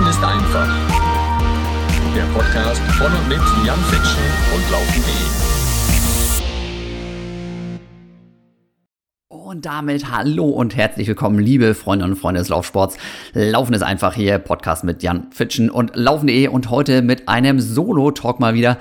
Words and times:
Laufen 0.00 0.10
ist 0.12 0.24
einfach. 0.24 0.66
Der 2.14 2.22
Podcast 2.32 2.80
von 2.92 3.12
und 3.12 3.28
mit 3.28 3.40
Jan 3.66 3.78
Fitschen 3.90 4.22
und 4.54 4.70
Laufen.de. 4.70 5.12
Und 9.28 9.66
damit 9.66 10.10
hallo 10.10 10.48
und 10.48 10.74
herzlich 10.74 11.06
willkommen, 11.06 11.38
liebe 11.38 11.74
Freunde 11.74 12.06
und 12.06 12.16
Freunde 12.16 12.38
des 12.38 12.48
Laufsports. 12.48 12.96
Laufen 13.34 13.74
ist 13.74 13.82
einfach 13.82 14.14
hier, 14.14 14.38
Podcast 14.38 14.84
mit 14.84 15.02
Jan 15.02 15.26
Fitschen 15.32 15.68
und 15.68 15.94
Laufen.de 15.94 16.48
und 16.48 16.70
heute 16.70 17.02
mit 17.02 17.28
einem 17.28 17.60
Solo-Talk 17.60 18.40
mal 18.40 18.54
wieder. 18.54 18.78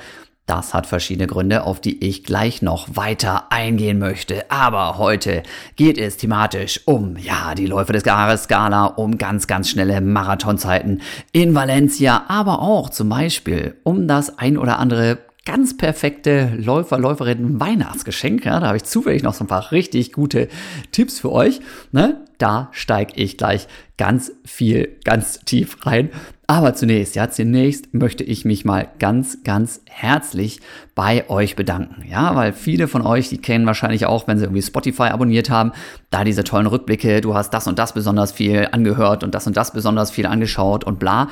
Das 0.49 0.73
hat 0.73 0.87
verschiedene 0.87 1.27
Gründe, 1.27 1.63
auf 1.63 1.79
die 1.79 2.03
ich 2.03 2.23
gleich 2.23 2.63
noch 2.63 2.95
weiter 2.95 3.51
eingehen 3.51 3.99
möchte. 3.99 4.49
Aber 4.49 4.97
heute 4.97 5.43
geht 5.75 5.99
es 5.99 6.17
thematisch 6.17 6.81
um, 6.85 7.17
ja, 7.17 7.53
die 7.53 7.67
Läufe 7.67 7.93
des 7.93 8.03
Jahres 8.03 8.45
Skala, 8.45 8.85
um 8.85 9.19
ganz, 9.19 9.45
ganz 9.45 9.69
schnelle 9.69 10.01
Marathonzeiten 10.01 11.03
in 11.33 11.53
Valencia, 11.53 12.23
aber 12.29 12.63
auch 12.63 12.89
zum 12.89 13.09
Beispiel 13.09 13.75
um 13.83 14.07
das 14.07 14.39
ein 14.39 14.57
oder 14.57 14.79
andere 14.79 15.19
ganz 15.45 15.77
perfekte 15.77 16.51
Läufer, 16.57 16.97
Läuferinnen 16.97 17.59
Weihnachtsgeschenk. 17.59 18.43
Ja, 18.43 18.59
da 18.59 18.67
habe 18.67 18.77
ich 18.77 18.85
zufällig 18.85 19.21
noch 19.21 19.35
so 19.35 19.43
ein 19.43 19.47
paar 19.47 19.71
richtig 19.71 20.13
gute 20.13 20.47
Tipps 20.91 21.19
für 21.19 21.31
euch. 21.31 21.59
Ne? 21.91 22.25
Da 22.39 22.69
steige 22.71 23.13
ich 23.17 23.37
gleich 23.37 23.67
ganz 23.97 24.31
viel, 24.45 24.97
ganz 25.03 25.41
tief 25.41 25.85
rein. 25.85 26.09
Aber 26.49 26.73
zunächst, 26.73 27.15
ja, 27.15 27.29
zunächst 27.29 27.93
möchte 27.93 28.23
ich 28.23 28.43
mich 28.43 28.65
mal 28.65 28.87
ganz, 28.97 29.43
ganz 29.43 29.81
herzlich 29.87 30.61
bei 30.95 31.29
euch 31.29 31.55
bedanken. 31.55 32.03
Ja, 32.09 32.35
weil 32.35 32.53
viele 32.53 32.87
von 32.87 33.03
euch, 33.03 33.29
die 33.29 33.37
kennen 33.37 33.67
wahrscheinlich 33.67 34.07
auch, 34.07 34.27
wenn 34.27 34.39
sie 34.39 34.45
irgendwie 34.45 34.63
Spotify 34.63 35.09
abonniert 35.09 35.51
haben, 35.51 35.73
da 36.09 36.23
diese 36.23 36.43
tollen 36.43 36.65
Rückblicke, 36.65 37.21
du 37.21 37.35
hast 37.35 37.51
das 37.51 37.67
und 37.67 37.77
das 37.77 37.93
besonders 37.93 38.31
viel 38.31 38.67
angehört 38.71 39.23
und 39.23 39.35
das 39.35 39.45
und 39.45 39.57
das 39.57 39.73
besonders 39.73 40.09
viel 40.09 40.25
angeschaut 40.25 40.83
und 40.83 40.97
bla 40.97 41.27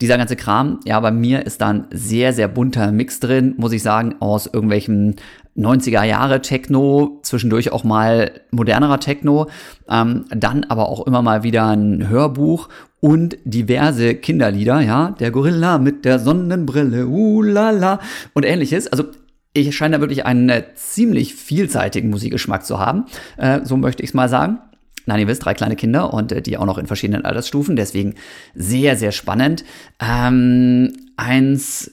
dieser 0.00 0.18
ganze 0.18 0.36
Kram, 0.36 0.80
ja, 0.84 0.98
bei 0.98 1.12
mir 1.12 1.46
ist 1.46 1.60
da 1.60 1.70
ein 1.70 1.86
sehr, 1.92 2.32
sehr 2.32 2.48
bunter 2.48 2.90
Mix 2.90 3.20
drin, 3.20 3.54
muss 3.56 3.72
ich 3.72 3.82
sagen, 3.82 4.16
aus 4.18 4.46
irgendwelchen 4.46 5.16
90er 5.56 6.02
Jahre 6.02 6.42
Techno, 6.42 7.20
zwischendurch 7.22 7.70
auch 7.72 7.84
mal 7.84 8.40
modernerer 8.50 9.00
Techno, 9.00 9.48
ähm, 9.88 10.24
dann 10.30 10.64
aber 10.64 10.88
auch 10.88 11.06
immer 11.06 11.22
mal 11.22 11.42
wieder 11.42 11.66
ein 11.68 12.08
Hörbuch 12.08 12.68
und 13.00 13.36
diverse 13.44 14.14
Kinderlieder, 14.14 14.80
ja, 14.80 15.10
der 15.20 15.30
Gorilla 15.30 15.78
mit 15.78 16.04
der 16.04 16.18
Sonnenbrille, 16.18 17.06
ulala 17.06 18.00
und 18.32 18.44
ähnliches. 18.44 18.88
Also 18.88 19.04
ich 19.52 19.74
scheine 19.76 19.96
da 19.96 20.00
wirklich 20.00 20.26
einen 20.26 20.48
äh, 20.48 20.64
ziemlich 20.74 21.34
vielseitigen 21.34 22.10
Musikgeschmack 22.10 22.66
zu 22.66 22.80
haben, 22.80 23.04
äh, 23.36 23.60
so 23.64 23.76
möchte 23.76 24.02
ich 24.02 24.10
es 24.10 24.14
mal 24.14 24.28
sagen. 24.28 24.58
Nein, 25.06 25.20
ihr 25.20 25.28
wisst, 25.28 25.44
drei 25.44 25.54
kleine 25.54 25.76
Kinder 25.76 26.12
und 26.12 26.32
äh, 26.32 26.42
die 26.42 26.56
auch 26.56 26.64
noch 26.66 26.78
in 26.78 26.86
verschiedenen 26.86 27.24
Altersstufen. 27.24 27.76
Deswegen 27.76 28.14
sehr, 28.54 28.96
sehr 28.96 29.12
spannend. 29.12 29.64
Ähm, 30.00 30.92
eins 31.16 31.90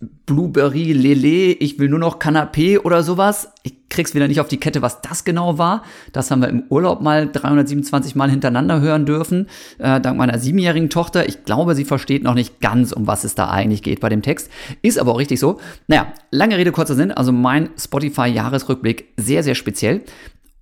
Blueberry 0.00 0.92
Lele, 0.92 1.54
ich 1.54 1.78
will 1.80 1.88
nur 1.88 1.98
noch 1.98 2.20
Canapé 2.20 2.78
oder 2.78 3.02
sowas. 3.02 3.52
Ich 3.64 3.88
krieg's 3.88 4.14
wieder 4.14 4.28
nicht 4.28 4.40
auf 4.40 4.46
die 4.46 4.60
Kette, 4.60 4.80
was 4.80 5.00
das 5.00 5.24
genau 5.24 5.58
war. 5.58 5.82
Das 6.12 6.30
haben 6.30 6.40
wir 6.40 6.48
im 6.48 6.62
Urlaub 6.68 7.00
mal 7.00 7.28
327 7.28 8.14
Mal 8.14 8.30
hintereinander 8.30 8.80
hören 8.80 9.06
dürfen, 9.06 9.48
äh, 9.78 10.00
dank 10.00 10.16
meiner 10.16 10.38
siebenjährigen 10.38 10.88
Tochter. 10.88 11.26
Ich 11.26 11.44
glaube, 11.44 11.74
sie 11.74 11.84
versteht 11.84 12.22
noch 12.22 12.34
nicht 12.34 12.60
ganz, 12.60 12.92
um 12.92 13.08
was 13.08 13.24
es 13.24 13.34
da 13.34 13.50
eigentlich 13.50 13.82
geht 13.82 13.98
bei 13.98 14.08
dem 14.08 14.22
Text. 14.22 14.50
Ist 14.82 14.98
aber 15.00 15.12
auch 15.12 15.18
richtig 15.18 15.40
so. 15.40 15.58
Naja, 15.88 16.12
lange 16.30 16.56
Rede, 16.56 16.70
kurzer 16.70 16.94
Sinn. 16.94 17.10
Also 17.10 17.32
mein 17.32 17.70
Spotify-Jahresrückblick 17.76 19.14
sehr, 19.16 19.42
sehr 19.42 19.56
speziell. 19.56 20.02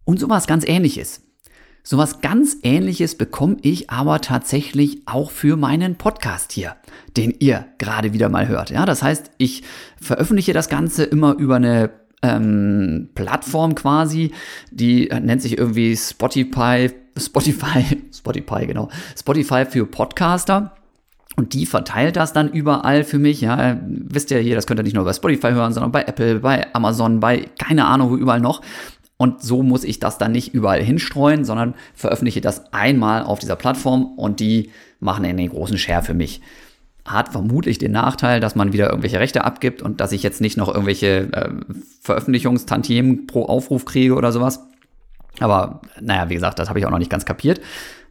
Und 0.05 0.19
sowas 0.19 0.47
ganz 0.47 0.67
ähnliches. 0.67 1.26
Sowas 1.89 2.21
ganz 2.21 2.57
ähnliches 2.65 3.15
bekomme 3.15 3.59
ich 3.63 3.91
aber 3.91 4.21
tatsächlich 4.21 5.03
auch 5.07 5.31
für 5.31 5.57
meinen 5.57 5.95
Podcast 5.95 6.51
hier, 6.51 6.75
den 7.17 7.33
ihr 7.39 7.65
gerade 7.79 8.13
wieder 8.13 8.29
mal 8.29 8.49
hört. 8.49 8.71
Ja, 8.71 8.87
das 8.87 9.05
heißt, 9.05 9.31
ich 9.39 9.63
veröffentliche 10.01 10.53
das 10.53 10.69
Ganze 10.69 11.05
immer 11.05 11.37
über 11.39 11.55
eine 11.55 11.91
ähm, 12.23 13.11
Plattform 13.15 13.77
quasi, 13.77 14.33
die 14.73 15.09
nennt 15.23 15.43
sich 15.43 15.59
irgendwie 15.59 15.97
Spotify, 15.97 16.91
Spotify, 17.17 18.03
Spotify, 18.13 18.67
genau, 18.67 18.89
Spotify 19.17 19.65
für 19.65 19.87
Podcaster. 19.87 20.73
Und 21.37 21.53
die 21.53 21.67
verteilt 21.67 22.17
das 22.17 22.33
dann 22.33 22.51
überall 22.51 23.05
für 23.05 23.19
mich. 23.21 23.43
Ja, 23.43 23.79
wisst 23.87 24.33
ihr 24.33 24.39
hier, 24.39 24.57
das 24.57 24.67
könnt 24.67 24.81
ihr 24.81 24.85
nicht 24.85 24.97
nur 24.97 25.05
bei 25.05 25.13
Spotify 25.13 25.51
hören, 25.51 25.73
sondern 25.73 25.93
bei 25.93 26.03
Apple, 26.03 26.41
bei 26.41 26.67
Amazon, 26.75 27.21
bei 27.21 27.49
keine 27.59 27.85
Ahnung 27.85 28.11
wo 28.11 28.17
überall 28.17 28.41
noch. 28.41 28.63
Und 29.19 29.43
so 29.43 29.63
muss 29.63 29.85
ich 29.85 29.99
das 29.99 30.19
dann 30.19 30.33
nicht 30.33 30.53
überall 30.53 30.83
hinstreuen, 30.83 31.45
sondern 31.45 31.75
veröffentliche 31.95 32.41
das 32.41 32.73
einmal 32.73 33.23
auf 33.23 33.39
dieser 33.39 33.57
Plattform 33.57 34.05
und 34.17 34.41
die 34.41 34.71
machen 35.01 35.25
den 35.25 35.49
großen 35.49 35.79
Share 35.79 36.03
für 36.03 36.15
mich. 36.15 36.43
Hat 37.05 37.31
vermutlich 37.31 37.79
den 37.79 37.93
Nachteil, 37.93 38.41
dass 38.41 38.57
man 38.57 38.73
wieder 38.73 38.91
irgendwelche 38.91 39.21
Rechte 39.21 39.45
abgibt 39.45 39.81
und 39.81 40.01
dass 40.01 40.13
ich 40.13 40.23
jetzt 40.23 40.41
nicht 40.41 40.57
noch 40.57 40.69
irgendwelche 40.69 41.33
äh, 41.33 41.51
Veröffentlichungstantiemen 42.03 43.27
pro 43.27 43.47
Aufruf 43.47 43.85
kriege 43.85 44.15
oder 44.15 44.33
sowas. 44.33 44.61
Aber 45.41 45.81
naja, 46.01 46.29
wie 46.29 46.35
gesagt, 46.35 46.59
das 46.59 46.69
habe 46.69 46.79
ich 46.79 46.87
auch 46.87 46.91
noch 46.91 46.99
nicht 46.99 47.11
ganz 47.11 47.25
kapiert. 47.25 47.61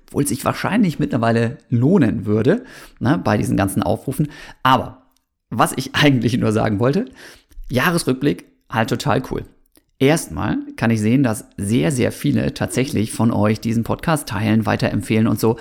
Obwohl 0.07 0.25
sich 0.25 0.45
wahrscheinlich 0.45 0.97
mittlerweile 0.97 1.57
lohnen 1.69 2.25
würde 2.25 2.63
ne, 2.99 3.19
bei 3.23 3.37
diesen 3.37 3.57
ganzen 3.57 3.83
Aufrufen. 3.83 4.29
Aber 4.63 5.03
was 5.49 5.73
ich 5.75 5.93
eigentlich 5.93 6.37
nur 6.37 6.51
sagen 6.51 6.79
wollte, 6.79 7.05
Jahresrückblick, 7.69 8.45
halt 8.69 8.89
total 8.89 9.21
cool. 9.29 9.45
Erstmal 10.05 10.59
kann 10.75 10.91
ich 10.91 11.01
sehen, 11.01 11.23
dass 11.23 11.47
sehr, 11.57 11.91
sehr 11.91 12.11
viele 12.11 12.53
tatsächlich 12.53 13.11
von 13.11 13.31
euch 13.31 13.59
diesen 13.59 13.83
Podcast 13.83 14.27
teilen, 14.27 14.67
weiterempfehlen 14.67 15.25
und 15.25 15.39
so. 15.39 15.57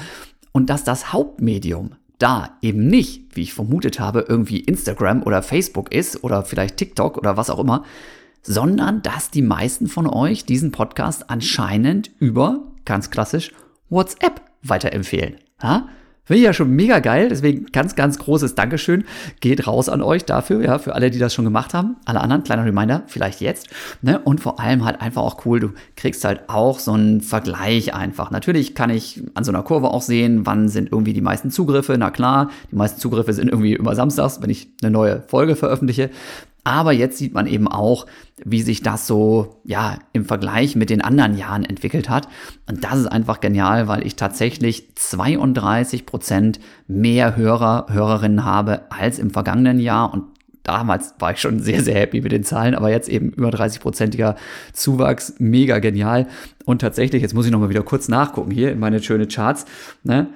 Und 0.53 0.69
dass 0.69 0.85
das 0.85 1.15
Hauptmedium 1.15 1.93
da 2.19 2.59
eben 2.61 2.87
nicht, 2.87 3.35
wie 3.35 3.41
ich 3.41 3.55
vermutet 3.55 4.01
habe, 4.01 4.27
irgendwie 4.29 4.61
Instagram 4.61 5.23
oder 5.23 5.43
Facebook 5.43 5.95
ist 5.95 6.25
oder 6.25 6.45
vielleicht 6.45 6.77
TikTok 6.77 7.17
oder 7.17 7.39
was 7.39 7.49
auch 7.49 7.59
immer, 7.59 7.85
sondern 8.43 9.01
dass 9.01 9.31
die 9.31 9.41
meisten 9.41 9.87
von 9.87 10.07
euch 10.07 10.45
diesen 10.45 10.73
Podcast 10.73 11.31
anscheinend 11.31 12.11
über, 12.19 12.71
ganz 12.85 13.11
klassisch, 13.11 13.51
WhatsApp 13.89 14.43
weiterempfehlen. 14.61 15.37
Ja? 15.63 15.89
Finde 16.25 16.39
ich 16.39 16.45
ja 16.45 16.55
schon 16.55 16.71
mega 16.71 17.01
geil. 17.01 17.29
Deswegen 17.29 17.67
ganz, 17.67 17.95
ganz 17.97 18.19
großes 18.19 18.55
Dankeschön. 18.55 19.05
Geht 19.41 19.67
raus 19.67 19.89
an 19.91 20.01
euch 20.01 20.25
dafür, 20.25 20.63
ja, 20.63 20.79
für 20.79 20.95
alle, 20.95 21.11
die 21.11 21.19
das 21.19 21.35
schon 21.35 21.45
gemacht 21.45 21.75
haben. 21.75 21.97
Alle 22.07 22.21
anderen, 22.21 22.45
kleiner 22.45 22.65
Reminder, 22.65 23.03
vielleicht 23.07 23.41
jetzt. 23.43 23.69
Ne? 24.01 24.19
Und 24.19 24.41
vor 24.41 24.59
allem 24.59 24.85
halt 24.85 25.03
einfach 25.03 25.23
auch 25.23 25.45
cool, 25.45 25.61
du 25.61 25.71
kriegst 25.97 26.25
halt 26.25 26.49
auch 26.49 26.79
so 26.79 26.93
einen 26.93 27.21
Vergleich 27.21 27.95
einfach. 27.95 28.31
Natürlich 28.31 28.75
kann 28.75 28.89
ich 28.89 29.23
an 29.35 29.45
so 29.45 29.53
einer 29.53 29.63
Kurve 29.63 29.89
auch 29.89 30.03
sehen, 30.03 30.47
wann 30.47 30.69
sind 30.69 30.91
irgendwie 30.93 31.13
die 31.13 31.21
meisten 31.21 31.51
Zugriffe. 31.51 31.97
Na 31.99 32.11
klar, 32.11 32.51
die 32.71 32.77
meisten 32.77 33.01
Zugriffe 33.01 33.35
sind 33.35 33.49
irgendwie 33.49 33.75
immer 33.75 33.95
samstags, 33.95 34.41
wenn 34.41 34.51
ich 34.51 34.69
eine 34.83 34.91
neue 34.91 35.23
Folge 35.29 35.57
veröffentliche. 35.57 36.11
Aber 36.65 36.93
jetzt 36.93 37.19
sieht 37.19 37.35
man 37.35 37.47
eben 37.47 37.69
auch, 37.69 38.07
wie 38.43 38.63
sich 38.63 38.83
das 38.83 39.07
so, 39.07 39.61
ja, 39.65 39.99
im 40.15 40.25
Vergleich 40.25 40.75
mit 40.77 40.89
den 40.89 41.03
anderen 41.03 41.37
Jahren 41.37 41.65
entwickelt 41.65 42.09
hat. 42.09 42.27
Und 42.67 42.83
das 42.83 43.01
ist 43.01 43.07
einfach 43.07 43.41
genial, 43.41 43.87
weil 43.87 44.07
ich 44.07 44.17
tatsächlich 44.17 44.97
32 44.97 46.07
Prozent 46.07 46.61
mehr 46.89 47.37
Hörer, 47.37 47.87
Hörerinnen 47.91 48.45
habe 48.45 48.91
als 48.91 49.19
im 49.19 49.31
vergangenen 49.31 49.79
Jahr. 49.79 50.13
Und 50.13 50.25
damals 50.63 51.15
war 51.19 51.33
ich 51.33 51.41
schon 51.41 51.61
sehr, 51.61 51.83
sehr 51.83 51.97
happy 51.97 52.23
mit 52.23 52.33
den 52.33 52.45
Zahlen, 52.45 52.75
aber 52.75 52.91
jetzt 52.91 53.11
eben 53.11 53.31
über 53.31 53.51
30-prozentiger 53.51 54.35
Zuwachs, 54.73 55.35
mega 55.39 55.79
genial. 55.81 56.27
Und 56.65 56.81
tatsächlich, 56.81 57.21
jetzt 57.21 57.35
muss 57.35 57.45
ich 57.45 57.53
nochmal 57.53 57.69
wieder 57.69 57.83
kurz 57.83 58.09
nachgucken 58.09 58.51
hier 58.51 58.73
in 58.73 58.79
meine 58.79 59.03
schöne 59.03 59.29
Charts, 59.29 59.67
ne? 60.03 60.29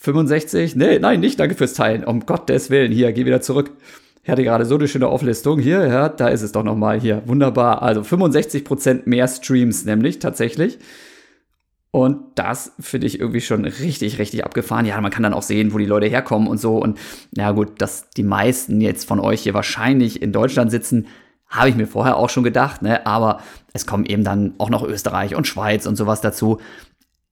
65, 0.00 0.76
nee, 0.76 0.98
nein, 1.00 1.20
nicht, 1.20 1.40
danke 1.40 1.56
fürs 1.56 1.74
Teilen, 1.74 2.04
um 2.04 2.24
Gottes 2.24 2.70
Willen, 2.70 2.92
hier, 2.92 3.12
geh 3.12 3.26
wieder 3.26 3.40
zurück. 3.40 3.72
Ich 4.22 4.30
hatte 4.30 4.44
gerade 4.44 4.66
so 4.66 4.74
eine 4.74 4.88
schöne 4.88 5.08
Auflistung 5.08 5.58
hier, 5.58 5.86
ja, 5.86 6.08
da 6.08 6.28
ist 6.28 6.42
es 6.42 6.52
doch 6.52 6.62
nochmal 6.62 7.00
hier. 7.00 7.22
Wunderbar. 7.26 7.82
Also 7.82 8.02
65% 8.02 9.02
mehr 9.06 9.26
Streams 9.26 9.84
nämlich 9.84 10.18
tatsächlich. 10.18 10.78
Und 11.90 12.18
das 12.34 12.72
finde 12.78 13.06
ich 13.06 13.18
irgendwie 13.18 13.40
schon 13.40 13.64
richtig, 13.64 14.18
richtig 14.18 14.44
abgefahren. 14.44 14.84
Ja, 14.84 15.00
man 15.00 15.10
kann 15.10 15.22
dann 15.22 15.32
auch 15.32 15.42
sehen, 15.42 15.72
wo 15.72 15.78
die 15.78 15.86
Leute 15.86 16.06
herkommen 16.06 16.46
und 16.46 16.58
so. 16.58 16.76
Und 16.76 16.98
na 17.34 17.52
gut, 17.52 17.80
dass 17.80 18.10
die 18.10 18.22
meisten 18.22 18.80
jetzt 18.80 19.08
von 19.08 19.20
euch 19.20 19.42
hier 19.42 19.54
wahrscheinlich 19.54 20.20
in 20.20 20.32
Deutschland 20.32 20.70
sitzen, 20.70 21.06
habe 21.48 21.70
ich 21.70 21.76
mir 21.76 21.86
vorher 21.86 22.18
auch 22.18 22.28
schon 22.28 22.44
gedacht, 22.44 22.82
ne? 22.82 23.06
Aber 23.06 23.40
es 23.72 23.86
kommen 23.86 24.04
eben 24.04 24.22
dann 24.22 24.54
auch 24.58 24.68
noch 24.68 24.82
Österreich 24.82 25.34
und 25.34 25.46
Schweiz 25.46 25.86
und 25.86 25.96
sowas 25.96 26.20
dazu 26.20 26.58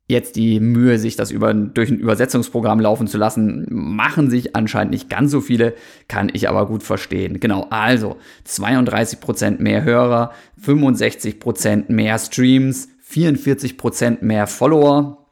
jetzt 0.08 0.36
die 0.36 0.60
Mühe, 0.60 0.98
sich 0.98 1.16
das 1.16 1.30
über, 1.30 1.52
durch 1.52 1.90
ein 1.90 1.98
Übersetzungsprogramm 1.98 2.80
laufen 2.80 3.08
zu 3.08 3.18
lassen, 3.18 3.66
machen 3.68 4.30
sich 4.30 4.54
anscheinend 4.54 4.92
nicht 4.92 5.10
ganz 5.10 5.32
so 5.32 5.40
viele, 5.40 5.74
kann 6.08 6.30
ich 6.32 6.48
aber 6.48 6.66
gut 6.66 6.82
verstehen. 6.82 7.40
Genau, 7.40 7.66
also 7.70 8.16
32% 8.46 9.60
mehr 9.60 9.82
Hörer, 9.82 10.32
65% 10.64 11.90
mehr 11.90 12.18
Streams, 12.18 12.88
44% 13.10 14.18
mehr 14.20 14.46
Follower 14.46 15.26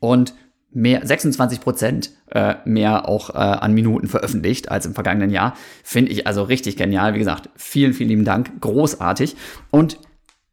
und 0.00 0.34
mehr, 0.72 1.04
26% 1.04 2.10
äh, 2.30 2.56
mehr 2.64 3.08
auch 3.08 3.30
äh, 3.30 3.38
an 3.38 3.72
Minuten 3.72 4.08
veröffentlicht 4.08 4.70
als 4.70 4.86
im 4.86 4.94
vergangenen 4.94 5.30
Jahr. 5.30 5.54
Finde 5.84 6.10
ich 6.10 6.26
also 6.26 6.42
richtig 6.42 6.76
genial. 6.76 7.14
Wie 7.14 7.18
gesagt, 7.18 7.50
vielen, 7.56 7.92
vielen 7.92 8.08
lieben 8.08 8.24
Dank. 8.24 8.60
Großartig. 8.60 9.36
Und 9.70 9.98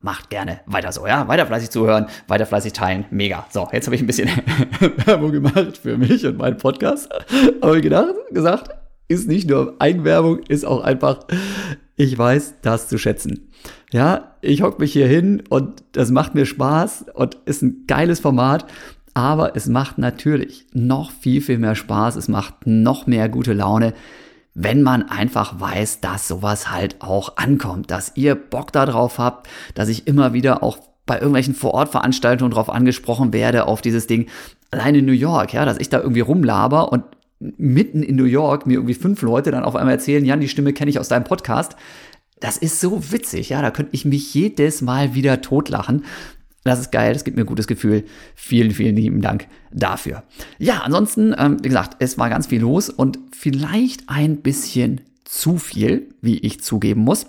macht 0.01 0.30
gerne 0.30 0.62
weiter 0.66 0.92
so, 0.92 1.06
ja, 1.07 1.28
weiter 1.28 1.46
fleißig 1.46 1.69
zuhören, 1.72 2.07
weiter 2.28 2.46
fleißig 2.46 2.74
teilen, 2.74 3.06
mega. 3.12 3.46
So, 3.50 3.68
jetzt 3.72 3.86
habe 3.86 3.96
ich 3.96 4.01
ein 4.01 4.07
bisschen 4.07 4.30
Werbung 5.06 5.31
gemacht 5.31 5.78
für 5.78 5.98
mich 5.98 6.25
und 6.25 6.38
meinen 6.38 6.57
Podcast. 6.57 7.10
Aber 7.62 7.81
gedacht, 7.81 8.16
gesagt, 8.31 8.69
ist 9.07 9.28
nicht 9.28 9.50
nur 9.50 9.75
Eigenwerbung, 9.80 10.40
ist 10.48 10.66
auch 10.66 10.81
einfach, 10.81 11.25
ich 11.96 12.18
weiß 12.18 12.56
das 12.62 12.88
zu 12.88 12.98
schätzen. 12.98 13.50
Ja, 13.92 14.36
ich 14.42 14.62
hocke 14.62 14.80
mich 14.80 14.94
hier 14.94 15.07
hin 15.07 15.44
und 15.50 15.84
das 15.92 16.12
macht 16.12 16.36
mir 16.36 16.46
Spaß 16.46 17.06
und 17.13 17.36
ist 17.46 17.62
ein 17.62 17.86
geiles 17.88 18.19
Format. 18.19 18.66
Aber 19.16 19.56
es 19.56 19.68
macht 19.68 19.98
natürlich 19.98 20.66
noch 20.72 21.12
viel, 21.12 21.42
viel 21.42 21.57
mehr 21.57 21.75
Spaß. 21.75 22.16
Es 22.16 22.28
macht 22.28 22.68
noch 22.68 23.07
mehr 23.07 23.28
gute 23.28 23.54
Laune, 23.54 23.94
wenn 24.62 24.82
man 24.82 25.04
einfach 25.08 25.62
weiß, 25.62 26.02
dass 26.02 26.28
sowas 26.28 26.70
halt 26.70 26.98
auch 27.00 27.38
ankommt, 27.38 27.92
dass 27.92 28.12
ihr 28.16 28.36
Bock 28.36 28.74
darauf 28.74 29.18
habt, 29.18 29.48
dass 29.74 29.88
ich 29.88 30.06
immer 30.06 30.34
wieder 30.34 30.64
auch 30.64 30.80
bei 31.06 31.16
irgendwelchen 31.16 31.56
Vorortveranstaltungen 31.56 32.52
drauf 32.52 32.70
angesprochen 32.70 33.32
werde, 33.32 33.68
auf 33.68 33.82
dieses 33.82 34.06
Ding. 34.06 34.28
Allein 34.70 34.96
in 34.96 35.06
New 35.06 35.14
York, 35.14 35.54
ja, 35.54 35.64
dass 35.64 35.80
ich 35.80 35.88
da 35.88 36.00
irgendwie 36.00 36.20
rumlaber 36.20 36.92
und 36.92 37.06
mitten 37.40 38.04
in 38.04 38.18
New 38.18 38.26
York 38.26 38.66
mir 38.66 38.74
irgendwie 38.74 38.96
fünf 38.96 39.22
Leute 39.22 39.50
dann 39.52 39.64
auf 39.64 39.78
einmal 39.78 39.94
erzählen, 39.94 40.26
Jan, 40.26 40.42
die 40.42 40.50
Stimme 40.50 40.74
kenne 40.74 40.92
ich 40.92 41.00
aus 41.00 41.08
deinem 41.08 41.24
Podcast. 41.24 41.78
Das 42.42 42.58
ist 42.58 42.82
so 42.82 43.14
witzig, 43.14 43.50
ja, 43.50 43.62
da 43.62 43.72
könnte 43.72 43.94
ich 43.94 44.04
mich 44.04 44.34
jedes 44.34 44.82
Mal 44.82 45.16
wieder 45.16 45.40
totlachen. 45.40 46.04
Das 46.64 46.80
ist 46.80 46.92
geil, 46.92 47.14
das 47.14 47.24
gibt 47.24 47.38
mir 47.38 47.44
ein 47.44 47.48
gutes 47.48 47.68
Gefühl. 47.68 48.04
Vielen, 48.36 48.72
vielen 48.72 48.96
lieben 48.96 49.22
Dank 49.22 49.48
dafür. 49.72 50.24
Ja, 50.58 50.82
ansonsten, 50.82 51.34
ähm, 51.38 51.58
wie 51.62 51.70
gesagt, 51.70 51.98
es 52.00 52.18
war 52.18 52.30
ganz 52.30 52.48
viel 52.48 52.62
los 52.62 52.90
und 52.90 53.18
vielleicht 53.32 54.04
ein 54.08 54.42
bisschen 54.42 55.02
zu 55.24 55.58
viel, 55.58 56.14
wie 56.22 56.40
ich 56.40 56.62
zugeben 56.62 57.02
muss. 57.02 57.28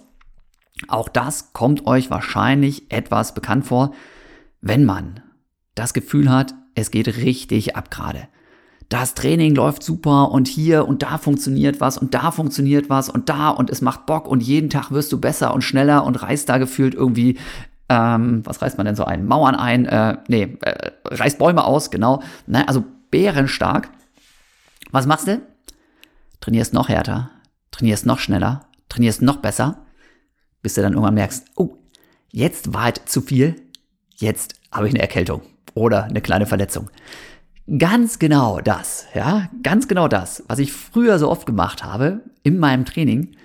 Auch 0.88 1.09
das 1.09 1.53
kommt 1.53 1.87
euch 1.87 2.11
wahrscheinlich 2.11 2.91
etwas 2.91 3.35
bekannt 3.35 3.67
vor, 3.67 3.94
wenn 4.61 4.85
man 4.85 5.21
das 5.75 5.94
Gefühl 5.94 6.31
hat, 6.31 6.55
es 6.75 6.91
geht 6.91 7.17
richtig 7.19 7.77
ab 7.77 7.91
gerade 7.91 8.29
das 8.91 9.15
Training 9.15 9.55
läuft 9.55 9.85
super 9.85 10.32
und 10.32 10.49
hier 10.49 10.87
und 10.87 11.03
da 11.03 11.17
funktioniert 11.17 11.81
was 11.81 11.97
und 11.97 12.12
da 12.12 12.32
funktioniert 12.32 12.91
was 12.91 13.09
und 13.09 13.29
da 13.29 13.49
und 13.49 13.71
es 13.71 13.82
macht 13.82 14.05
Bock 14.05 14.27
und 14.27 14.43
jeden 14.43 14.69
Tag 14.69 14.91
wirst 14.91 15.12
du 15.12 15.21
besser 15.21 15.55
und 15.55 15.62
schneller 15.62 16.05
und 16.05 16.21
reißt 16.21 16.49
da 16.49 16.59
gefühlt 16.59 16.94
irgendwie, 16.94 17.38
ähm, 17.90 18.46
was 18.46 18.62
reißt 18.62 18.78
man 18.78 18.87
denn 18.87 18.94
so 18.94 19.04
ein? 19.04 19.26
Mauern 19.26 19.56
ein, 19.56 19.84
äh, 19.84 20.16
nee, 20.28 20.56
äh, 20.62 20.92
reißt 21.06 21.38
Bäume 21.38 21.64
aus, 21.64 21.90
genau. 21.90 22.22
Ne? 22.46 22.66
Also 22.66 22.84
bärenstark. 23.10 23.90
Was 24.92 25.06
machst 25.06 25.26
du? 25.26 25.42
Trainierst 26.40 26.72
noch 26.72 26.88
härter, 26.88 27.31
trainierst 27.72 28.06
noch 28.06 28.20
schneller, 28.20 28.60
trainierst 28.88 29.22
noch 29.22 29.38
besser, 29.38 29.84
bis 30.62 30.75
du 30.75 30.82
dann 30.82 30.92
irgendwann 30.92 31.14
merkst, 31.14 31.48
oh, 31.56 31.76
jetzt 32.31 32.72
war 32.72 32.88
es 32.88 33.04
zu 33.06 33.20
viel, 33.20 33.56
jetzt 34.16 34.54
habe 34.72 34.86
ich 34.86 34.94
eine 34.94 35.02
Erkältung 35.02 35.43
oder 35.75 36.04
eine 36.04 36.20
kleine 36.20 36.46
Verletzung. 36.46 36.90
Ganz 37.78 38.19
genau 38.19 38.60
das, 38.60 39.06
ja, 39.14 39.50
ganz 39.62 39.86
genau 39.86 40.08
das, 40.08 40.44
was 40.48 40.60
ich 40.60 40.72
früher 40.72 41.19
so 41.19 41.28
oft 41.28 41.44
gemacht 41.44 41.84
habe 41.84 42.20
in 42.43 42.58
meinem 42.58 42.84
Training, 42.84 43.36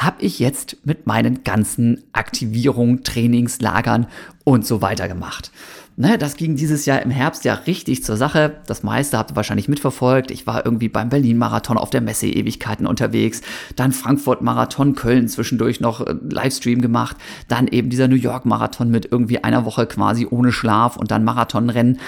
habe 0.00 0.22
ich 0.22 0.38
jetzt 0.38 0.78
mit 0.84 1.06
meinen 1.06 1.44
ganzen 1.44 2.02
Aktivierungen, 2.12 3.04
Trainingslagern 3.04 4.06
und 4.44 4.66
so 4.66 4.82
weiter 4.82 5.08
gemacht. 5.08 5.52
Ne, 5.96 6.16
das 6.16 6.36
ging 6.36 6.56
dieses 6.56 6.86
Jahr 6.86 7.02
im 7.02 7.10
Herbst 7.10 7.44
ja 7.44 7.52
richtig 7.52 8.02
zur 8.02 8.16
Sache. 8.16 8.56
Das 8.66 8.82
meiste 8.82 9.18
habt 9.18 9.32
ihr 9.32 9.36
wahrscheinlich 9.36 9.68
mitverfolgt. 9.68 10.30
Ich 10.30 10.46
war 10.46 10.64
irgendwie 10.64 10.88
beim 10.88 11.10
Berlin-Marathon 11.10 11.76
auf 11.76 11.90
der 11.90 12.00
Messe 12.00 12.26
Ewigkeiten 12.26 12.86
unterwegs. 12.86 13.42
Dann 13.76 13.92
Frankfurt-Marathon, 13.92 14.94
Köln 14.94 15.28
zwischendurch 15.28 15.80
noch 15.80 16.00
äh, 16.00 16.14
Livestream 16.30 16.80
gemacht. 16.80 17.16
Dann 17.48 17.68
eben 17.68 17.90
dieser 17.90 18.08
New 18.08 18.16
York-Marathon 18.16 18.90
mit 18.90 19.08
irgendwie 19.12 19.44
einer 19.44 19.66
Woche 19.66 19.86
quasi 19.86 20.26
ohne 20.30 20.52
Schlaf 20.52 20.96
und 20.96 21.10
dann 21.10 21.24
Marathonrennen 21.24 21.98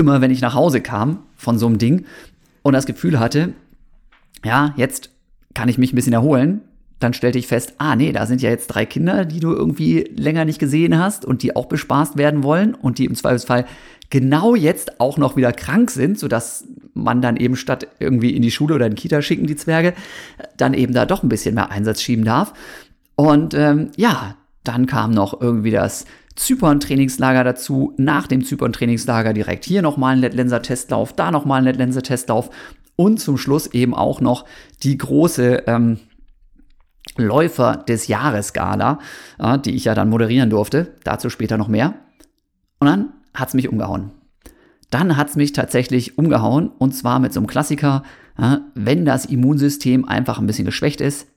immer 0.00 0.20
wenn 0.20 0.30
ich 0.30 0.40
nach 0.40 0.54
Hause 0.54 0.80
kam 0.80 1.20
von 1.36 1.58
so 1.58 1.66
einem 1.66 1.78
Ding 1.78 2.06
und 2.62 2.72
das 2.72 2.86
Gefühl 2.86 3.20
hatte, 3.20 3.52
ja, 4.44 4.72
jetzt 4.76 5.10
kann 5.54 5.68
ich 5.68 5.78
mich 5.78 5.92
ein 5.92 5.96
bisschen 5.96 6.12
erholen, 6.12 6.62
dann 7.00 7.14
stellte 7.14 7.38
ich 7.38 7.46
fest, 7.46 7.74
ah 7.78 7.96
nee, 7.96 8.12
da 8.12 8.26
sind 8.26 8.42
ja 8.42 8.50
jetzt 8.50 8.68
drei 8.68 8.86
Kinder, 8.86 9.24
die 9.24 9.40
du 9.40 9.52
irgendwie 9.52 10.10
länger 10.14 10.44
nicht 10.44 10.58
gesehen 10.58 10.98
hast 10.98 11.24
und 11.24 11.42
die 11.42 11.56
auch 11.56 11.66
bespaßt 11.66 12.16
werden 12.16 12.44
wollen 12.44 12.74
und 12.74 12.98
die 12.98 13.06
im 13.06 13.14
Zweifelsfall 13.14 13.66
genau 14.10 14.54
jetzt 14.54 15.00
auch 15.00 15.16
noch 15.16 15.36
wieder 15.36 15.52
krank 15.52 15.90
sind, 15.90 16.18
sodass 16.18 16.64
man 16.94 17.22
dann 17.22 17.36
eben 17.36 17.56
statt 17.56 17.88
irgendwie 17.98 18.36
in 18.36 18.42
die 18.42 18.50
Schule 18.50 18.74
oder 18.74 18.86
in 18.86 18.94
die 18.94 19.02
Kita 19.02 19.22
schicken, 19.22 19.46
die 19.46 19.56
Zwerge, 19.56 19.94
dann 20.56 20.74
eben 20.74 20.92
da 20.92 21.06
doch 21.06 21.22
ein 21.22 21.28
bisschen 21.28 21.54
mehr 21.54 21.70
Einsatz 21.70 22.02
schieben 22.02 22.24
darf. 22.24 22.52
Und 23.16 23.54
ähm, 23.54 23.90
ja, 23.96 24.36
dann 24.64 24.86
kam 24.86 25.12
noch 25.12 25.40
irgendwie 25.40 25.70
das 25.70 26.04
Zypern-Trainingslager 26.36 27.44
dazu, 27.44 27.94
nach 27.96 28.26
dem 28.26 28.44
Zypern-Trainingslager 28.44 29.32
direkt 29.32 29.64
hier 29.64 29.82
nochmal 29.82 30.16
ein 30.16 30.20
Letlenser-Testlauf, 30.20 31.12
da 31.12 31.30
nochmal 31.30 31.60
ein 31.60 31.64
Letlenser-Testlauf 31.64 32.50
und 32.96 33.20
zum 33.20 33.38
Schluss 33.38 33.68
eben 33.68 33.94
auch 33.94 34.20
noch 34.20 34.44
die 34.82 34.98
große 34.98 35.64
ähm, 35.66 35.98
Läufer 37.16 37.76
des 37.76 38.06
Jahres-Gala, 38.06 38.98
äh, 39.38 39.58
die 39.58 39.74
ich 39.74 39.84
ja 39.84 39.94
dann 39.94 40.08
moderieren 40.08 40.50
durfte. 40.50 40.94
Dazu 41.04 41.30
später 41.30 41.58
noch 41.58 41.68
mehr. 41.68 41.94
Und 42.78 42.86
dann 42.86 43.12
hat 43.34 43.48
es 43.48 43.54
mich 43.54 43.68
umgehauen. 43.68 44.10
Dann 44.90 45.16
hat 45.16 45.28
es 45.28 45.36
mich 45.36 45.52
tatsächlich 45.52 46.18
umgehauen 46.18 46.68
und 46.68 46.94
zwar 46.94 47.20
mit 47.20 47.32
so 47.32 47.40
einem 47.40 47.46
Klassiker, 47.46 48.02
äh, 48.38 48.56
wenn 48.74 49.04
das 49.04 49.24
Immunsystem 49.24 50.08
einfach 50.08 50.38
ein 50.38 50.46
bisschen 50.46 50.64
geschwächt 50.64 51.00
ist, 51.00 51.28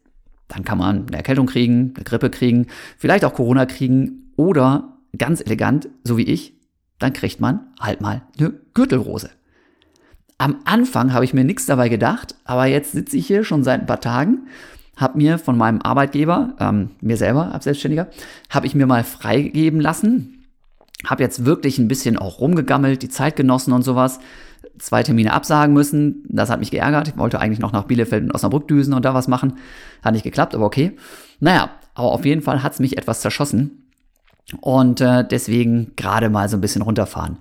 dann 0.48 0.64
kann 0.64 0.78
man 0.78 1.08
eine 1.08 1.18
Erkältung 1.18 1.46
kriegen, 1.46 1.94
eine 1.96 2.04
Grippe 2.04 2.30
kriegen, 2.30 2.68
vielleicht 2.98 3.26
auch 3.26 3.34
Corona 3.34 3.66
kriegen 3.66 4.32
oder 4.36 4.98
ganz 5.18 5.42
elegant, 5.42 5.90
so 6.04 6.18
wie 6.18 6.24
ich, 6.24 6.54
dann 7.00 7.14
kriegt 7.14 7.40
man 7.40 7.68
halt 7.80 8.02
mal 8.02 8.24
eine 8.40 8.54
Gürtelrose. 8.74 9.30
Am 10.38 10.58
Anfang 10.66 11.14
habe 11.14 11.26
ich 11.26 11.34
mir 11.34 11.44
nichts 11.44 11.66
dabei 11.68 11.90
gedacht, 11.90 12.36
aber 12.44 12.66
jetzt 12.66 12.94
sitze 12.94 13.18
ich 13.18 13.28
hier 13.28 13.44
schon 13.44 13.64
seit 13.64 13.82
ein 13.82 13.86
paar 13.86 14.02
Tagen, 14.02 14.48
habe 15.04 15.18
mir 15.18 15.38
von 15.38 15.58
meinem 15.58 15.82
Arbeitgeber, 15.82 16.56
ähm, 16.60 16.90
mir 17.02 17.18
selber 17.18 17.54
als 17.54 17.66
Selbstständiger, 17.66 18.08
habe 18.50 18.66
ich 18.66 18.74
mir 18.74 18.88
mal 18.88 19.04
freigeben 19.04 19.80
lassen, 19.80 20.46
habe 21.06 21.22
jetzt 21.22 21.46
wirklich 21.46 21.78
ein 21.78 21.88
bisschen 21.88 22.18
auch 22.18 22.40
rumgegammelt, 22.40 23.04
die 23.04 23.10
Zeit 23.10 23.36
genossen 23.36 23.74
und 23.74 23.84
sowas, 23.84 24.20
zwei 24.80 25.04
Termine 25.04 25.34
absagen 25.34 25.74
müssen, 25.74 26.24
das 26.28 26.50
hat 26.50 26.60
mich 26.60 26.72
geärgert, 26.72 27.08
ich 27.08 27.18
wollte 27.18 27.40
eigentlich 27.40 27.60
noch 27.60 27.74
nach 27.74 27.84
Bielefeld 27.84 28.24
und 28.24 28.32
Osnabrück 28.34 28.68
düsen 28.68 28.96
und 28.96 29.06
da 29.06 29.14
was 29.14 29.28
machen, 29.28 29.58
hat 30.02 30.14
nicht 30.14 30.24
geklappt, 30.24 30.56
aber 30.56 30.66
okay. 30.66 30.98
Naja, 31.40 31.70
aber 31.94 32.12
auf 32.12 32.26
jeden 32.26 32.42
Fall 32.42 32.64
hat 32.64 32.74
es 32.74 32.80
mich 32.80 32.98
etwas 32.98 33.22
zerschossen. 33.22 33.84
Und 34.62 35.02
äh, 35.02 35.26
deswegen 35.26 35.94
gerade 35.96 36.30
mal 36.30 36.50
so 36.50 36.58
ein 36.58 36.62
bisschen 36.62 36.82
runterfahren. 36.82 37.38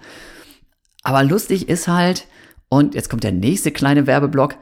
Aber 1.02 1.24
lustig 1.24 1.68
ist 1.68 1.88
halt, 1.88 2.26
und 2.68 2.94
jetzt 2.94 3.10
kommt 3.10 3.24
der 3.24 3.32
nächste 3.32 3.70
kleine 3.70 4.06
Werbeblock, 4.06 4.56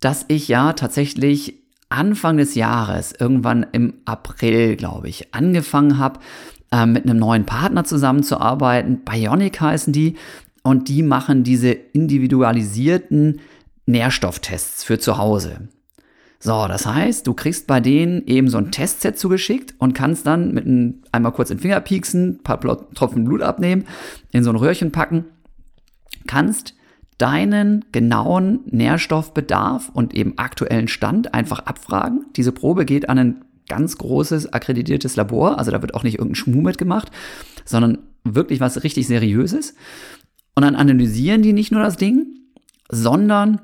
dass 0.00 0.24
ich 0.28 0.48
ja 0.48 0.72
tatsächlich 0.72 1.62
Anfang 1.88 2.36
des 2.36 2.54
Jahres, 2.54 3.12
irgendwann 3.18 3.66
im 3.72 3.94
April, 4.04 4.76
glaube 4.76 5.08
ich, 5.08 5.34
angefangen 5.34 5.98
habe, 5.98 6.20
äh, 6.72 6.86
mit 6.86 7.04
einem 7.04 7.18
neuen 7.18 7.46
Partner 7.46 7.84
zusammenzuarbeiten. 7.84 9.04
Bionic 9.04 9.60
heißen 9.60 9.92
die. 9.92 10.16
Und 10.62 10.88
die 10.88 11.04
machen 11.04 11.44
diese 11.44 11.70
individualisierten 11.70 13.40
Nährstofftests 13.86 14.82
für 14.82 14.98
zu 14.98 15.16
Hause. 15.16 15.68
So, 16.40 16.66
das 16.68 16.86
heißt, 16.86 17.26
du 17.26 17.34
kriegst 17.34 17.66
bei 17.66 17.80
denen 17.80 18.26
eben 18.26 18.48
so 18.48 18.58
ein 18.58 18.70
Testset 18.70 19.18
zugeschickt 19.18 19.74
und 19.78 19.94
kannst 19.94 20.26
dann 20.26 20.52
mit 20.52 20.66
einem, 20.66 21.02
einmal 21.12 21.32
kurz 21.32 21.48
den 21.48 21.58
Finger 21.58 21.80
pieksen, 21.80 22.42
paar 22.42 22.60
Tropfen 22.60 23.24
Blut 23.24 23.42
abnehmen, 23.42 23.86
in 24.32 24.44
so 24.44 24.50
ein 24.50 24.56
Röhrchen 24.56 24.92
packen, 24.92 25.24
kannst 26.26 26.75
deinen 27.18 27.84
genauen 27.92 28.60
Nährstoffbedarf 28.66 29.90
und 29.92 30.14
eben 30.14 30.36
aktuellen 30.36 30.88
Stand 30.88 31.34
einfach 31.34 31.60
abfragen. 31.60 32.26
Diese 32.36 32.52
Probe 32.52 32.84
geht 32.84 33.08
an 33.08 33.18
ein 33.18 33.44
ganz 33.68 33.98
großes 33.98 34.52
akkreditiertes 34.52 35.16
Labor, 35.16 35.58
also 35.58 35.70
da 35.70 35.82
wird 35.82 35.94
auch 35.94 36.04
nicht 36.04 36.14
irgendein 36.14 36.36
Schmuh 36.36 36.62
mitgemacht, 36.62 37.10
sondern 37.64 37.98
wirklich 38.24 38.60
was 38.60 38.84
richtig 38.84 39.06
seriöses. 39.06 39.74
Und 40.54 40.64
dann 40.64 40.76
analysieren 40.76 41.42
die 41.42 41.52
nicht 41.52 41.72
nur 41.72 41.82
das 41.82 41.96
Ding, 41.96 42.26
sondern 42.90 43.60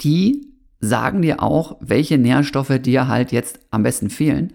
die 0.00 0.48
sagen 0.80 1.22
dir 1.22 1.42
auch, 1.42 1.76
welche 1.80 2.18
Nährstoffe 2.18 2.78
dir 2.80 3.08
halt 3.08 3.32
jetzt 3.32 3.60
am 3.70 3.82
besten 3.82 4.10
fehlen. 4.10 4.52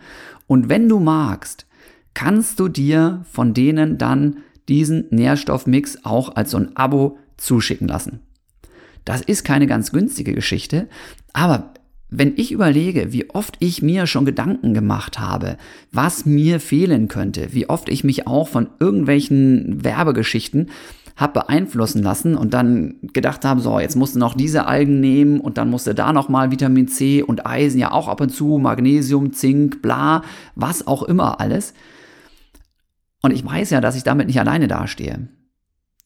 Und 0.47 0.69
wenn 0.69 0.87
du 0.89 0.99
magst, 0.99 1.65
kannst 2.13 2.59
du 2.59 2.67
dir 2.67 3.23
von 3.31 3.53
denen 3.53 3.97
dann 3.97 4.37
diesen 4.67 5.05
Nährstoffmix 5.09 6.03
auch 6.03 6.35
als 6.35 6.51
so 6.51 6.57
ein 6.57 6.75
Abo 6.75 7.17
zuschicken 7.39 7.87
lassen. 7.87 8.19
Das 9.05 9.21
ist 9.21 9.43
keine 9.43 9.67
ganz 9.67 9.91
günstige 9.91 10.33
Geschichte, 10.33 10.87
aber 11.33 11.73
wenn 12.11 12.33
ich 12.37 12.51
überlege, 12.51 13.13
wie 13.13 13.29
oft 13.29 13.57
ich 13.59 13.81
mir 13.81 14.07
schon 14.07 14.25
Gedanken 14.25 14.73
gemacht 14.73 15.19
habe, 15.19 15.57
was 15.91 16.25
mir 16.25 16.59
fehlen 16.59 17.07
könnte, 17.07 17.53
wie 17.53 17.69
oft 17.69 17.87
ich 17.87 18.03
mich 18.03 18.25
auch 18.25 18.47
von 18.47 18.69
irgendwelchen 18.79 19.83
Werbegeschichten 19.83 20.71
habe 21.15 21.41
beeinflussen 21.41 22.01
lassen 22.01 22.35
und 22.35 22.53
dann 22.53 22.95
gedacht 23.13 23.45
habe, 23.45 23.59
so, 23.59 23.79
jetzt 23.79 23.95
musst 23.95 24.15
du 24.15 24.19
noch 24.19 24.33
diese 24.33 24.65
Algen 24.65 24.99
nehmen 24.99 25.39
und 25.39 25.57
dann 25.57 25.69
musst 25.69 25.85
du 25.85 25.93
da 25.93 26.13
nochmal 26.13 26.49
Vitamin 26.49 26.87
C 26.87 27.21
und 27.21 27.45
Eisen 27.45 27.79
ja 27.79 27.91
auch 27.91 28.07
ab 28.07 28.21
und 28.21 28.29
zu, 28.29 28.57
Magnesium, 28.57 29.33
Zink, 29.33 29.81
bla, 29.81 30.23
was 30.55 30.87
auch 30.87 31.03
immer 31.03 31.39
alles. 31.39 31.73
Und 33.21 33.31
ich 33.31 33.45
weiß 33.45 33.69
ja, 33.71 33.81
dass 33.81 33.97
ich 33.97 34.03
damit 34.03 34.27
nicht 34.27 34.39
alleine 34.39 34.67
dastehe. 34.67 35.27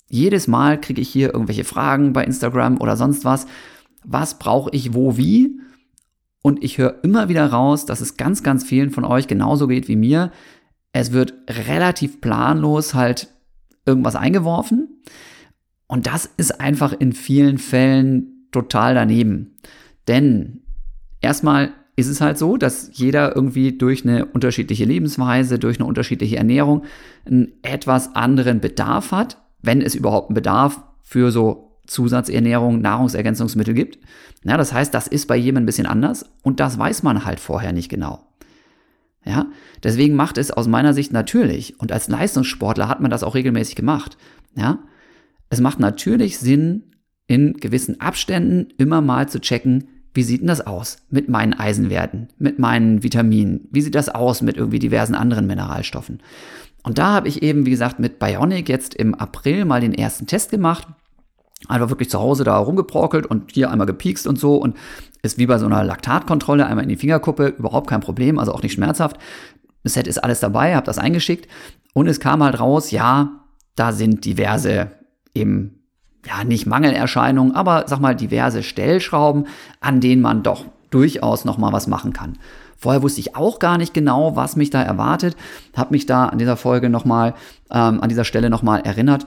Jedes 0.09 0.47
Mal 0.47 0.79
kriege 0.79 1.01
ich 1.01 1.09
hier 1.09 1.33
irgendwelche 1.33 1.63
Fragen 1.63 2.13
bei 2.13 2.23
Instagram 2.23 2.79
oder 2.79 2.97
sonst 2.97 3.25
was. 3.25 3.47
Was 4.03 4.37
brauche 4.37 4.69
ich 4.73 4.93
wo 4.93 5.17
wie? 5.17 5.59
Und 6.41 6.63
ich 6.63 6.77
höre 6.77 7.03
immer 7.03 7.29
wieder 7.29 7.47
raus, 7.47 7.85
dass 7.85 8.01
es 8.01 8.17
ganz, 8.17 8.43
ganz 8.43 8.63
vielen 8.63 8.91
von 8.91 9.05
euch 9.05 9.27
genauso 9.27 9.67
geht 9.67 9.87
wie 9.87 9.95
mir. 9.95 10.31
Es 10.91 11.13
wird 11.13 11.33
relativ 11.49 12.21
planlos 12.21 12.93
halt 12.93 13.29
irgendwas 13.85 14.15
eingeworfen. 14.15 15.01
Und 15.87 16.07
das 16.07 16.29
ist 16.37 16.59
einfach 16.59 16.93
in 16.93 17.13
vielen 17.13 17.57
Fällen 17.57 18.47
total 18.51 18.93
daneben. 18.93 19.55
Denn 20.07 20.61
erstmal 21.21 21.71
ist 21.95 22.07
es 22.07 22.21
halt 22.21 22.37
so, 22.37 22.57
dass 22.57 22.89
jeder 22.93 23.35
irgendwie 23.35 23.77
durch 23.77 24.03
eine 24.03 24.25
unterschiedliche 24.25 24.85
Lebensweise, 24.85 25.59
durch 25.59 25.79
eine 25.79 25.87
unterschiedliche 25.87 26.37
Ernährung 26.37 26.83
einen 27.25 27.53
etwas 27.61 28.15
anderen 28.15 28.59
Bedarf 28.59 29.11
hat, 29.11 29.37
wenn 29.63 29.81
es 29.81 29.95
überhaupt 29.95 30.29
einen 30.29 30.35
Bedarf 30.35 30.81
für 31.01 31.31
so 31.31 31.79
Zusatzernährung, 31.87 32.79
Nahrungsergänzungsmittel 32.79 33.73
gibt. 33.73 33.97
Ja, 34.43 34.57
das 34.57 34.71
heißt, 34.71 34.93
das 34.93 35.07
ist 35.07 35.27
bei 35.27 35.35
jedem 35.35 35.63
ein 35.63 35.65
bisschen 35.65 35.87
anders 35.87 36.25
und 36.43 36.59
das 36.59 36.77
weiß 36.77 37.03
man 37.03 37.25
halt 37.25 37.39
vorher 37.39 37.73
nicht 37.73 37.89
genau. 37.89 38.27
Ja, 39.25 39.47
deswegen 39.81 40.15
macht 40.15 40.37
es 40.37 40.51
aus 40.51 40.67
meiner 40.67 40.93
Sicht 40.93 41.13
natürlich 41.13 41.79
und 41.79 41.91
als 41.91 42.09
Leistungssportler 42.09 42.89
hat 42.89 42.99
man 42.99 43.09
das 43.09 43.23
auch 43.23 43.35
regelmäßig 43.35 43.75
gemacht. 43.75 44.17
Ja, 44.55 44.79
es 45.49 45.61
macht 45.61 45.79
natürlich 45.79 46.37
Sinn, 46.37 46.83
in 47.27 47.53
gewissen 47.53 48.01
Abständen 48.01 48.67
immer 48.77 49.01
mal 49.01 49.29
zu 49.29 49.39
checken, 49.39 49.85
wie 50.13 50.23
sieht 50.23 50.41
denn 50.41 50.47
das 50.47 50.65
aus 50.65 50.97
mit 51.09 51.29
meinen 51.29 51.53
Eisenwerten, 51.53 52.27
mit 52.37 52.59
meinen 52.59 53.01
Vitaminen? 53.01 53.67
Wie 53.71 53.81
sieht 53.81 53.95
das 53.95 54.09
aus 54.09 54.41
mit 54.41 54.57
irgendwie 54.57 54.79
diversen 54.79 55.15
anderen 55.15 55.47
Mineralstoffen? 55.47 56.19
Und 56.83 56.97
da 56.97 57.13
habe 57.13 57.27
ich 57.27 57.41
eben, 57.41 57.65
wie 57.65 57.71
gesagt, 57.71 57.99
mit 57.99 58.19
Bionic 58.19 58.69
jetzt 58.69 58.93
im 58.93 59.15
April 59.15 59.65
mal 59.65 59.81
den 59.81 59.93
ersten 59.93 60.27
Test 60.27 60.51
gemacht. 60.51 60.87
Einfach 61.69 61.89
wirklich 61.89 62.09
zu 62.09 62.19
Hause 62.19 62.43
da 62.43 62.57
rumgeprockelt 62.57 63.25
und 63.25 63.53
hier 63.53 63.71
einmal 63.71 63.87
gepiekst 63.87 64.27
und 64.27 64.37
so 64.37 64.57
und 64.57 64.75
ist 65.21 65.37
wie 65.37 65.45
bei 65.45 65.57
so 65.57 65.65
einer 65.65 65.83
Laktatkontrolle 65.83 66.65
einmal 66.65 66.83
in 66.83 66.89
die 66.89 66.97
Fingerkuppe, 66.97 67.47
überhaupt 67.47 67.87
kein 67.87 68.01
Problem, 68.01 68.37
also 68.37 68.53
auch 68.53 68.61
nicht 68.61 68.73
schmerzhaft. 68.73 69.17
Das 69.83 69.93
Set 69.93 70.07
ist 70.07 70.21
alles 70.21 70.41
dabei, 70.41 70.75
habe 70.75 70.85
das 70.85 70.97
eingeschickt 70.97 71.47
und 71.93 72.07
es 72.07 72.19
kam 72.19 72.43
halt 72.43 72.59
raus, 72.59 72.91
ja, 72.91 73.45
da 73.75 73.93
sind 73.93 74.25
diverse 74.25 74.91
eben 75.33 75.79
ja, 76.25 76.43
nicht 76.43 76.65
Mangelerscheinungen, 76.65 77.55
aber 77.55 77.85
sag 77.87 77.99
mal 77.99 78.15
diverse 78.15 78.63
Stellschrauben, 78.63 79.47
an 79.79 80.01
denen 80.01 80.21
man 80.21 80.43
doch 80.43 80.65
durchaus 80.89 81.45
noch 81.45 81.57
mal 81.57 81.73
was 81.73 81.87
machen 81.87 82.13
kann. 82.13 82.37
Vorher 82.83 83.01
wusste 83.01 83.21
ich 83.21 83.37
auch 83.37 83.59
gar 83.59 83.77
nicht 83.77 83.93
genau, 83.93 84.35
was 84.35 84.57
mich 84.57 84.69
da 84.69 84.81
erwartet, 84.81 85.37
habe 85.73 85.91
mich 85.91 86.05
da 86.05 86.25
an 86.25 86.37
dieser 86.37 86.57
Folge 86.57 86.89
noch 86.89 87.05
mal 87.05 87.33
ähm, 87.71 88.01
an 88.01 88.09
dieser 88.09 88.25
Stelle 88.25 88.49
noch 88.49 88.61
mal 88.61 88.79
erinnert. 88.79 89.25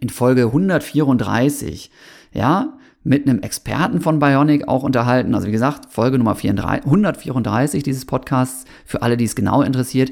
In 0.00 0.08
Folge 0.08 0.46
134, 0.46 1.90
ja, 2.32 2.72
mit 3.04 3.28
einem 3.28 3.40
Experten 3.40 4.00
von 4.00 4.18
Bionic 4.18 4.68
auch 4.68 4.84
unterhalten. 4.84 5.34
Also 5.34 5.48
wie 5.48 5.52
gesagt, 5.52 5.92
Folge 5.92 6.16
Nummer 6.16 6.34
34, 6.34 6.86
134 6.86 7.82
dieses 7.82 8.06
Podcasts 8.06 8.64
für 8.86 9.02
alle, 9.02 9.18
die 9.18 9.26
es 9.26 9.34
genau 9.34 9.60
interessiert. 9.60 10.10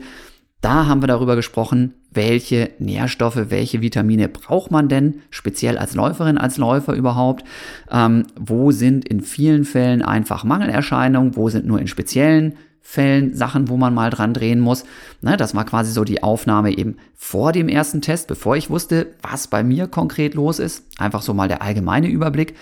Da 0.60 0.84
haben 0.84 1.02
wir 1.02 1.08
darüber 1.08 1.36
gesprochen, 1.36 1.94
welche 2.12 2.70
Nährstoffe, 2.78 3.50
welche 3.50 3.80
Vitamine 3.80 4.28
braucht 4.28 4.70
man 4.70 4.88
denn, 4.88 5.22
speziell 5.30 5.78
als 5.78 5.94
Läuferin, 5.94 6.38
als 6.38 6.56
Läufer 6.56 6.94
überhaupt? 6.94 7.44
Ähm, 7.90 8.26
wo 8.38 8.72
sind 8.72 9.08
in 9.08 9.20
vielen 9.20 9.64
Fällen 9.64 10.02
einfach 10.02 10.42
Mangelerscheinungen? 10.42 11.36
Wo 11.36 11.48
sind 11.48 11.66
nur 11.66 11.78
in 11.78 11.86
speziellen 11.86 12.56
Fällen 12.80 13.34
Sachen, 13.34 13.68
wo 13.68 13.76
man 13.76 13.94
mal 13.94 14.10
dran 14.10 14.34
drehen 14.34 14.58
muss? 14.58 14.84
Ne, 15.20 15.36
das 15.36 15.54
war 15.54 15.64
quasi 15.64 15.92
so 15.92 16.02
die 16.02 16.22
Aufnahme 16.22 16.76
eben 16.76 16.96
vor 17.14 17.52
dem 17.52 17.68
ersten 17.68 18.00
Test, 18.00 18.26
bevor 18.26 18.56
ich 18.56 18.70
wusste, 18.70 19.14
was 19.22 19.46
bei 19.46 19.62
mir 19.62 19.86
konkret 19.86 20.34
los 20.34 20.58
ist. 20.58 20.84
Einfach 20.98 21.22
so 21.22 21.32
mal 21.32 21.48
der 21.48 21.62
allgemeine 21.62 22.08
Überblick. 22.08 22.56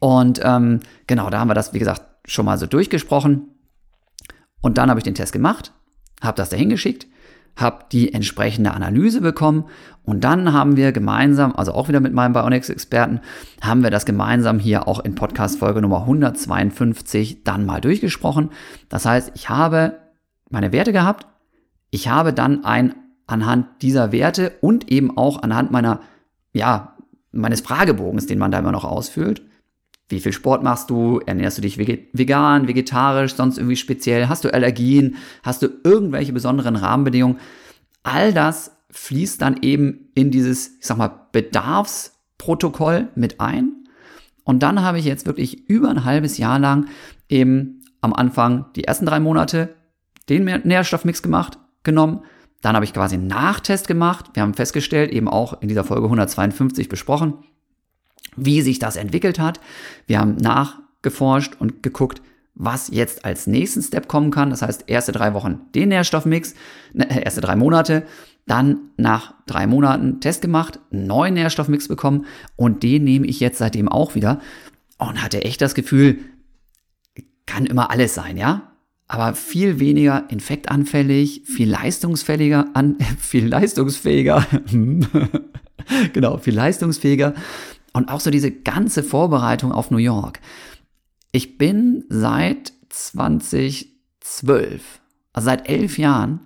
Und 0.00 0.40
ähm, 0.42 0.80
genau, 1.06 1.30
da 1.30 1.38
haben 1.38 1.48
wir 1.48 1.54
das, 1.54 1.72
wie 1.72 1.78
gesagt, 1.78 2.02
schon 2.24 2.46
mal 2.46 2.58
so 2.58 2.66
durchgesprochen. 2.66 3.48
Und 4.60 4.76
dann 4.78 4.90
habe 4.90 4.98
ich 4.98 5.04
den 5.04 5.14
Test 5.14 5.32
gemacht, 5.32 5.72
habe 6.20 6.36
das 6.36 6.48
dahin 6.48 6.70
geschickt 6.70 7.06
habe 7.56 7.84
die 7.92 8.12
entsprechende 8.12 8.72
Analyse 8.72 9.20
bekommen 9.20 9.64
und 10.02 10.24
dann 10.24 10.52
haben 10.52 10.76
wir 10.76 10.92
gemeinsam, 10.92 11.54
also 11.54 11.72
auch 11.72 11.88
wieder 11.88 12.00
mit 12.00 12.12
meinem 12.12 12.32
Bionics-Experten, 12.32 13.20
haben 13.62 13.82
wir 13.82 13.90
das 13.90 14.04
gemeinsam 14.04 14.58
hier 14.58 14.86
auch 14.86 15.00
in 15.00 15.14
Podcast-Folge 15.14 15.80
Nummer 15.80 16.00
152 16.00 17.44
dann 17.44 17.64
mal 17.64 17.80
durchgesprochen. 17.80 18.50
Das 18.88 19.06
heißt, 19.06 19.32
ich 19.34 19.48
habe 19.48 19.98
meine 20.50 20.72
Werte 20.72 20.92
gehabt, 20.92 21.26
ich 21.90 22.08
habe 22.08 22.32
dann 22.32 22.64
ein 22.64 22.94
anhand 23.26 23.82
dieser 23.82 24.12
Werte 24.12 24.52
und 24.60 24.90
eben 24.90 25.16
auch 25.16 25.42
anhand 25.42 25.70
meiner, 25.70 26.00
ja, 26.52 26.96
meines 27.32 27.62
Fragebogens, 27.62 28.26
den 28.26 28.38
man 28.38 28.50
da 28.50 28.58
immer 28.58 28.72
noch 28.72 28.84
ausfüllt, 28.84 29.42
wie 30.08 30.20
viel 30.20 30.32
Sport 30.32 30.62
machst 30.62 30.90
du? 30.90 31.20
Ernährst 31.24 31.58
du 31.58 31.62
dich 31.62 31.78
vegan, 31.78 32.68
vegetarisch, 32.68 33.34
sonst 33.34 33.58
irgendwie 33.58 33.76
speziell? 33.76 34.28
Hast 34.28 34.44
du 34.44 34.52
Allergien? 34.52 35.16
Hast 35.42 35.62
du 35.62 35.68
irgendwelche 35.82 36.32
besonderen 36.32 36.76
Rahmenbedingungen? 36.76 37.38
All 38.02 38.32
das 38.32 38.76
fließt 38.90 39.40
dann 39.40 39.58
eben 39.62 40.10
in 40.14 40.30
dieses, 40.30 40.78
ich 40.78 40.86
sag 40.86 40.98
mal, 40.98 41.28
Bedarfsprotokoll 41.32 43.08
mit 43.14 43.40
ein. 43.40 43.86
Und 44.44 44.62
dann 44.62 44.82
habe 44.82 44.98
ich 44.98 45.06
jetzt 45.06 45.26
wirklich 45.26 45.68
über 45.68 45.88
ein 45.88 46.04
halbes 46.04 46.36
Jahr 46.36 46.58
lang 46.58 46.86
eben 47.28 47.80
am 48.02 48.12
Anfang 48.12 48.66
die 48.76 48.84
ersten 48.84 49.06
drei 49.06 49.20
Monate 49.20 49.74
den 50.28 50.44
Nährstoffmix 50.44 51.22
gemacht, 51.22 51.58
genommen. 51.82 52.20
Dann 52.60 52.76
habe 52.76 52.84
ich 52.84 52.92
quasi 52.92 53.16
einen 53.16 53.26
Nachtest 53.26 53.88
gemacht. 53.88 54.30
Wir 54.34 54.42
haben 54.42 54.54
festgestellt, 54.54 55.10
eben 55.10 55.28
auch 55.28 55.60
in 55.60 55.68
dieser 55.68 55.84
Folge 55.84 56.04
152 56.04 56.88
besprochen, 56.88 57.38
wie 58.36 58.62
sich 58.62 58.78
das 58.78 58.96
entwickelt 58.96 59.38
hat. 59.38 59.60
Wir 60.06 60.20
haben 60.20 60.36
nachgeforscht 60.36 61.54
und 61.58 61.82
geguckt, 61.82 62.22
was 62.54 62.88
jetzt 62.92 63.24
als 63.24 63.46
nächsten 63.46 63.82
Step 63.82 64.08
kommen 64.08 64.30
kann. 64.30 64.50
Das 64.50 64.62
heißt, 64.62 64.84
erste 64.86 65.12
drei 65.12 65.34
Wochen 65.34 65.60
den 65.74 65.88
Nährstoffmix, 65.88 66.54
äh, 66.94 67.22
erste 67.22 67.40
drei 67.40 67.56
Monate, 67.56 68.04
dann 68.46 68.90
nach 68.96 69.34
drei 69.46 69.66
Monaten 69.66 70.20
Test 70.20 70.42
gemacht, 70.42 70.78
einen 70.92 71.06
neuen 71.06 71.34
Nährstoffmix 71.34 71.88
bekommen 71.88 72.26
und 72.56 72.82
den 72.82 73.04
nehme 73.04 73.26
ich 73.26 73.40
jetzt 73.40 73.58
seitdem 73.58 73.88
auch 73.88 74.14
wieder 74.14 74.40
und 74.98 75.22
hatte 75.22 75.42
echt 75.42 75.60
das 75.60 75.74
Gefühl, 75.74 76.18
kann 77.46 77.66
immer 77.66 77.90
alles 77.90 78.14
sein, 78.14 78.36
ja? 78.36 78.70
Aber 79.06 79.34
viel 79.34 79.80
weniger 79.80 80.24
infektanfällig, 80.30 81.42
viel 81.44 81.70
leistungsfähiger, 81.70 82.68
an, 82.74 82.96
viel 83.18 83.46
leistungsfähiger, 83.46 84.46
genau, 86.12 86.38
viel 86.38 86.54
leistungsfähiger 86.54 87.34
und 87.94 88.10
auch 88.10 88.20
so 88.20 88.30
diese 88.30 88.50
ganze 88.50 89.02
Vorbereitung 89.02 89.72
auf 89.72 89.90
New 89.90 89.96
York. 89.96 90.40
Ich 91.32 91.56
bin 91.56 92.04
seit 92.10 92.74
2012, 92.90 95.00
also 95.32 95.46
seit 95.46 95.68
elf 95.68 95.98
Jahren, 95.98 96.40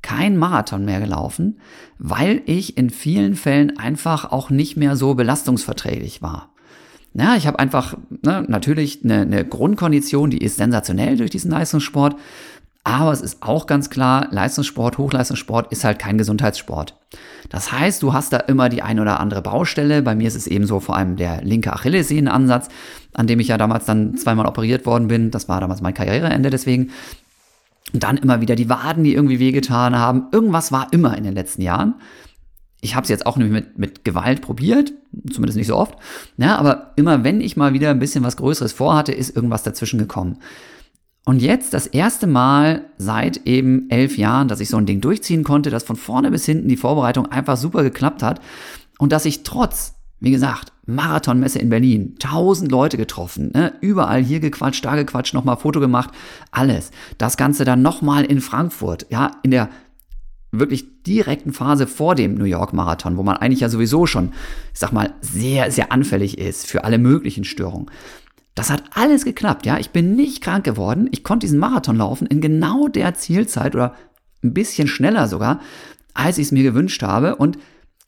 kein 0.00 0.36
Marathon 0.36 0.84
mehr 0.84 1.00
gelaufen, 1.00 1.60
weil 1.98 2.42
ich 2.46 2.76
in 2.76 2.90
vielen 2.90 3.36
Fällen 3.36 3.78
einfach 3.78 4.32
auch 4.32 4.50
nicht 4.50 4.76
mehr 4.76 4.96
so 4.96 5.14
belastungsverträglich 5.14 6.22
war. 6.22 6.52
Ja, 7.14 7.36
ich 7.36 7.46
habe 7.46 7.58
einfach 7.58 7.96
ne, 8.22 8.44
natürlich 8.48 9.04
eine, 9.04 9.20
eine 9.20 9.44
Grundkondition, 9.44 10.30
die 10.30 10.38
ist 10.38 10.56
sensationell 10.56 11.16
durch 11.16 11.30
diesen 11.30 11.52
Leistungssport, 11.52 12.16
aber 12.84 13.12
es 13.12 13.22
ist 13.22 13.42
auch 13.42 13.66
ganz 13.66 13.88
klar, 13.88 14.28
Leistungssport, 14.30 14.98
Hochleistungssport 14.98 15.72
ist 15.72 15.84
halt 15.84 15.98
kein 15.98 16.18
Gesundheitssport. 16.18 16.94
Das 17.48 17.72
heißt, 17.72 18.02
du 18.02 18.12
hast 18.12 18.34
da 18.34 18.36
immer 18.36 18.68
die 18.68 18.82
ein 18.82 19.00
oder 19.00 19.20
andere 19.20 19.40
Baustelle. 19.40 20.02
Bei 20.02 20.14
mir 20.14 20.28
ist 20.28 20.36
es 20.36 20.46
eben 20.46 20.66
so 20.66 20.80
vor 20.80 20.96
allem 20.96 21.16
der 21.16 21.42
linke 21.42 21.72
Achillessehnenansatz, 21.72 22.68
an 23.14 23.26
dem 23.26 23.40
ich 23.40 23.48
ja 23.48 23.56
damals 23.56 23.86
dann 23.86 24.18
zweimal 24.18 24.46
operiert 24.46 24.84
worden 24.84 25.08
bin. 25.08 25.30
Das 25.30 25.48
war 25.48 25.60
damals 25.60 25.80
mein 25.80 25.94
Karriereende 25.94 26.50
deswegen. 26.50 26.90
Und 27.94 28.02
dann 28.02 28.18
immer 28.18 28.42
wieder 28.42 28.54
die 28.54 28.68
Waden, 28.68 29.02
die 29.04 29.14
irgendwie 29.14 29.38
wehgetan 29.38 29.96
haben. 29.96 30.26
Irgendwas 30.32 30.70
war 30.70 30.88
immer 30.92 31.16
in 31.16 31.24
den 31.24 31.34
letzten 31.34 31.62
Jahren. 31.62 31.94
Ich 32.82 32.94
habe 32.94 33.04
es 33.04 33.08
jetzt 33.08 33.24
auch 33.24 33.38
nicht 33.38 33.50
mit, 33.50 33.78
mit 33.78 34.04
Gewalt 34.04 34.42
probiert, 34.42 34.92
zumindest 35.32 35.56
nicht 35.56 35.68
so 35.68 35.76
oft. 35.76 35.96
Ja, 36.36 36.56
aber 36.56 36.92
immer 36.96 37.24
wenn 37.24 37.40
ich 37.40 37.56
mal 37.56 37.72
wieder 37.72 37.88
ein 37.88 37.98
bisschen 37.98 38.24
was 38.24 38.36
Größeres 38.36 38.74
vorhatte, 38.74 39.12
ist 39.12 39.34
irgendwas 39.34 39.62
dazwischen 39.62 39.98
gekommen. 39.98 40.38
Und 41.24 41.40
jetzt 41.40 41.72
das 41.72 41.86
erste 41.86 42.26
Mal 42.26 42.84
seit 42.98 43.46
eben 43.46 43.88
elf 43.88 44.18
Jahren, 44.18 44.48
dass 44.48 44.60
ich 44.60 44.68
so 44.68 44.76
ein 44.76 44.86
Ding 44.86 45.00
durchziehen 45.00 45.42
konnte, 45.42 45.70
dass 45.70 45.82
von 45.82 45.96
vorne 45.96 46.30
bis 46.30 46.44
hinten 46.44 46.68
die 46.68 46.76
Vorbereitung 46.76 47.26
einfach 47.26 47.56
super 47.56 47.82
geklappt 47.82 48.22
hat 48.22 48.40
und 48.98 49.10
dass 49.10 49.24
ich 49.24 49.42
trotz, 49.42 49.94
wie 50.20 50.30
gesagt, 50.30 50.72
Marathonmesse 50.86 51.58
in 51.58 51.70
Berlin, 51.70 52.16
tausend 52.18 52.70
Leute 52.70 52.98
getroffen, 52.98 53.52
ne? 53.54 53.72
überall 53.80 54.22
hier 54.22 54.40
gequatscht, 54.40 54.84
da 54.84 54.96
gequatscht, 54.96 55.32
nochmal 55.32 55.56
Foto 55.56 55.80
gemacht, 55.80 56.10
alles. 56.50 56.90
Das 57.16 57.38
Ganze 57.38 57.64
dann 57.64 57.80
nochmal 57.80 58.24
in 58.24 58.42
Frankfurt, 58.42 59.06
ja, 59.08 59.30
in 59.42 59.50
der 59.50 59.70
wirklich 60.52 61.02
direkten 61.02 61.52
Phase 61.52 61.86
vor 61.86 62.14
dem 62.14 62.34
New 62.34 62.44
York 62.44 62.74
Marathon, 62.74 63.16
wo 63.16 63.22
man 63.22 63.38
eigentlich 63.38 63.60
ja 63.60 63.70
sowieso 63.70 64.06
schon, 64.06 64.32
ich 64.72 64.78
sag 64.78 64.92
mal, 64.92 65.14
sehr, 65.22 65.70
sehr 65.70 65.90
anfällig 65.90 66.38
ist 66.38 66.66
für 66.66 66.84
alle 66.84 66.98
möglichen 66.98 67.44
Störungen. 67.44 67.90
Das 68.54 68.70
hat 68.70 68.84
alles 68.94 69.24
geklappt, 69.24 69.66
ja. 69.66 69.78
Ich 69.78 69.90
bin 69.90 70.14
nicht 70.14 70.42
krank 70.42 70.64
geworden. 70.64 71.08
Ich 71.10 71.24
konnte 71.24 71.46
diesen 71.46 71.58
Marathon 71.58 71.96
laufen 71.96 72.26
in 72.26 72.40
genau 72.40 72.88
der 72.88 73.14
Zielzeit 73.14 73.74
oder 73.74 73.94
ein 74.42 74.54
bisschen 74.54 74.86
schneller 74.86 75.26
sogar, 75.26 75.60
als 76.12 76.38
ich 76.38 76.46
es 76.46 76.52
mir 76.52 76.62
gewünscht 76.62 77.02
habe. 77.02 77.36
Und 77.36 77.58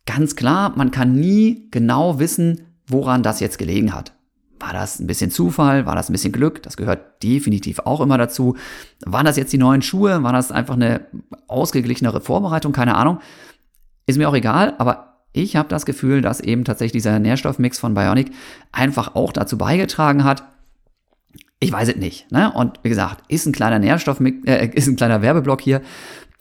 ganz 0.06 0.36
klar, 0.36 0.72
man 0.76 0.90
kann 0.90 1.14
nie 1.14 1.68
genau 1.70 2.20
wissen, 2.20 2.62
woran 2.86 3.22
das 3.22 3.40
jetzt 3.40 3.58
gelegen 3.58 3.92
hat. 3.92 4.12
War 4.60 4.72
das 4.72 5.00
ein 5.00 5.06
bisschen 5.06 5.30
Zufall? 5.30 5.84
War 5.84 5.96
das 5.96 6.08
ein 6.08 6.12
bisschen 6.12 6.32
Glück? 6.32 6.62
Das 6.62 6.76
gehört 6.76 7.22
definitiv 7.22 7.80
auch 7.80 8.00
immer 8.00 8.16
dazu. 8.16 8.56
Waren 9.04 9.26
das 9.26 9.36
jetzt 9.36 9.52
die 9.52 9.58
neuen 9.58 9.82
Schuhe? 9.82 10.22
War 10.22 10.32
das 10.32 10.52
einfach 10.52 10.74
eine 10.74 11.06
ausgeglichenere 11.48 12.20
Vorbereitung? 12.20 12.72
Keine 12.72 12.94
Ahnung. 12.94 13.18
Ist 14.06 14.16
mir 14.16 14.28
auch 14.28 14.34
egal, 14.34 14.74
aber 14.78 15.15
ich 15.36 15.54
habe 15.54 15.68
das 15.68 15.84
Gefühl, 15.84 16.22
dass 16.22 16.40
eben 16.40 16.64
tatsächlich 16.64 17.02
dieser 17.02 17.18
Nährstoffmix 17.18 17.78
von 17.78 17.94
Bionic 17.94 18.32
einfach 18.72 19.14
auch 19.14 19.32
dazu 19.32 19.58
beigetragen 19.58 20.24
hat. 20.24 20.44
Ich 21.60 21.70
weiß 21.70 21.88
es 21.88 21.96
nicht. 21.96 22.30
Ne? 22.32 22.52
Und 22.52 22.80
wie 22.82 22.88
gesagt, 22.88 23.24
ist 23.28 23.46
ein 23.46 23.52
kleiner 23.52 23.78
Nährstoffmix, 23.78 24.46
äh, 24.46 24.68
ist 24.74 24.86
ein 24.86 24.96
kleiner 24.96 25.22
Werbeblock 25.22 25.60
hier. 25.60 25.82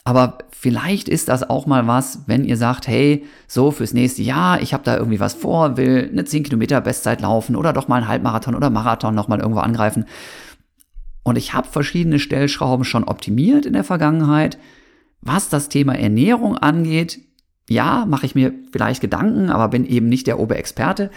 Aber 0.04 0.38
vielleicht 0.50 1.08
ist 1.08 1.28
das 1.28 1.48
auch 1.50 1.66
mal 1.66 1.86
was, 1.86 2.20
wenn 2.26 2.44
ihr 2.44 2.56
sagt, 2.56 2.86
hey, 2.86 3.24
so 3.48 3.70
fürs 3.70 3.92
nächste 3.92 4.22
Jahr, 4.22 4.62
ich 4.62 4.72
habe 4.72 4.84
da 4.84 4.96
irgendwie 4.96 5.20
was 5.20 5.34
vor, 5.34 5.76
will 5.76 6.08
eine 6.10 6.24
10 6.24 6.44
Kilometer 6.44 6.80
Bestzeit 6.80 7.20
laufen 7.20 7.56
oder 7.56 7.72
doch 7.72 7.88
mal 7.88 7.96
einen 7.96 8.08
Halbmarathon 8.08 8.54
oder 8.54 8.70
Marathon 8.70 9.14
nochmal 9.14 9.40
irgendwo 9.40 9.60
angreifen. 9.60 10.06
Und 11.22 11.36
ich 11.36 11.54
habe 11.54 11.66
verschiedene 11.66 12.20
Stellschrauben 12.20 12.84
schon 12.84 13.04
optimiert 13.04 13.66
in 13.66 13.72
der 13.72 13.84
Vergangenheit. 13.84 14.58
Was 15.20 15.48
das 15.48 15.68
Thema 15.68 15.98
Ernährung 15.98 16.56
angeht, 16.56 17.18
ja, 17.68 18.04
mache 18.06 18.26
ich 18.26 18.34
mir 18.34 18.52
vielleicht 18.72 19.00
Gedanken, 19.00 19.50
aber 19.50 19.68
bin 19.68 19.84
eben 19.84 20.08
nicht 20.08 20.26
der 20.26 20.38
Oberexperte. 20.38 21.10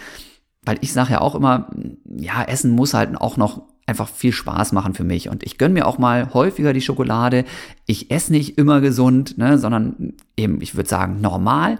Weil 0.62 0.78
ich 0.80 0.92
sage 0.92 1.12
ja 1.12 1.20
auch 1.20 1.34
immer, 1.34 1.70
ja, 2.04 2.42
Essen 2.42 2.72
muss 2.72 2.92
halt 2.92 3.16
auch 3.16 3.36
noch 3.36 3.62
einfach 3.86 4.08
viel 4.08 4.32
Spaß 4.32 4.72
machen 4.72 4.94
für 4.94 5.04
mich. 5.04 5.28
Und 5.28 5.42
ich 5.42 5.58
gönne 5.58 5.74
mir 5.74 5.86
auch 5.86 5.98
mal 5.98 6.32
häufiger 6.32 6.72
die 6.72 6.80
Schokolade. 6.80 7.44
Ich 7.86 8.10
esse 8.10 8.32
nicht 8.32 8.58
immer 8.58 8.80
gesund, 8.80 9.38
ne, 9.38 9.58
sondern 9.58 10.14
eben, 10.36 10.60
ich 10.60 10.76
würde 10.76 10.88
sagen, 10.88 11.20
normal. 11.20 11.78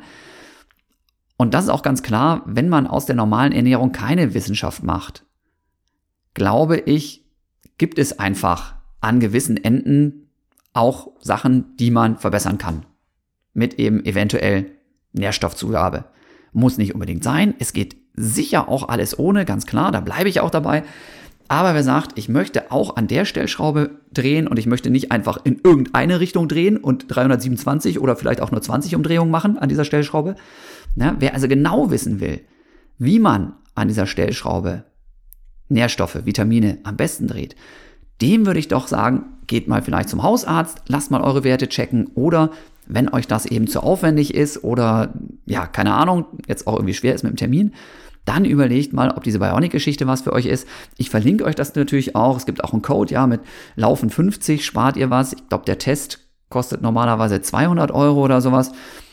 Und 1.37 1.55
das 1.55 1.65
ist 1.65 1.71
auch 1.71 1.83
ganz 1.83 2.03
klar, 2.03 2.43
wenn 2.47 2.69
man 2.69 2.87
aus 2.87 3.07
der 3.07 3.17
normalen 3.17 3.53
Ernährung 3.53 3.93
keine 3.93 4.35
Wissenschaft 4.35 4.83
macht, 4.83 5.25
glaube 6.35 6.79
ich, 6.79 7.25
gibt 7.79 7.99
es 7.99 8.19
einfach 8.19 8.75
an 9.01 9.21
gewissen 9.21 9.57
Enden 9.57 10.29
auch 10.73 11.13
Sachen, 11.21 11.77
die 11.77 11.91
man 11.91 12.19
verbessern 12.19 12.59
kann. 12.59 12.85
Mit 13.61 13.75
eben 13.75 14.03
eventuell 14.07 14.71
Nährstoffzugabe. 15.13 16.07
Muss 16.55 16.79
nicht 16.79 16.95
unbedingt 16.95 17.23
sein. 17.23 17.53
Es 17.59 17.75
geht 17.75 17.95
sicher 18.15 18.71
auch 18.71 18.89
alles 18.89 19.19
ohne, 19.19 19.45
ganz 19.45 19.67
klar, 19.67 19.93
da 19.93 20.01
bleibe 20.01 20.31
ich 20.31 20.41
auch 20.41 20.51
dabei. 20.51 20.83
Aber 21.47 21.75
wer 21.75 21.83
sagt, 21.83 22.13
ich 22.17 22.31
möchte 22.31 22.73
auch 22.73 22.97
an 22.97 23.07
der 23.07 23.27
Stellschraube 23.27 23.91
drehen 24.15 24.49
und 24.49 24.59
ich 24.59 24.65
möchte 24.65 24.89
nicht 24.89 25.13
einfach 25.13 25.37
in 25.45 25.61
irgendeine 25.63 26.21
Richtung 26.21 26.49
drehen 26.49 26.79
und 26.79 27.05
327 27.09 28.01
oder 28.01 28.17
vielleicht 28.17 28.41
auch 28.41 28.51
nur 28.51 28.63
20 28.63 28.97
Umdrehungen 28.97 29.31
machen 29.31 29.59
an 29.59 29.69
dieser 29.69 29.85
Stellschraube. 29.85 30.37
Ja, 30.97 31.17
wer 31.19 31.35
also 31.35 31.47
genau 31.47 31.91
wissen 31.91 32.19
will, 32.21 32.41
wie 32.97 33.19
man 33.19 33.53
an 33.75 33.89
dieser 33.89 34.07
Stellschraube 34.07 34.85
Nährstoffe, 35.69 36.25
Vitamine 36.25 36.79
am 36.85 36.97
besten 36.97 37.29
dreht, 37.29 37.57
dem 38.23 38.47
würde 38.47 38.61
ich 38.61 38.69
doch 38.69 38.89
sagen, 38.89 39.25
geht 39.47 39.69
mal 39.69 39.83
vielleicht 39.83 40.09
zum 40.09 40.23
Hausarzt, 40.23 40.83
lasst 40.87 41.11
mal 41.11 41.21
eure 41.21 41.45
Werte 41.45 41.69
checken 41.69 42.07
oder 42.15 42.53
wenn 42.93 43.09
euch 43.09 43.27
das 43.27 43.47
eben 43.47 43.67
zu 43.67 43.83
aufwendig 43.83 44.35
ist 44.35 44.65
oder 44.65 45.15
ja, 45.47 45.67
keine 45.67 45.95
Ahnung, 45.95 46.27
jetzt 46.47 46.67
auch 46.67 46.75
irgendwie 46.75 46.95
schwer 46.95 47.15
ist 47.15 47.23
mit 47.23 47.33
dem 47.33 47.37
Termin, 47.37 47.73
dann 48.25 48.45
überlegt 48.45 48.93
mal, 48.93 49.11
ob 49.11 49.25
diese 49.25 49.39
Bionic-Geschichte 49.39 50.07
was 50.07 50.23
für 50.23 50.33
euch 50.33 50.47
ist. 50.47 50.69
Ich 50.97 51.11
verlinke 51.11 51.45
euch 51.45 51.55
das 51.55 51.75
natürlich 51.75 52.15
auch. 52.15 52.37
Es 52.37 52.47
gibt 52.47 52.63
auch 52.63 52.73
einen 52.73 52.83
Code, 52.83 53.13
ja, 53.13 53.27
mit 53.27 53.41
Laufen 53.77 54.11
50 54.11 54.65
spart 54.65 54.97
ihr 54.97 55.11
was. 55.11 55.33
Ich 55.33 55.49
glaube, 55.49 55.65
der 55.65 55.79
Test 55.79 56.21
kostet 56.49 56.83
normalerweise 56.83 57.41
200 57.41 57.91
Euro 57.91 58.23
oder 58.23 58.41
sowas. 58.41 58.73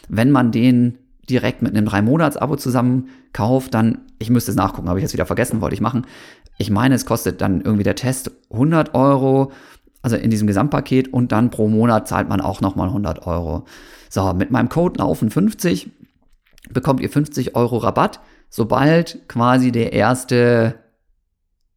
Wenn 0.09 0.31
man 0.31 0.51
den 0.51 0.97
direkt 1.29 1.61
mit 1.61 1.75
einem 1.75 1.87
3-Monats-Abo 1.87 2.55
zusammen 2.57 3.09
kauft, 3.33 3.73
dann, 3.73 3.99
ich 4.19 4.29
müsste 4.29 4.51
es 4.51 4.57
nachgucken, 4.57 4.89
habe 4.89 4.99
ich 4.99 5.03
jetzt 5.03 5.13
wieder 5.13 5.25
vergessen, 5.25 5.61
wollte 5.61 5.75
ich 5.75 5.81
machen. 5.81 6.05
Ich 6.57 6.69
meine, 6.69 6.95
es 6.95 7.05
kostet 7.05 7.41
dann 7.41 7.61
irgendwie 7.61 7.83
der 7.83 7.95
Test 7.95 8.31
100 8.51 8.95
Euro, 8.95 9.51
also 10.07 10.23
in 10.23 10.31
diesem 10.31 10.47
Gesamtpaket 10.47 11.13
und 11.13 11.31
dann 11.31 11.49
pro 11.49 11.67
Monat 11.67 12.07
zahlt 12.07 12.29
man 12.29 12.39
auch 12.39 12.61
nochmal 12.61 12.87
100 12.87 13.27
Euro. 13.27 13.65
So, 14.09 14.33
mit 14.33 14.51
meinem 14.51 14.69
Code 14.69 14.99
Laufen 14.99 15.29
50 15.29 15.89
bekommt 16.69 17.01
ihr 17.01 17.09
50 17.09 17.55
Euro 17.55 17.77
Rabatt 17.77 18.21
sobald 18.49 19.27
quasi 19.27 19.71
der 19.71 19.93
erste, 19.93 20.75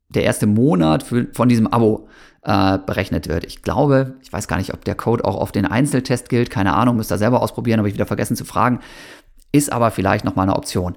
der 0.09 0.23
erste 0.23 0.47
Monat 0.47 1.03
für, 1.03 1.27
von 1.33 1.49
diesem 1.49 1.67
Abo 1.67 2.09
äh, 2.43 2.79
berechnet 2.79 3.29
wird. 3.29 3.45
Ich 3.45 3.63
glaube, 3.63 4.15
ich 4.23 4.33
weiß 4.33 4.49
gar 4.49 4.57
nicht, 4.57 4.73
ob 4.73 4.85
der 4.85 4.95
Code 4.95 5.25
auch 5.25 5.37
auf 5.37 5.53
den 5.53 5.67
Einzeltest 5.67 6.29
gilt, 6.29 6.51
keine 6.51 6.75
Ahnung, 6.75 6.97
müsst 6.97 7.13
ihr 7.13 7.19
selber 7.19 7.43
ausprobieren, 7.43 7.79
habe 7.79 7.89
ich 7.89 7.95
wieder 7.95 8.07
vergessen 8.07 8.37
zu 8.37 8.45
fragen. 8.45 8.81
Ist 9.53 9.73
aber 9.73 9.91
vielleicht 9.91 10.25
nochmal 10.25 10.45
eine 10.45 10.57
Option. 10.57 10.95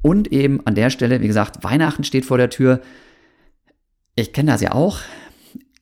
Und 0.00 0.30
eben 0.32 0.64
an 0.64 0.76
der 0.76 0.90
Stelle, 0.90 1.20
wie 1.20 1.26
gesagt, 1.26 1.64
Weihnachten 1.64 2.04
steht 2.04 2.24
vor 2.24 2.38
der 2.38 2.50
Tür. 2.50 2.80
Ich 4.14 4.32
kenne 4.32 4.52
das 4.52 4.60
ja 4.60 4.72
auch. 4.72 5.00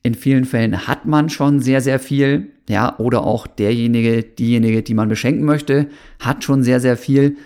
In 0.05 0.13
vielen 0.13 0.45
Fällen 0.45 0.85
hat 0.85 1.07
man 1.07 1.29
schon 1.29 1.59
sehr, 1.59 1.81
sehr 1.81 1.97
viel. 1.97 2.51
Ja, 2.69 2.99
oder 2.99 3.23
auch 3.23 3.47
derjenige, 3.47 4.21
diejenige, 4.21 4.83
die 4.83 4.93
man 4.93 5.09
beschenken 5.09 5.45
möchte, 5.45 5.89
hat 6.19 6.43
schon 6.43 6.61
sehr, 6.61 6.79
sehr 6.79 6.95
viel. 6.95 7.37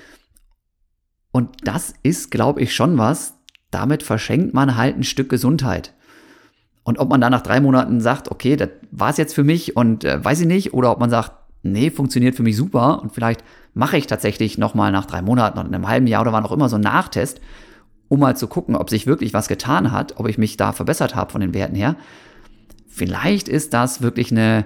Und 1.32 1.52
das 1.64 1.94
ist, 2.04 2.32
glaube 2.32 2.60
ich, 2.60 2.76
schon 2.76 2.98
was. 2.98 3.36
Damit 3.72 4.04
verschenkt 4.04 4.54
man 4.54 4.76
halt 4.76 4.98
ein 4.98 5.06
Stück 5.06 5.30
Gesundheit. 5.30 5.94
Und 6.84 7.00
ob 7.00 7.08
man 7.08 7.22
dann 7.22 7.32
nach 7.32 7.44
drei 7.44 7.62
Monaten 7.62 8.02
sagt, 8.02 8.30
okay, 8.30 8.58
das 8.58 8.72
war 8.92 9.12
es 9.12 9.16
jetzt 9.16 9.36
für 9.36 9.46
mich 9.46 9.78
und 9.78 10.04
äh, 10.04 10.22
weiß 10.22 10.42
ich 10.42 10.48
nicht, 10.48 10.74
oder 10.74 10.92
ob 10.92 11.00
man 11.00 11.10
sagt, 11.10 11.32
nee, 11.64 11.90
funktioniert 11.90 12.36
für 12.36 12.44
mich 12.44 12.58
super 12.58 13.02
und 13.02 13.14
vielleicht 13.14 13.42
mache 13.74 13.96
ich 13.96 14.06
tatsächlich 14.06 14.58
nochmal 14.58 14.92
nach 14.92 15.06
drei 15.06 15.22
Monaten 15.22 15.60
oder 15.60 15.68
einem 15.70 15.88
halben 15.88 16.08
Jahr 16.08 16.24
oder 16.24 16.34
wann 16.34 16.44
auch 16.44 16.52
immer 16.52 16.68
so 16.68 16.76
einen 16.76 16.84
Nachtest, 16.84 17.40
um 18.10 18.20
mal 18.20 18.36
zu 18.36 18.48
gucken, 18.48 18.76
ob 18.76 18.90
sich 18.90 19.08
wirklich 19.08 19.34
was 19.34 19.48
getan 19.48 19.94
hat, 19.94 20.20
ob 20.20 20.28
ich 20.28 20.38
mich 20.38 20.58
da 20.58 20.74
verbessert 20.74 21.16
habe 21.16 21.32
von 21.32 21.40
den 21.40 21.54
Werten 21.54 21.76
her. 21.76 21.96
Vielleicht 23.00 23.48
ist 23.48 23.74
das 23.74 24.02
wirklich 24.02 24.30
eine 24.30 24.66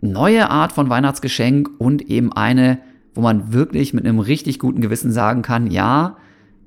neue 0.00 0.48
Art 0.48 0.70
von 0.70 0.88
Weihnachtsgeschenk 0.88 1.68
und 1.78 2.02
eben 2.02 2.32
eine, 2.32 2.78
wo 3.16 3.20
man 3.22 3.52
wirklich 3.52 3.92
mit 3.92 4.04
einem 4.06 4.20
richtig 4.20 4.60
guten 4.60 4.80
Gewissen 4.80 5.10
sagen 5.10 5.42
kann, 5.42 5.68
ja, 5.68 6.16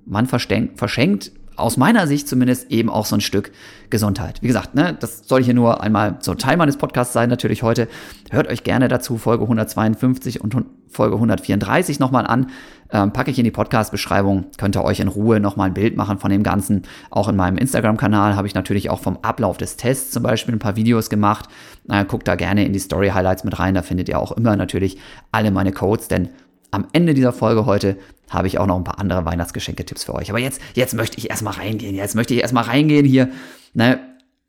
man 0.06 0.26
verschenkt 0.26 1.32
aus 1.58 1.78
meiner 1.78 2.08
Sicht 2.08 2.28
zumindest 2.28 2.72
eben 2.72 2.89
auch 2.89 3.06
so 3.06 3.15
ein 3.15 3.22
Stück 3.22 3.52
Gesundheit. 3.89 4.41
Wie 4.41 4.48
gesagt, 4.48 4.76
ne, 4.76 4.96
das 5.00 5.28
soll 5.28 5.44
hier 5.44 5.54
nur 5.54 5.82
einmal 5.82 6.18
so 6.20 6.34
Teil 6.36 6.58
meines 6.58 6.78
Podcasts 6.78 7.13
sein, 7.13 7.30
natürlich 7.30 7.63
heute. 7.63 7.88
Hört 8.32 8.48
euch 8.48 8.63
gerne 8.63 8.88
dazu 8.88 9.18
Folge 9.18 9.44
152 9.44 10.41
und 10.41 10.65
Folge 10.89 11.15
134 11.15 12.00
nochmal 12.00 12.26
an. 12.26 12.48
Ähm, 12.91 13.12
packe 13.12 13.32
ich 13.32 13.39
in 13.39 13.44
die 13.44 13.52
Podcast-Beschreibung, 13.52 14.46
könnt 14.58 14.78
ihr 14.78 14.84
euch 14.84 15.00
in 15.00 15.08
Ruhe 15.08 15.39
nochmal 15.39 15.70
ein 15.70 15.74
Bild 15.74 15.98
machen 15.98 16.20
von 16.20 16.30
dem 16.30 16.44
Ganzen. 16.44 16.84
Auch 17.10 17.28
in 17.28 17.36
meinem 17.36 17.58
Instagram-Kanal 17.58 18.36
habe 18.36 18.48
ich 18.48 18.54
natürlich 18.54 18.89
auch 18.89 19.00
vom 19.00 19.18
Ablauf 19.22 19.58
des 19.58 19.76
Tests 19.76 20.12
zum 20.12 20.24
Beispiel 20.24 20.56
ein 20.56 20.60
paar 20.60 20.76
Videos 20.76 21.10
gemacht. 21.10 21.50
Äh, 21.89 22.06
guckt 22.06 22.28
da 22.28 22.36
gerne 22.36 22.63
in 22.63 22.74
die 22.74 22.80
Story-Highlights 22.80 23.44
mit 23.44 23.58
rein, 23.60 23.74
da 23.74 23.82
findet 23.82 24.08
ihr 24.08 24.20
auch 24.20 24.32
immer 24.32 24.56
natürlich 24.56 24.98
alle 25.32 25.52
meine 25.52 25.72
Codes, 25.72 26.08
denn 26.08 26.30
am 26.76 26.88
Ende 26.92 27.14
dieser 27.14 27.34
Folge 27.34 27.66
heute 27.66 27.98
habe 28.30 28.48
ich 28.48 28.60
auch 28.60 28.68
noch 28.68 28.76
ein 28.76 28.84
paar 28.84 29.00
andere 29.00 29.26
Weihnachtsgeschenke-Tipps 29.26 30.04
für 30.04 30.14
euch. 30.14 30.30
Aber 30.30 30.40
jetzt, 30.40 30.62
jetzt 30.74 30.94
möchte 30.94 31.18
ich 31.18 31.30
erstmal 31.30 31.54
reingehen. 31.54 31.96
Jetzt 31.96 32.16
möchte 32.16 32.34
ich 32.34 32.42
erstmal 32.42 32.66
reingehen 32.66 33.06
hier. 33.06 33.30
Ne, 33.74 34.00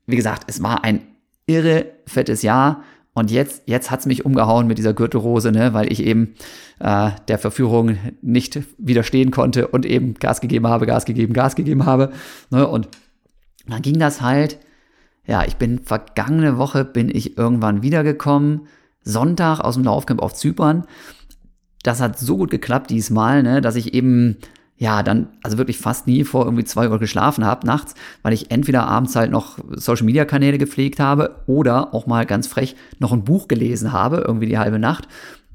wie 0.06 0.16
gesagt, 0.16 0.44
es 0.48 0.62
war 0.62 0.82
ein 0.82 1.02
irre 1.46 1.86
fettes 2.06 2.42
Jahr. 2.42 2.82
Und 3.14 3.30
jetzt, 3.30 3.62
jetzt 3.66 3.90
hat's 3.90 4.04
mich 4.04 4.26
umgehauen 4.26 4.66
mit 4.66 4.76
dieser 4.76 4.92
Gürtelrose, 4.92 5.52
ne, 5.52 5.72
weil 5.72 5.90
ich 5.90 6.04
eben 6.04 6.34
äh, 6.80 7.10
der 7.28 7.38
Verführung 7.38 7.96
nicht 8.20 8.60
widerstehen 8.76 9.30
konnte 9.30 9.68
und 9.68 9.86
eben 9.86 10.14
Gas 10.14 10.40
gegeben 10.40 10.66
habe, 10.66 10.86
Gas 10.86 11.04
gegeben, 11.04 11.32
Gas 11.32 11.54
gegeben 11.54 11.86
habe. 11.86 12.12
Ne, 12.50 12.66
und 12.66 12.88
dann 13.66 13.82
ging 13.82 13.98
das 13.98 14.20
halt. 14.20 14.58
Ja, 15.28 15.44
ich 15.44 15.56
bin 15.56 15.80
vergangene 15.80 16.56
Woche 16.56 16.84
bin 16.84 17.08
ich 17.08 17.36
irgendwann 17.38 17.82
wiedergekommen. 17.82 18.68
Sonntag 19.02 19.60
aus 19.60 19.74
dem 19.74 19.84
Laufcamp 19.84 20.20
auf 20.20 20.34
Zypern 20.34 20.86
das 21.86 22.00
hat 22.00 22.18
so 22.18 22.36
gut 22.36 22.50
geklappt 22.50 22.90
diesmal, 22.90 23.42
ne, 23.42 23.60
dass 23.60 23.76
ich 23.76 23.94
eben 23.94 24.36
ja, 24.78 25.02
dann 25.02 25.28
also 25.42 25.56
wirklich 25.56 25.78
fast 25.78 26.06
nie 26.06 26.24
vor 26.24 26.44
irgendwie 26.44 26.64
zwei 26.64 26.90
Uhr 26.90 26.98
geschlafen 26.98 27.44
habe 27.44 27.66
nachts, 27.66 27.94
weil 28.22 28.34
ich 28.34 28.50
entweder 28.50 28.86
abends 28.86 29.16
halt 29.16 29.30
noch 29.30 29.58
Social-Media-Kanäle 29.70 30.58
gepflegt 30.58 31.00
habe 31.00 31.36
oder 31.46 31.94
auch 31.94 32.06
mal 32.06 32.26
ganz 32.26 32.46
frech 32.46 32.76
noch 32.98 33.12
ein 33.12 33.24
Buch 33.24 33.48
gelesen 33.48 33.92
habe, 33.92 34.22
irgendwie 34.26 34.46
die 34.46 34.58
halbe 34.58 34.78
Nacht. 34.78 35.08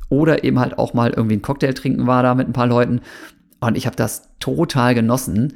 Oder 0.10 0.44
eben 0.44 0.60
halt 0.60 0.78
auch 0.78 0.94
mal 0.94 1.12
irgendwie 1.12 1.36
ein 1.36 1.42
Cocktail 1.42 1.74
trinken 1.74 2.08
war 2.08 2.24
da 2.24 2.34
mit 2.34 2.48
ein 2.48 2.54
paar 2.54 2.68
Leuten. 2.68 3.02
Und 3.60 3.78
ich 3.78 3.86
habe 3.86 3.96
das 3.96 4.24
total 4.40 4.96
genossen. 4.96 5.54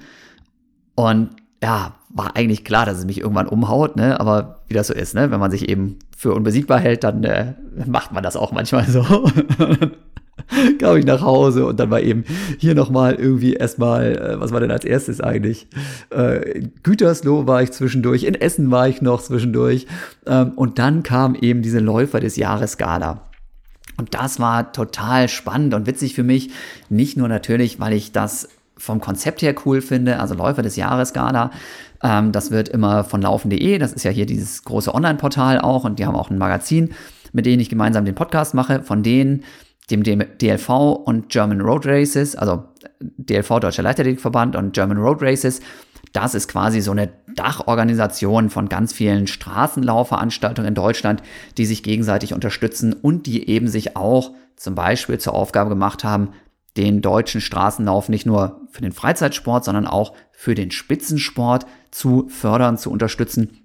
Und 0.93 1.31
ja, 1.61 1.95
war 2.09 2.35
eigentlich 2.37 2.63
klar, 2.63 2.85
dass 2.85 2.99
es 2.99 3.05
mich 3.05 3.19
irgendwann 3.19 3.47
umhaut, 3.47 3.97
ne? 3.97 4.19
Aber 4.19 4.61
wie 4.67 4.75
das 4.75 4.87
so 4.87 4.93
ist, 4.93 5.15
ne? 5.15 5.31
Wenn 5.31 5.39
man 5.39 5.51
sich 5.51 5.67
eben 5.67 5.97
für 6.15 6.33
unbesiegbar 6.33 6.79
hält, 6.79 7.03
dann 7.03 7.23
äh, 7.23 7.55
macht 7.85 8.13
man 8.13 8.23
das 8.23 8.37
auch 8.37 8.51
manchmal 8.51 8.85
so. 8.85 9.03
kam 10.79 10.97
ich 10.97 11.05
nach 11.05 11.21
Hause 11.21 11.65
und 11.65 11.79
dann 11.79 11.89
war 11.89 12.01
eben 12.01 12.23
hier 12.57 12.75
nochmal 12.75 13.15
irgendwie 13.15 13.53
erstmal, 13.53 14.17
äh, 14.17 14.39
was 14.39 14.51
war 14.51 14.59
denn 14.59 14.71
als 14.71 14.85
erstes 14.85 15.21
eigentlich? 15.21 15.67
Äh, 16.09 16.63
Gütersloh 16.83 17.47
war 17.47 17.61
ich 17.61 17.71
zwischendurch, 17.71 18.23
in 18.23 18.35
Essen 18.35 18.71
war 18.71 18.87
ich 18.87 19.01
noch 19.01 19.21
zwischendurch 19.21 19.87
ähm, 20.25 20.53
und 20.55 20.79
dann 20.79 21.03
kam 21.03 21.35
eben 21.35 21.61
diese 21.61 21.79
Läufer 21.79 22.19
des 22.19 22.35
Jahres 22.35 22.77
Gala. 22.77 23.21
Und 23.97 24.13
das 24.13 24.39
war 24.39 24.73
total 24.73 25.29
spannend 25.29 25.73
und 25.73 25.87
witzig 25.87 26.15
für 26.15 26.23
mich. 26.23 26.51
Nicht 26.89 27.17
nur 27.17 27.27
natürlich, 27.27 27.79
weil 27.79 27.93
ich 27.93 28.11
das 28.11 28.49
vom 28.77 28.99
Konzept 28.99 29.41
her 29.41 29.55
cool 29.65 29.81
finde, 29.81 30.19
also 30.19 30.35
Läufer 30.35 30.61
des 30.61 30.75
Jahres 30.75 31.13
Gala. 31.13 31.51
Ähm, 32.03 32.31
das 32.31 32.51
wird 32.51 32.69
immer 32.69 33.03
von 33.03 33.21
laufen.de, 33.21 33.77
das 33.77 33.93
ist 33.93 34.03
ja 34.03 34.11
hier 34.11 34.25
dieses 34.25 34.63
große 34.63 34.93
Online-Portal 34.93 35.59
auch 35.59 35.85
und 35.85 35.99
die 35.99 36.05
haben 36.05 36.15
auch 36.15 36.29
ein 36.29 36.37
Magazin, 36.37 36.89
mit 37.31 37.45
denen 37.45 37.61
ich 37.61 37.69
gemeinsam 37.69 38.05
den 38.05 38.15
Podcast 38.15 38.53
mache, 38.53 38.81
von 38.81 39.01
denen 39.01 39.43
dem 39.91 40.03
DLV 40.03 40.69
und 41.05 41.29
German 41.29 41.61
Road 41.61 41.85
Races, 41.85 42.35
also 42.35 42.65
DLV 42.99 43.59
Deutscher 43.59 43.83
Leichtathletikverband 43.83 44.55
und 44.55 44.73
German 44.73 44.97
Road 44.97 45.21
Races, 45.21 45.61
das 46.13 46.33
ist 46.33 46.47
quasi 46.47 46.81
so 46.81 46.91
eine 46.91 47.09
Dachorganisation 47.35 48.49
von 48.49 48.69
ganz 48.69 48.93
vielen 48.93 49.27
Straßenlaufveranstaltungen 49.27 50.69
in 50.69 50.75
Deutschland, 50.75 51.21
die 51.57 51.65
sich 51.65 51.83
gegenseitig 51.83 52.33
unterstützen 52.33 52.93
und 52.93 53.25
die 53.25 53.49
eben 53.49 53.67
sich 53.67 53.97
auch 53.97 54.31
zum 54.55 54.75
Beispiel 54.75 55.19
zur 55.19 55.33
Aufgabe 55.33 55.69
gemacht 55.69 56.03
haben, 56.03 56.29
den 56.77 57.01
deutschen 57.01 57.41
Straßenlauf 57.41 58.09
nicht 58.09 58.25
nur 58.25 58.61
für 58.69 58.81
den 58.81 58.91
Freizeitsport, 58.91 59.65
sondern 59.65 59.87
auch 59.87 60.13
für 60.31 60.55
den 60.55 60.71
Spitzensport 60.71 61.65
zu 61.91 62.27
fördern, 62.29 62.77
zu 62.77 62.91
unterstützen. 62.91 63.64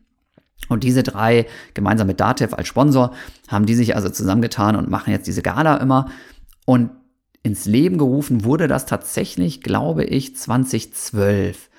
Und 0.68 0.84
diese 0.84 1.02
drei, 1.02 1.46
gemeinsam 1.74 2.06
mit 2.06 2.20
Datev 2.20 2.54
als 2.54 2.68
Sponsor, 2.68 3.12
haben 3.48 3.66
die 3.66 3.74
sich 3.74 3.96
also 3.96 4.08
zusammengetan 4.08 4.76
und 4.76 4.88
machen 4.88 5.10
jetzt 5.12 5.26
diese 5.26 5.42
Gala 5.42 5.76
immer. 5.78 6.10
Und 6.64 6.90
ins 7.42 7.64
Leben 7.64 7.98
gerufen 7.98 8.44
wurde 8.44 8.68
das 8.68 8.86
tatsächlich, 8.86 9.62
glaube 9.62 10.04
ich, 10.04 10.36
2012. 10.36 11.70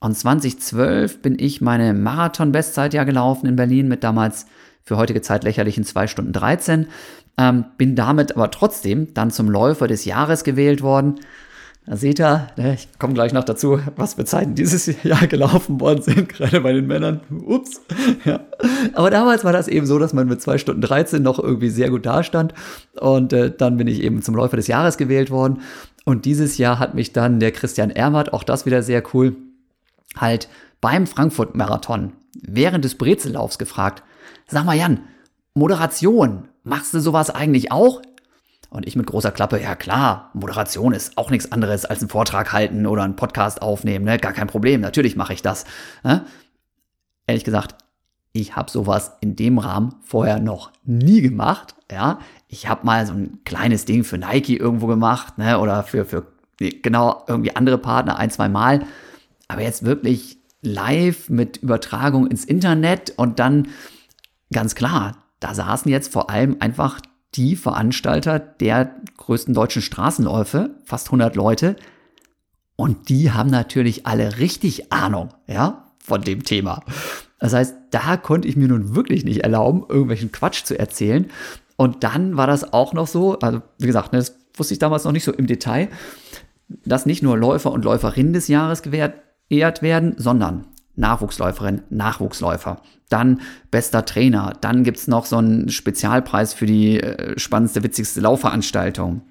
Und 0.00 0.16
2012 0.16 1.22
bin 1.22 1.38
ich 1.38 1.60
meine 1.60 1.94
Marathon-Bestzeit 1.94 2.92
ja 2.92 3.04
gelaufen 3.04 3.46
in 3.46 3.56
Berlin 3.56 3.88
mit 3.88 4.04
damals 4.04 4.46
für 4.82 4.96
heutige 4.96 5.22
Zeit 5.22 5.44
lächerlichen 5.44 5.84
2 5.84 6.06
Stunden 6.06 6.32
13. 6.32 6.86
Ähm, 7.38 7.64
bin 7.76 7.96
damit 7.96 8.36
aber 8.36 8.50
trotzdem 8.50 9.14
dann 9.14 9.30
zum 9.30 9.50
Läufer 9.50 9.88
des 9.88 10.04
Jahres 10.04 10.44
gewählt 10.44 10.82
worden. 10.82 11.16
Da 11.86 11.96
seht 11.96 12.18
ihr, 12.18 12.48
ne, 12.56 12.74
ich 12.74 12.88
komme 12.98 13.14
gleich 13.14 13.32
noch 13.32 13.44
dazu, 13.44 13.78
was 13.94 14.14
für 14.14 14.24
Zeiten 14.24 14.56
dieses 14.56 14.86
Jahr 15.04 15.28
gelaufen 15.28 15.80
worden 15.80 16.02
sind, 16.02 16.28
gerade 16.30 16.60
bei 16.60 16.72
den 16.72 16.88
Männern. 16.88 17.20
Ups. 17.30 17.80
Ja. 18.24 18.40
Aber 18.94 19.10
damals 19.10 19.44
war 19.44 19.52
das 19.52 19.68
eben 19.68 19.86
so, 19.86 19.98
dass 20.00 20.12
man 20.12 20.26
mit 20.26 20.42
2 20.42 20.58
Stunden 20.58 20.80
13 20.80 21.22
noch 21.22 21.38
irgendwie 21.38 21.70
sehr 21.70 21.90
gut 21.90 22.04
dastand. 22.04 22.54
Und 23.00 23.32
äh, 23.32 23.54
dann 23.56 23.76
bin 23.76 23.86
ich 23.86 24.02
eben 24.02 24.20
zum 24.20 24.34
Läufer 24.34 24.56
des 24.56 24.66
Jahres 24.66 24.96
gewählt 24.96 25.30
worden. 25.30 25.60
Und 26.04 26.24
dieses 26.24 26.58
Jahr 26.58 26.80
hat 26.80 26.94
mich 26.94 27.12
dann 27.12 27.38
der 27.38 27.52
Christian 27.52 27.90
Ermert, 27.90 28.32
auch 28.32 28.42
das 28.42 28.66
wieder 28.66 28.82
sehr 28.82 29.02
cool, 29.14 29.36
halt 30.16 30.48
beim 30.80 31.06
Frankfurt-Marathon 31.06 32.12
während 32.42 32.84
des 32.84 32.96
Brezellaufs 32.96 33.58
gefragt, 33.58 34.02
sag 34.46 34.64
mal 34.64 34.76
Jan, 34.76 35.00
Moderation, 35.54 36.48
machst 36.64 36.92
du 36.94 37.00
sowas 37.00 37.30
eigentlich 37.30 37.72
auch? 37.72 38.02
Und 38.76 38.86
ich 38.86 38.94
mit 38.94 39.06
großer 39.06 39.32
Klappe, 39.32 39.58
ja 39.58 39.74
klar, 39.74 40.30
Moderation 40.34 40.92
ist 40.92 41.16
auch 41.16 41.30
nichts 41.30 41.50
anderes 41.50 41.86
als 41.86 42.00
einen 42.00 42.10
Vortrag 42.10 42.52
halten 42.52 42.84
oder 42.84 43.04
einen 43.04 43.16
Podcast 43.16 43.62
aufnehmen, 43.62 44.04
ne? 44.04 44.18
gar 44.18 44.34
kein 44.34 44.48
Problem, 44.48 44.82
natürlich 44.82 45.16
mache 45.16 45.32
ich 45.32 45.40
das. 45.40 45.64
Ne? 46.04 46.26
Ehrlich 47.26 47.44
gesagt, 47.44 47.74
ich 48.34 48.54
habe 48.54 48.70
sowas 48.70 49.12
in 49.22 49.34
dem 49.34 49.56
Rahmen 49.56 49.94
vorher 50.02 50.40
noch 50.40 50.72
nie 50.84 51.22
gemacht. 51.22 51.74
Ja, 51.90 52.18
ich 52.48 52.68
habe 52.68 52.84
mal 52.84 53.06
so 53.06 53.14
ein 53.14 53.38
kleines 53.46 53.86
Ding 53.86 54.04
für 54.04 54.18
Nike 54.18 54.58
irgendwo 54.58 54.88
gemacht, 54.88 55.38
ne? 55.38 55.58
oder 55.58 55.82
für, 55.82 56.04
für 56.04 56.26
genau 56.58 57.24
irgendwie 57.28 57.56
andere 57.56 57.78
Partner 57.78 58.18
ein, 58.18 58.30
zwei 58.30 58.50
Mal. 58.50 58.84
Aber 59.48 59.62
jetzt 59.62 59.86
wirklich 59.86 60.36
live 60.60 61.30
mit 61.30 61.56
Übertragung 61.56 62.26
ins 62.26 62.44
Internet 62.44 63.14
und 63.16 63.38
dann 63.38 63.68
ganz 64.52 64.74
klar, 64.74 65.16
da 65.40 65.54
saßen 65.54 65.90
jetzt 65.90 66.12
vor 66.12 66.28
allem 66.28 66.58
einfach 66.60 67.00
die 67.36 67.56
Veranstalter 67.56 68.38
der 68.38 68.94
größten 69.16 69.54
deutschen 69.54 69.82
Straßenläufe, 69.82 70.70
fast 70.84 71.08
100 71.08 71.36
Leute. 71.36 71.76
Und 72.76 73.08
die 73.08 73.32
haben 73.32 73.50
natürlich 73.50 74.06
alle 74.06 74.38
richtig 74.38 74.92
Ahnung, 74.92 75.30
ja, 75.46 75.92
von 75.98 76.22
dem 76.22 76.44
Thema. 76.44 76.82
Das 77.38 77.52
heißt, 77.52 77.74
da 77.90 78.16
konnte 78.16 78.48
ich 78.48 78.56
mir 78.56 78.68
nun 78.68 78.94
wirklich 78.94 79.24
nicht 79.24 79.44
erlauben, 79.44 79.84
irgendwelchen 79.88 80.32
Quatsch 80.32 80.64
zu 80.64 80.78
erzählen. 80.78 81.30
Und 81.76 82.04
dann 82.04 82.36
war 82.36 82.46
das 82.46 82.72
auch 82.72 82.92
noch 82.92 83.06
so, 83.06 83.38
also 83.38 83.62
wie 83.78 83.86
gesagt, 83.86 84.12
ne, 84.12 84.18
das 84.18 84.36
wusste 84.54 84.74
ich 84.74 84.78
damals 84.78 85.04
noch 85.04 85.12
nicht 85.12 85.24
so 85.24 85.32
im 85.32 85.46
Detail, 85.46 85.88
dass 86.68 87.06
nicht 87.06 87.22
nur 87.22 87.36
Läufer 87.36 87.70
und 87.70 87.84
Läuferinnen 87.84 88.32
des 88.32 88.48
Jahres 88.48 88.82
geehrt 88.82 89.82
werden, 89.82 90.14
sondern 90.16 90.66
Nachwuchsläuferin, 90.96 91.82
Nachwuchsläufer. 91.90 92.80
Dann 93.08 93.40
bester 93.70 94.04
Trainer. 94.04 94.54
Dann 94.60 94.82
gibt's 94.82 95.06
noch 95.06 95.26
so 95.26 95.36
einen 95.36 95.68
Spezialpreis 95.68 96.54
für 96.54 96.66
die 96.66 97.00
äh, 97.00 97.38
spannendste, 97.38 97.84
witzigste 97.84 98.20
Laufveranstaltung. 98.20 99.22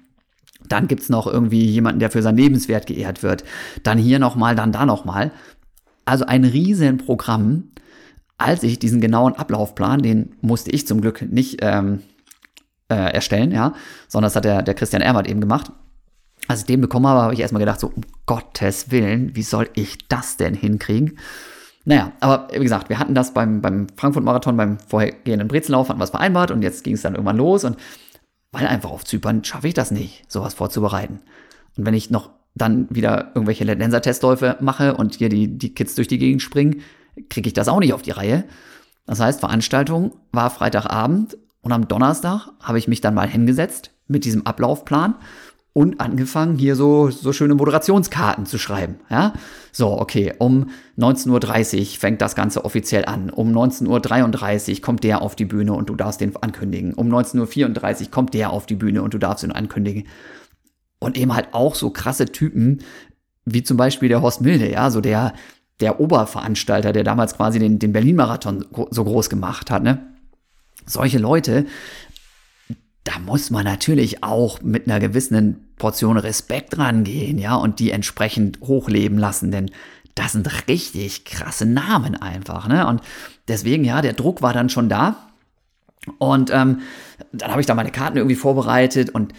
Dann 0.68 0.88
gibt's 0.88 1.08
noch 1.08 1.26
irgendwie 1.26 1.64
jemanden, 1.64 2.00
der 2.00 2.10
für 2.10 2.22
sein 2.22 2.36
Lebenswert 2.36 2.86
geehrt 2.86 3.22
wird. 3.22 3.44
Dann 3.82 3.98
hier 3.98 4.18
nochmal, 4.18 4.54
dann 4.54 4.72
da 4.72 4.86
nochmal. 4.86 5.32
Also 6.04 6.24
ein 6.24 6.44
riesen 6.44 6.98
Programm. 6.98 7.70
Als 8.38 8.62
ich 8.62 8.78
diesen 8.78 9.00
genauen 9.00 9.34
Ablaufplan, 9.34 10.02
den 10.02 10.36
musste 10.42 10.70
ich 10.70 10.86
zum 10.86 11.00
Glück 11.00 11.22
nicht 11.22 11.58
ähm, 11.62 12.00
äh, 12.88 12.94
erstellen, 12.94 13.50
ja, 13.50 13.72
sondern 14.08 14.26
das 14.26 14.36
hat 14.36 14.44
der, 14.44 14.62
der 14.62 14.74
Christian 14.74 15.00
Erwart 15.02 15.26
eben 15.26 15.40
gemacht. 15.40 15.72
Als 16.48 16.60
ich 16.60 16.66
den 16.66 16.80
bekommen 16.80 17.06
habe, 17.06 17.22
habe 17.22 17.34
ich 17.34 17.40
erstmal 17.40 17.60
gedacht, 17.60 17.80
so, 17.80 17.88
um 17.88 18.02
Gottes 18.26 18.90
Willen, 18.90 19.34
wie 19.34 19.42
soll 19.42 19.68
ich 19.74 20.06
das 20.08 20.36
denn 20.36 20.54
hinkriegen? 20.54 21.18
Naja, 21.88 22.12
aber 22.18 22.48
wie 22.52 22.58
gesagt, 22.64 22.88
wir 22.88 22.98
hatten 22.98 23.14
das 23.14 23.32
beim, 23.32 23.62
beim 23.62 23.86
Frankfurt-Marathon, 23.96 24.56
beim 24.56 24.78
vorhergehenden 24.80 25.46
Brezellauf, 25.46 25.88
hatten 25.88 26.00
wir 26.00 26.04
es 26.04 26.10
vereinbart 26.10 26.50
und 26.50 26.62
jetzt 26.62 26.82
ging 26.82 26.94
es 26.94 27.02
dann 27.02 27.14
irgendwann 27.14 27.36
los 27.36 27.62
und 27.62 27.76
weil 28.50 28.66
einfach 28.66 28.90
auf 28.90 29.04
Zypern 29.04 29.44
schaffe 29.44 29.68
ich 29.68 29.74
das 29.74 29.92
nicht, 29.92 30.24
sowas 30.30 30.54
vorzubereiten. 30.54 31.20
Und 31.76 31.86
wenn 31.86 31.94
ich 31.94 32.10
noch 32.10 32.30
dann 32.56 32.88
wieder 32.90 33.30
irgendwelche 33.34 33.64
Lenser-Testläufe 33.64 34.56
mache 34.60 34.96
und 34.96 35.14
hier 35.14 35.28
die, 35.28 35.58
die 35.58 35.74
Kids 35.74 35.94
durch 35.94 36.08
die 36.08 36.18
Gegend 36.18 36.42
springen, 36.42 36.82
kriege 37.30 37.48
ich 37.48 37.54
das 37.54 37.68
auch 37.68 37.78
nicht 37.78 37.92
auf 37.92 38.02
die 38.02 38.10
Reihe. 38.10 38.44
Das 39.06 39.20
heißt, 39.20 39.38
Veranstaltung 39.38 40.12
war 40.32 40.50
Freitagabend 40.50 41.38
und 41.60 41.70
am 41.70 41.86
Donnerstag 41.86 42.48
habe 42.60 42.78
ich 42.78 42.88
mich 42.88 43.00
dann 43.00 43.14
mal 43.14 43.28
hingesetzt 43.28 43.92
mit 44.08 44.24
diesem 44.24 44.44
Ablaufplan 44.44 45.14
und 45.76 46.00
angefangen, 46.00 46.56
hier 46.56 46.74
so, 46.74 47.10
so 47.10 47.34
schöne 47.34 47.54
Moderationskarten 47.54 48.46
zu 48.46 48.56
schreiben. 48.56 48.96
Ja? 49.10 49.34
So, 49.72 50.00
okay, 50.00 50.32
um 50.38 50.70
19.30 50.96 51.78
Uhr 51.78 51.86
fängt 51.98 52.22
das 52.22 52.34
Ganze 52.34 52.64
offiziell 52.64 53.04
an. 53.04 53.28
Um 53.28 53.52
19.33 53.54 54.76
Uhr 54.76 54.80
kommt 54.80 55.04
der 55.04 55.20
auf 55.20 55.36
die 55.36 55.44
Bühne 55.44 55.74
und 55.74 55.90
du 55.90 55.94
darfst 55.94 56.22
den 56.22 56.34
ankündigen. 56.34 56.94
Um 56.94 57.12
19.34 57.12 58.04
Uhr 58.04 58.10
kommt 58.10 58.32
der 58.32 58.54
auf 58.54 58.64
die 58.64 58.74
Bühne 58.74 59.02
und 59.02 59.12
du 59.12 59.18
darfst 59.18 59.44
ihn 59.44 59.52
ankündigen. 59.52 60.08
Und 60.98 61.18
eben 61.18 61.34
halt 61.34 61.48
auch 61.52 61.74
so 61.74 61.90
krasse 61.90 62.24
Typen, 62.24 62.78
wie 63.44 63.62
zum 63.62 63.76
Beispiel 63.76 64.08
der 64.08 64.22
Horst 64.22 64.40
Milde, 64.40 64.72
ja, 64.72 64.90
so 64.90 65.02
der, 65.02 65.34
der 65.80 66.00
Oberveranstalter, 66.00 66.94
der 66.94 67.04
damals 67.04 67.36
quasi 67.36 67.58
den, 67.58 67.78
den 67.78 67.92
Berlin-Marathon 67.92 68.64
so 68.88 69.04
groß 69.04 69.28
gemacht 69.28 69.70
hat, 69.70 69.82
ne? 69.82 70.06
Solche 70.88 71.18
Leute, 71.18 71.66
da 73.06 73.20
muss 73.20 73.50
man 73.50 73.64
natürlich 73.64 74.24
auch 74.24 74.60
mit 74.62 74.86
einer 74.86 74.98
gewissen 74.98 75.68
Portion 75.76 76.16
Respekt 76.16 76.76
rangehen, 76.76 77.38
ja, 77.38 77.54
und 77.54 77.78
die 77.78 77.92
entsprechend 77.92 78.60
hochleben 78.60 79.16
lassen, 79.16 79.52
denn 79.52 79.70
das 80.16 80.32
sind 80.32 80.68
richtig 80.68 81.24
krasse 81.24 81.66
Namen 81.66 82.16
einfach, 82.16 82.66
ne? 82.66 82.86
Und 82.86 83.02
deswegen, 83.46 83.84
ja, 83.84 84.02
der 84.02 84.14
Druck 84.14 84.42
war 84.42 84.52
dann 84.52 84.70
schon 84.70 84.88
da. 84.88 85.16
Und 86.18 86.50
ähm, 86.50 86.80
dann 87.32 87.50
habe 87.50 87.60
ich 87.60 87.66
da 87.66 87.74
meine 87.74 87.92
Karten 87.92 88.16
irgendwie 88.16 88.36
vorbereitet 88.36 89.10
und 89.10 89.34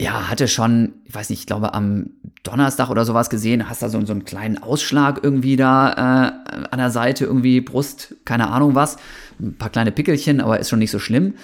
ja, 0.00 0.28
hatte 0.28 0.48
schon, 0.48 0.94
ich 1.04 1.14
weiß 1.14 1.30
nicht, 1.30 1.40
ich 1.40 1.46
glaube 1.46 1.74
am 1.74 2.10
Donnerstag 2.42 2.90
oder 2.90 3.04
sowas 3.04 3.30
gesehen, 3.30 3.68
hast 3.68 3.82
da 3.82 3.88
so, 3.88 4.04
so 4.04 4.12
einen 4.12 4.24
kleinen 4.24 4.62
Ausschlag 4.62 5.20
irgendwie 5.22 5.56
da 5.56 5.92
äh, 5.92 6.66
an 6.70 6.78
der 6.78 6.90
Seite, 6.90 7.24
irgendwie 7.24 7.60
Brust, 7.60 8.16
keine 8.24 8.48
Ahnung 8.48 8.74
was, 8.74 8.96
ein 9.40 9.56
paar 9.56 9.70
kleine 9.70 9.92
Pickelchen, 9.92 10.40
aber 10.40 10.58
ist 10.58 10.70
schon 10.70 10.78
nicht 10.78 10.90
so 10.90 10.98
schlimm. 10.98 11.34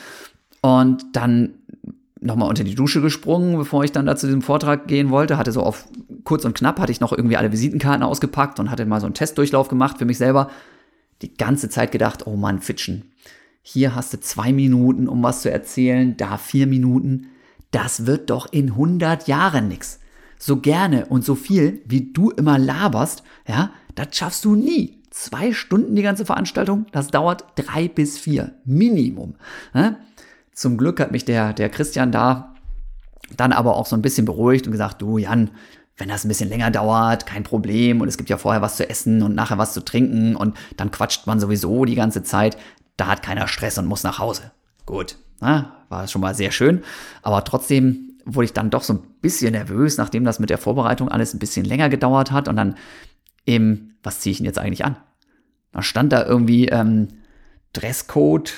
Und 0.62 1.05
dann 1.12 1.55
nochmal 2.20 2.49
unter 2.49 2.64
die 2.64 2.75
Dusche 2.75 3.01
gesprungen, 3.01 3.57
bevor 3.57 3.85
ich 3.85 3.92
dann 3.92 4.07
da 4.07 4.16
zu 4.16 4.27
diesem 4.27 4.42
Vortrag 4.42 4.87
gehen 4.87 5.11
wollte. 5.11 5.38
Hatte 5.38 5.53
so 5.53 5.62
auf 5.62 5.87
kurz 6.25 6.44
und 6.44 6.55
knapp, 6.55 6.79
hatte 6.79 6.92
ich 6.92 7.01
noch 7.01 7.12
irgendwie 7.12 7.37
alle 7.37 7.53
Visitenkarten 7.53 8.03
ausgepackt 8.03 8.61
und 8.61 8.70
hatte 8.70 8.85
mal 8.85 9.01
so 9.01 9.07
einen 9.07 9.14
Testdurchlauf 9.14 9.68
gemacht 9.68 9.99
für 9.99 10.05
mich 10.05 10.18
selber. 10.18 10.51
Die 11.23 11.35
ganze 11.35 11.68
Zeit 11.68 11.92
gedacht, 11.92 12.27
oh 12.27 12.37
Mann, 12.37 12.61
Fitschen. 12.61 13.11
Hier 13.62 13.94
hast 13.94 14.12
du 14.12 14.20
zwei 14.20 14.53
Minuten, 14.53 15.09
um 15.09 15.23
was 15.23 15.42
zu 15.42 15.51
erzählen, 15.51 16.16
da 16.16 16.38
vier 16.38 16.66
Minuten. 16.66 17.29
Das 17.70 18.07
wird 18.07 18.31
doch 18.31 18.53
in 18.53 18.70
100 18.70 19.29
Jahren 19.29 19.68
nix. 19.68 20.01
So 20.38 20.57
gerne 20.57 21.07
und 21.07 21.25
so 21.25 21.35
viel, 21.35 21.83
wie 21.85 22.12
du 22.12 22.31
immer 22.31 22.59
laberst, 22.59 23.23
ja, 23.46 23.70
das 23.94 24.16
schaffst 24.16 24.44
du 24.44 24.55
nie. 24.55 25.03
Zwei 25.11 25.53
Stunden 25.53 25.96
die 25.96 26.03
ganze 26.03 26.25
Veranstaltung, 26.25 26.87
das 26.92 27.09
dauert 27.09 27.44
drei 27.57 27.88
bis 27.88 28.18
vier 28.18 28.53
Minimum. 28.64 29.35
Ja? 29.75 29.96
Zum 30.61 30.77
Glück 30.77 31.01
hat 31.01 31.11
mich 31.11 31.25
der, 31.25 31.55
der 31.55 31.70
Christian 31.70 32.12
da 32.12 32.55
dann 33.35 33.51
aber 33.51 33.77
auch 33.77 33.87
so 33.87 33.96
ein 33.96 34.03
bisschen 34.03 34.27
beruhigt 34.27 34.66
und 34.66 34.73
gesagt, 34.73 35.01
du 35.01 35.16
Jan, 35.16 35.53
wenn 35.96 36.11
das 36.11 36.23
ein 36.23 36.29
bisschen 36.29 36.51
länger 36.51 36.70
dauert, 36.70 37.25
kein 37.25 37.44
Problem 37.44 38.03
und 38.03 38.09
es 38.09 38.18
gibt 38.18 38.29
ja 38.29 38.37
vorher 38.37 38.61
was 38.61 38.77
zu 38.77 38.87
essen 38.87 39.23
und 39.23 39.35
nachher 39.35 39.57
was 39.57 39.73
zu 39.73 39.83
trinken 39.83 40.37
und 40.37 40.59
dann 40.77 40.90
quatscht 40.90 41.27
man 41.27 41.40
sowieso 41.40 41.87
die 41.87 41.94
ganze 41.94 42.25
Zeit, 42.25 42.59
da 42.99 43.07
hat 43.07 43.23
keiner 43.23 43.49
Stress 43.49 43.79
und 43.79 43.87
muss 43.87 44.03
nach 44.03 44.18
Hause. 44.18 44.51
Gut. 44.85 45.16
Na, 45.40 45.77
war 45.88 46.07
schon 46.09 46.20
mal 46.20 46.35
sehr 46.35 46.51
schön, 46.51 46.85
aber 47.23 47.42
trotzdem 47.44 48.18
wurde 48.27 48.44
ich 48.44 48.53
dann 48.53 48.68
doch 48.68 48.83
so 48.83 48.92
ein 48.92 49.01
bisschen 49.23 49.53
nervös, 49.53 49.96
nachdem 49.96 50.25
das 50.25 50.40
mit 50.40 50.51
der 50.51 50.59
Vorbereitung 50.59 51.09
alles 51.09 51.33
ein 51.33 51.38
bisschen 51.38 51.64
länger 51.64 51.88
gedauert 51.88 52.33
hat 52.33 52.49
und 52.49 52.57
dann 52.57 52.75
eben, 53.46 53.96
was 54.03 54.20
ziehe 54.20 54.33
ich 54.33 54.37
denn 54.37 54.46
jetzt 54.46 54.59
eigentlich 54.59 54.85
an? 54.85 54.96
Da 55.73 55.81
stand 55.81 56.12
da 56.12 56.27
irgendwie 56.27 56.68
ähm, 56.68 57.09
Dresscode, 57.73 58.53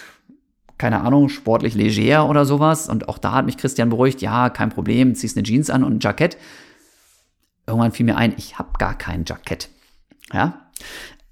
keine 0.82 1.02
Ahnung, 1.02 1.28
sportlich 1.28 1.76
leger 1.76 2.28
oder 2.28 2.44
sowas. 2.44 2.88
Und 2.88 3.08
auch 3.08 3.18
da 3.18 3.30
hat 3.34 3.46
mich 3.46 3.56
Christian 3.56 3.88
beruhigt, 3.88 4.20
ja, 4.20 4.50
kein 4.50 4.70
Problem, 4.70 5.14
ziehst 5.14 5.36
eine 5.36 5.44
Jeans 5.44 5.70
an 5.70 5.84
und 5.84 5.94
ein 5.94 6.00
Jackett. 6.00 6.36
Irgendwann 7.68 7.92
fiel 7.92 8.04
mir 8.04 8.16
ein, 8.16 8.34
ich 8.36 8.58
habe 8.58 8.70
gar 8.80 8.98
kein 8.98 9.24
Jackett. 9.24 9.68
Ja, 10.32 10.66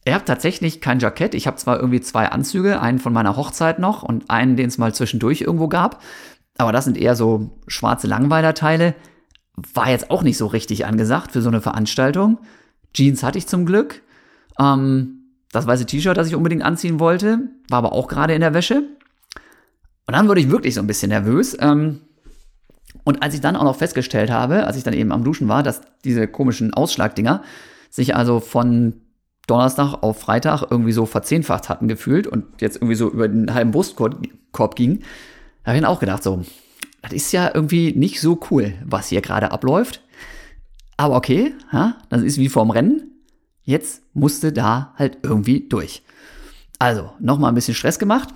ich 0.04 0.14
habe 0.14 0.24
tatsächlich 0.24 0.80
kein 0.80 1.00
Jackett. 1.00 1.34
Ich 1.34 1.48
habe 1.48 1.56
zwar 1.56 1.80
irgendwie 1.80 2.00
zwei 2.00 2.28
Anzüge, 2.28 2.80
einen 2.80 3.00
von 3.00 3.12
meiner 3.12 3.34
Hochzeit 3.34 3.80
noch 3.80 4.04
und 4.04 4.30
einen, 4.30 4.54
den 4.54 4.68
es 4.68 4.78
mal 4.78 4.94
zwischendurch 4.94 5.40
irgendwo 5.40 5.66
gab. 5.66 6.00
Aber 6.56 6.70
das 6.70 6.84
sind 6.84 6.96
eher 6.96 7.16
so 7.16 7.50
schwarze 7.66 8.06
Langweilerteile. 8.06 8.94
War 9.74 9.90
jetzt 9.90 10.12
auch 10.12 10.22
nicht 10.22 10.38
so 10.38 10.46
richtig 10.46 10.86
angesagt 10.86 11.32
für 11.32 11.42
so 11.42 11.48
eine 11.48 11.60
Veranstaltung. 11.60 12.38
Jeans 12.94 13.24
hatte 13.24 13.38
ich 13.38 13.48
zum 13.48 13.66
Glück. 13.66 14.02
Ähm, 14.60 15.32
das 15.50 15.66
weiße 15.66 15.86
T-Shirt, 15.86 16.16
das 16.16 16.28
ich 16.28 16.36
unbedingt 16.36 16.62
anziehen 16.62 17.00
wollte, 17.00 17.50
war 17.68 17.78
aber 17.78 17.92
auch 17.92 18.06
gerade 18.06 18.34
in 18.34 18.42
der 18.42 18.54
Wäsche. 18.54 18.84
Und 20.10 20.16
dann 20.16 20.26
wurde 20.26 20.40
ich 20.40 20.50
wirklich 20.50 20.74
so 20.74 20.80
ein 20.80 20.88
bisschen 20.88 21.10
nervös. 21.10 21.56
Ähm, 21.60 22.00
und 23.04 23.22
als 23.22 23.32
ich 23.32 23.40
dann 23.40 23.54
auch 23.54 23.62
noch 23.62 23.76
festgestellt 23.76 24.28
habe, 24.28 24.66
als 24.66 24.76
ich 24.76 24.82
dann 24.82 24.92
eben 24.92 25.12
am 25.12 25.22
Duschen 25.22 25.46
war, 25.46 25.62
dass 25.62 25.82
diese 26.04 26.26
komischen 26.26 26.74
Ausschlagdinger 26.74 27.44
sich 27.90 28.16
also 28.16 28.40
von 28.40 29.02
Donnerstag 29.46 30.02
auf 30.02 30.18
Freitag 30.18 30.64
irgendwie 30.68 30.90
so 30.90 31.06
verzehnfacht 31.06 31.68
hatten 31.68 31.86
gefühlt 31.86 32.26
und 32.26 32.60
jetzt 32.60 32.78
irgendwie 32.78 32.96
so 32.96 33.08
über 33.08 33.28
den 33.28 33.54
halben 33.54 33.70
Brustkorb 33.70 34.74
ging, 34.74 35.04
habe 35.64 35.76
ich 35.76 35.80
dann 35.80 35.84
auch 35.84 36.00
gedacht, 36.00 36.24
so, 36.24 36.42
das 37.02 37.12
ist 37.12 37.30
ja 37.30 37.48
irgendwie 37.54 37.92
nicht 37.92 38.20
so 38.20 38.40
cool, 38.50 38.74
was 38.84 39.10
hier 39.10 39.20
gerade 39.20 39.52
abläuft. 39.52 40.02
Aber 40.96 41.14
okay, 41.14 41.54
ja, 41.72 41.98
das 42.08 42.22
ist 42.22 42.36
wie 42.36 42.48
vorm 42.48 42.72
Rennen. 42.72 43.12
Jetzt 43.62 44.02
musste 44.12 44.52
da 44.52 44.92
halt 44.96 45.18
irgendwie 45.22 45.68
durch. 45.68 46.02
Also, 46.80 47.12
nochmal 47.20 47.52
ein 47.52 47.54
bisschen 47.54 47.74
Stress 47.74 48.00
gemacht. 48.00 48.30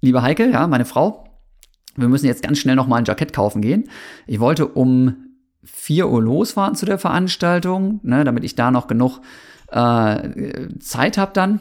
Liebe 0.00 0.22
Heike, 0.22 0.50
ja, 0.50 0.66
meine 0.66 0.86
Frau, 0.86 1.24
wir 1.96 2.08
müssen 2.08 2.26
jetzt 2.26 2.42
ganz 2.42 2.58
schnell 2.58 2.76
nochmal 2.76 3.00
ein 3.00 3.04
Jackett 3.04 3.32
kaufen 3.32 3.60
gehen. 3.60 3.90
Ich 4.26 4.40
wollte 4.40 4.66
um 4.66 5.16
4 5.64 6.08
Uhr 6.08 6.22
losfahren 6.22 6.74
zu 6.74 6.86
der 6.86 6.98
Veranstaltung, 6.98 8.00
ne, 8.02 8.24
damit 8.24 8.44
ich 8.44 8.54
da 8.54 8.70
noch 8.70 8.86
genug 8.86 9.20
äh, 9.68 10.68
Zeit 10.78 11.18
habe 11.18 11.32
dann. 11.34 11.60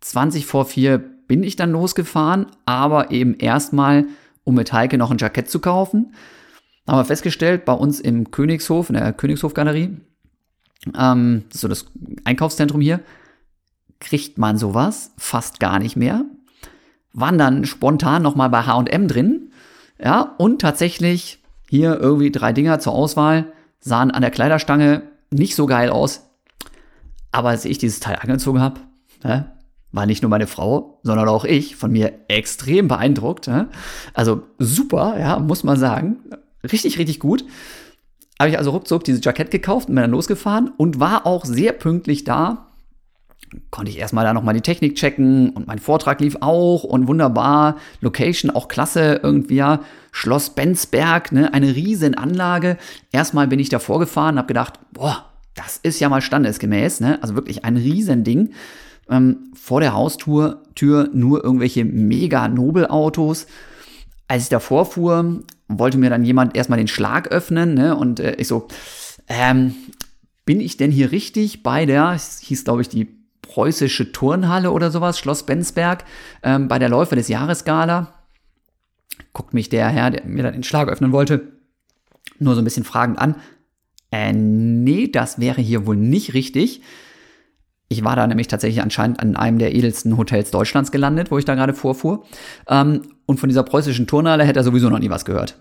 20 0.00 0.46
vor 0.46 0.64
4 0.64 0.98
bin 0.98 1.42
ich 1.42 1.56
dann 1.56 1.72
losgefahren, 1.72 2.46
aber 2.64 3.10
eben 3.10 3.34
erstmal, 3.34 4.06
um 4.44 4.54
mit 4.54 4.72
Heike 4.72 4.96
noch 4.96 5.10
ein 5.10 5.18
Jackett 5.18 5.50
zu 5.50 5.60
kaufen. 5.60 6.14
Haben 6.86 6.98
wir 6.98 7.04
festgestellt, 7.04 7.66
bei 7.66 7.74
uns 7.74 8.00
im 8.00 8.30
Königshof, 8.30 8.88
in 8.88 8.94
der 8.94 9.12
Königshofgalerie, 9.12 9.98
ähm, 10.96 11.44
so 11.52 11.68
das 11.68 11.84
Einkaufszentrum 12.24 12.80
hier, 12.80 13.00
kriegt 14.00 14.38
man 14.38 14.56
sowas 14.56 15.12
fast 15.18 15.60
gar 15.60 15.78
nicht 15.78 15.96
mehr. 15.96 16.24
Waren 17.12 17.38
dann 17.38 17.64
spontan 17.64 18.22
nochmal 18.22 18.50
bei 18.50 18.62
HM 18.62 19.08
drin. 19.08 19.52
Ja, 20.02 20.34
und 20.38 20.60
tatsächlich 20.60 21.42
hier 21.68 21.98
irgendwie 21.98 22.30
drei 22.30 22.52
Dinger 22.52 22.78
zur 22.78 22.94
Auswahl, 22.94 23.52
sahen 23.80 24.10
an 24.10 24.22
der 24.22 24.30
Kleiderstange 24.30 25.02
nicht 25.30 25.54
so 25.54 25.66
geil 25.66 25.90
aus. 25.90 26.30
Aber 27.32 27.50
als 27.50 27.64
ich 27.64 27.78
dieses 27.78 28.00
Teil 28.00 28.18
angezogen 28.20 28.60
habe, 28.60 28.80
ne, 29.22 29.52
war 29.92 30.06
nicht 30.06 30.22
nur 30.22 30.30
meine 30.30 30.46
Frau, 30.46 31.00
sondern 31.02 31.28
auch 31.28 31.44
ich 31.44 31.76
von 31.76 31.90
mir 31.90 32.12
extrem 32.28 32.88
beeindruckt. 32.88 33.48
Ne? 33.48 33.68
Also 34.14 34.42
super, 34.58 35.18
ja, 35.18 35.38
muss 35.38 35.64
man 35.64 35.78
sagen. 35.78 36.18
Richtig, 36.70 36.98
richtig 36.98 37.20
gut. 37.20 37.44
Habe 38.38 38.50
ich 38.50 38.58
also 38.58 38.70
ruckzuck 38.70 39.04
dieses 39.04 39.24
Jackett 39.24 39.50
gekauft 39.50 39.88
und 39.88 39.94
bin 39.94 40.02
dann 40.02 40.10
losgefahren 40.10 40.70
und 40.76 41.00
war 41.00 41.26
auch 41.26 41.44
sehr 41.44 41.72
pünktlich 41.72 42.24
da. 42.24 42.67
Konnte 43.70 43.90
ich 43.90 43.98
erstmal 43.98 44.24
da 44.24 44.32
nochmal 44.32 44.54
die 44.54 44.60
Technik 44.60 44.96
checken 44.96 45.50
und 45.50 45.66
mein 45.66 45.78
Vortrag 45.78 46.20
lief 46.20 46.36
auch 46.40 46.84
und 46.84 47.08
wunderbar. 47.08 47.76
Location 48.00 48.50
auch 48.50 48.68
klasse 48.68 49.20
irgendwie, 49.22 49.56
ja. 49.56 49.80
Schloss 50.12 50.50
Benzberg, 50.50 51.32
ne, 51.32 51.52
eine 51.54 51.74
riesen 51.74 52.14
Anlage. 52.14 52.76
Erstmal 53.12 53.46
bin 53.46 53.60
ich 53.60 53.68
da 53.68 53.78
vorgefahren, 53.78 54.38
habe 54.38 54.48
gedacht, 54.48 54.80
boah, 54.92 55.26
das 55.54 55.76
ist 55.76 56.00
ja 56.00 56.08
mal 56.08 56.22
standesgemäß, 56.22 57.00
ne? 57.00 57.18
Also 57.22 57.34
wirklich 57.34 57.64
ein 57.64 57.76
Riesending. 57.76 58.50
Ähm, 59.10 59.52
vor 59.54 59.80
der 59.80 59.94
Haustür 59.94 60.62
Tür 60.74 61.10
nur 61.12 61.42
irgendwelche 61.42 61.84
mega 61.84 62.48
Nobelautos. 62.48 63.46
Als 64.28 64.44
ich 64.44 64.48
davor 64.48 64.86
fuhr, 64.86 65.40
wollte 65.66 65.98
mir 65.98 66.10
dann 66.10 66.24
jemand 66.24 66.56
erstmal 66.56 66.78
den 66.78 66.88
Schlag 66.88 67.28
öffnen, 67.28 67.74
ne? 67.74 67.96
Und 67.96 68.20
äh, 68.20 68.36
ich 68.36 68.48
so, 68.48 68.68
ähm, 69.26 69.74
bin 70.44 70.60
ich 70.60 70.76
denn 70.76 70.90
hier 70.90 71.12
richtig 71.12 71.62
bei 71.62 71.84
der, 71.84 72.16
hieß 72.16 72.64
glaube 72.64 72.82
ich 72.82 72.88
die 72.88 73.17
preußische 73.48 74.12
Turnhalle 74.12 74.70
oder 74.70 74.90
sowas, 74.90 75.18
Schloss 75.18 75.44
Bensberg, 75.44 76.04
ähm, 76.42 76.68
bei 76.68 76.78
der 76.78 76.88
Läufer 76.88 77.16
des 77.16 77.28
Jahresgala. 77.28 78.14
Guckt 79.32 79.54
mich 79.54 79.68
der 79.68 79.88
Herr, 79.88 80.10
der 80.10 80.24
mir 80.26 80.42
dann 80.44 80.52
den 80.52 80.62
Schlag 80.62 80.88
öffnen 80.88 81.12
wollte, 81.12 81.48
nur 82.38 82.54
so 82.54 82.60
ein 82.60 82.64
bisschen 82.64 82.84
fragend 82.84 83.18
an. 83.18 83.36
Äh, 84.12 84.32
nee, 84.32 85.08
das 85.08 85.40
wäre 85.40 85.60
hier 85.60 85.86
wohl 85.86 85.96
nicht 85.96 86.34
richtig. 86.34 86.82
Ich 87.88 88.04
war 88.04 88.16
da 88.16 88.26
nämlich 88.26 88.48
tatsächlich 88.48 88.82
anscheinend 88.82 89.20
an 89.20 89.34
einem 89.36 89.58
der 89.58 89.74
edelsten 89.74 90.16
Hotels 90.18 90.50
Deutschlands 90.50 90.92
gelandet, 90.92 91.30
wo 91.30 91.38
ich 91.38 91.46
da 91.46 91.54
gerade 91.54 91.72
vorfuhr. 91.72 92.24
Ähm, 92.68 93.02
und 93.26 93.40
von 93.40 93.48
dieser 93.48 93.62
preußischen 93.62 94.06
Turnhalle 94.06 94.44
hätte 94.44 94.60
er 94.60 94.64
sowieso 94.64 94.90
noch 94.90 94.98
nie 94.98 95.10
was 95.10 95.24
gehört. 95.24 95.58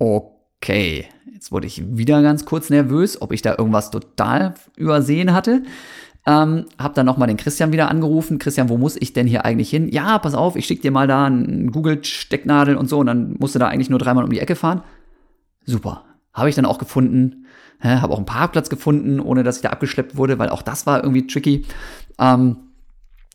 Okay, 0.00 1.06
jetzt 1.32 1.52
wurde 1.52 1.68
ich 1.68 1.96
wieder 1.96 2.22
ganz 2.22 2.44
kurz 2.44 2.70
nervös, 2.70 3.22
ob 3.22 3.32
ich 3.32 3.42
da 3.42 3.54
irgendwas 3.56 3.90
total 3.90 4.54
übersehen 4.76 5.32
hatte. 5.32 5.62
Ähm, 6.26 6.66
hab 6.78 6.94
dann 6.94 7.06
nochmal 7.06 7.28
den 7.28 7.36
Christian 7.36 7.72
wieder 7.72 7.90
angerufen. 7.90 8.38
Christian, 8.38 8.68
wo 8.68 8.76
muss 8.76 8.96
ich 8.96 9.12
denn 9.12 9.26
hier 9.26 9.44
eigentlich 9.44 9.70
hin? 9.70 9.88
Ja, 9.88 10.18
pass 10.18 10.34
auf, 10.34 10.56
ich 10.56 10.66
schick 10.66 10.82
dir 10.82 10.90
mal 10.90 11.06
da 11.06 11.24
einen 11.24 11.72
Google-Stecknadel 11.72 12.76
und 12.76 12.88
so 12.88 12.98
und 12.98 13.06
dann 13.06 13.36
musst 13.38 13.54
du 13.54 13.58
da 13.58 13.68
eigentlich 13.68 13.90
nur 13.90 13.98
dreimal 13.98 14.24
um 14.24 14.30
die 14.30 14.40
Ecke 14.40 14.56
fahren. 14.56 14.82
Super. 15.64 16.04
Habe 16.34 16.48
ich 16.48 16.54
dann 16.54 16.66
auch 16.66 16.78
gefunden. 16.78 17.46
Habe 17.80 18.12
auch 18.12 18.18
einen 18.18 18.26
Parkplatz 18.26 18.68
gefunden, 18.68 19.20
ohne 19.20 19.44
dass 19.44 19.56
ich 19.56 19.62
da 19.62 19.70
abgeschleppt 19.70 20.16
wurde, 20.16 20.38
weil 20.38 20.48
auch 20.48 20.62
das 20.62 20.86
war 20.86 21.02
irgendwie 21.02 21.26
tricky. 21.26 21.64
Ähm, 22.18 22.56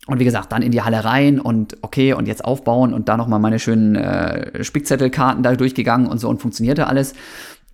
und 0.06 0.20
wie 0.20 0.24
gesagt, 0.24 0.52
dann 0.52 0.60
in 0.60 0.70
die 0.70 0.82
Halle 0.82 1.04
rein 1.04 1.40
und 1.40 1.78
okay, 1.80 2.12
und 2.12 2.28
jetzt 2.28 2.44
aufbauen 2.44 2.92
und 2.92 3.08
da 3.08 3.16
nochmal 3.16 3.40
meine 3.40 3.58
schönen 3.58 3.96
äh, 3.96 4.62
Spickzettelkarten 4.62 5.42
da 5.42 5.54
durchgegangen 5.54 6.06
und 6.06 6.18
so 6.18 6.28
und 6.28 6.42
funktionierte 6.42 6.86
alles. 6.88 7.14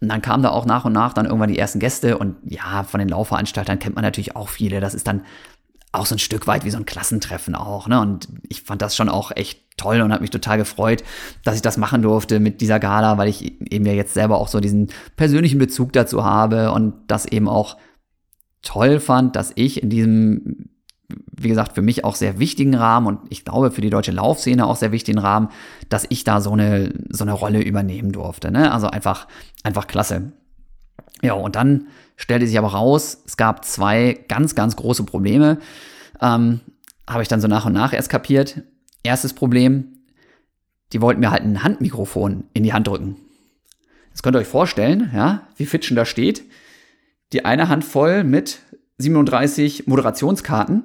Und 0.00 0.08
dann 0.08 0.22
kamen 0.22 0.42
da 0.42 0.50
auch 0.50 0.64
nach 0.64 0.84
und 0.84 0.92
nach 0.92 1.12
dann 1.12 1.26
irgendwann 1.26 1.50
die 1.50 1.58
ersten 1.58 1.78
Gäste 1.78 2.16
und 2.16 2.36
ja, 2.44 2.84
von 2.84 3.00
den 3.00 3.08
Laufveranstaltern 3.08 3.78
kennt 3.78 3.96
man 3.96 4.04
natürlich 4.04 4.34
auch 4.34 4.48
viele. 4.48 4.80
Das 4.80 4.94
ist 4.94 5.06
dann 5.06 5.22
auch 5.92 6.06
so 6.06 6.14
ein 6.14 6.20
Stück 6.20 6.46
weit 6.46 6.64
wie 6.64 6.70
so 6.70 6.78
ein 6.78 6.86
Klassentreffen 6.86 7.54
auch. 7.54 7.88
Ne? 7.88 8.00
Und 8.00 8.28
ich 8.48 8.62
fand 8.62 8.80
das 8.80 8.96
schon 8.96 9.08
auch 9.08 9.32
echt 9.34 9.60
toll 9.76 10.00
und 10.00 10.12
habe 10.12 10.22
mich 10.22 10.30
total 10.30 10.56
gefreut, 10.56 11.02
dass 11.44 11.56
ich 11.56 11.62
das 11.62 11.76
machen 11.76 12.02
durfte 12.02 12.38
mit 12.38 12.60
dieser 12.60 12.78
Gala, 12.78 13.18
weil 13.18 13.28
ich 13.28 13.60
eben 13.72 13.86
ja 13.86 13.92
jetzt 13.92 14.14
selber 14.14 14.38
auch 14.38 14.48
so 14.48 14.60
diesen 14.60 14.88
persönlichen 15.16 15.58
Bezug 15.58 15.92
dazu 15.92 16.24
habe 16.24 16.72
und 16.72 16.94
das 17.08 17.26
eben 17.26 17.48
auch 17.48 17.76
toll 18.62 19.00
fand, 19.00 19.36
dass 19.36 19.52
ich 19.54 19.82
in 19.82 19.90
diesem, 19.90 20.68
wie 21.32 21.48
gesagt, 21.48 21.72
für 21.74 21.82
mich 21.82 22.04
auch 22.04 22.14
sehr 22.14 22.38
wichtigen 22.38 22.74
Rahmen 22.74 23.06
und 23.06 23.20
ich 23.30 23.44
glaube 23.44 23.70
für 23.70 23.80
die 23.80 23.90
deutsche 23.90 24.12
Laufszene 24.12 24.66
auch 24.66 24.76
sehr 24.76 24.92
wichtigen 24.92 25.18
Rahmen, 25.18 25.48
dass 25.88 26.06
ich 26.08 26.24
da 26.24 26.40
so 26.40 26.52
eine, 26.52 26.92
so 27.08 27.24
eine 27.24 27.32
Rolle 27.32 27.62
übernehmen 27.62 28.12
durfte. 28.12 28.50
Ne? 28.50 28.72
Also 28.72 28.88
einfach, 28.88 29.26
einfach 29.62 29.86
klasse. 29.86 30.32
Ja, 31.22 31.34
und 31.34 31.56
dann 31.56 31.88
stellte 32.16 32.46
sich 32.46 32.58
aber 32.58 32.68
raus, 32.68 33.22
es 33.26 33.36
gab 33.36 33.64
zwei 33.64 34.24
ganz, 34.28 34.54
ganz 34.54 34.76
große 34.76 35.04
Probleme. 35.04 35.58
Ähm, 36.20 36.60
Habe 37.08 37.22
ich 37.22 37.28
dann 37.28 37.40
so 37.40 37.48
nach 37.48 37.66
und 37.66 37.72
nach 37.72 37.92
erst 37.92 38.10
kapiert. 38.10 38.62
Erstes 39.02 39.32
Problem, 39.32 39.98
die 40.92 41.00
wollten 41.00 41.20
mir 41.20 41.30
halt 41.30 41.42
ein 41.42 41.62
Handmikrofon 41.62 42.44
in 42.52 42.62
die 42.62 42.72
Hand 42.72 42.86
drücken. 42.86 43.16
Das 44.12 44.22
könnt 44.22 44.36
ihr 44.36 44.40
euch 44.40 44.46
vorstellen, 44.46 45.10
ja, 45.14 45.46
wie 45.56 45.66
Fitschen 45.66 45.96
da 45.96 46.04
steht. 46.04 46.42
Die 47.32 47.44
eine 47.44 47.68
Hand 47.68 47.84
voll 47.84 48.24
mit 48.24 48.60
37 49.00 49.86
Moderationskarten, 49.86 50.84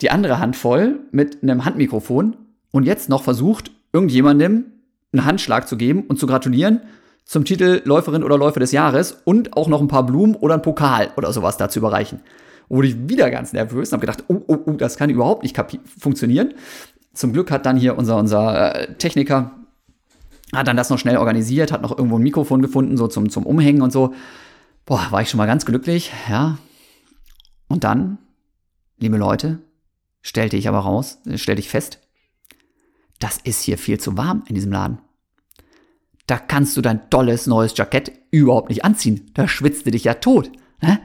die 0.00 0.10
andere 0.10 0.38
Hand 0.38 0.56
voll 0.56 1.00
mit 1.12 1.42
einem 1.42 1.64
Handmikrofon 1.64 2.36
und 2.70 2.84
jetzt 2.84 3.08
noch 3.08 3.22
versucht, 3.22 3.70
irgendjemandem 3.92 4.64
einen 5.12 5.24
Handschlag 5.24 5.68
zu 5.68 5.76
geben 5.76 6.04
und 6.08 6.18
zu 6.18 6.26
gratulieren 6.26 6.80
zum 7.24 7.44
Titel 7.44 7.80
Läuferin 7.84 8.22
oder 8.22 8.36
Läufer 8.36 8.60
des 8.60 8.72
Jahres 8.72 9.22
und 9.24 9.56
auch 9.56 9.68
noch 9.68 9.80
ein 9.80 9.88
paar 9.88 10.04
Blumen 10.04 10.34
oder 10.34 10.54
ein 10.54 10.62
Pokal 10.62 11.10
oder 11.16 11.32
sowas 11.32 11.56
dazu 11.56 11.78
überreichen. 11.78 12.20
Wurde 12.68 12.88
ich 12.88 13.08
wieder 13.08 13.30
ganz 13.30 13.52
nervös 13.52 13.90
und 13.90 13.94
habe 13.94 14.06
gedacht, 14.06 14.24
oh, 14.28 14.42
oh, 14.46 14.58
oh, 14.66 14.72
das 14.72 14.96
kann 14.96 15.10
überhaupt 15.10 15.42
nicht 15.42 15.56
funktionieren. 15.98 16.54
Zum 17.12 17.32
Glück 17.32 17.50
hat 17.50 17.66
dann 17.66 17.76
hier 17.76 17.96
unser, 17.96 18.16
unser 18.16 18.74
äh, 18.74 18.94
Techniker 18.94 19.52
hat 20.54 20.68
dann 20.68 20.76
das 20.76 20.90
noch 20.90 20.98
schnell 20.98 21.16
organisiert, 21.16 21.72
hat 21.72 21.82
noch 21.82 21.96
irgendwo 21.96 22.18
ein 22.18 22.22
Mikrofon 22.22 22.62
gefunden, 22.62 22.96
so 22.96 23.08
zum, 23.08 23.30
zum 23.30 23.46
Umhängen 23.46 23.82
und 23.82 23.92
so. 23.92 24.14
Boah, 24.86 25.06
war 25.10 25.22
ich 25.22 25.30
schon 25.30 25.38
mal 25.38 25.46
ganz 25.46 25.64
glücklich, 25.64 26.12
ja. 26.28 26.58
Und 27.68 27.84
dann, 27.84 28.18
liebe 28.98 29.16
Leute, 29.16 29.60
stellte 30.22 30.56
ich 30.56 30.68
aber 30.68 30.80
raus, 30.80 31.18
stellte 31.36 31.60
ich 31.60 31.68
fest, 31.68 32.00
das 33.18 33.38
ist 33.38 33.62
hier 33.62 33.78
viel 33.78 33.98
zu 33.98 34.16
warm 34.16 34.44
in 34.48 34.54
diesem 34.54 34.72
Laden. 34.72 34.98
Da 36.26 36.38
kannst 36.38 36.76
du 36.76 36.80
dein 36.80 37.10
tolles 37.10 37.46
neues 37.46 37.76
Jackett 37.76 38.12
überhaupt 38.30 38.70
nicht 38.70 38.84
anziehen. 38.84 39.30
Da 39.34 39.46
schwitzt 39.46 39.86
du 39.86 39.90
dich 39.90 40.04
ja 40.04 40.14
tot. 40.14 40.50
Ne? 40.80 41.00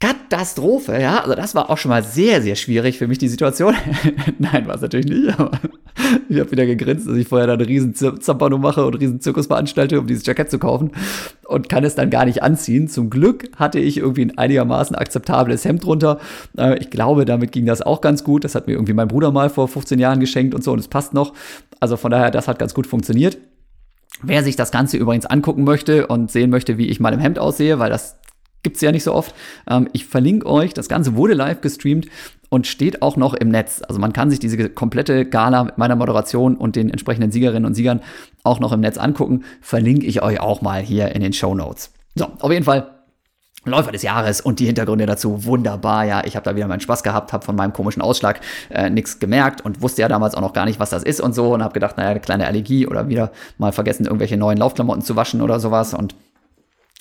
Katastrophe, 0.00 1.00
ja. 1.00 1.20
Also 1.20 1.34
das 1.36 1.54
war 1.54 1.70
auch 1.70 1.78
schon 1.78 1.90
mal 1.90 2.02
sehr, 2.02 2.42
sehr 2.42 2.56
schwierig 2.56 2.98
für 2.98 3.06
mich, 3.06 3.18
die 3.18 3.28
Situation. 3.28 3.76
Nein, 4.38 4.66
war 4.66 4.74
es 4.74 4.80
natürlich 4.80 5.06
nicht, 5.06 5.38
aber 5.38 5.52
ich 6.32 6.40
habe 6.40 6.50
wieder 6.50 6.66
gegrinst, 6.66 7.08
dass 7.08 7.16
ich 7.16 7.28
vorher 7.28 7.46
da 7.46 7.54
eine 7.54 7.66
riesen 7.66 7.94
Zampano 7.94 8.58
mache 8.58 8.84
und 8.84 8.94
eine 8.94 9.00
riesen 9.00 9.20
Zirkus 9.20 9.46
veranstalte, 9.46 9.98
um 10.00 10.06
dieses 10.06 10.26
Jackett 10.26 10.50
zu 10.50 10.58
kaufen 10.58 10.90
und 11.46 11.68
kann 11.68 11.84
es 11.84 11.94
dann 11.94 12.10
gar 12.10 12.24
nicht 12.24 12.42
anziehen. 12.42 12.88
Zum 12.88 13.10
Glück 13.10 13.50
hatte 13.56 13.78
ich 13.78 13.98
irgendwie 13.98 14.24
ein 14.24 14.38
einigermaßen 14.38 14.96
akzeptables 14.96 15.64
Hemd 15.64 15.84
drunter. 15.84 16.18
Äh, 16.56 16.78
ich 16.78 16.90
glaube, 16.90 17.24
damit 17.24 17.52
ging 17.52 17.66
das 17.66 17.82
auch 17.82 18.00
ganz 18.00 18.24
gut. 18.24 18.44
Das 18.44 18.54
hat 18.54 18.66
mir 18.66 18.74
irgendwie 18.74 18.94
mein 18.94 19.08
Bruder 19.08 19.30
mal 19.30 19.50
vor 19.50 19.68
15 19.68 19.98
Jahren 19.98 20.20
geschenkt 20.20 20.54
und 20.54 20.64
so 20.64 20.72
und 20.72 20.78
es 20.78 20.88
passt 20.88 21.14
noch. 21.14 21.34
Also 21.80 21.96
von 21.96 22.10
daher, 22.10 22.30
das 22.30 22.48
hat 22.48 22.58
ganz 22.58 22.74
gut 22.74 22.86
funktioniert. 22.86 23.38
Wer 24.22 24.44
sich 24.44 24.56
das 24.56 24.70
Ganze 24.70 24.96
übrigens 24.96 25.26
angucken 25.26 25.64
möchte 25.64 26.06
und 26.06 26.30
sehen 26.30 26.50
möchte, 26.50 26.78
wie 26.78 26.86
ich 26.86 27.00
mal 27.00 27.12
im 27.12 27.18
Hemd 27.18 27.38
aussehe, 27.38 27.78
weil 27.78 27.90
das 27.90 28.18
Gibt's 28.62 28.80
ja 28.80 28.92
nicht 28.92 29.04
so 29.04 29.12
oft. 29.12 29.34
Ähm, 29.68 29.88
ich 29.92 30.06
verlinke 30.06 30.46
euch, 30.46 30.74
das 30.74 30.88
Ganze 30.88 31.16
wurde 31.16 31.34
live 31.34 31.60
gestreamt 31.60 32.06
und 32.48 32.66
steht 32.66 33.02
auch 33.02 33.16
noch 33.16 33.34
im 33.34 33.48
Netz. 33.48 33.82
Also 33.88 34.00
man 34.00 34.12
kann 34.12 34.30
sich 34.30 34.38
diese 34.38 34.68
komplette 34.68 35.24
Gala 35.24 35.64
mit 35.64 35.78
meiner 35.78 35.96
Moderation 35.96 36.56
und 36.56 36.76
den 36.76 36.90
entsprechenden 36.90 37.32
Siegerinnen 37.32 37.64
und 37.64 37.74
Siegern 37.74 38.02
auch 38.44 38.60
noch 38.60 38.72
im 38.72 38.80
Netz 38.80 38.98
angucken. 38.98 39.44
Verlinke 39.60 40.06
ich 40.06 40.22
euch 40.22 40.38
auch 40.38 40.60
mal 40.60 40.82
hier 40.82 41.14
in 41.14 41.22
den 41.22 41.32
Show 41.32 41.54
Notes. 41.54 41.92
So, 42.14 42.26
auf 42.40 42.52
jeden 42.52 42.64
Fall 42.64 42.90
Läufer 43.64 43.92
des 43.92 44.02
Jahres 44.02 44.40
und 44.40 44.58
die 44.58 44.66
Hintergründe 44.66 45.06
dazu 45.06 45.44
wunderbar. 45.44 46.04
Ja, 46.04 46.24
ich 46.24 46.34
habe 46.34 46.44
da 46.44 46.56
wieder 46.56 46.66
meinen 46.66 46.80
Spaß 46.80 47.02
gehabt, 47.04 47.32
habe 47.32 47.44
von 47.44 47.54
meinem 47.54 47.72
komischen 47.72 48.02
Ausschlag 48.02 48.40
äh, 48.70 48.90
nichts 48.90 49.20
gemerkt 49.20 49.60
und 49.60 49.80
wusste 49.82 50.02
ja 50.02 50.08
damals 50.08 50.34
auch 50.34 50.40
noch 50.40 50.52
gar 50.52 50.64
nicht, 50.64 50.80
was 50.80 50.90
das 50.90 51.04
ist 51.04 51.20
und 51.20 51.32
so 51.32 51.54
und 51.54 51.62
habe 51.62 51.72
gedacht, 51.72 51.96
naja, 51.96 52.10
eine 52.10 52.20
kleine 52.20 52.46
Allergie 52.46 52.88
oder 52.88 53.08
wieder 53.08 53.30
mal 53.58 53.72
vergessen, 53.72 54.04
irgendwelche 54.04 54.36
neuen 54.36 54.58
Laufklamotten 54.58 55.02
zu 55.02 55.14
waschen 55.14 55.40
oder 55.40 55.60
sowas 55.60 55.94
und 55.94 56.16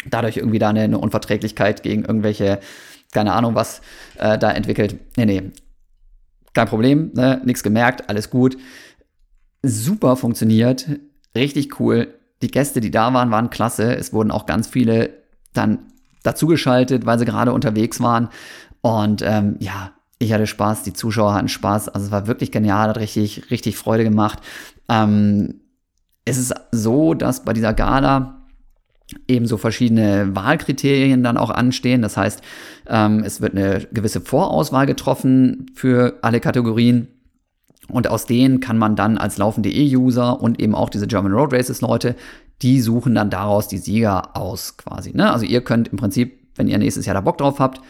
dadurch 0.06 0.38
irgendwie 0.38 0.60
da 0.60 0.70
eine, 0.70 0.82
eine 0.82 0.98
Unverträglichkeit 0.98 1.84
gegen 1.84 2.04
irgendwelche, 2.06 2.60
keine 3.12 3.34
Ahnung 3.34 3.56
was, 3.56 3.82
äh, 4.18 4.38
da 4.38 4.52
entwickelt. 4.52 5.00
Nee, 5.18 5.26
nee. 5.26 5.52
Kein 6.54 6.68
Problem, 6.68 7.12
ne? 7.14 7.42
nichts 7.46 7.64
gemerkt, 7.64 8.10
alles 8.10 8.30
gut. 8.30 8.58
Super 9.64 10.16
funktioniert, 10.16 10.88
richtig 11.36 11.80
cool. 11.80 12.16
Die 12.42 12.50
Gäste, 12.50 12.82
die 12.82 12.92
da 12.92 13.14
waren, 13.14 13.32
waren 13.32 13.52
klasse. 13.52 13.96
Es 13.96 14.14
wurden 14.14 14.32
auch 14.32 14.46
ganz 14.48 14.68
viele 14.68 15.12
dann 15.54 15.80
dazugeschaltet, 16.24 17.06
weil 17.06 17.20
sie 17.20 17.26
gerade 17.26 17.54
unterwegs 17.54 18.00
waren. 18.00 18.30
Und 18.82 19.22
ähm, 19.22 19.58
ja, 19.60 19.92
ich 20.18 20.34
hatte 20.34 20.48
Spaß, 20.48 20.84
die 20.84 20.94
Zuschauer 20.94 21.34
hatten 21.34 21.48
Spaß. 21.48 21.90
Also 21.90 22.08
es 22.08 22.12
war 22.12 22.28
wirklich 22.28 22.52
genial, 22.52 22.90
hat 22.90 22.98
richtig, 22.98 23.50
richtig 23.52 23.78
Freude 23.78 24.04
gemacht. 24.04 24.40
Ähm, 24.90 25.62
es 26.26 26.38
ist 26.38 26.54
so, 26.72 27.14
dass 27.14 27.44
bei 27.44 27.54
dieser 27.54 27.74
Gala 27.74 28.41
ebenso 29.28 29.58
verschiedene 29.58 30.36
Wahlkriterien 30.36 31.24
dann 31.24 31.38
auch 31.38 31.50
anstehen. 31.50 32.02
Das 32.02 32.18
heißt, 32.18 32.42
ähm, 32.88 33.24
es 33.26 33.42
wird 33.42 33.56
eine 33.56 33.88
gewisse 33.92 34.22
Vorauswahl 34.22 34.86
getroffen 34.86 35.68
für 35.76 36.20
alle 36.22 36.40
Kategorien. 36.40 37.08
Und 37.90 38.08
aus 38.08 38.26
denen 38.26 38.60
kann 38.60 38.78
man 38.78 38.96
dann 38.96 39.18
als 39.18 39.38
laufende-E-User 39.38 40.42
und 40.42 40.62
eben 40.62 40.76
auch 40.76 40.90
diese 40.90 41.08
German 41.08 41.34
Road 41.34 41.54
Races 41.54 41.82
Leute, 41.82 42.16
die 42.62 42.80
suchen 42.80 43.16
dann 43.16 43.30
daraus 43.30 43.68
die 43.68 43.80
Sieger 43.80 44.36
aus 44.38 44.78
quasi. 44.78 45.16
Ne? 45.16 45.32
Also 45.32 45.46
ihr 45.46 45.62
könnt 45.62 45.90
im 45.90 45.98
Prinzip, 45.98 46.40
wenn 46.56 46.68
ihr 46.68 46.78
nächstes 46.78 47.06
Jahr 47.06 47.16
da 47.16 47.22
Bock 47.22 47.38
drauf 47.38 47.60
habt, 47.60 47.82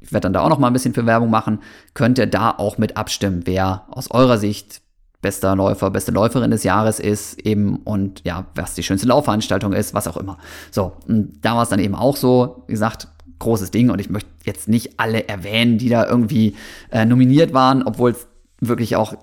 ich 0.00 0.12
werde 0.12 0.26
dann 0.26 0.34
da 0.34 0.40
auch 0.40 0.48
noch 0.48 0.58
mal 0.58 0.68
ein 0.68 0.72
bisschen 0.72 0.94
für 0.94 1.06
Werbung 1.06 1.30
machen, 1.30 1.60
könnt 1.94 2.18
ihr 2.18 2.26
da 2.26 2.50
auch 2.50 2.78
mit 2.78 2.96
abstimmen, 2.96 3.42
wer 3.44 3.86
aus 3.88 4.10
eurer 4.10 4.38
Sicht 4.38 4.82
bester 5.24 5.56
Läufer, 5.56 5.90
beste 5.90 6.12
Läuferin 6.12 6.50
des 6.50 6.64
Jahres 6.64 7.00
ist, 7.00 7.40
eben 7.40 7.76
und 7.76 8.20
ja, 8.24 8.44
was 8.54 8.74
die 8.74 8.82
schönste 8.82 9.08
Laufveranstaltung 9.08 9.72
ist, 9.72 9.94
was 9.94 10.06
auch 10.06 10.18
immer. 10.18 10.36
So, 10.70 10.92
und 11.08 11.38
da 11.40 11.56
war 11.56 11.62
es 11.62 11.70
dann 11.70 11.78
eben 11.80 11.94
auch 11.94 12.14
so, 12.14 12.62
wie 12.66 12.72
gesagt, 12.72 13.08
großes 13.38 13.70
Ding 13.70 13.88
und 13.88 14.00
ich 14.02 14.10
möchte 14.10 14.28
jetzt 14.44 14.68
nicht 14.68 15.00
alle 15.00 15.26
erwähnen, 15.26 15.78
die 15.78 15.88
da 15.88 16.06
irgendwie 16.06 16.56
äh, 16.92 17.06
nominiert 17.06 17.54
waren, 17.54 17.82
obwohl 17.82 18.10
es 18.10 18.26
wirklich 18.60 18.96
auch 18.96 19.14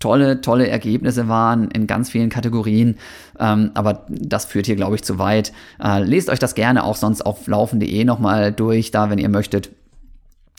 tolle, 0.00 0.42
tolle 0.42 0.68
Ergebnisse 0.68 1.28
waren 1.28 1.70
in 1.70 1.86
ganz 1.86 2.10
vielen 2.10 2.28
Kategorien. 2.28 2.98
Ähm, 3.40 3.70
aber 3.72 4.04
das 4.10 4.44
führt 4.44 4.66
hier, 4.66 4.76
glaube 4.76 4.96
ich, 4.96 5.02
zu 5.02 5.18
weit. 5.18 5.52
Äh, 5.82 6.02
lest 6.02 6.28
euch 6.28 6.38
das 6.38 6.54
gerne 6.54 6.84
auch 6.84 6.96
sonst 6.96 7.22
auf 7.22 7.46
laufen.de 7.46 8.04
nochmal 8.04 8.52
durch, 8.52 8.90
da, 8.90 9.08
wenn 9.08 9.18
ihr 9.18 9.30
möchtet 9.30 9.70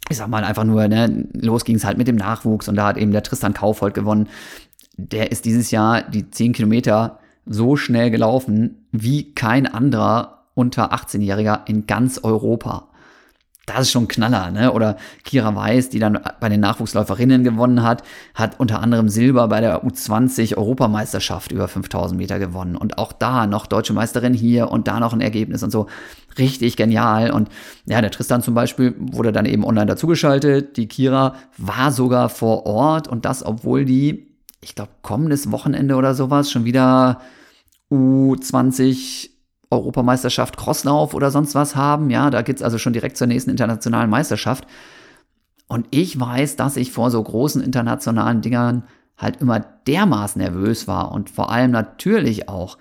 ich 0.10 0.18
sag 0.18 0.28
mal 0.28 0.44
einfach 0.44 0.64
nur, 0.64 0.88
ne, 0.88 1.28
los 1.34 1.66
ging 1.66 1.76
es 1.76 1.86
halt 1.86 2.00
mit 2.00 2.08
dem 2.08 2.16
Nachwuchs 2.16 2.68
und 2.68 2.76
da 2.76 2.88
hat 2.88 2.98
eben 2.98 3.12
der 3.12 3.22
Tristan 3.22 3.54
Kaufhold 3.54 3.94
gewonnen 3.94 4.28
der 5.08 5.32
ist 5.32 5.46
dieses 5.46 5.72
Jahr 5.72 6.04
die 6.04 6.30
10 6.30 6.54
Kilometer 6.54 7.20
so 7.46 7.76
schnell 7.76 8.12
gelaufen 8.12 8.88
wie 8.92 9.34
kein 9.34 9.66
anderer 9.66 10.46
unter 10.54 10.94
18-Jähriger 10.94 11.68
in 11.68 11.88
ganz 11.88 12.20
Europa. 12.24 12.90
Das 13.66 13.82
ist 13.82 13.92
schon 13.92 14.06
ein 14.06 14.08
Knaller, 14.08 14.50
ne? 14.50 14.74
Oder 14.74 14.98
Kira 15.24 15.56
Weiß, 15.56 15.90
die 15.90 16.00
dann 16.00 16.20
bei 16.40 16.50
den 16.50 16.60
Nachwuchsläuferinnen 16.60 17.44
gewonnen 17.44 17.84
hat, 17.84 18.02
hat 18.34 18.60
unter 18.60 18.82
anderem 18.82 19.10
Silber 19.10 19.48
bei 19.48 19.62
der 19.62 19.86
U20 19.86 20.58
Europameisterschaft 20.58 21.52
über 21.52 21.68
5000 21.68 22.20
Meter 22.20 22.40
gewonnen. 22.40 22.76
Und 22.76 22.98
auch 22.98 23.14
da 23.14 23.46
noch 23.46 23.68
deutsche 23.68 23.94
Meisterin 23.94 24.34
hier 24.34 24.72
und 24.72 24.88
da 24.88 25.00
noch 25.00 25.14
ein 25.14 25.22
Ergebnis 25.22 25.62
und 25.62 25.70
so. 25.70 25.86
Richtig 26.40 26.78
genial. 26.78 27.30
Und 27.30 27.50
ja, 27.86 28.02
der 28.02 28.10
Tristan 28.10 28.42
zum 28.42 28.56
Beispiel 28.56 28.96
wurde 28.98 29.32
dann 29.32 29.46
eben 29.46 29.64
online 29.64 29.86
dazugeschaltet. 29.86 30.76
Die 30.76 30.88
Kira 30.88 31.36
war 31.58 31.92
sogar 31.92 32.30
vor 32.30 32.66
Ort 32.66 33.08
und 33.08 33.26
das, 33.26 33.46
obwohl 33.46 33.86
die 33.86 34.29
ich 34.62 34.76
glaube, 34.76 34.92
kommendes 35.02 35.52
Wochenende 35.52 35.96
oder 35.96 36.14
sowas 36.14 36.52
schon 36.52 36.66
wieder 36.66 37.22
U20 37.92 39.30
Europameisterschaft 39.72 40.58
Crosslauf 40.58 41.14
oder 41.14 41.32
sonst 41.32 41.56
was 41.56 41.76
haben. 41.76 42.10
Ja, 42.10 42.30
da 42.30 42.42
geht's 42.42 42.62
also 42.62 42.78
schon 42.78 42.94
direkt 42.94 43.18
zur 43.18 43.28
nächsten 43.28 43.52
internationalen 43.52 44.10
Meisterschaft. 44.10 44.66
Und 45.68 45.88
ich 45.92 46.20
weiß, 46.20 46.56
dass 46.56 46.78
ich 46.78 46.92
vor 46.92 47.12
so 47.12 47.22
großen 47.22 47.62
internationalen 47.62 48.42
Dingern 48.42 48.84
halt 49.18 49.42
immer 49.42 49.60
dermaßen 49.60 50.42
nervös 50.42 50.88
war 50.88 51.12
und 51.12 51.30
vor 51.30 51.52
allem 51.52 51.72
natürlich 51.72 52.50
auch 52.50 52.78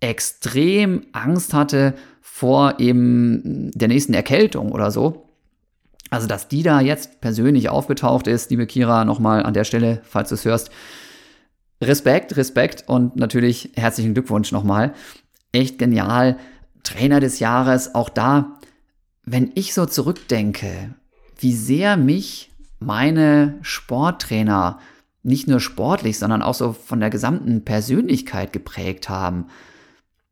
extrem 0.00 1.06
Angst 1.12 1.54
hatte 1.54 1.94
vor 2.20 2.78
eben 2.78 3.70
der 3.72 3.88
nächsten 3.88 4.12
Erkältung 4.12 4.72
oder 4.72 4.90
so. 4.90 5.30
Also, 6.10 6.26
dass 6.26 6.48
die 6.48 6.62
da 6.62 6.80
jetzt 6.80 7.20
persönlich 7.20 7.68
aufgetaucht 7.68 8.26
ist, 8.26 8.50
liebe 8.50 8.66
Kira, 8.66 9.04
nochmal 9.04 9.42
an 9.42 9.54
der 9.54 9.64
Stelle, 9.64 10.02
falls 10.04 10.28
du 10.28 10.34
es 10.34 10.44
hörst, 10.44 10.70
Respekt, 11.80 12.36
Respekt 12.36 12.84
und 12.86 13.16
natürlich 13.16 13.72
herzlichen 13.76 14.14
Glückwunsch 14.14 14.52
nochmal. 14.52 14.94
Echt 15.52 15.78
genial. 15.78 16.38
Trainer 16.82 17.20
des 17.20 17.40
Jahres, 17.40 17.94
auch 17.94 18.08
da, 18.08 18.58
wenn 19.24 19.50
ich 19.54 19.74
so 19.74 19.86
zurückdenke, 19.86 20.94
wie 21.38 21.52
sehr 21.52 21.96
mich 21.96 22.52
meine 22.78 23.58
Sporttrainer 23.62 24.78
nicht 25.22 25.48
nur 25.48 25.58
sportlich, 25.58 26.18
sondern 26.18 26.42
auch 26.42 26.54
so 26.54 26.72
von 26.72 27.00
der 27.00 27.10
gesamten 27.10 27.64
Persönlichkeit 27.64 28.52
geprägt 28.52 29.08
haben. 29.08 29.46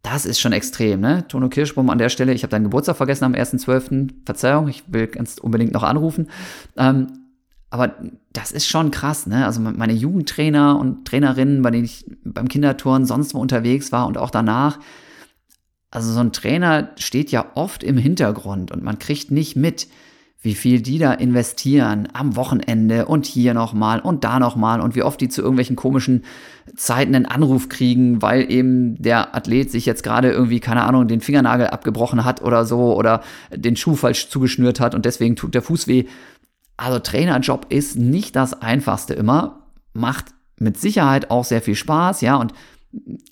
Das 0.03 0.27
ist 0.27 0.39
schon 0.39 0.53
extrem, 0.53 1.01
ne? 1.01 1.27
Tono 1.27 1.49
Kirschbaum 1.49 1.91
an 1.91 1.99
der 1.99 2.11
Stelle, 2.11 2.33
ich 2.33 2.45
habe 2.45 2.51
deinen 2.51 2.65
Geburtstag 2.65 2.97
vergessen 2.97 3.25
am 3.25 3.33
1.12. 3.33 4.11
Verzeihung, 4.25 4.69
ich 4.69 4.85
will 4.87 5.09
ganz 5.09 5.39
unbedingt 5.39 5.73
noch 5.73 5.83
anrufen. 5.83 6.29
Ähm, 6.77 7.24
aber 7.75 7.93
das 8.33 8.53
ist 8.53 8.69
schon 8.69 8.93
krass, 8.93 9.27
ne? 9.27 9.45
Also 9.47 9.61
meine 9.61 9.95
Jugendtrainer 9.95 10.79
und 10.79 11.09
Trainerinnen, 11.09 11.61
bei 11.61 11.73
denen 11.73 11.87
ich 11.87 12.05
beim 12.23 12.47
Kinderturnen 12.47 13.05
sonst 13.05 13.35
wo 13.35 13.41
unterwegs 13.41 13.91
war 13.91 14.07
und 14.07 14.17
auch 14.17 14.31
danach. 14.31 14.79
Also 15.91 16.13
so 16.13 16.21
ein 16.21 16.33
Trainer 16.33 16.91
steht 16.99 17.33
ja 17.33 17.47
oft 17.57 17.83
im 17.83 17.97
Hintergrund 17.97 18.71
und 18.71 18.85
man 18.85 19.01
kriegt 19.01 19.33
nicht 19.33 19.57
mit, 19.57 19.89
wie 20.41 20.55
viel 20.55 20.83
die 20.83 20.99
da 20.99 21.15
investieren 21.15 22.07
am 22.13 22.37
Wochenende 22.37 23.07
und 23.07 23.27
hier 23.27 23.55
nochmal 23.55 23.99
und 23.99 24.23
da 24.23 24.39
nochmal 24.39 24.81
und 24.81 24.95
wie 24.95 25.03
oft 25.03 25.21
die 25.21 25.29
zu 25.29 25.41
irgendwelchen 25.41 25.75
komischen 25.75 26.23
Zeiten 26.77 27.17
einen 27.17 27.27
Anruf 27.27 27.69
kriegen, 27.69 28.23
weil 28.23 28.53
eben 28.53 29.03
der 29.03 29.35
Athlet 29.35 29.73
sich 29.73 29.85
jetzt 29.85 30.05
gerade 30.05 30.31
irgendwie, 30.31 30.61
keine 30.61 30.85
Ahnung, 30.85 31.09
den 31.09 31.23
Fingernagel 31.23 31.69
abgebrochen 31.69 32.25
hat 32.25 32.41
oder 32.41 32.67
so 32.67 32.95
oder 32.95 33.23
den 33.53 33.75
Schuh 33.75 33.97
falsch 33.97 34.29
zugeschnürt 34.29 34.79
hat 34.79 34.95
und 34.95 35.07
deswegen 35.07 35.35
tut 35.35 35.55
der 35.55 35.63
Fuß 35.63 35.89
weh. 35.89 36.05
Also 36.77 36.99
Trainerjob 36.99 37.67
ist 37.69 37.97
nicht 37.97 38.37
das 38.37 38.61
einfachste 38.61 39.15
immer, 39.15 39.69
macht 39.93 40.27
mit 40.59 40.79
Sicherheit 40.79 41.31
auch 41.31 41.45
sehr 41.45 41.63
viel 41.63 41.75
Spaß, 41.75 42.21
ja, 42.21 42.37
und 42.37 42.53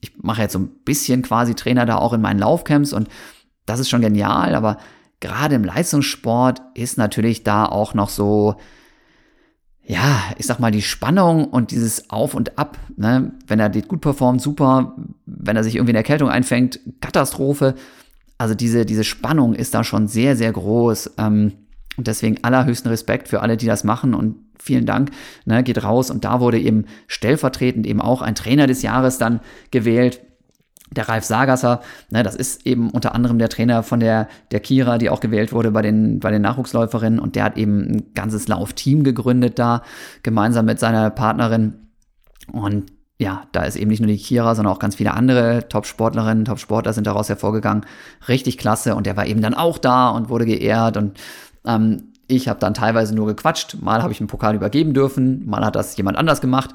ich 0.00 0.12
mache 0.20 0.42
jetzt 0.42 0.52
so 0.52 0.58
ein 0.58 0.70
bisschen 0.84 1.22
quasi 1.22 1.54
Trainer 1.54 1.86
da 1.86 1.96
auch 1.96 2.12
in 2.12 2.20
meinen 2.20 2.38
Laufcamps 2.38 2.92
und 2.92 3.08
das 3.66 3.80
ist 3.80 3.90
schon 3.90 4.00
genial, 4.00 4.54
aber 4.54 4.78
gerade 5.20 5.54
im 5.54 5.64
Leistungssport 5.64 6.60
ist 6.74 6.98
natürlich 6.98 7.44
da 7.44 7.64
auch 7.66 7.94
noch 7.94 8.08
so, 8.08 8.56
ja, 9.84 10.22
ich 10.36 10.46
sag 10.46 10.58
mal, 10.58 10.70
die 10.70 10.82
Spannung 10.82 11.46
und 11.46 11.70
dieses 11.70 12.10
Auf 12.10 12.34
und 12.34 12.58
Ab, 12.58 12.78
ne? 12.96 13.32
wenn 13.46 13.60
er 13.60 13.70
gut 13.70 14.00
performt, 14.00 14.42
super, 14.42 14.96
wenn 15.26 15.56
er 15.56 15.64
sich 15.64 15.76
irgendwie 15.76 15.90
in 15.90 15.96
Erkältung 15.96 16.28
einfängt, 16.28 16.80
Katastrophe. 17.00 17.74
Also 18.38 18.54
diese, 18.54 18.84
diese 18.84 19.04
Spannung 19.04 19.54
ist 19.54 19.74
da 19.74 19.84
schon 19.84 20.08
sehr, 20.08 20.36
sehr 20.36 20.52
groß. 20.52 21.12
Ähm, 21.18 21.52
Und 21.96 22.06
deswegen 22.06 22.42
allerhöchsten 22.42 22.90
Respekt 22.90 23.28
für 23.28 23.42
alle, 23.42 23.56
die 23.56 23.66
das 23.66 23.84
machen 23.84 24.14
und 24.14 24.36
vielen 24.58 24.86
Dank, 24.86 25.10
ne, 25.44 25.62
geht 25.62 25.82
raus. 25.82 26.10
Und 26.10 26.24
da 26.24 26.40
wurde 26.40 26.58
eben 26.58 26.86
stellvertretend 27.06 27.86
eben 27.86 28.00
auch 28.00 28.22
ein 28.22 28.34
Trainer 28.34 28.66
des 28.66 28.82
Jahres 28.82 29.18
dann 29.18 29.40
gewählt. 29.70 30.20
Der 30.90 31.08
Ralf 31.08 31.24
Sagasser, 31.24 31.80
ne, 32.10 32.22
das 32.22 32.34
ist 32.34 32.66
eben 32.66 32.90
unter 32.90 33.14
anderem 33.14 33.38
der 33.38 33.48
Trainer 33.48 33.82
von 33.82 34.00
der, 34.00 34.28
der 34.50 34.60
Kira, 34.60 34.98
die 34.98 35.10
auch 35.10 35.20
gewählt 35.20 35.52
wurde 35.52 35.70
bei 35.70 35.82
den, 35.82 36.20
bei 36.20 36.30
den 36.30 36.42
Nachwuchsläuferinnen. 36.42 37.18
Und 37.18 37.34
der 37.36 37.44
hat 37.44 37.56
eben 37.56 37.80
ein 37.80 38.14
ganzes 38.14 38.48
Laufteam 38.48 39.02
gegründet 39.02 39.58
da, 39.58 39.82
gemeinsam 40.22 40.66
mit 40.66 40.78
seiner 40.78 41.10
Partnerin. 41.10 41.74
Und 42.50 42.92
ja, 43.18 43.44
da 43.52 43.62
ist 43.62 43.76
eben 43.76 43.90
nicht 43.90 44.00
nur 44.00 44.08
die 44.08 44.18
Kira, 44.18 44.54
sondern 44.54 44.74
auch 44.74 44.80
ganz 44.80 44.96
viele 44.96 45.14
andere 45.14 45.68
Top-Sportlerinnen, 45.68 46.44
Top-Sportler 46.44 46.92
sind 46.92 47.06
daraus 47.06 47.28
hervorgegangen. 47.28 47.86
Richtig 48.28 48.58
klasse. 48.58 48.94
Und 48.94 49.06
der 49.06 49.16
war 49.16 49.26
eben 49.26 49.42
dann 49.42 49.54
auch 49.54 49.78
da 49.78 50.10
und 50.10 50.28
wurde 50.28 50.44
geehrt. 50.44 50.96
Und 50.96 51.18
ähm, 51.66 52.12
ich 52.28 52.48
habe 52.48 52.60
dann 52.60 52.74
teilweise 52.74 53.14
nur 53.14 53.26
gequatscht. 53.26 53.76
Mal 53.80 54.02
habe 54.02 54.12
ich 54.12 54.20
einen 54.20 54.28
Pokal 54.28 54.54
übergeben 54.54 54.94
dürfen, 54.94 55.46
mal 55.46 55.64
hat 55.64 55.76
das 55.76 55.96
jemand 55.96 56.16
anders 56.16 56.40
gemacht. 56.40 56.70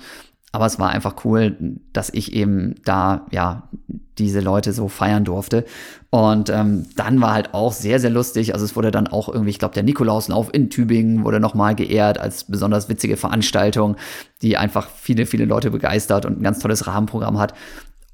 Aber 0.53 0.65
es 0.65 0.79
war 0.79 0.89
einfach 0.89 1.25
cool, 1.25 1.57
dass 1.91 2.09
ich 2.09 2.33
eben 2.33 2.75
da, 2.85 3.25
ja, 3.31 3.69
diese 4.17 4.39
Leute 4.39 4.71
so 4.71 4.88
feiern 4.88 5.25
durfte. 5.25 5.65
Und 6.09 6.49
ähm, 6.49 6.85
dann 6.95 7.21
war 7.21 7.33
halt 7.33 7.53
auch 7.53 7.73
sehr, 7.73 7.99
sehr 7.99 8.09
lustig. 8.09 8.53
Also 8.53 8.65
es 8.65 8.75
wurde 8.75 8.89
dann 8.89 9.07
auch 9.07 9.27
irgendwie, 9.27 9.49
ich 9.49 9.59
glaube, 9.59 9.73
der 9.73 9.83
Nikolauslauf 9.83 10.53
in 10.53 10.69
Tübingen 10.69 11.25
wurde 11.25 11.39
nochmal 11.39 11.75
geehrt 11.75 12.17
als 12.17 12.45
besonders 12.45 12.88
witzige 12.88 13.17
Veranstaltung, 13.17 13.97
die 14.41 14.57
einfach 14.57 14.89
viele, 14.89 15.25
viele 15.25 15.45
Leute 15.45 15.69
begeistert 15.69 16.25
und 16.25 16.39
ein 16.39 16.43
ganz 16.43 16.59
tolles 16.59 16.88
Rahmenprogramm 16.88 17.38
hat. 17.38 17.53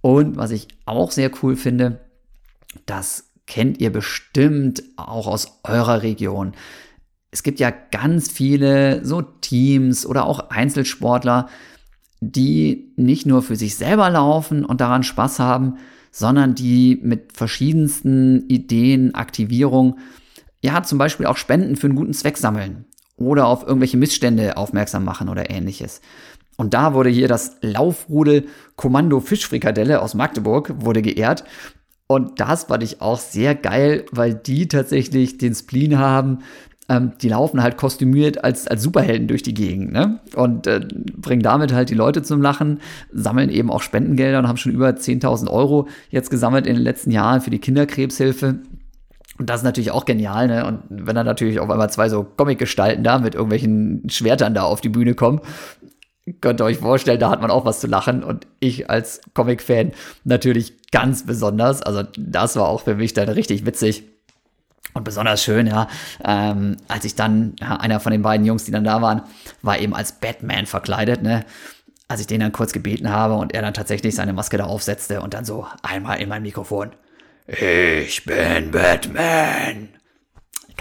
Und 0.02 0.36
was 0.36 0.52
ich 0.52 0.68
auch 0.86 1.12
sehr 1.12 1.32
cool 1.44 1.56
finde, 1.56 2.00
das 2.86 3.26
kennt 3.48 3.80
ihr 3.80 3.92
bestimmt 3.92 4.84
auch 4.96 5.28
aus 5.28 5.60
eurer 5.64 6.02
Region. 6.02 6.54
Es 7.32 7.44
gibt 7.44 7.60
ja 7.60 7.72
ganz 7.72 8.32
viele 8.32 9.04
so 9.06 9.22
Teams 9.22 10.06
oder 10.06 10.26
auch 10.26 10.50
Einzelsportler, 10.50 11.50
die 12.22 12.94
nicht 12.96 13.26
nur 13.26 13.42
für 13.42 13.56
sich 13.56 13.76
selber 13.76 14.10
laufen 14.10 14.64
und 14.64 14.82
daran 14.82 15.04
Spaß 15.04 15.40
haben, 15.40 15.78
sondern 16.12 16.56
die 16.56 17.00
mit 17.02 17.34
verschiedensten 17.34 18.48
Ideen, 18.48 19.16
Aktivierung, 19.16 19.98
ja, 20.62 20.84
zum 20.84 20.98
Beispiel 20.98 21.26
auch 21.26 21.38
Spenden 21.38 21.76
für 21.76 21.88
einen 21.88 21.96
guten 21.96 22.14
Zweck 22.14 22.38
sammeln 22.38 22.86
oder 23.18 23.48
auf 23.48 23.64
irgendwelche 23.64 23.98
Missstände 23.98 24.56
aufmerksam 24.56 25.04
machen 25.04 25.28
oder 25.28 25.50
ähnliches. 25.50 26.02
Und 26.56 26.74
da 26.74 26.94
wurde 26.94 27.10
hier 27.10 27.28
das 27.28 27.58
Laufrudel 27.62 28.48
Kommando 28.76 29.20
Fischfrikadelle 29.20 30.02
aus 30.02 30.14
Magdeburg 30.14 30.74
wurde 30.78 31.02
geehrt. 31.02 31.44
Und 32.08 32.40
das 32.40 32.66
fand 32.66 32.84
ich 32.84 33.02
auch 33.02 33.20
sehr 33.20 33.56
geil, 33.56 34.06
weil 34.12 34.34
die 34.34 34.68
tatsächlich 34.68 35.38
den 35.38 35.56
Spleen 35.56 35.98
haben, 35.98 36.40
ähm, 36.90 37.14
die 37.22 37.30
laufen 37.30 37.64
halt 37.64 37.78
kostümiert 37.78 38.44
als, 38.44 38.68
als 38.68 38.84
Superhelden 38.84 39.28
durch 39.28 39.42
die 39.42 39.54
Gegend 39.54 39.94
ne? 39.94 40.20
und 40.36 40.68
äh, 40.68 40.82
bringen 41.16 41.42
damit 41.42 41.72
halt 41.74 41.90
die 41.90 41.96
Leute 41.96 42.24
zum 42.24 42.42
Lachen, 42.42 42.82
sammeln 43.12 43.50
eben 43.50 43.72
auch 43.72 43.82
Spendengelder 43.82 44.40
und 44.40 44.48
haben 44.48 44.58
schon 44.58 44.74
über 44.74 44.90
10.000 44.90 45.50
Euro 45.50 45.88
jetzt 46.10 46.30
gesammelt 46.30 46.68
in 46.68 46.76
den 46.76 46.84
letzten 46.84 47.12
Jahren 47.12 47.42
für 47.42 47.52
die 47.52 47.60
Kinderkrebshilfe. 47.60 48.60
Und 49.40 49.50
das 49.50 49.62
ist 49.62 49.64
natürlich 49.64 49.92
auch 49.92 50.06
genial, 50.06 50.48
ne? 50.48 50.66
Und 50.66 50.84
wenn 50.90 51.16
dann 51.16 51.26
natürlich 51.26 51.60
auf 51.60 51.70
einmal 51.70 51.90
zwei 51.90 52.08
so 52.08 52.24
Comic-Gestalten 52.24 53.04
da 53.04 53.18
mit 53.18 53.34
irgendwelchen 53.34 54.08
Schwertern 54.10 54.54
da 54.54 54.62
auf 54.64 54.80
die 54.80 54.90
Bühne 54.90 55.16
kommen, 55.16 55.42
könnt 56.42 56.62
ihr 56.62 56.66
euch 56.66 56.78
vorstellen, 56.78 57.20
da 57.20 57.30
hat 57.30 57.42
man 57.42 57.52
auch 57.52 57.66
was 57.66 57.80
zu 57.80 57.88
lachen. 57.88 58.24
Und 58.24 58.48
ich 58.60 58.90
als 58.90 59.22
Comic-Fan 59.34 59.92
natürlich 60.24 60.90
ganz 60.92 61.26
besonders. 61.26 61.82
Also 61.82 62.04
das 62.18 62.56
war 62.56 62.68
auch 62.68 62.82
für 62.82 62.96
mich 62.96 63.14
dann 63.14 63.30
richtig 63.30 63.66
witzig. 63.66 64.04
Und 64.94 65.04
besonders 65.04 65.44
schön, 65.44 65.66
ja, 65.66 65.88
ähm, 66.24 66.78
als 66.88 67.04
ich 67.04 67.16
dann, 67.16 67.56
ja, 67.60 67.78
einer 67.78 68.00
von 68.00 68.12
den 68.12 68.22
beiden 68.22 68.46
Jungs, 68.46 68.66
die 68.66 68.72
dann 68.72 68.84
da 68.84 69.02
waren, 69.02 69.24
war 69.64 69.80
eben 69.80 69.96
als 69.96 70.20
Batman 70.20 70.68
verkleidet, 70.68 71.24
ne? 71.24 71.46
Als 72.08 72.22
ich 72.22 72.28
den 72.28 72.42
dann 72.42 72.52
kurz 72.52 72.74
gebeten 72.74 73.10
habe 73.10 73.34
und 73.34 73.56
er 73.56 73.64
dann 73.64 73.74
tatsächlich 73.74 74.14
seine 74.14 74.34
Maske 74.34 74.58
da 74.58 74.66
aufsetzte 74.66 75.22
und 75.22 75.34
dann 75.34 75.46
so 75.46 75.66
einmal 75.82 76.22
in 76.22 76.30
mein 76.30 76.44
Mikrofon. 76.44 76.92
Ich 77.48 78.24
bin 78.26 78.70
Batman. 78.70 79.90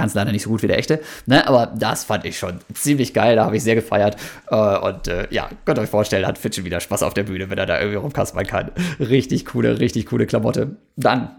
Kann 0.02 0.08
es 0.08 0.14
leider 0.14 0.32
nicht 0.32 0.42
so 0.42 0.50
gut 0.50 0.64
wie 0.64 0.66
der 0.66 0.78
echte, 0.78 1.00
ne? 1.26 1.46
aber 1.46 1.66
das 1.78 2.02
fand 2.02 2.24
ich 2.24 2.36
schon 2.36 2.58
ziemlich 2.74 3.14
geil, 3.14 3.36
da 3.36 3.44
habe 3.44 3.56
ich 3.56 3.62
sehr 3.62 3.76
gefeiert. 3.76 4.16
Äh, 4.50 4.56
und 4.78 5.06
äh, 5.06 5.28
ja, 5.30 5.48
könnt 5.64 5.78
euch 5.78 5.88
vorstellen, 5.88 6.26
hat 6.26 6.38
Fitch 6.38 6.64
wieder 6.64 6.80
Spaß 6.80 7.04
auf 7.04 7.14
der 7.14 7.22
Bühne, 7.22 7.50
wenn 7.50 7.58
er 7.58 7.66
da 7.66 7.78
irgendwie 7.78 7.98
rumkaspern 7.98 8.44
kann. 8.44 8.72
Richtig 8.98 9.46
coole, 9.46 9.78
richtig 9.78 10.06
coole 10.06 10.26
Klamotte. 10.26 10.74
Dann 10.96 11.36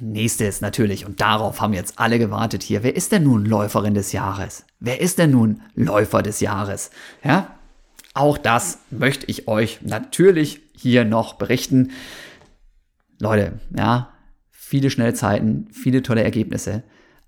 Nächstes 0.00 0.62
natürlich, 0.62 1.04
und 1.04 1.20
darauf 1.20 1.60
haben 1.60 1.74
jetzt 1.74 1.98
alle 1.98 2.18
gewartet 2.18 2.62
hier, 2.62 2.82
wer 2.82 2.96
ist 2.96 3.12
denn 3.12 3.24
nun 3.24 3.44
Läuferin 3.44 3.92
des 3.92 4.12
Jahres? 4.12 4.64
Wer 4.80 5.02
ist 5.02 5.18
denn 5.18 5.32
nun 5.32 5.60
Läufer 5.74 6.22
des 6.22 6.40
Jahres? 6.40 6.90
Ja, 7.22 7.54
auch 8.14 8.38
das 8.38 8.78
möchte 8.90 9.26
ich 9.26 9.46
euch 9.46 9.82
natürlich 9.82 10.62
hier 10.74 11.04
noch 11.04 11.34
berichten. 11.34 11.90
Leute, 13.20 13.60
ja, 13.76 14.08
viele 14.50 14.88
Schnellzeiten, 14.88 15.68
viele 15.70 16.02
tolle 16.02 16.24
Ergebnisse. 16.24 16.82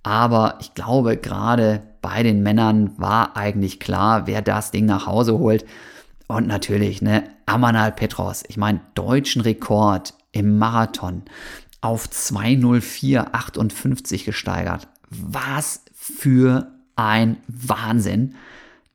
Aber 0.06 0.56
ich 0.60 0.72
glaube, 0.74 1.16
gerade 1.16 1.82
bei 2.00 2.22
den 2.22 2.44
Männern 2.44 2.92
war 2.96 3.36
eigentlich 3.36 3.80
klar, 3.80 4.28
wer 4.28 4.40
das 4.40 4.70
Ding 4.70 4.86
nach 4.86 5.08
Hause 5.08 5.36
holt. 5.36 5.66
Und 6.28 6.46
natürlich, 6.46 7.02
ne, 7.02 7.24
Amanal 7.44 7.90
Petros, 7.90 8.44
ich 8.46 8.56
meine, 8.56 8.78
deutschen 8.94 9.42
Rekord 9.42 10.14
im 10.30 10.58
Marathon 10.58 11.22
auf 11.80 12.08
20458 12.08 14.24
gesteigert. 14.24 14.86
Was 15.10 15.82
für 15.92 16.68
ein 16.94 17.38
Wahnsinn. 17.48 18.36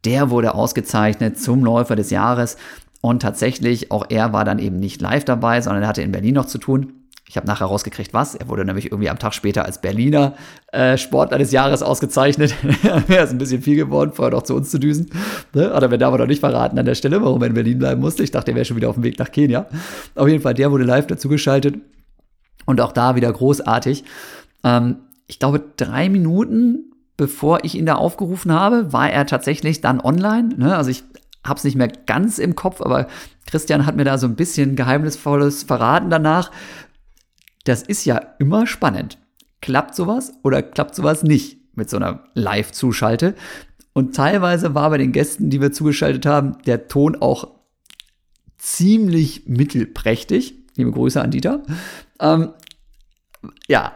Der 0.05 0.29
wurde 0.29 0.55
ausgezeichnet 0.55 1.37
zum 1.37 1.65
Läufer 1.65 1.97
des 1.97 2.09
Jahres 2.09 2.55
und 3.01 3.21
tatsächlich 3.21 3.91
auch 3.91 4.05
er 4.07 4.31
war 4.31 4.45
dann 4.45 4.59
eben 4.59 4.77
nicht 4.77 5.01
live 5.01 5.25
dabei, 5.25 5.59
sondern 5.59 5.83
er 5.83 5.89
hatte 5.89 6.03
in 6.03 6.13
Berlin 6.13 6.35
noch 6.35 6.45
zu 6.45 6.57
tun. 6.57 7.00
Ich 7.31 7.37
habe 7.37 7.47
nachher 7.47 7.65
rausgekriegt, 7.65 8.13
was. 8.13 8.35
Er 8.35 8.49
wurde 8.49 8.65
nämlich 8.65 8.91
irgendwie 8.91 9.09
am 9.09 9.17
Tag 9.17 9.33
später 9.33 9.63
als 9.63 9.79
Berliner 9.79 10.35
äh, 10.73 10.97
Sportler 10.97 11.37
des 11.37 11.53
Jahres 11.53 11.81
ausgezeichnet. 11.81 12.53
er 13.07 13.23
ist 13.23 13.31
ein 13.31 13.37
bisschen 13.37 13.61
viel 13.61 13.77
geworden, 13.77 14.11
vorher 14.13 14.35
noch 14.35 14.43
zu 14.43 14.53
uns 14.53 14.69
zu 14.69 14.79
düsen. 14.79 15.09
Ne? 15.53 15.71
Hat 15.73 15.81
er 15.81 15.87
mir 15.87 15.97
da 15.97 16.09
aber 16.09 16.17
noch 16.17 16.27
nicht 16.27 16.41
verraten 16.41 16.77
an 16.77 16.85
der 16.85 16.95
Stelle, 16.95 17.21
warum 17.21 17.41
er 17.41 17.47
in 17.47 17.53
Berlin 17.53 17.79
bleiben 17.79 18.01
musste. 18.01 18.21
Ich 18.21 18.31
dachte, 18.31 18.51
er 18.51 18.55
wäre 18.55 18.65
schon 18.65 18.75
wieder 18.75 18.89
auf 18.89 18.95
dem 18.95 19.03
Weg 19.03 19.17
nach 19.17 19.31
Kenia. 19.31 19.65
Auf 20.15 20.27
jeden 20.27 20.41
Fall, 20.41 20.53
der 20.53 20.71
wurde 20.71 20.83
live 20.83 21.07
dazugeschaltet. 21.07 21.77
Und 22.65 22.81
auch 22.81 22.91
da 22.91 23.15
wieder 23.15 23.31
großartig. 23.31 24.03
Ähm, 24.65 24.97
ich 25.27 25.39
glaube, 25.39 25.63
drei 25.77 26.09
Minuten 26.09 26.91
bevor 27.21 27.63
ich 27.63 27.75
ihn 27.75 27.85
da 27.85 27.95
aufgerufen 27.95 28.51
habe, 28.51 28.93
war 28.93 29.11
er 29.11 29.27
tatsächlich 29.27 29.79
dann 29.79 30.01
online. 30.01 30.55
Ne? 30.57 30.75
Also 30.75 30.89
ich 30.89 31.03
habe 31.45 31.57
es 31.59 31.63
nicht 31.63 31.75
mehr 31.75 31.87
ganz 31.87 32.39
im 32.39 32.55
Kopf, 32.55 32.81
aber 32.81 33.05
Christian 33.45 33.85
hat 33.85 33.95
mir 33.95 34.05
da 34.05 34.17
so 34.17 34.25
ein 34.25 34.35
bisschen 34.35 34.75
geheimnisvolles 34.75 35.61
verraten 35.61 36.09
danach. 36.09 36.49
Das 37.63 37.83
ist 37.83 38.05
ja 38.05 38.17
immer 38.39 38.67
spannend. 38.67 39.17
Klappt 39.61 39.95
sowas 39.95 40.33
oder 40.43 40.63
klappt 40.63 40.95
sowas 40.95 41.23
nicht 41.23 41.75
mit 41.75 41.89
so 41.89 41.97
einer 41.97 42.23
Live-Zuschalte? 42.33 43.35
Und 43.93 44.15
teilweise 44.15 44.73
war 44.73 44.89
bei 44.89 44.97
den 44.97 45.11
Gästen, 45.11 45.49
die 45.49 45.61
wir 45.61 45.71
zugeschaltet 45.71 46.25
haben, 46.25 46.57
der 46.65 46.87
Ton 46.87 47.17
auch 47.17 47.49
ziemlich 48.57 49.47
mittelprächtig. 49.47 50.55
Liebe 50.75 50.91
Grüße 50.91 51.21
an 51.21 51.31
Dieter. 51.31 51.63
Ähm, 52.19 52.49
ja, 53.67 53.93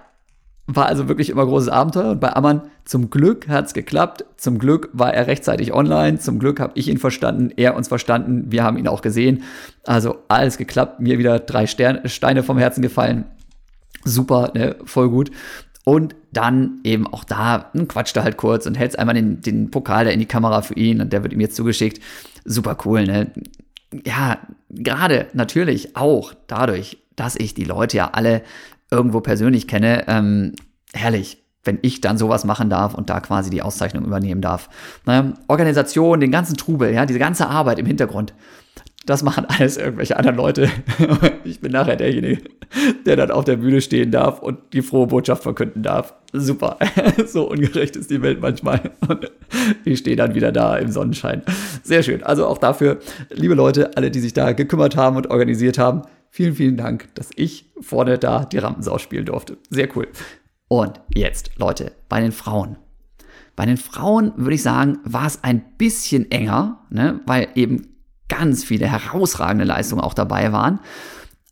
war 0.68 0.88
also 0.88 1.08
wirklich 1.08 1.30
immer 1.30 1.46
großes 1.46 1.70
Abenteuer. 1.70 2.12
Und 2.12 2.20
bei 2.20 2.36
Ammann, 2.36 2.64
zum 2.84 3.10
Glück 3.10 3.48
hat 3.48 3.68
es 3.68 3.74
geklappt. 3.74 4.26
Zum 4.38 4.58
Glück 4.58 4.90
war 4.94 5.14
er 5.14 5.28
rechtzeitig 5.28 5.74
online. 5.74 6.20
Zum 6.20 6.40
Glück 6.40 6.60
habe 6.60 6.74
ich 6.76 6.88
ihn 6.88 6.98
verstanden, 6.98 7.52
er 7.56 7.76
uns 7.76 7.88
verstanden. 7.88 8.52
Wir 8.52 8.64
haben 8.64 8.78
ihn 8.78 8.88
auch 8.88 9.02
gesehen. 9.02 9.44
Also 9.86 10.18
alles 10.28 10.58
geklappt. 10.58 11.00
Mir 11.00 11.20
wieder 11.20 11.40
drei 11.40 11.68
Sterne, 11.68 12.10
Steine 12.10 12.44
vom 12.44 12.58
Herzen 12.58 12.82
gefallen. 12.82 13.26
Super, 14.06 14.52
ne? 14.54 14.76
voll 14.86 15.10
gut. 15.10 15.32
Und 15.84 16.16
dann 16.32 16.80
eben 16.84 17.06
auch 17.06 17.24
da 17.24 17.72
quatscht 17.88 18.18
er 18.18 18.24
halt 18.24 18.38
kurz 18.38 18.66
und 18.66 18.76
hält 18.76 18.98
einmal 18.98 19.16
den, 19.16 19.42
den 19.42 19.70
Pokal 19.70 20.06
da 20.06 20.12
in 20.12 20.20
die 20.20 20.26
Kamera 20.26 20.62
für 20.62 20.74
ihn 20.74 21.02
und 21.02 21.14
der 21.14 21.22
wird 21.22 21.34
ihm 21.34 21.42
jetzt 21.42 21.56
zugeschickt. 21.56 22.02
Super 22.44 22.78
cool, 22.86 23.06
ne? 23.06 23.32
Ja, 24.04 24.40
gerade 24.70 25.28
natürlich 25.34 25.96
auch 25.96 26.34
dadurch, 26.48 26.98
dass 27.16 27.36
ich 27.36 27.54
die 27.54 27.64
Leute 27.64 27.98
ja 27.98 28.10
alle 28.14 28.42
irgendwo 28.92 29.22
persönlich 29.22 29.68
kenne, 29.68 30.06
ähm, 30.08 30.54
herrlich, 30.94 31.44
wenn 31.64 31.80
ich 31.82 32.02
dann 32.02 32.18
sowas 32.18 32.46
machen 32.46 32.70
darf 32.70 32.94
und 32.94 33.10
da 33.10 33.20
quasi 33.20 33.50
die 33.50 33.62
Auszeichnung 33.62 34.06
übernehmen 34.06 34.42
darf. 34.42 34.70
Ne? 35.06 35.34
Organisation, 35.48 36.20
den 36.20 36.32
ganzen 36.32 36.58
Trubel, 36.58 36.94
ja, 36.94 37.06
diese 37.06 37.20
ganze 37.20 37.48
Arbeit 37.48 37.80
im 37.80 37.86
Hintergrund, 37.86 38.34
das 39.06 39.24
machen 39.24 39.46
alles 39.48 39.78
irgendwelche 39.78 40.18
anderen 40.18 40.38
Leute. 40.38 40.70
ich 41.44 41.60
bin 41.60 41.72
nachher 41.72 41.96
derjenige, 41.96 42.42
der 43.06 43.16
dann 43.16 43.32
auf 43.32 43.46
der 43.46 43.58
Bühne 43.58 43.82
stehen 43.82 44.12
darf 44.12 44.40
und 44.40 44.58
die 44.74 44.82
frohe 44.82 45.08
Botschaft 45.08 45.44
verkünden 45.44 45.84
darf. 45.84 46.14
Super. 46.34 46.78
so 47.28 47.50
ungerecht 47.50 47.96
ist 47.96 48.10
die 48.10 48.22
Welt 48.22 48.42
manchmal. 48.42 48.92
Und 49.08 49.32
ich 49.86 50.00
stehe 50.00 50.16
dann 50.16 50.36
wieder 50.36 50.52
da 50.52 50.78
im 50.78 50.92
Sonnenschein. 50.92 51.44
Sehr 51.84 52.04
schön. 52.04 52.24
Also 52.24 52.48
auch 52.48 52.58
dafür, 52.58 53.00
liebe 53.30 53.54
Leute, 53.54 53.96
alle, 53.96 54.12
die 54.12 54.20
sich 54.20 54.34
da 54.34 54.52
gekümmert 54.54 54.96
haben 54.96 55.18
und 55.18 55.30
organisiert 55.30 55.78
haben, 55.78 56.04
Vielen, 56.36 56.56
vielen 56.56 56.76
Dank, 56.76 57.08
dass 57.16 57.30
ich 57.38 57.72
vorne 57.80 58.18
da 58.18 58.44
die 58.44 58.58
Rampensau 58.58 58.98
spielen 58.98 59.26
durfte. 59.26 59.58
Sehr 59.70 59.88
cool. 59.96 60.10
Und 60.68 61.00
jetzt, 61.14 61.52
Leute, 61.56 61.94
bei 62.10 62.20
den 62.20 62.34
Frauen. 62.34 62.76
Bei 63.56 63.66
den 63.66 63.78
Frauen 63.78 64.34
würde 64.36 64.56
ich 64.56 64.62
sagen, 64.62 65.00
war 65.06 65.28
es 65.28 65.46
ein 65.46 65.64
bisschen 65.78 66.30
enger, 66.32 66.86
ne, 66.90 67.22
weil 67.26 67.48
eben 67.56 67.95
ganz 68.28 68.64
viele 68.64 68.88
herausragende 68.88 69.66
Leistungen 69.66 70.02
auch 70.02 70.14
dabei 70.14 70.52
waren. 70.52 70.80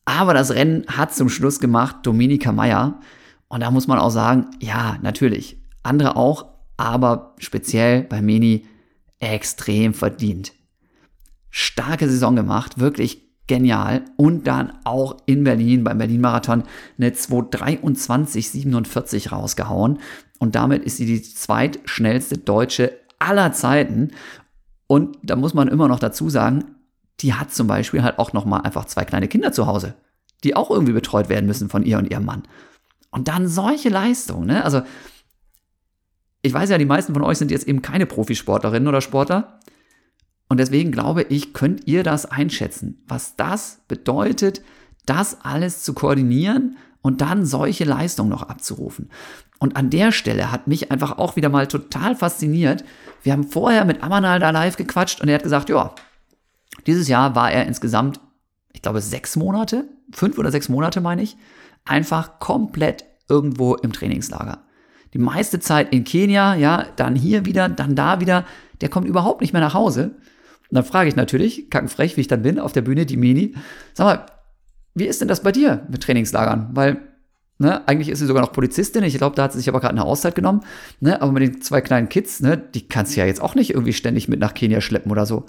Aber 0.05 0.33
das 0.33 0.51
Rennen 0.51 0.85
hat 0.87 1.13
zum 1.13 1.29
Schluss 1.29 1.59
gemacht 1.59 1.97
Dominika 2.03 2.51
Meyer. 2.51 2.99
Und 3.47 3.61
da 3.61 3.71
muss 3.71 3.87
man 3.87 3.99
auch 3.99 4.09
sagen, 4.09 4.47
ja, 4.59 4.97
natürlich, 5.01 5.57
andere 5.83 6.15
auch, 6.15 6.45
aber 6.77 7.35
speziell 7.37 8.03
bei 8.03 8.21
Mini 8.21 8.65
extrem 9.19 9.93
verdient. 9.93 10.53
Starke 11.49 12.09
Saison 12.09 12.35
gemacht, 12.35 12.79
wirklich 12.79 13.21
genial. 13.47 14.03
Und 14.17 14.47
dann 14.47 14.73
auch 14.83 15.17
in 15.25 15.43
Berlin 15.43 15.83
beim 15.83 15.99
Berlin-Marathon 15.99 16.63
eine 16.97 17.11
223,47 17.11 19.29
rausgehauen. 19.29 19.99
Und 20.39 20.55
damit 20.55 20.83
ist 20.83 20.97
sie 20.97 21.05
die 21.05 21.21
zweitschnellste 21.21 22.39
Deutsche 22.39 22.97
aller 23.19 23.53
Zeiten. 23.53 24.11
Und 24.93 25.17
da 25.23 25.35
muss 25.35 25.55
man 25.55 25.69
immer 25.69 25.87
noch 25.87 25.97
dazu 25.97 26.29
sagen, 26.29 26.65
die 27.21 27.33
hat 27.33 27.51
zum 27.51 27.65
Beispiel 27.65 28.03
halt 28.03 28.19
auch 28.19 28.31
noch 28.31 28.45
mal 28.45 28.59
einfach 28.59 28.85
zwei 28.85 29.05
kleine 29.05 29.27
Kinder 29.27 29.51
zu 29.51 29.65
Hause, 29.65 29.95
die 30.43 30.55
auch 30.55 30.69
irgendwie 30.69 30.93
betreut 30.93 31.29
werden 31.29 31.47
müssen 31.47 31.67
von 31.67 31.81
ihr 31.81 31.97
und 31.97 32.11
ihrem 32.11 32.25
Mann. 32.25 32.43
Und 33.09 33.27
dann 33.27 33.47
solche 33.47 33.89
Leistungen, 33.89 34.45
ne? 34.45 34.63
Also 34.63 34.83
ich 36.43 36.53
weiß 36.53 36.69
ja, 36.69 36.77
die 36.77 36.85
meisten 36.85 37.13
von 37.13 37.23
euch 37.23 37.39
sind 37.39 37.49
jetzt 37.49 37.67
eben 37.67 37.81
keine 37.81 38.05
Profisportlerinnen 38.05 38.87
oder 38.87 39.01
Sportler. 39.01 39.59
Und 40.47 40.59
deswegen 40.59 40.91
glaube 40.91 41.23
ich, 41.23 41.55
könnt 41.55 41.87
ihr 41.87 42.03
das 42.03 42.27
einschätzen, 42.27 43.03
was 43.07 43.35
das 43.35 43.79
bedeutet, 43.87 44.61
das 45.07 45.41
alles 45.41 45.81
zu 45.81 45.95
koordinieren 45.95 46.77
und 47.03 47.21
dann 47.21 47.45
solche 47.45 47.83
Leistungen 47.83 48.31
noch 48.31 48.41
abzurufen. 48.41 49.11
Und 49.59 49.77
an 49.77 49.91
der 49.91 50.11
Stelle 50.11 50.51
hat 50.51 50.67
mich 50.67 50.91
einfach 50.91 51.19
auch 51.19 51.35
wieder 51.35 51.49
mal 51.49 51.67
total 51.67 52.15
fasziniert. 52.15 52.83
Wir 53.21 53.33
haben 53.33 53.43
vorher 53.43 53.85
mit 53.85 54.01
Amanal 54.01 54.39
da 54.39 54.49
live 54.49 54.75
gequatscht 54.75 55.21
und 55.21 55.27
er 55.29 55.35
hat 55.35 55.43
gesagt, 55.43 55.69
ja, 55.69 55.93
dieses 56.87 57.07
Jahr 57.07 57.35
war 57.35 57.51
er 57.51 57.67
insgesamt, 57.67 58.19
ich 58.71 58.81
glaube, 58.81 59.01
sechs 59.01 59.35
Monate, 59.35 59.85
fünf 60.11 60.39
oder 60.39 60.49
sechs 60.49 60.67
Monate 60.67 60.99
meine 60.99 61.21
ich, 61.21 61.37
einfach 61.85 62.39
komplett 62.39 63.05
irgendwo 63.29 63.75
im 63.75 63.93
Trainingslager 63.93 64.63
die 65.13 65.19
meiste 65.19 65.59
Zeit 65.59 65.93
in 65.93 66.03
Kenia, 66.03 66.55
ja, 66.55 66.87
dann 66.95 67.15
hier 67.15 67.45
wieder, 67.45 67.69
dann 67.69 67.95
da 67.95 68.19
wieder. 68.19 68.45
Der 68.81 68.89
kommt 68.89 69.07
überhaupt 69.07 69.41
nicht 69.41 69.53
mehr 69.53 69.61
nach 69.61 69.75
Hause. 69.75 70.15
Und 70.69 70.75
dann 70.75 70.83
frage 70.83 71.07
ich 71.07 71.15
natürlich, 71.15 71.69
kackenfrech, 71.69 72.17
wie 72.17 72.21
ich 72.21 72.27
dann 72.27 72.41
bin, 72.41 72.59
auf 72.59 72.73
der 72.73 72.81
Bühne, 72.81 73.05
die 73.05 73.17
Mini, 73.17 73.55
sag 73.93 74.05
mal, 74.05 74.25
wie 74.95 75.05
ist 75.05 75.21
denn 75.21 75.27
das 75.27 75.41
bei 75.41 75.51
dir 75.51 75.85
mit 75.89 76.03
Trainingslagern? 76.03 76.69
Weil, 76.73 76.97
ne, 77.57 77.87
eigentlich 77.87 78.09
ist 78.09 78.19
sie 78.19 78.25
sogar 78.25 78.43
noch 78.43 78.51
Polizistin. 78.51 79.03
Ich 79.03 79.17
glaube, 79.17 79.35
da 79.35 79.43
hat 79.43 79.53
sie 79.53 79.59
sich 79.59 79.69
aber 79.69 79.79
gerade 79.79 79.93
eine 79.93 80.05
Auszeit 80.05 80.35
genommen. 80.35 80.61
Ne, 80.99 81.21
aber 81.21 81.31
mit 81.31 81.43
den 81.43 81.61
zwei 81.61 81.81
kleinen 81.81 82.09
Kids, 82.09 82.41
ne, 82.41 82.57
die 82.57 82.87
kannst 82.87 83.15
du 83.15 83.19
ja 83.19 83.25
jetzt 83.25 83.41
auch 83.41 83.55
nicht 83.55 83.71
irgendwie 83.71 83.93
ständig 83.93 84.27
mit 84.27 84.39
nach 84.39 84.53
Kenia 84.53 84.81
schleppen 84.81 85.11
oder 85.11 85.25
so. 85.25 85.45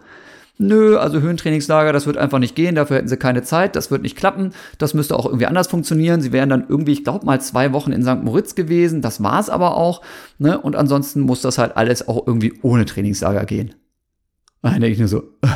Nö, 0.57 0.97
also 0.99 1.21
Höhentrainingslager, 1.21 1.93
das 1.93 2.07
wird 2.07 2.17
einfach 2.17 2.39
nicht 2.39 2.55
gehen, 2.55 2.77
dafür 2.77 2.99
hätten 2.99 3.09
sie 3.09 3.17
keine 3.17 3.43
Zeit, 3.43 3.75
das 3.75 3.91
wird 3.91 4.03
nicht 4.03 4.17
klappen, 4.17 4.53
das 4.79 4.95
müsste 4.95 5.17
auch 5.17 5.27
irgendwie 5.27 5.47
anders 5.47 5.67
funktionieren. 5.67 6.21
Sie 6.21 6.31
wären 6.31 6.49
dann 6.49 6.67
irgendwie, 6.69 6.93
ich 6.93 7.03
glaube 7.03 7.27
mal 7.27 7.41
zwei 7.41 7.73
Wochen 7.73 7.91
in 7.91 8.05
St. 8.05 8.23
Moritz 8.23 8.55
gewesen, 8.55 9.03
das 9.03 9.21
war 9.21 9.41
es 9.41 9.51
aber 9.51 9.77
auch. 9.77 10.01
Ne? 10.39 10.61
Und 10.61 10.77
ansonsten 10.77 11.23
muss 11.23 11.41
das 11.41 11.59
halt 11.59 11.77
alles 11.77 12.07
auch 12.07 12.25
irgendwie 12.25 12.55
ohne 12.63 12.85
Trainingslager 12.85 13.45
gehen. 13.47 13.75
Dann 14.63 14.81
denke 14.81 14.93
ich 14.93 14.99
nur 15.01 15.09
so, 15.09 15.25
äh, 15.43 15.49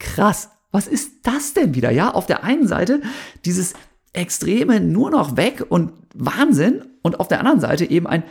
krass, 0.00 0.50
was 0.74 0.88
ist 0.88 1.18
das 1.22 1.54
denn 1.54 1.76
wieder? 1.76 1.92
Ja, 1.92 2.10
auf 2.10 2.26
der 2.26 2.42
einen 2.42 2.66
Seite 2.66 3.00
dieses 3.44 3.74
Extreme 4.12 4.80
nur 4.80 5.08
noch 5.08 5.36
weg 5.36 5.64
und 5.68 5.92
Wahnsinn 6.14 6.84
und 7.00 7.20
auf 7.20 7.28
der 7.28 7.38
anderen 7.38 7.60
Seite 7.60 7.88
eben 7.88 8.08
ein, 8.08 8.24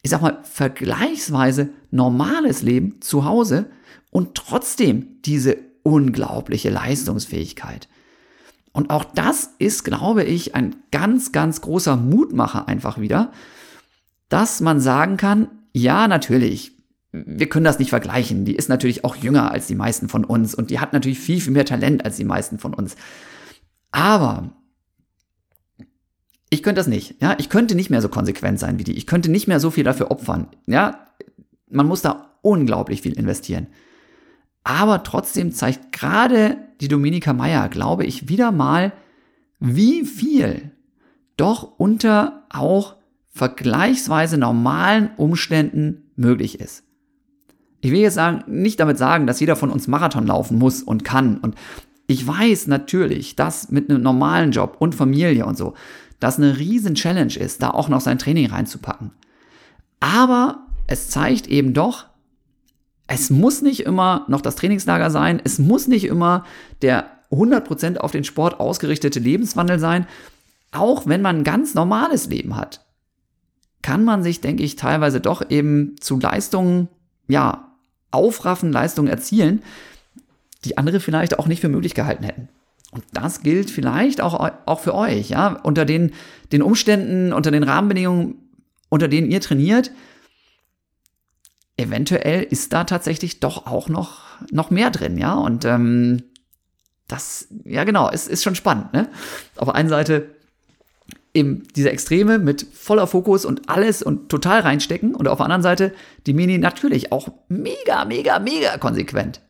ich 0.00 0.10
sag 0.10 0.22
mal, 0.22 0.38
vergleichsweise 0.42 1.68
normales 1.90 2.62
Leben 2.62 3.02
zu 3.02 3.26
Hause 3.26 3.66
und 4.10 4.34
trotzdem 4.34 5.20
diese 5.26 5.58
unglaubliche 5.82 6.70
Leistungsfähigkeit. 6.70 7.86
Und 8.72 8.88
auch 8.88 9.04
das 9.04 9.50
ist, 9.58 9.84
glaube 9.84 10.24
ich, 10.24 10.54
ein 10.54 10.76
ganz, 10.92 11.32
ganz 11.32 11.60
großer 11.60 11.96
Mutmacher 11.96 12.66
einfach 12.66 12.98
wieder, 12.98 13.30
dass 14.30 14.62
man 14.62 14.80
sagen 14.80 15.18
kann, 15.18 15.48
ja, 15.74 16.08
natürlich, 16.08 16.79
wir 17.12 17.48
können 17.48 17.64
das 17.64 17.78
nicht 17.78 17.90
vergleichen. 17.90 18.44
Die 18.44 18.54
ist 18.54 18.68
natürlich 18.68 19.04
auch 19.04 19.16
jünger 19.16 19.50
als 19.50 19.66
die 19.66 19.74
meisten 19.74 20.08
von 20.08 20.24
uns 20.24 20.54
und 20.54 20.70
die 20.70 20.78
hat 20.78 20.92
natürlich 20.92 21.18
viel, 21.18 21.40
viel 21.40 21.52
mehr 21.52 21.64
Talent 21.64 22.04
als 22.04 22.16
die 22.16 22.24
meisten 22.24 22.58
von 22.58 22.74
uns. 22.74 22.96
Aber 23.90 24.52
ich 26.50 26.62
könnte 26.62 26.80
das 26.80 26.86
nicht. 26.86 27.20
Ja, 27.20 27.36
ich 27.38 27.48
könnte 27.48 27.74
nicht 27.74 27.90
mehr 27.90 28.02
so 28.02 28.08
konsequent 28.08 28.58
sein 28.58 28.78
wie 28.78 28.84
die. 28.84 28.96
Ich 28.96 29.06
könnte 29.06 29.30
nicht 29.30 29.48
mehr 29.48 29.60
so 29.60 29.70
viel 29.70 29.84
dafür 29.84 30.10
opfern. 30.10 30.48
Ja, 30.66 31.06
man 31.68 31.86
muss 31.86 32.02
da 32.02 32.38
unglaublich 32.42 33.02
viel 33.02 33.12
investieren. 33.12 33.68
Aber 34.62 35.02
trotzdem 35.02 35.52
zeigt 35.52 35.92
gerade 35.92 36.56
die 36.80 36.88
Dominika 36.88 37.32
Meier, 37.32 37.68
glaube 37.68 38.04
ich, 38.04 38.28
wieder 38.28 38.52
mal, 38.52 38.92
wie 39.58 40.04
viel 40.04 40.70
doch 41.36 41.78
unter 41.78 42.46
auch 42.50 42.96
vergleichsweise 43.30 44.36
normalen 44.36 45.10
Umständen 45.16 46.10
möglich 46.16 46.60
ist. 46.60 46.84
Ich 47.80 47.90
will 47.90 48.00
jetzt 48.00 48.14
sagen, 48.14 48.44
nicht 48.46 48.80
damit 48.80 48.98
sagen, 48.98 49.26
dass 49.26 49.40
jeder 49.40 49.56
von 49.56 49.70
uns 49.70 49.88
Marathon 49.88 50.26
laufen 50.26 50.58
muss 50.58 50.82
und 50.82 51.04
kann. 51.04 51.38
Und 51.38 51.54
ich 52.06 52.26
weiß 52.26 52.66
natürlich, 52.66 53.36
dass 53.36 53.70
mit 53.70 53.88
einem 53.88 54.02
normalen 54.02 54.52
Job 54.52 54.76
und 54.78 54.94
Familie 54.94 55.46
und 55.46 55.56
so, 55.56 55.74
das 56.18 56.36
eine 56.36 56.58
riesen 56.58 56.94
Challenge 56.94 57.34
ist, 57.34 57.62
da 57.62 57.70
auch 57.70 57.88
noch 57.88 58.02
sein 58.02 58.18
Training 58.18 58.50
reinzupacken. 58.50 59.12
Aber 60.00 60.66
es 60.86 61.08
zeigt 61.08 61.46
eben 61.46 61.72
doch, 61.72 62.06
es 63.06 63.30
muss 63.30 63.62
nicht 63.62 63.80
immer 63.80 64.24
noch 64.28 64.40
das 64.40 64.56
Trainingslager 64.56 65.10
sein, 65.10 65.40
es 65.42 65.58
muss 65.58 65.88
nicht 65.88 66.04
immer 66.04 66.44
der 66.82 67.06
100% 67.30 67.96
auf 67.98 68.12
den 68.12 68.24
Sport 68.24 68.60
ausgerichtete 68.60 69.20
Lebenswandel 69.20 69.78
sein. 69.78 70.06
Auch 70.72 71.06
wenn 71.06 71.22
man 71.22 71.38
ein 71.38 71.44
ganz 71.44 71.74
normales 71.74 72.28
Leben 72.28 72.56
hat, 72.56 72.84
kann 73.82 74.04
man 74.04 74.22
sich, 74.22 74.40
denke 74.40 74.62
ich, 74.62 74.76
teilweise 74.76 75.20
doch 75.20 75.48
eben 75.48 75.96
zu 76.00 76.18
Leistungen, 76.18 76.88
ja, 77.28 77.69
aufraffen, 78.10 78.72
Leistungen 78.72 79.08
erzielen, 79.08 79.62
die 80.64 80.78
andere 80.78 81.00
vielleicht 81.00 81.38
auch 81.38 81.46
nicht 81.46 81.60
für 81.60 81.68
möglich 81.68 81.94
gehalten 81.94 82.24
hätten. 82.24 82.48
Und 82.90 83.04
das 83.12 83.42
gilt 83.42 83.70
vielleicht 83.70 84.20
auch, 84.20 84.50
auch 84.66 84.80
für 84.80 84.94
euch, 84.94 85.30
ja, 85.30 85.58
unter 85.62 85.84
den, 85.84 86.12
den 86.50 86.62
Umständen, 86.62 87.32
unter 87.32 87.50
den 87.50 87.62
Rahmenbedingungen, 87.62 88.34
unter 88.88 89.06
denen 89.06 89.30
ihr 89.30 89.40
trainiert, 89.40 89.92
eventuell 91.76 92.42
ist 92.42 92.72
da 92.72 92.84
tatsächlich 92.84 93.40
doch 93.40 93.66
auch 93.66 93.88
noch, 93.88 94.22
noch 94.50 94.70
mehr 94.70 94.90
drin, 94.90 95.18
ja. 95.18 95.34
Und 95.34 95.64
ähm, 95.64 96.24
das, 97.06 97.48
ja 97.64 97.84
genau, 97.84 98.10
ist, 98.10 98.28
ist 98.28 98.42
schon 98.42 98.54
spannend, 98.54 98.92
ne? 98.92 99.08
Auf 99.56 99.66
der 99.68 99.74
einen 99.76 99.88
Seite 99.88 100.34
eben 101.34 101.62
diese 101.76 101.90
Extreme 101.90 102.38
mit 102.38 102.66
voller 102.72 103.06
Fokus 103.06 103.44
und 103.44 103.68
alles 103.68 104.02
und 104.02 104.28
total 104.28 104.60
reinstecken 104.60 105.14
und 105.14 105.28
auf 105.28 105.38
der 105.38 105.46
anderen 105.46 105.62
Seite 105.62 105.92
die 106.26 106.32
Mini 106.32 106.58
natürlich 106.58 107.12
auch 107.12 107.28
mega, 107.48 108.04
mega, 108.04 108.38
mega 108.38 108.78
konsequent. 108.78 109.40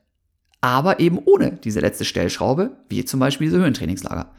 Aber 0.60 1.00
eben 1.00 1.18
ohne 1.18 1.52
diese 1.52 1.80
letzte 1.80 2.04
Stellschraube, 2.04 2.76
wie 2.88 3.04
zum 3.04 3.18
Beispiel 3.18 3.46
diese 3.46 3.58
Höhentrainingslager. 3.58 4.30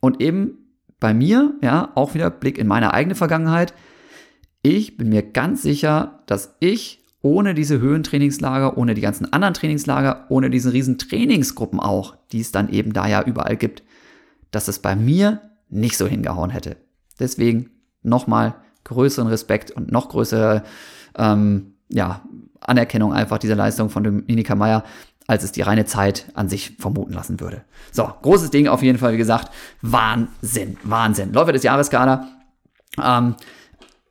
Und 0.00 0.20
eben 0.20 0.58
bei 0.98 1.14
mir, 1.14 1.54
ja, 1.62 1.92
auch 1.94 2.14
wieder 2.14 2.30
Blick 2.30 2.58
in 2.58 2.66
meine 2.66 2.92
eigene 2.92 3.14
Vergangenheit. 3.14 3.72
Ich 4.62 4.98
bin 4.98 5.08
mir 5.08 5.22
ganz 5.22 5.62
sicher, 5.62 6.22
dass 6.26 6.56
ich 6.60 7.02
ohne 7.22 7.54
diese 7.54 7.80
Höhentrainingslager, 7.80 8.76
ohne 8.76 8.94
die 8.94 9.00
ganzen 9.00 9.32
anderen 9.32 9.54
Trainingslager, 9.54 10.26
ohne 10.28 10.50
diese 10.50 10.72
riesen 10.72 10.98
Trainingsgruppen 10.98 11.80
auch, 11.80 12.16
die 12.32 12.40
es 12.40 12.52
dann 12.52 12.68
eben 12.70 12.92
da 12.92 13.08
ja 13.08 13.22
überall 13.22 13.56
gibt, 13.56 13.82
dass 14.50 14.68
es 14.68 14.78
bei 14.78 14.94
mir 14.94 15.49
nicht 15.70 15.96
so 15.96 16.06
hingehauen 16.06 16.50
hätte. 16.50 16.76
Deswegen 17.18 17.70
nochmal 18.02 18.54
größeren 18.84 19.28
Respekt 19.28 19.70
und 19.70 19.92
noch 19.92 20.08
größere 20.08 20.62
ähm, 21.16 21.74
ja, 21.88 22.22
Anerkennung 22.60 23.12
einfach 23.12 23.38
dieser 23.38 23.56
Leistung 23.56 23.90
von 23.90 24.04
Dominika 24.04 24.54
Meyer, 24.54 24.84
als 25.26 25.44
es 25.44 25.52
die 25.52 25.62
reine 25.62 25.84
Zeit 25.84 26.26
an 26.34 26.48
sich 26.48 26.76
vermuten 26.78 27.12
lassen 27.12 27.40
würde. 27.40 27.62
So, 27.92 28.10
großes 28.22 28.50
Ding 28.50 28.68
auf 28.68 28.82
jeden 28.82 28.98
Fall, 28.98 29.12
wie 29.12 29.18
gesagt. 29.18 29.52
Wahnsinn, 29.82 30.76
Wahnsinn. 30.82 31.32
Läufer 31.32 31.52
des 31.52 31.62
Jahres, 31.62 31.90
Ähm, 33.02 33.36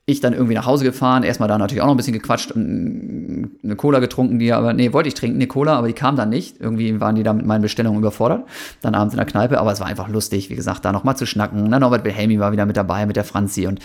ich 0.10 0.20
dann 0.20 0.34
irgendwie 0.34 0.56
nach 0.56 0.66
Hause 0.66 0.84
gefahren, 0.84 1.24
erstmal 1.24 1.48
da 1.48 1.58
natürlich 1.58 1.82
auch 1.82 1.86
noch 1.86 1.94
ein 1.94 1.98
bisschen 1.98 2.14
gequatscht 2.14 2.52
und 2.52 3.52
eine 3.64 3.76
Cola 3.76 4.00
getrunken, 4.00 4.40
die 4.40 4.52
aber, 4.52 4.74
nee, 4.74 4.94
wollte 4.94 5.08
ich 5.08 5.14
trinken, 5.14 5.38
eine 5.38 5.48
Cola, 5.48 5.78
aber 5.78 5.88
die 5.88 5.94
kam 5.94 6.16
dann 6.16 6.30
nicht. 6.30 6.60
Irgendwie 6.60 7.00
waren 7.00 7.16
die 7.16 7.24
da 7.24 7.34
mit 7.34 7.46
meinen 7.46 7.62
Bestellungen 7.62 8.00
überfordert. 8.00 8.44
Dann 8.82 8.96
abends 8.96 9.14
in 9.14 9.18
der 9.18 9.26
Kneipe, 9.26 9.60
aber 9.60 9.72
es 9.72 9.80
war 9.80 9.88
einfach 9.88 10.10
lustig, 10.10 10.50
wie 10.50 10.56
gesagt, 10.56 10.86
da 10.86 10.92
nochmal 10.92 11.16
zu 11.16 11.26
schnacken. 11.26 11.68
Na, 11.70 11.80
Norbert 11.80 12.04
Wilhelmi 12.04 12.40
war 12.40 12.52
wieder 12.52 12.66
mit 12.66 12.78
dabei, 12.78 13.06
mit 13.06 13.16
der 13.16 13.24
Franzi 13.24 13.68
und 13.68 13.80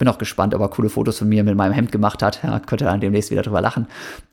bin 0.00 0.08
auch 0.08 0.18
gespannt, 0.18 0.54
ob 0.54 0.62
er 0.62 0.68
coole 0.68 0.88
Fotos 0.88 1.18
von 1.18 1.28
mir 1.28 1.44
mit 1.44 1.54
meinem 1.54 1.72
Hemd 1.72 1.92
gemacht 1.92 2.22
hat. 2.22 2.42
Ja, 2.42 2.58
könnte 2.58 2.86
dann 2.86 3.00
demnächst 3.00 3.30
wieder 3.30 3.42
drüber 3.42 3.60
lachen. 3.60 3.86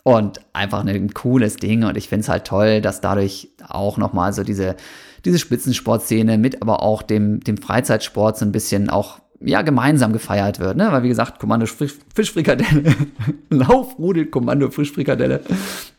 Und 0.04 0.40
einfach 0.54 0.84
ein 0.84 1.14
cooles 1.14 1.58
Ding. 1.58 1.84
Und 1.84 1.98
ich 1.98 2.08
finde 2.08 2.22
es 2.22 2.30
halt 2.30 2.46
toll, 2.46 2.82
dass 2.82 3.02
dadurch 3.02 3.50
auch 3.68 3.98
nochmal 3.98 4.32
so 4.32 4.44
diese, 4.44 4.78
diese 5.26 5.40
Spitzensportszene 5.40 6.38
mit 6.38 6.62
aber 6.62 6.82
auch 6.82 7.02
dem, 7.02 7.42
dem 7.42 7.58
Freizeitsport 7.58 8.38
so 8.38 8.46
ein 8.46 8.54
bisschen 8.54 8.90
auch 8.90 9.20
ja, 9.40 9.62
gemeinsam 9.62 10.14
gefeiert 10.14 10.60
wird, 10.60 10.78
ne? 10.78 10.92
Weil 10.92 11.04
wie 11.04 11.10
gesagt, 11.10 11.40
Kommando 11.40 11.66
Fischfrikadelle, 11.66 12.96
Laufrudel, 13.50 14.26
Kommando 14.28 14.70
Fischfrikadelle, 14.70 15.42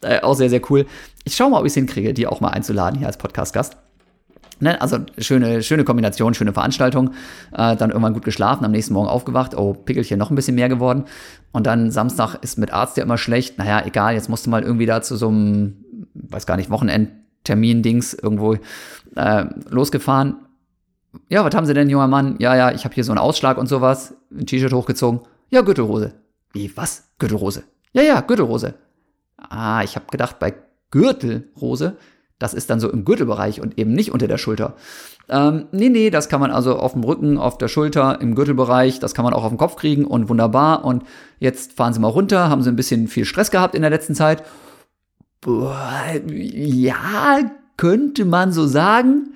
äh, 0.02 0.20
auch 0.20 0.34
sehr, 0.34 0.50
sehr 0.50 0.60
cool. 0.70 0.86
Ich 1.24 1.36
schaue 1.36 1.50
mal, 1.50 1.58
ob 1.60 1.64
ich 1.64 1.70
es 1.70 1.74
hinkriege, 1.74 2.14
die 2.14 2.26
auch 2.26 2.40
mal 2.40 2.48
einzuladen 2.48 2.98
hier 2.98 3.06
als 3.06 3.16
Podcast-Gast. 3.16 3.76
Ne? 4.60 4.80
Also 4.80 4.98
schöne, 5.18 5.62
schöne 5.62 5.84
Kombination, 5.84 6.34
schöne 6.34 6.52
Veranstaltung. 6.52 7.10
Äh, 7.52 7.76
dann 7.76 7.90
irgendwann 7.90 8.14
gut 8.14 8.24
geschlafen, 8.24 8.64
am 8.64 8.72
nächsten 8.72 8.94
Morgen 8.94 9.08
aufgewacht, 9.08 9.56
oh, 9.56 9.72
Pickelchen 9.72 10.18
noch 10.18 10.30
ein 10.30 10.34
bisschen 10.34 10.56
mehr 10.56 10.68
geworden. 10.68 11.04
Und 11.52 11.66
dann 11.66 11.92
Samstag 11.92 12.36
ist 12.42 12.58
mit 12.58 12.72
Arzt 12.72 12.96
ja 12.96 13.04
immer 13.04 13.18
schlecht. 13.18 13.58
Naja, 13.58 13.84
egal, 13.86 14.14
jetzt 14.14 14.28
musst 14.28 14.46
du 14.46 14.50
mal 14.50 14.62
irgendwie 14.62 14.86
da 14.86 15.00
zu 15.00 15.16
so 15.16 15.28
einem, 15.28 15.84
weiß 16.14 16.46
gar 16.46 16.56
nicht, 16.56 16.70
Wochenendtermin-Dings 16.70 18.14
irgendwo 18.14 18.56
äh, 19.14 19.44
losgefahren 19.70 20.36
ja, 21.28 21.44
was 21.44 21.54
haben 21.54 21.66
Sie 21.66 21.74
denn, 21.74 21.90
junger 21.90 22.08
Mann? 22.08 22.36
Ja, 22.38 22.54
ja, 22.56 22.72
ich 22.72 22.84
habe 22.84 22.94
hier 22.94 23.04
so 23.04 23.12
einen 23.12 23.18
Ausschlag 23.18 23.58
und 23.58 23.66
sowas. 23.66 24.14
Ein 24.30 24.46
T-Shirt 24.46 24.72
hochgezogen. 24.72 25.20
Ja, 25.50 25.62
Gürtelrose. 25.62 26.12
Wie, 26.52 26.74
was? 26.76 27.08
Gürtelrose? 27.18 27.64
Ja, 27.92 28.02
ja, 28.02 28.20
Gürtelrose. 28.20 28.74
Ah, 29.36 29.82
ich 29.82 29.96
habe 29.96 30.06
gedacht, 30.10 30.38
bei 30.38 30.54
Gürtelrose, 30.90 31.96
das 32.38 32.54
ist 32.54 32.70
dann 32.70 32.80
so 32.80 32.90
im 32.90 33.04
Gürtelbereich 33.04 33.60
und 33.60 33.78
eben 33.78 33.92
nicht 33.92 34.12
unter 34.12 34.28
der 34.28 34.38
Schulter. 34.38 34.74
Ähm, 35.28 35.66
nee, 35.72 35.88
nee, 35.88 36.10
das 36.10 36.28
kann 36.28 36.40
man 36.40 36.50
also 36.50 36.76
auf 36.76 36.92
dem 36.92 37.04
Rücken, 37.04 37.38
auf 37.38 37.58
der 37.58 37.68
Schulter, 37.68 38.20
im 38.20 38.34
Gürtelbereich, 38.34 38.98
das 39.00 39.14
kann 39.14 39.24
man 39.24 39.34
auch 39.34 39.44
auf 39.44 39.50
den 39.50 39.58
Kopf 39.58 39.76
kriegen 39.76 40.04
und 40.04 40.28
wunderbar. 40.28 40.84
Und 40.84 41.04
jetzt 41.38 41.74
fahren 41.74 41.92
Sie 41.92 42.00
mal 42.00 42.08
runter, 42.08 42.48
haben 42.48 42.62
Sie 42.62 42.70
ein 42.70 42.76
bisschen 42.76 43.08
viel 43.08 43.24
Stress 43.24 43.50
gehabt 43.50 43.74
in 43.74 43.82
der 43.82 43.90
letzten 43.90 44.14
Zeit. 44.14 44.42
Boah, 45.40 46.04
ja, 46.26 47.40
könnte 47.76 48.24
man 48.24 48.52
so 48.52 48.66
sagen 48.66 49.34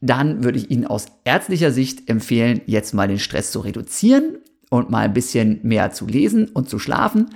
dann 0.00 0.42
würde 0.44 0.58
ich 0.58 0.70
Ihnen 0.70 0.86
aus 0.86 1.06
ärztlicher 1.24 1.72
Sicht 1.72 2.08
empfehlen, 2.08 2.62
jetzt 2.66 2.94
mal 2.94 3.08
den 3.08 3.18
Stress 3.18 3.52
zu 3.52 3.60
reduzieren 3.60 4.38
und 4.70 4.90
mal 4.90 5.00
ein 5.00 5.12
bisschen 5.12 5.60
mehr 5.62 5.92
zu 5.92 6.06
lesen 6.06 6.48
und 6.48 6.68
zu 6.68 6.78
schlafen. 6.78 7.30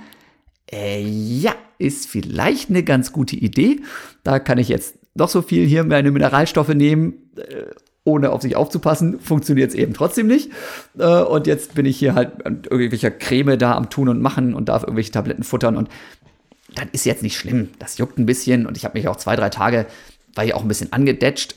Äh, 0.71 1.03
ja, 1.03 1.53
ist 1.77 2.07
vielleicht 2.07 2.69
eine 2.69 2.83
ganz 2.83 3.11
gute 3.11 3.35
Idee. 3.35 3.81
Da 4.23 4.39
kann 4.39 4.57
ich 4.57 4.69
jetzt 4.69 4.95
noch 5.13 5.29
so 5.29 5.41
viel 5.41 5.65
hier 5.67 5.83
meine 5.83 6.11
Mineralstoffe 6.11 6.73
nehmen, 6.73 7.31
äh, 7.37 7.65
ohne 8.03 8.31
auf 8.31 8.41
sich 8.41 8.55
aufzupassen, 8.55 9.19
funktioniert 9.19 9.69
es 9.69 9.75
eben 9.75 9.93
trotzdem 9.93 10.27
nicht. 10.27 10.51
Äh, 10.97 11.21
und 11.21 11.47
jetzt 11.47 11.75
bin 11.75 11.85
ich 11.85 11.97
hier 11.97 12.15
halt 12.15 12.45
an 12.45 12.63
irgendwelcher 12.69 13.11
Creme 13.11 13.57
da 13.57 13.75
am 13.75 13.89
Tun 13.89 14.09
und 14.09 14.21
Machen 14.21 14.55
und 14.55 14.69
darf 14.69 14.83
irgendwelche 14.83 15.11
Tabletten 15.11 15.43
futtern 15.43 15.77
und 15.77 15.89
das 16.75 16.87
ist 16.91 17.05
jetzt 17.05 17.23
nicht 17.23 17.37
schlimm. 17.37 17.69
Das 17.79 17.97
juckt 17.97 18.17
ein 18.17 18.25
bisschen 18.25 18.65
und 18.65 18.75
ich 18.75 18.85
habe 18.85 18.97
mich 18.97 19.07
auch 19.07 19.15
zwei, 19.15 19.35
drei 19.35 19.49
Tage, 19.49 19.85
war 20.33 20.43
ich 20.43 20.53
auch 20.53 20.61
ein 20.61 20.67
bisschen 20.67 20.91
angedetscht 20.93 21.55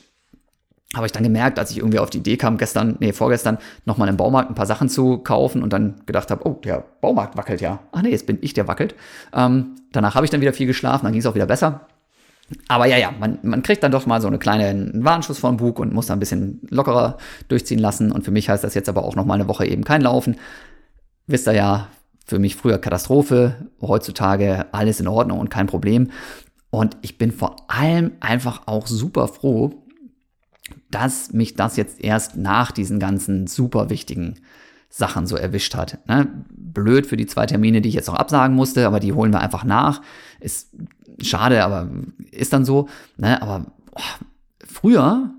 habe 0.95 1.05
ich 1.05 1.11
dann 1.11 1.23
gemerkt, 1.23 1.59
als 1.59 1.69
ich 1.71 1.77
irgendwie 1.77 1.99
auf 1.99 2.09
die 2.09 2.17
Idee 2.17 2.37
kam, 2.37 2.57
gestern, 2.57 2.95
nee, 2.99 3.13
vorgestern, 3.13 3.59
nochmal 3.85 4.09
im 4.09 4.17
Baumarkt 4.17 4.49
ein 4.49 4.55
paar 4.55 4.65
Sachen 4.65 4.89
zu 4.89 5.19
kaufen 5.19 5.61
und 5.61 5.71
dann 5.71 6.01
gedacht 6.07 6.31
habe, 6.31 6.47
oh, 6.47 6.59
der 6.63 6.83
Baumarkt 7.01 7.37
wackelt 7.37 7.61
ja. 7.61 7.79
Ach 7.91 8.01
nee, 8.01 8.09
jetzt 8.09 8.25
bin 8.25 8.39
ich, 8.41 8.53
der 8.53 8.67
wackelt. 8.67 8.95
Ähm, 9.33 9.75
danach 9.91 10.15
habe 10.15 10.25
ich 10.25 10.31
dann 10.31 10.41
wieder 10.41 10.53
viel 10.53 10.65
geschlafen, 10.65 11.05
dann 11.05 11.13
ging 11.13 11.19
es 11.19 11.27
auch 11.27 11.35
wieder 11.35 11.45
besser. 11.45 11.81
Aber 12.67 12.87
ja, 12.87 12.97
ja, 12.97 13.11
man, 13.19 13.37
man 13.43 13.61
kriegt 13.61 13.83
dann 13.83 13.91
doch 13.91 14.07
mal 14.07 14.21
so 14.21 14.27
eine 14.27 14.39
kleine 14.39 14.91
Warnschuss 14.95 15.37
vom 15.37 15.57
Bug 15.57 15.77
und 15.77 15.93
muss 15.93 16.07
da 16.07 16.13
ein 16.13 16.19
bisschen 16.19 16.59
lockerer 16.69 17.17
durchziehen 17.47 17.77
lassen. 17.77 18.11
Und 18.11 18.25
für 18.25 18.31
mich 18.31 18.49
heißt 18.49 18.63
das 18.63 18.73
jetzt 18.73 18.89
aber 18.89 19.03
auch 19.03 19.15
noch 19.15 19.25
mal 19.25 19.35
eine 19.35 19.47
Woche 19.47 19.67
eben 19.67 19.83
kein 19.83 20.01
Laufen. 20.01 20.37
Wisst 21.27 21.47
ihr 21.47 21.53
ja, 21.53 21.87
für 22.25 22.39
mich 22.39 22.55
früher 22.55 22.79
Katastrophe, 22.79 23.67
heutzutage 23.81 24.65
alles 24.71 24.99
in 24.99 25.07
Ordnung 25.07 25.39
und 25.39 25.49
kein 25.49 25.67
Problem. 25.67 26.09
Und 26.71 26.97
ich 27.01 27.19
bin 27.19 27.31
vor 27.31 27.55
allem 27.67 28.11
einfach 28.19 28.63
auch 28.67 28.87
super 28.87 29.27
froh, 29.27 29.83
dass 30.91 31.33
mich 31.33 31.55
das 31.55 31.77
jetzt 31.77 32.01
erst 32.01 32.35
nach 32.37 32.71
diesen 32.71 32.99
ganzen 32.99 33.47
super 33.47 33.89
wichtigen 33.89 34.35
Sachen 34.89 35.27
so 35.27 35.35
erwischt 35.35 35.75
hat. 35.75 35.99
Ne? 36.07 36.27
Blöd 36.49 37.05
für 37.05 37.17
die 37.17 37.27
zwei 37.27 37.45
Termine, 37.45 37.81
die 37.81 37.89
ich 37.89 37.95
jetzt 37.95 38.07
noch 38.07 38.15
absagen 38.15 38.55
musste, 38.55 38.87
aber 38.87 38.99
die 38.99 39.13
holen 39.13 39.31
wir 39.31 39.39
einfach 39.39 39.63
nach. 39.63 40.01
Ist 40.39 40.69
schade, 41.21 41.63
aber 41.63 41.89
ist 42.31 42.53
dann 42.53 42.65
so. 42.65 42.89
Ne? 43.17 43.41
Aber 43.41 43.65
oh, 43.91 44.25
früher 44.65 45.31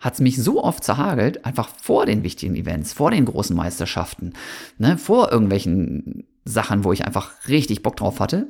hat 0.00 0.14
es 0.14 0.20
mich 0.20 0.40
so 0.42 0.62
oft 0.62 0.84
zerhagelt, 0.84 1.44
einfach 1.44 1.68
vor 1.68 2.06
den 2.06 2.22
wichtigen 2.22 2.54
Events, 2.54 2.92
vor 2.92 3.10
den 3.10 3.24
großen 3.24 3.56
Meisterschaften, 3.56 4.34
ne? 4.76 4.96
vor 4.96 5.32
irgendwelchen 5.32 6.24
Sachen, 6.44 6.84
wo 6.84 6.92
ich 6.92 7.04
einfach 7.04 7.48
richtig 7.48 7.82
Bock 7.82 7.96
drauf 7.96 8.20
hatte. 8.20 8.48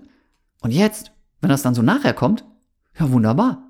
Und 0.61 0.73
jetzt, 0.73 1.13
wenn 1.41 1.49
das 1.51 1.63
dann 1.63 1.75
so 1.75 1.83
nachher 1.83 2.13
kommt, 2.13 2.45
ja 2.99 3.11
wunderbar. 3.11 3.63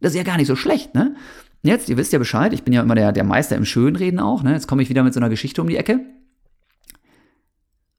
Das 0.00 0.12
ist 0.12 0.16
ja 0.16 0.24
gar 0.24 0.38
nicht 0.38 0.46
so 0.46 0.56
schlecht, 0.56 0.94
ne? 0.94 1.14
Jetzt, 1.62 1.88
ihr 1.88 1.96
wisst 1.96 2.12
ja 2.12 2.18
Bescheid, 2.18 2.52
ich 2.52 2.62
bin 2.62 2.72
ja 2.72 2.82
immer 2.82 2.94
der, 2.94 3.12
der 3.12 3.24
Meister 3.24 3.56
im 3.56 3.64
Schönreden 3.64 4.18
auch, 4.18 4.42
ne? 4.42 4.52
Jetzt 4.52 4.66
komme 4.66 4.82
ich 4.82 4.88
wieder 4.88 5.02
mit 5.02 5.12
so 5.12 5.20
einer 5.20 5.28
Geschichte 5.28 5.60
um 5.60 5.68
die 5.68 5.76
Ecke. 5.76 6.00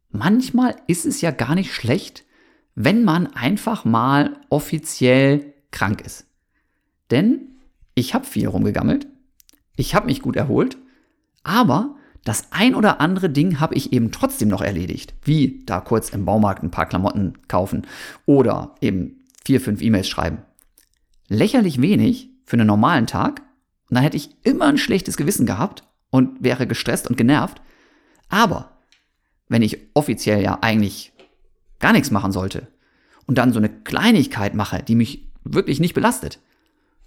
Manchmal 0.09 0.75
ist 0.87 1.05
es 1.05 1.21
ja 1.21 1.31
gar 1.31 1.55
nicht 1.55 1.73
schlecht, 1.73 2.25
wenn 2.75 3.03
man 3.03 3.27
einfach 3.27 3.85
mal 3.85 4.37
offiziell 4.49 5.53
krank 5.71 6.01
ist. 6.01 6.25
Denn 7.11 7.55
ich 7.93 8.13
habe 8.13 8.25
viel 8.25 8.47
rumgegammelt, 8.47 9.07
ich 9.75 9.95
habe 9.95 10.07
mich 10.07 10.21
gut 10.21 10.35
erholt, 10.35 10.77
aber 11.43 11.95
das 12.23 12.51
ein 12.51 12.75
oder 12.75 13.01
andere 13.01 13.29
Ding 13.29 13.59
habe 13.59 13.75
ich 13.75 13.93
eben 13.93 14.11
trotzdem 14.11 14.47
noch 14.47 14.61
erledigt. 14.61 15.13
Wie 15.23 15.63
da 15.65 15.81
kurz 15.81 16.09
im 16.09 16.25
Baumarkt 16.25 16.63
ein 16.63 16.71
paar 16.71 16.85
Klamotten 16.85 17.33
kaufen 17.47 17.87
oder 18.25 18.75
eben 18.81 19.21
vier, 19.43 19.59
fünf 19.59 19.81
E-Mails 19.81 20.07
schreiben. 20.07 20.39
Lächerlich 21.27 21.81
wenig 21.81 22.29
für 22.45 22.57
einen 22.57 22.67
normalen 22.67 23.07
Tag, 23.07 23.41
und 23.91 23.95
dann 23.95 24.03
hätte 24.03 24.15
ich 24.15 24.29
immer 24.43 24.67
ein 24.67 24.77
schlechtes 24.77 25.17
Gewissen 25.17 25.45
gehabt 25.45 25.83
und 26.11 26.41
wäre 26.41 26.65
gestresst 26.65 27.09
und 27.09 27.17
genervt. 27.17 27.61
Aber 28.29 28.71
wenn 29.49 29.61
ich 29.61 29.79
offiziell 29.93 30.41
ja 30.41 30.59
eigentlich 30.61 31.11
gar 31.79 31.91
nichts 31.91 32.09
machen 32.09 32.31
sollte 32.31 32.69
und 33.27 33.37
dann 33.37 33.51
so 33.51 33.59
eine 33.59 33.67
Kleinigkeit 33.67 34.55
mache, 34.55 34.81
die 34.81 34.95
mich 34.95 35.27
wirklich 35.43 35.81
nicht 35.81 35.93
belastet, 35.93 36.39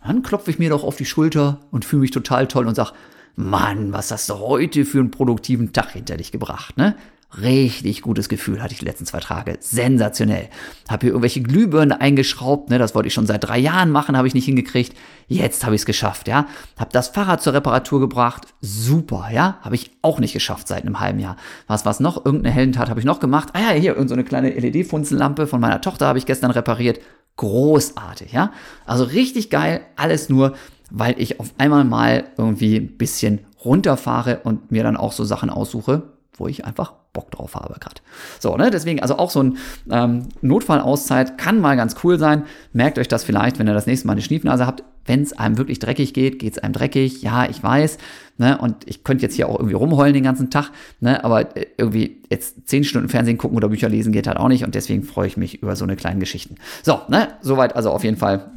dann 0.04 0.22
klopfe 0.22 0.50
ich 0.50 0.58
mir 0.58 0.68
doch 0.68 0.84
auf 0.84 0.96
die 0.96 1.06
Schulter 1.06 1.60
und 1.70 1.86
fühle 1.86 2.02
mich 2.02 2.10
total 2.10 2.48
toll 2.48 2.66
und 2.66 2.74
sage, 2.74 2.92
Mann, 3.34 3.94
was 3.94 4.10
hast 4.10 4.28
du 4.28 4.34
heute 4.34 4.84
für 4.84 5.00
einen 5.00 5.10
produktiven 5.10 5.72
Tag 5.72 5.92
hinter 5.92 6.18
dich 6.18 6.32
gebracht, 6.32 6.76
ne? 6.76 6.94
Richtig 7.40 8.02
gutes 8.02 8.28
Gefühl 8.28 8.62
hatte 8.62 8.74
ich 8.74 8.80
die 8.80 8.84
letzten 8.84 9.06
zwei 9.06 9.20
Tage. 9.20 9.56
Sensationell. 9.60 10.48
Hab 10.88 11.00
hier 11.00 11.10
irgendwelche 11.10 11.42
Glühbirnen 11.42 11.92
eingeschraubt, 11.92 12.70
ne, 12.70 12.78
das 12.78 12.94
wollte 12.94 13.08
ich 13.08 13.14
schon 13.14 13.26
seit 13.26 13.44
drei 13.44 13.58
Jahren 13.58 13.90
machen, 13.90 14.16
habe 14.16 14.28
ich 14.28 14.34
nicht 14.34 14.44
hingekriegt. 14.44 14.94
Jetzt 15.26 15.64
habe 15.64 15.74
ich 15.74 15.82
es 15.82 15.86
geschafft, 15.86 16.28
ja. 16.28 16.46
Hab 16.78 16.92
das 16.92 17.08
Fahrrad 17.08 17.42
zur 17.42 17.54
Reparatur 17.54 18.00
gebracht. 18.00 18.54
Super, 18.60 19.28
ja. 19.32 19.58
Habe 19.62 19.74
ich 19.74 19.90
auch 20.02 20.20
nicht 20.20 20.32
geschafft 20.32 20.68
seit 20.68 20.82
einem 20.82 21.00
halben 21.00 21.18
Jahr. 21.18 21.36
Was 21.66 21.84
was 21.84 22.00
noch? 22.00 22.24
Irgendeine 22.24 22.54
Heldentat 22.54 22.90
habe 22.90 23.00
ich 23.00 23.06
noch 23.06 23.20
gemacht. 23.20 23.50
Ah 23.54 23.60
ja, 23.60 23.70
hier 23.70 23.96
irgendeine 23.96 24.08
so 24.08 24.14
eine 24.14 24.24
kleine 24.24 24.50
LED-Funzellampe 24.50 25.46
von 25.46 25.60
meiner 25.60 25.80
Tochter 25.80 26.06
habe 26.06 26.18
ich 26.18 26.26
gestern 26.26 26.50
repariert. 26.50 27.00
Großartig, 27.36 28.32
ja. 28.32 28.52
Also 28.86 29.04
richtig 29.04 29.50
geil, 29.50 29.80
alles 29.96 30.28
nur, 30.28 30.54
weil 30.90 31.14
ich 31.18 31.40
auf 31.40 31.52
einmal 31.58 31.84
mal 31.84 32.24
irgendwie 32.36 32.76
ein 32.76 32.96
bisschen 32.96 33.40
runterfahre 33.64 34.40
und 34.44 34.70
mir 34.70 34.82
dann 34.82 34.96
auch 34.96 35.12
so 35.12 35.24
Sachen 35.24 35.50
aussuche, 35.50 36.02
wo 36.36 36.46
ich 36.46 36.64
einfach 36.64 36.92
Bock 37.14 37.30
drauf 37.30 37.54
habe 37.54 37.80
gerade. 37.80 38.02
So, 38.38 38.54
ne, 38.58 38.70
deswegen, 38.70 39.00
also 39.00 39.16
auch 39.16 39.30
so 39.30 39.42
ein 39.42 39.56
ähm, 39.90 40.28
Notfallauszeit 40.42 41.38
kann 41.38 41.60
mal 41.60 41.76
ganz 41.76 41.96
cool 42.04 42.18
sein. 42.18 42.44
Merkt 42.74 42.98
euch 42.98 43.08
das 43.08 43.24
vielleicht, 43.24 43.58
wenn 43.58 43.66
ihr 43.66 43.72
das 43.72 43.86
nächste 43.86 44.06
Mal 44.06 44.12
eine 44.12 44.22
Schniefnase 44.22 44.66
habt. 44.66 44.84
Wenn 45.06 45.22
es 45.22 45.32
einem 45.32 45.58
wirklich 45.58 45.78
dreckig 45.78 46.12
geht, 46.12 46.38
geht 46.38 46.52
es 46.54 46.58
einem 46.58 46.72
dreckig. 46.72 47.22
Ja, 47.22 47.48
ich 47.48 47.62
weiß. 47.62 47.98
Ne, 48.36 48.58
und 48.58 48.76
ich 48.86 49.04
könnte 49.04 49.22
jetzt 49.22 49.36
hier 49.36 49.48
auch 49.48 49.58
irgendwie 49.58 49.76
rumheulen 49.76 50.12
den 50.12 50.24
ganzen 50.24 50.50
Tag. 50.50 50.70
Ne, 51.00 51.22
aber 51.24 51.56
äh, 51.56 51.66
irgendwie 51.78 52.22
jetzt 52.30 52.68
zehn 52.68 52.84
Stunden 52.84 53.08
Fernsehen 53.08 53.38
gucken 53.38 53.56
oder 53.56 53.68
Bücher 53.68 53.88
lesen 53.88 54.12
geht 54.12 54.26
halt 54.26 54.36
auch 54.36 54.48
nicht. 54.48 54.64
Und 54.64 54.74
deswegen 54.74 55.04
freue 55.04 55.28
ich 55.28 55.36
mich 55.36 55.62
über 55.62 55.76
so 55.76 55.84
eine 55.84 55.96
kleine 55.96 56.20
Geschichten. 56.20 56.56
So, 56.82 57.00
ne, 57.08 57.28
soweit 57.40 57.76
also 57.76 57.90
auf 57.90 58.04
jeden 58.04 58.16
Fall 58.16 58.50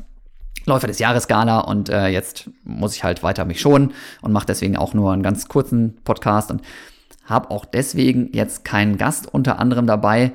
Läufer 0.65 0.87
des 0.87 0.99
Jahres 0.99 1.27
Gala 1.27 1.59
und 1.61 1.87
äh, 1.89 2.07
jetzt 2.07 2.49
muss 2.65 2.93
ich 2.93 3.03
halt 3.03 3.23
weiter 3.23 3.45
mich 3.45 3.61
schonen 3.61 3.93
und 4.21 4.33
mache 4.33 4.47
deswegen 4.47 4.75
auch 4.75 4.93
nur 4.93 5.13
einen 5.13 5.23
ganz 5.23 5.47
kurzen 5.47 5.97
Podcast 6.03 6.51
und 6.51 6.61
habe 7.27 7.51
auch 7.51 7.65
deswegen 7.65 8.29
jetzt 8.33 8.65
keinen 8.65 8.97
Gast 8.97 9.31
unter 9.31 9.59
anderem 9.59 9.85
dabei. 9.85 10.31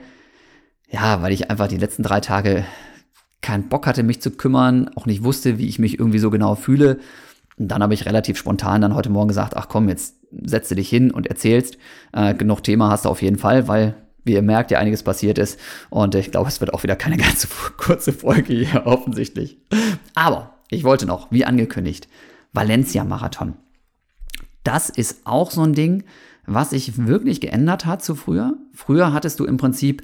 Ja, 0.88 1.22
weil 1.22 1.32
ich 1.32 1.50
einfach 1.50 1.68
die 1.68 1.78
letzten 1.78 2.02
drei 2.02 2.20
Tage 2.20 2.64
keinen 3.40 3.68
Bock 3.68 3.86
hatte, 3.86 4.02
mich 4.02 4.20
zu 4.20 4.30
kümmern, 4.30 4.90
auch 4.94 5.06
nicht 5.06 5.24
wusste, 5.24 5.58
wie 5.58 5.66
ich 5.66 5.78
mich 5.78 5.98
irgendwie 5.98 6.18
so 6.18 6.30
genau 6.30 6.54
fühle. 6.54 7.00
Und 7.58 7.68
dann 7.68 7.82
habe 7.82 7.94
ich 7.94 8.06
relativ 8.06 8.36
spontan 8.36 8.82
dann 8.82 8.94
heute 8.94 9.10
Morgen 9.10 9.28
gesagt, 9.28 9.56
ach 9.56 9.68
komm, 9.68 9.88
jetzt 9.88 10.16
setze 10.30 10.74
dich 10.74 10.88
hin 10.88 11.10
und 11.10 11.26
erzählst. 11.26 11.78
Äh, 12.12 12.34
genug 12.34 12.62
Thema 12.62 12.90
hast 12.90 13.06
du 13.06 13.08
auf 13.08 13.22
jeden 13.22 13.38
Fall, 13.38 13.68
weil, 13.68 13.94
wie 14.24 14.34
ihr 14.34 14.42
merkt, 14.42 14.70
ja 14.70 14.78
einiges 14.78 15.02
passiert 15.02 15.38
ist. 15.38 15.58
Und 15.88 16.14
ich 16.14 16.30
glaube, 16.30 16.48
es 16.48 16.60
wird 16.60 16.74
auch 16.74 16.82
wieder 16.82 16.96
keine 16.96 17.16
ganz 17.18 17.48
kurze 17.78 18.12
Folge 18.12 18.52
hier 18.52 18.86
offensichtlich. 18.86 19.58
Aber 20.14 20.58
ich 20.70 20.84
wollte 20.84 21.06
noch, 21.06 21.30
wie 21.30 21.44
angekündigt, 21.44 22.08
Valencia-Marathon. 22.52 23.54
Das 24.64 24.90
ist 24.90 25.22
auch 25.24 25.50
so 25.50 25.62
ein 25.62 25.72
Ding, 25.74 26.04
was 26.54 26.70
sich 26.70 27.06
wirklich 27.06 27.40
geändert 27.40 27.86
hat 27.86 28.02
zu 28.02 28.14
früher. 28.14 28.54
Früher 28.74 29.12
hattest 29.12 29.40
du 29.40 29.44
im 29.44 29.56
Prinzip 29.56 30.02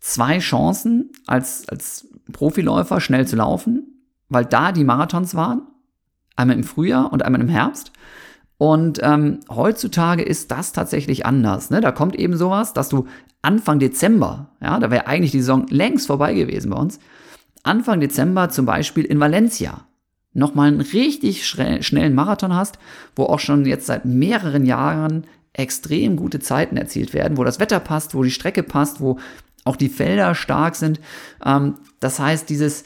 zwei 0.00 0.38
Chancen 0.38 1.10
als, 1.26 1.68
als 1.68 2.08
Profiläufer 2.32 3.00
schnell 3.00 3.26
zu 3.26 3.36
laufen, 3.36 4.04
weil 4.28 4.44
da 4.44 4.72
die 4.72 4.84
Marathons 4.84 5.34
waren. 5.34 5.62
Einmal 6.36 6.56
im 6.56 6.64
Frühjahr 6.64 7.12
und 7.12 7.24
einmal 7.24 7.40
im 7.40 7.48
Herbst. 7.48 7.92
Und 8.58 9.00
ähm, 9.02 9.40
heutzutage 9.50 10.22
ist 10.22 10.50
das 10.50 10.72
tatsächlich 10.72 11.26
anders. 11.26 11.70
Ne? 11.70 11.80
Da 11.80 11.90
kommt 11.92 12.16
eben 12.16 12.36
sowas, 12.36 12.72
dass 12.72 12.88
du 12.88 13.06
Anfang 13.42 13.80
Dezember, 13.80 14.52
ja, 14.60 14.78
da 14.78 14.90
wäre 14.90 15.08
eigentlich 15.08 15.32
die 15.32 15.40
Saison 15.40 15.66
längst 15.68 16.06
vorbei 16.06 16.32
gewesen 16.32 16.70
bei 16.70 16.76
uns, 16.76 17.00
Anfang 17.64 18.00
Dezember 18.00 18.50
zum 18.50 18.66
Beispiel 18.66 19.04
in 19.04 19.18
Valencia 19.20 19.86
nochmal 20.34 20.68
einen 20.68 20.80
richtig 20.80 21.46
schnellen 21.46 22.14
Marathon 22.14 22.54
hast, 22.54 22.78
wo 23.16 23.24
auch 23.24 23.40
schon 23.40 23.66
jetzt 23.66 23.86
seit 23.86 24.04
mehreren 24.04 24.64
Jahren 24.64 25.26
extrem 25.52 26.16
gute 26.16 26.40
Zeiten 26.40 26.76
erzielt 26.76 27.12
werden, 27.12 27.36
wo 27.36 27.44
das 27.44 27.60
Wetter 27.60 27.80
passt, 27.80 28.14
wo 28.14 28.22
die 28.22 28.30
Strecke 28.30 28.62
passt, 28.62 29.00
wo 29.00 29.18
auch 29.64 29.76
die 29.76 29.88
Felder 29.88 30.34
stark 30.34 30.76
sind. 30.76 31.00
Ähm, 31.44 31.74
das 32.00 32.18
heißt, 32.18 32.48
dieses, 32.48 32.84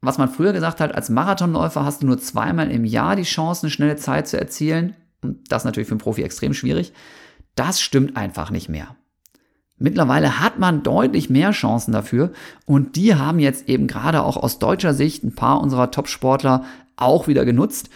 was 0.00 0.18
man 0.18 0.30
früher 0.30 0.52
gesagt 0.52 0.80
hat, 0.80 0.94
als 0.94 1.10
Marathonläufer 1.10 1.84
hast 1.84 2.02
du 2.02 2.06
nur 2.06 2.18
zweimal 2.18 2.70
im 2.70 2.84
Jahr 2.84 3.16
die 3.16 3.22
Chance, 3.22 3.64
eine 3.64 3.70
schnelle 3.70 3.96
Zeit 3.96 4.28
zu 4.28 4.38
erzielen. 4.38 4.96
Und 5.22 5.52
das 5.52 5.62
ist 5.62 5.66
natürlich 5.66 5.88
für 5.88 5.94
einen 5.94 6.00
Profi 6.00 6.22
extrem 6.22 6.54
schwierig. 6.54 6.92
Das 7.54 7.80
stimmt 7.80 8.16
einfach 8.16 8.50
nicht 8.50 8.68
mehr. 8.68 8.96
Mittlerweile 9.82 10.40
hat 10.40 10.58
man 10.58 10.82
deutlich 10.82 11.30
mehr 11.30 11.52
Chancen 11.52 11.92
dafür 11.92 12.32
und 12.66 12.96
die 12.96 13.14
haben 13.14 13.38
jetzt 13.38 13.66
eben 13.66 13.86
gerade 13.86 14.22
auch 14.22 14.36
aus 14.36 14.58
deutscher 14.58 14.92
Sicht 14.92 15.24
ein 15.24 15.34
paar 15.34 15.62
unserer 15.62 15.90
Top-Sportler 15.90 16.64
auch 16.96 17.28
wieder 17.28 17.46
genutzt. 17.46 17.88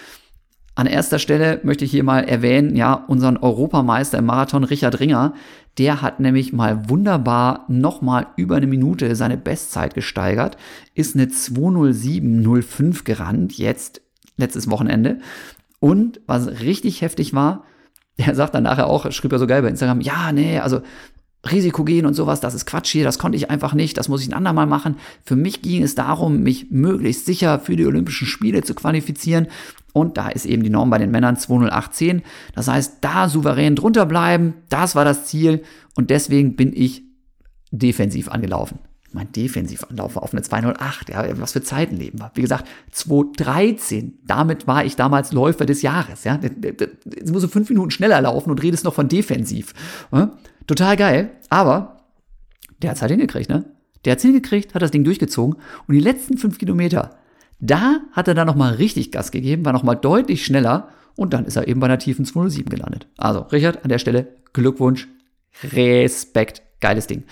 An 0.76 0.86
erster 0.86 1.20
Stelle 1.20 1.60
möchte 1.62 1.84
ich 1.84 1.92
hier 1.92 2.02
mal 2.02 2.24
erwähnen, 2.24 2.74
ja, 2.74 2.94
unseren 2.94 3.36
Europameister 3.36 4.18
im 4.18 4.26
Marathon 4.26 4.64
Richard 4.64 4.98
Ringer, 4.98 5.34
der 5.78 6.02
hat 6.02 6.18
nämlich 6.18 6.52
mal 6.52 6.88
wunderbar 6.88 7.64
nochmal 7.68 8.26
über 8.36 8.56
eine 8.56 8.66
Minute 8.66 9.14
seine 9.14 9.36
Bestzeit 9.36 9.94
gesteigert, 9.94 10.56
ist 10.94 11.14
eine 11.14 11.26
207.05 11.26 13.04
gerannt, 13.04 13.56
jetzt 13.56 14.02
letztes 14.36 14.68
Wochenende. 14.68 15.20
Und 15.78 16.20
was 16.26 16.60
richtig 16.60 17.02
heftig 17.02 17.34
war, 17.34 17.64
er 18.16 18.34
sagt 18.34 18.54
dann 18.54 18.64
nachher 18.64 18.88
auch, 18.88 19.10
schrieb 19.12 19.32
er 19.32 19.38
so 19.38 19.46
geil 19.46 19.62
bei 19.62 19.68
Instagram, 19.68 20.00
ja, 20.00 20.32
nee, 20.32 20.58
also 20.58 20.82
Risiko 21.50 21.84
gehen 21.84 22.06
und 22.06 22.14
sowas, 22.14 22.40
das 22.40 22.54
ist 22.54 22.66
Quatsch 22.66 22.92
hier, 22.92 23.04
das 23.04 23.18
konnte 23.18 23.36
ich 23.36 23.50
einfach 23.50 23.74
nicht, 23.74 23.96
das 23.96 24.08
muss 24.08 24.22
ich 24.22 24.28
ein 24.28 24.34
andermal 24.34 24.66
machen. 24.66 24.96
Für 25.24 25.36
mich 25.36 25.62
ging 25.62 25.82
es 25.82 25.94
darum, 25.94 26.40
mich 26.42 26.70
möglichst 26.70 27.26
sicher 27.26 27.58
für 27.58 27.76
die 27.76 27.86
Olympischen 27.86 28.26
Spiele 28.26 28.62
zu 28.62 28.74
qualifizieren. 28.74 29.48
Und 29.92 30.16
da 30.16 30.28
ist 30.28 30.46
eben 30.46 30.62
die 30.62 30.70
Norm 30.70 30.90
bei 30.90 30.98
den 30.98 31.12
Männern 31.12 31.36
20810. 31.36 32.22
Das 32.54 32.66
heißt, 32.68 32.98
da 33.00 33.28
souverän 33.28 33.76
drunter 33.76 34.06
bleiben, 34.06 34.54
das 34.68 34.96
war 34.96 35.04
das 35.04 35.26
Ziel. 35.26 35.62
Und 35.94 36.10
deswegen 36.10 36.56
bin 36.56 36.72
ich 36.74 37.04
defensiv 37.70 38.28
angelaufen. 38.28 38.80
Mein 39.12 39.30
Defensivanlauf 39.30 40.16
war 40.16 40.24
auf 40.24 40.32
eine 40.32 40.42
208, 40.42 41.10
ja, 41.10 41.40
was 41.40 41.52
für 41.52 41.62
Zeiten 41.62 41.96
leben 41.96 42.18
wir. 42.18 42.32
Wie 42.34 42.42
gesagt, 42.42 42.66
213, 42.90 44.18
damit 44.26 44.66
war 44.66 44.84
ich 44.84 44.96
damals 44.96 45.30
Läufer 45.30 45.66
des 45.66 45.82
Jahres, 45.82 46.24
ja. 46.24 46.40
Jetzt 46.42 47.32
muss 47.32 47.42
du 47.42 47.48
fünf 47.48 47.68
Minuten 47.68 47.92
schneller 47.92 48.20
laufen 48.20 48.50
und 48.50 48.60
redest 48.60 48.84
noch 48.84 48.94
von 48.94 49.06
defensiv. 49.06 49.72
Ja? 50.10 50.32
Total 50.66 50.96
geil, 50.96 51.30
aber 51.50 52.04
der 52.82 52.90
hat 52.90 52.96
es 52.96 53.02
halt 53.02 53.12
hingekriegt, 53.12 53.48
ne? 53.48 53.64
Der 54.04 54.12
hat 54.12 54.18
es 54.18 54.24
hingekriegt, 54.24 54.74
hat 54.74 54.82
das 54.82 54.90
Ding 54.90 55.04
durchgezogen 55.04 55.56
und 55.86 55.94
die 55.94 56.00
letzten 56.00 56.36
fünf 56.36 56.58
Kilometer, 56.58 57.16
da 57.60 58.00
hat 58.12 58.28
er 58.28 58.34
dann 58.34 58.46
nochmal 58.46 58.74
richtig 58.74 59.12
Gas 59.12 59.30
gegeben, 59.30 59.64
war 59.64 59.72
nochmal 59.72 59.96
deutlich 59.96 60.44
schneller 60.44 60.88
und 61.16 61.32
dann 61.32 61.46
ist 61.46 61.56
er 61.56 61.68
eben 61.68 61.80
bei 61.80 61.86
einer 61.86 61.98
tiefen 61.98 62.24
207 62.24 62.68
gelandet. 62.68 63.06
Also, 63.16 63.40
Richard, 63.40 63.82
an 63.84 63.88
der 63.88 63.98
Stelle 63.98 64.28
Glückwunsch, 64.52 65.08
Respekt, 65.62 66.62
geiles 66.80 67.06
Ding. 67.06 67.24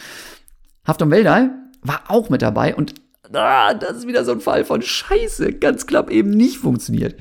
Haftung 0.86 1.10
Weldal 1.10 1.50
war 1.82 2.04
auch 2.08 2.30
mit 2.30 2.42
dabei 2.42 2.74
und 2.74 2.94
ah, 3.32 3.74
das 3.74 3.98
ist 3.98 4.06
wieder 4.06 4.24
so 4.24 4.32
ein 4.32 4.40
Fall 4.40 4.64
von 4.64 4.82
Scheiße, 4.82 5.52
ganz 5.54 5.86
knapp 5.86 6.10
eben 6.10 6.30
nicht 6.30 6.58
funktioniert. 6.58 7.16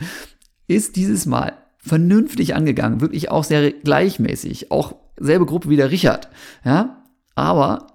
Ist 0.68 0.96
dieses 0.96 1.26
Mal 1.26 1.54
vernünftig 1.78 2.56
angegangen, 2.56 3.02
wirklich 3.02 3.32
auch 3.32 3.44
sehr 3.44 3.72
gleichmäßig, 3.72 4.72
auch 4.72 4.96
selbe 5.24 5.46
Gruppe 5.46 5.70
wie 5.70 5.76
der 5.78 5.92
Richard, 5.92 6.30
ja, 6.64 7.04
aber 7.36 7.88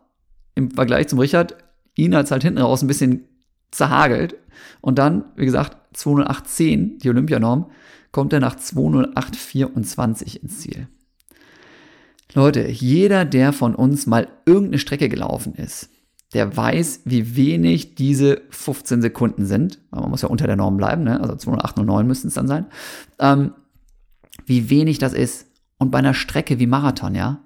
im 0.54 0.70
Vergleich 0.70 1.08
zum 1.08 1.18
Richard, 1.18 1.56
ihn 1.94 2.14
als 2.14 2.30
halt 2.30 2.42
hinten 2.42 2.60
raus 2.60 2.82
ein 2.82 2.88
bisschen 2.88 3.24
zerhagelt 3.70 4.36
und 4.80 4.98
dann, 4.98 5.24
wie 5.36 5.44
gesagt, 5.44 5.76
20810, 5.94 6.98
die 6.98 7.10
Olympianorm, 7.10 7.70
kommt 8.12 8.32
er 8.32 8.40
nach 8.40 8.56
20824 8.56 10.42
ins 10.42 10.60
Ziel. 10.60 10.88
Leute, 12.34 12.68
jeder, 12.68 13.24
der 13.24 13.52
von 13.52 13.74
uns 13.74 14.06
mal 14.06 14.28
irgendeine 14.46 14.78
Strecke 14.78 15.08
gelaufen 15.08 15.54
ist, 15.54 15.90
der 16.34 16.56
weiß, 16.56 17.02
wie 17.04 17.36
wenig 17.36 17.94
diese 17.94 18.42
15 18.50 19.00
Sekunden 19.00 19.46
sind. 19.46 19.78
Man 19.90 20.10
muss 20.10 20.22
ja 20.22 20.28
unter 20.28 20.46
der 20.46 20.56
Norm 20.56 20.76
bleiben, 20.76 21.04
ne? 21.04 21.20
also 21.20 21.34
20809 21.34 22.06
müssten 22.06 22.28
es 22.28 22.34
dann 22.34 22.48
sein. 22.48 22.66
Ähm, 23.18 23.52
wie 24.44 24.68
wenig 24.68 24.98
das 24.98 25.12
ist. 25.12 25.45
Und 25.78 25.90
bei 25.90 25.98
einer 25.98 26.14
Strecke 26.14 26.58
wie 26.58 26.66
Marathon, 26.66 27.14
ja, 27.14 27.40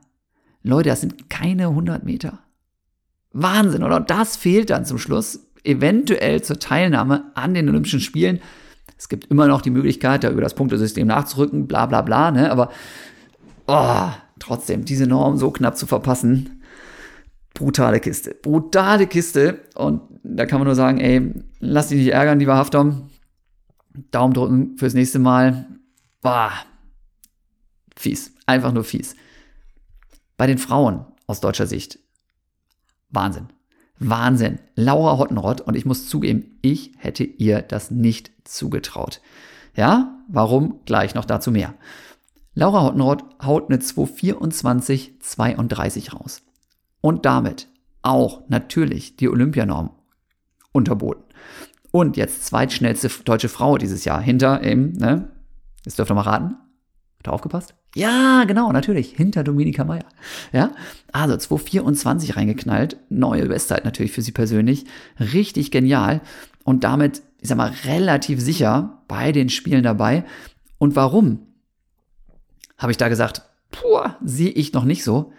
Leute, 0.63 0.91
das 0.91 1.01
sind 1.01 1.31
keine 1.31 1.69
100 1.69 2.05
Meter. 2.05 2.41
Wahnsinn, 3.33 3.83
oder? 3.83 4.01
Das 4.01 4.37
fehlt 4.37 4.71
dann 4.71 4.85
zum 4.85 4.99
Schluss 4.99 5.51
eventuell 5.65 6.43
zur 6.43 6.59
Teilnahme 6.59 7.31
an 7.35 7.55
den 7.55 7.69
Olympischen 7.69 8.01
Spielen. 8.01 8.41
Es 8.97 9.09
gibt 9.09 9.27
immer 9.27 9.47
noch 9.47 9.63
die 9.63 9.71
Möglichkeit, 9.71 10.25
da 10.25 10.31
über 10.31 10.43
das 10.43 10.55
Punktesystem 10.55 11.07
nachzurücken, 11.07 11.67
bla 11.67 11.87
bla 11.87 12.03
bla, 12.03 12.31
ne? 12.31 12.51
Aber 12.51 12.71
oh, 13.67 14.09
trotzdem, 14.39 14.85
diese 14.85 15.07
Norm 15.07 15.37
so 15.37 15.51
knapp 15.51 15.77
zu 15.77 15.87
verpassen, 15.87 16.63
brutale 17.55 18.01
Kiste. 18.01 18.35
Brutale 18.35 19.07
Kiste. 19.07 19.61
Und 19.75 20.03
da 20.23 20.47
kann 20.47 20.59
man 20.59 20.67
nur 20.67 20.75
sagen, 20.75 20.99
ey, 20.99 21.33
lass 21.61 21.89
dich 21.89 21.99
nicht 21.99 22.13
ärgern, 22.13 22.39
lieber 22.39 22.57
Haftom. 22.57 23.11
Daumen 24.11 24.35
drücken 24.35 24.77
fürs 24.77 24.95
nächste 24.95 25.19
Mal. 25.19 25.67
Boah, 26.21 26.53
fies. 28.01 28.33
Einfach 28.47 28.73
nur 28.73 28.85
fies. 28.85 29.17
Bei 30.37 30.47
den 30.47 30.59
Frauen 30.59 31.07
aus 31.27 31.41
deutscher 31.41 31.67
Sicht. 31.67 31.99
Wahnsinn. 33.11 33.49
Wahnsinn. 33.99 34.61
Laura 34.75 35.19
Hottenrott, 35.19 35.61
und 35.61 35.77
ich 35.77 35.85
muss 35.85 36.09
zugeben, 36.09 36.59
ich 36.63 36.93
hätte 36.97 37.25
ihr 37.25 37.61
das 37.63 37.91
nicht 37.91 38.31
zugetraut. 38.45 39.21
Ja, 39.77 40.19
warum? 40.29 40.81
Gleich 40.87 41.15
noch 41.15 41.27
dazu 41.27 41.51
mehr. 41.51 41.75
Laura 42.55 42.85
Hottenrott 42.85 43.25
haut 43.43 43.71
eine 43.71 43.81
224,32 43.81 46.13
raus. 46.13 46.43
Und 47.01 47.27
damit 47.27 47.69
auch 48.03 48.49
natürlich 48.49 49.17
die 49.17 49.29
Olympianorm 49.29 49.91
unterboten. 50.73 51.25
Und 51.93 52.17
jetzt 52.17 52.47
zweitschnellste 52.47 53.11
deutsche 53.25 53.49
Frau 53.49 53.77
dieses 53.77 54.05
Jahr 54.05 54.23
hinter 54.23 54.63
eben, 54.63 54.93
ne? 54.93 55.33
Jetzt 55.85 55.99
dürft 55.99 56.09
ihr 56.11 56.15
mal 56.15 56.23
raten. 56.23 56.57
Hat 57.19 57.27
er 57.27 57.33
aufgepasst? 57.33 57.75
Ja, 57.95 58.45
genau, 58.45 58.71
natürlich. 58.73 59.15
Hinter 59.17 59.43
Dominika 59.43 59.85
Meyer. 59.85 60.05
Ja, 60.53 60.71
also 61.13 61.35
2,24 61.35 62.37
reingeknallt. 62.37 62.97
Neue 63.09 63.47
Bestzeit 63.47 63.85
natürlich 63.85 64.13
für 64.13 64.23
sie 64.23 64.33
persönlich. 64.33 64.85
Richtig 65.19 65.71
genial. 65.71 66.21
Und 66.63 66.85
damit, 66.85 67.23
ich 67.41 67.49
sag 67.49 67.59
mal, 67.59 67.73
relativ 67.85 68.41
sicher 68.41 69.03
bei 69.09 69.33
den 69.33 69.49
Spielen 69.49 69.83
dabei. 69.83 70.25
Und 70.79 70.95
warum? 70.95 71.47
Habe 72.79 72.93
ich 72.93 72.99
da 72.99 73.09
gesagt, 73.09 73.43
puh, 73.73 74.09
sehe 74.25 74.51
ich 74.51 74.73
noch 74.73 74.85
nicht 74.85 75.03
so. 75.03 75.33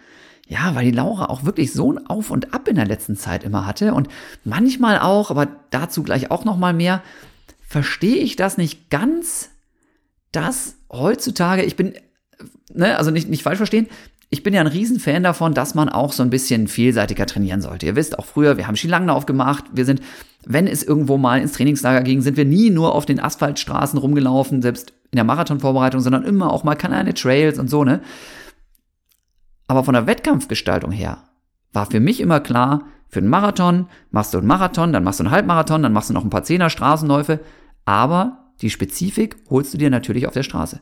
Ja, 0.46 0.74
weil 0.74 0.84
die 0.84 0.90
Laura 0.90 1.26
auch 1.26 1.44
wirklich 1.44 1.72
so 1.72 1.90
ein 1.90 2.06
Auf 2.06 2.30
und 2.30 2.52
Ab 2.52 2.68
in 2.68 2.76
der 2.76 2.86
letzten 2.86 3.16
Zeit 3.16 3.44
immer 3.44 3.64
hatte. 3.64 3.94
Und 3.94 4.08
manchmal 4.44 4.98
auch, 4.98 5.30
aber 5.30 5.46
dazu 5.70 6.02
gleich 6.02 6.30
auch 6.30 6.44
noch 6.44 6.58
mal 6.58 6.74
mehr, 6.74 7.02
verstehe 7.66 8.16
ich 8.16 8.36
das 8.36 8.58
nicht 8.58 8.90
ganz, 8.90 9.48
dass 10.30 10.76
heutzutage, 10.90 11.62
ich 11.62 11.76
bin 11.76 11.94
ne, 12.72 12.96
also 12.96 13.10
nicht, 13.10 13.28
nicht 13.28 13.42
falsch 13.42 13.58
verstehen, 13.58 13.86
ich 14.30 14.42
bin 14.42 14.54
ja 14.54 14.62
ein 14.62 14.66
Riesenfan 14.66 15.22
davon, 15.22 15.52
dass 15.52 15.74
man 15.74 15.90
auch 15.90 16.12
so 16.12 16.22
ein 16.22 16.30
bisschen 16.30 16.66
vielseitiger 16.66 17.26
trainieren 17.26 17.60
sollte. 17.60 17.84
Ihr 17.84 17.96
wisst 17.96 18.18
auch 18.18 18.24
früher, 18.24 18.56
wir 18.56 18.66
haben 18.66 18.76
Skilanglauf 18.76 19.26
gemacht, 19.26 19.64
wir 19.74 19.84
sind, 19.84 20.00
wenn 20.46 20.66
es 20.66 20.82
irgendwo 20.82 21.18
mal 21.18 21.40
ins 21.42 21.52
Trainingslager 21.52 22.02
ging, 22.02 22.22
sind 22.22 22.38
wir 22.38 22.46
nie 22.46 22.70
nur 22.70 22.94
auf 22.94 23.04
den 23.04 23.20
Asphaltstraßen 23.20 23.98
rumgelaufen, 23.98 24.62
selbst 24.62 24.94
in 25.10 25.16
der 25.16 25.24
Marathonvorbereitung, 25.24 26.00
sondern 26.00 26.24
immer 26.24 26.50
auch 26.50 26.64
mal 26.64 26.76
keine 26.76 27.12
Trails 27.12 27.58
und 27.58 27.68
so, 27.68 27.84
ne? 27.84 28.00
Aber 29.66 29.84
von 29.84 29.92
der 29.92 30.06
Wettkampfgestaltung 30.06 30.92
her 30.92 31.24
war 31.74 31.90
für 31.90 32.00
mich 32.00 32.18
immer 32.20 32.40
klar, 32.40 32.86
für 33.08 33.18
einen 33.18 33.28
Marathon 33.28 33.88
machst 34.10 34.32
du 34.32 34.38
einen 34.38 34.46
Marathon, 34.46 34.94
dann 34.94 35.04
machst 35.04 35.20
du 35.20 35.24
einen 35.24 35.30
Halbmarathon, 35.30 35.82
dann 35.82 35.92
machst 35.92 36.08
du 36.08 36.14
noch 36.14 36.24
ein 36.24 36.30
paar 36.30 36.44
Zehner 36.44 36.70
Straßenläufe, 36.70 37.40
aber 37.84 38.54
die 38.62 38.70
Spezifik 38.70 39.36
holst 39.50 39.74
du 39.74 39.78
dir 39.78 39.90
natürlich 39.90 40.26
auf 40.26 40.32
der 40.32 40.42
Straße. 40.42 40.80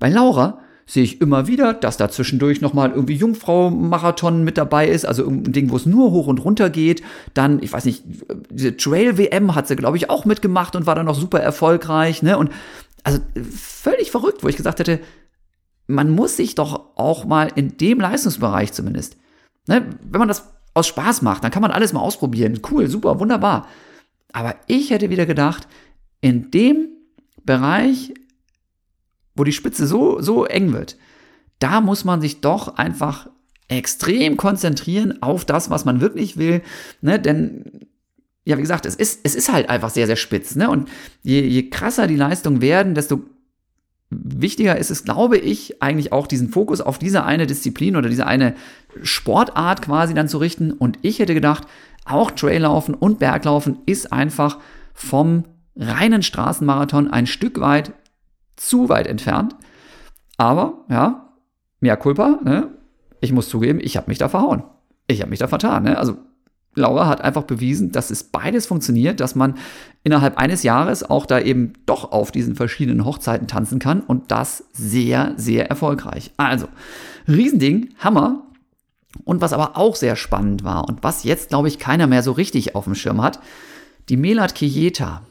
Bei 0.00 0.08
Laura 0.08 0.58
sehe 0.90 1.04
ich 1.04 1.20
immer 1.20 1.46
wieder, 1.46 1.72
dass 1.72 1.98
da 1.98 2.08
zwischendurch 2.08 2.60
nochmal 2.60 2.90
irgendwie 2.90 3.14
Jungfrau-Marathon 3.14 4.42
mit 4.42 4.58
dabei 4.58 4.88
ist, 4.88 5.06
also 5.06 5.24
ein 5.24 5.52
Ding, 5.52 5.70
wo 5.70 5.76
es 5.76 5.86
nur 5.86 6.10
hoch 6.10 6.26
und 6.26 6.44
runter 6.44 6.68
geht. 6.68 7.04
Dann, 7.32 7.62
ich 7.62 7.72
weiß 7.72 7.84
nicht, 7.84 8.02
diese 8.50 8.76
Trail-WM 8.76 9.54
hat 9.54 9.68
sie, 9.68 9.76
glaube 9.76 9.98
ich, 9.98 10.10
auch 10.10 10.24
mitgemacht 10.24 10.74
und 10.74 10.86
war 10.86 10.96
dann 10.96 11.06
noch 11.06 11.14
super 11.14 11.38
erfolgreich, 11.38 12.22
ne? 12.22 12.36
Und 12.36 12.50
also 13.04 13.20
völlig 13.56 14.10
verrückt, 14.10 14.42
wo 14.42 14.48
ich 14.48 14.56
gesagt 14.56 14.80
hätte, 14.80 14.98
man 15.86 16.10
muss 16.10 16.36
sich 16.36 16.56
doch 16.56 16.96
auch 16.96 17.24
mal 17.24 17.52
in 17.54 17.76
dem 17.76 18.00
Leistungsbereich 18.00 18.72
zumindest, 18.72 19.16
ne? 19.68 19.86
Wenn 20.10 20.18
man 20.18 20.28
das 20.28 20.48
aus 20.74 20.88
Spaß 20.88 21.22
macht, 21.22 21.44
dann 21.44 21.52
kann 21.52 21.62
man 21.62 21.70
alles 21.70 21.92
mal 21.92 22.00
ausprobieren. 22.00 22.62
Cool, 22.68 22.88
super, 22.88 23.20
wunderbar. 23.20 23.68
Aber 24.32 24.56
ich 24.66 24.90
hätte 24.90 25.08
wieder 25.10 25.26
gedacht, 25.26 25.68
in 26.20 26.50
dem 26.50 26.88
Bereich 27.44 28.12
wo 29.34 29.44
die 29.44 29.52
Spitze 29.52 29.86
so, 29.86 30.20
so 30.20 30.44
eng 30.44 30.72
wird, 30.72 30.96
da 31.58 31.80
muss 31.80 32.04
man 32.04 32.20
sich 32.20 32.40
doch 32.40 32.76
einfach 32.76 33.28
extrem 33.68 34.36
konzentrieren 34.36 35.22
auf 35.22 35.44
das, 35.44 35.70
was 35.70 35.84
man 35.84 36.00
wirklich 36.00 36.36
will, 36.36 36.62
ne? 37.00 37.20
denn 37.20 37.86
ja, 38.44 38.56
wie 38.56 38.62
gesagt, 38.62 38.86
es 38.86 38.96
ist, 38.96 39.20
es 39.22 39.34
ist 39.34 39.52
halt 39.52 39.68
einfach 39.68 39.90
sehr, 39.90 40.06
sehr 40.06 40.16
spitz. 40.16 40.56
Ne? 40.56 40.68
Und 40.70 40.88
je, 41.22 41.40
je 41.42 41.68
krasser 41.68 42.06
die 42.06 42.16
Leistungen 42.16 42.62
werden, 42.62 42.94
desto 42.94 43.22
wichtiger 44.10 44.76
ist 44.76 44.90
es, 44.90 45.04
glaube 45.04 45.38
ich, 45.38 45.82
eigentlich 45.82 46.12
auch 46.12 46.26
diesen 46.26 46.48
Fokus 46.48 46.80
auf 46.80 46.98
diese 46.98 47.24
eine 47.24 47.46
Disziplin 47.46 47.96
oder 47.96 48.08
diese 48.08 48.26
eine 48.26 48.54
Sportart 49.02 49.82
quasi 49.82 50.14
dann 50.14 50.28
zu 50.28 50.38
richten. 50.38 50.72
Und 50.72 50.98
ich 51.02 51.20
hätte 51.20 51.34
gedacht, 51.34 51.66
auch 52.04 52.30
Traillaufen 52.30 52.94
und 52.94 53.18
Berglaufen 53.18 53.78
ist 53.86 54.12
einfach 54.12 54.58
vom 54.94 55.44
reinen 55.76 56.22
Straßenmarathon 56.22 57.08
ein 57.08 57.26
Stück 57.26 57.60
weit 57.60 57.92
zu 58.60 58.88
weit 58.88 59.06
entfernt. 59.06 59.56
Aber, 60.36 60.84
ja, 60.88 61.28
mehr 61.80 61.96
Culpa, 61.96 62.38
ne? 62.44 62.68
ich 63.20 63.32
muss 63.32 63.48
zugeben, 63.48 63.80
ich 63.82 63.96
habe 63.96 64.08
mich 64.08 64.18
da 64.18 64.28
verhauen. 64.28 64.62
Ich 65.06 65.20
habe 65.20 65.30
mich 65.30 65.38
da 65.38 65.48
vertan. 65.48 65.84
Ne? 65.84 65.98
Also 65.98 66.16
Laura 66.74 67.08
hat 67.08 67.20
einfach 67.20 67.44
bewiesen, 67.44 67.90
dass 67.90 68.10
es 68.10 68.22
beides 68.22 68.66
funktioniert, 68.66 69.20
dass 69.20 69.34
man 69.34 69.54
innerhalb 70.04 70.38
eines 70.38 70.62
Jahres 70.62 71.02
auch 71.02 71.26
da 71.26 71.40
eben 71.40 71.72
doch 71.86 72.12
auf 72.12 72.30
diesen 72.30 72.54
verschiedenen 72.54 73.04
Hochzeiten 73.04 73.48
tanzen 73.48 73.78
kann 73.78 74.00
und 74.00 74.30
das 74.30 74.64
sehr, 74.72 75.32
sehr 75.36 75.68
erfolgreich. 75.68 76.30
Also, 76.36 76.68
Riesending, 77.26 77.90
Hammer. 77.98 78.42
Und 79.24 79.40
was 79.40 79.52
aber 79.52 79.76
auch 79.76 79.96
sehr 79.96 80.14
spannend 80.14 80.62
war 80.62 80.88
und 80.88 81.02
was 81.02 81.24
jetzt, 81.24 81.48
glaube 81.48 81.66
ich, 81.66 81.80
keiner 81.80 82.06
mehr 82.06 82.22
so 82.22 82.30
richtig 82.30 82.76
auf 82.76 82.84
dem 82.84 82.94
Schirm 82.94 83.20
hat, 83.20 83.40
die 84.08 84.16
Melat 84.16 84.54
Kieta. 84.54 85.22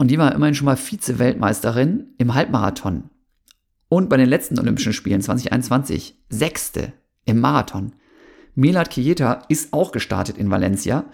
Und 0.00 0.10
die 0.10 0.16
war 0.16 0.34
immerhin 0.34 0.54
schon 0.54 0.64
mal 0.64 0.78
Vize-Weltmeisterin 0.78 2.14
im 2.16 2.32
Halbmarathon. 2.32 3.10
Und 3.90 4.08
bei 4.08 4.16
den 4.16 4.30
letzten 4.30 4.58
Olympischen 4.58 4.94
Spielen 4.94 5.20
2021 5.20 6.14
Sechste 6.30 6.94
im 7.26 7.38
Marathon. 7.38 7.92
Melat 8.54 8.88
Kieta 8.88 9.42
ist 9.50 9.74
auch 9.74 9.92
gestartet 9.92 10.38
in 10.38 10.50
Valencia. 10.50 11.04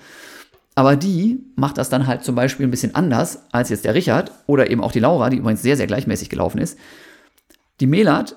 Aber 0.77 0.95
die 0.95 1.45
macht 1.57 1.79
das 1.79 1.89
dann 1.89 2.07
halt 2.07 2.23
zum 2.23 2.37
Beispiel 2.37 2.65
ein 2.65 2.71
bisschen 2.71 2.95
anders 2.95 3.51
als 3.51 3.71
jetzt 3.71 3.85
der 3.85 3.95
Richard 3.95 4.31
oder 4.47 4.71
eben 4.71 4.85
auch 4.85 4.93
die 4.93 5.01
Laura, 5.01 5.31
die 5.31 5.39
übrigens 5.39 5.63
sehr, 5.63 5.77
sehr 5.77 5.89
gleichmäßig 5.89 6.29
gelaufen 6.29 6.59
ist. 6.59 6.79
Die 7.81 7.89
Melat, 7.89 8.37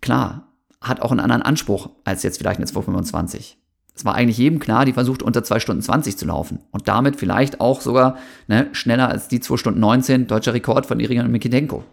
klar, 0.00 0.48
hat 0.80 1.00
auch 1.00 1.12
einen 1.12 1.20
anderen 1.20 1.42
Anspruch 1.42 1.90
als 2.02 2.24
jetzt 2.24 2.38
vielleicht 2.38 2.58
eine 2.58 2.66
225. 2.66 3.61
Es 3.94 4.04
war 4.04 4.14
eigentlich 4.14 4.38
jedem 4.38 4.58
klar, 4.58 4.84
die 4.86 4.94
versucht 4.94 5.22
unter 5.22 5.44
2 5.44 5.60
Stunden 5.60 5.82
20 5.82 6.16
zu 6.16 6.24
laufen 6.26 6.60
und 6.70 6.88
damit 6.88 7.16
vielleicht 7.16 7.60
auch 7.60 7.82
sogar 7.82 8.16
ne, 8.48 8.68
schneller 8.72 9.08
als 9.08 9.28
die 9.28 9.38
2 9.40 9.58
Stunden 9.58 9.80
19, 9.80 10.26
deutscher 10.26 10.54
Rekord 10.54 10.86
von 10.86 10.98
Irina 10.98 11.24
Mikidenko. 11.24 11.84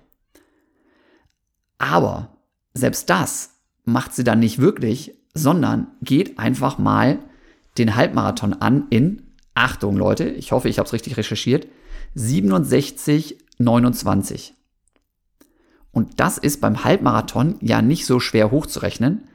Aber 1.78 2.38
selbst 2.74 3.10
das 3.10 3.56
macht 3.84 4.14
sie 4.14 4.24
dann 4.24 4.40
nicht 4.40 4.60
wirklich, 4.60 5.14
sondern 5.34 5.88
geht 6.02 6.40
einfach 6.40 6.78
mal 6.78 7.20
den 7.78 7.96
Halbmarathon 7.96 8.54
an 8.54 8.86
in, 8.90 9.24
Achtung 9.54 9.98
Leute, 9.98 10.30
ich 10.30 10.54
hoffe, 10.54 10.70
ich 10.70 10.80
habe 10.80 10.88
es 10.88 10.94
richtig 10.94 11.18
recherchiert, 11.18 11.68
67,29. 12.16 14.54
Und 15.92 16.20
das 16.20 16.38
ist 16.38 16.62
beim 16.62 16.86
Halbmarathon 16.86 17.56
ja 17.62 17.82
nicht 17.82 18.06
so 18.06 18.20
schwer 18.20 18.52
hochzurechnen. 18.52 19.28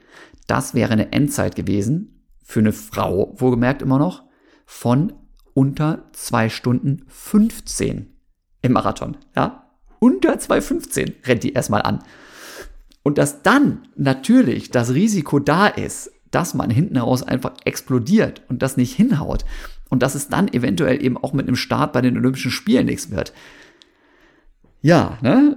Das 0.47 0.75
wäre 0.75 0.93
eine 0.93 1.11
Endzeit 1.13 1.57
gewesen 1.57 2.14
für 2.45 2.61
eine 2.61 2.73
Frau, 2.73 3.35
wohlgemerkt 3.37 3.83
immer 3.83 3.99
noch, 3.99 4.23
von 4.67 5.13
unter 5.55 6.05
2 6.13 6.49
Stunden 6.51 7.05
15 7.09 8.15
im 8.63 8.73
Marathon. 8.73 9.17
Ja, 9.35 9.71
unter 9.99 10.35
2,15 10.35 11.27
rennt 11.27 11.43
die 11.43 11.53
erstmal 11.53 11.83
an. 11.83 12.05
Und 13.03 13.19
dass 13.19 13.43
dann 13.43 13.89
natürlich 13.97 14.71
das 14.71 14.95
Risiko 14.95 15.39
da 15.39 15.67
ist, 15.67 16.11
dass 16.31 16.55
man 16.55 16.71
hinten 16.71 16.97
heraus 16.97 17.23
einfach 17.23 17.55
explodiert 17.65 18.43
und 18.49 18.63
das 18.63 18.77
nicht 18.77 18.95
hinhaut 18.95 19.45
und 19.89 20.03
dass 20.03 20.15
es 20.15 20.29
dann 20.29 20.53
eventuell 20.53 21.03
eben 21.03 21.17
auch 21.17 21.33
mit 21.33 21.47
einem 21.47 21.57
Start 21.57 21.93
bei 21.93 22.01
den 22.01 22.17
Olympischen 22.17 22.51
Spielen 22.51 22.87
nichts 22.87 23.11
wird. 23.11 23.33
Ja, 24.85 25.17
ne, 25.23 25.57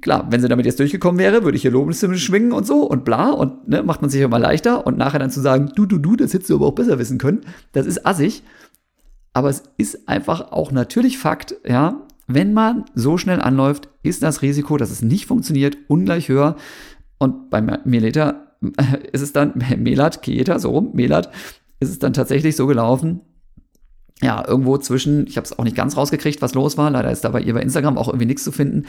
klar, 0.00 0.26
wenn 0.30 0.40
sie 0.40 0.48
damit 0.48 0.66
jetzt 0.66 0.80
durchgekommen 0.80 1.20
wäre, 1.20 1.44
würde 1.44 1.54
ich 1.54 1.62
hier 1.62 1.70
Lobeshymnen 1.70 2.18
schwingen 2.18 2.50
und 2.50 2.66
so 2.66 2.82
und 2.82 3.04
bla 3.04 3.30
und 3.30 3.68
ne, 3.68 3.84
macht 3.84 4.00
man 4.00 4.10
sich 4.10 4.20
immer 4.20 4.40
leichter 4.40 4.84
und 4.84 4.98
nachher 4.98 5.20
dann 5.20 5.30
zu 5.30 5.40
sagen, 5.40 5.70
du, 5.76 5.86
du, 5.86 5.98
du, 5.98 6.16
das 6.16 6.34
hättest 6.34 6.50
du 6.50 6.56
aber 6.56 6.66
auch 6.66 6.74
besser 6.74 6.98
wissen 6.98 7.18
können, 7.18 7.42
das 7.70 7.86
ist 7.86 8.04
assig. 8.04 8.42
Aber 9.32 9.48
es 9.48 9.62
ist 9.76 10.08
einfach 10.08 10.50
auch 10.50 10.72
natürlich 10.72 11.18
Fakt, 11.18 11.54
ja, 11.64 12.02
wenn 12.26 12.52
man 12.52 12.86
so 12.96 13.16
schnell 13.16 13.40
anläuft, 13.40 13.90
ist 14.02 14.24
das 14.24 14.42
Risiko, 14.42 14.76
dass 14.76 14.90
es 14.90 15.02
nicht 15.02 15.26
funktioniert, 15.26 15.78
ungleich 15.86 16.28
höher. 16.28 16.56
Und 17.18 17.50
bei 17.50 17.60
Meleta 17.60 18.56
ist 19.12 19.22
es 19.22 19.32
dann, 19.32 19.54
Melat, 19.76 20.20
Kieta, 20.22 20.58
so 20.58 20.70
rum, 20.70 20.90
Melat, 20.94 21.30
ist 21.78 21.90
es 21.90 22.00
dann 22.00 22.12
tatsächlich 22.12 22.56
so 22.56 22.66
gelaufen, 22.66 23.20
ja, 24.20 24.44
irgendwo 24.46 24.78
zwischen, 24.78 25.26
ich 25.26 25.36
habe 25.36 25.44
es 25.44 25.58
auch 25.58 25.64
nicht 25.64 25.76
ganz 25.76 25.96
rausgekriegt, 25.96 26.42
was 26.42 26.54
los 26.54 26.76
war. 26.76 26.90
Leider 26.90 27.10
ist 27.10 27.24
da 27.24 27.28
bei 27.28 27.40
ihr 27.40 27.54
bei 27.54 27.62
Instagram 27.62 27.98
auch 27.98 28.08
irgendwie 28.08 28.26
nichts 28.26 28.44
zu 28.44 28.52
finden. 28.52 28.86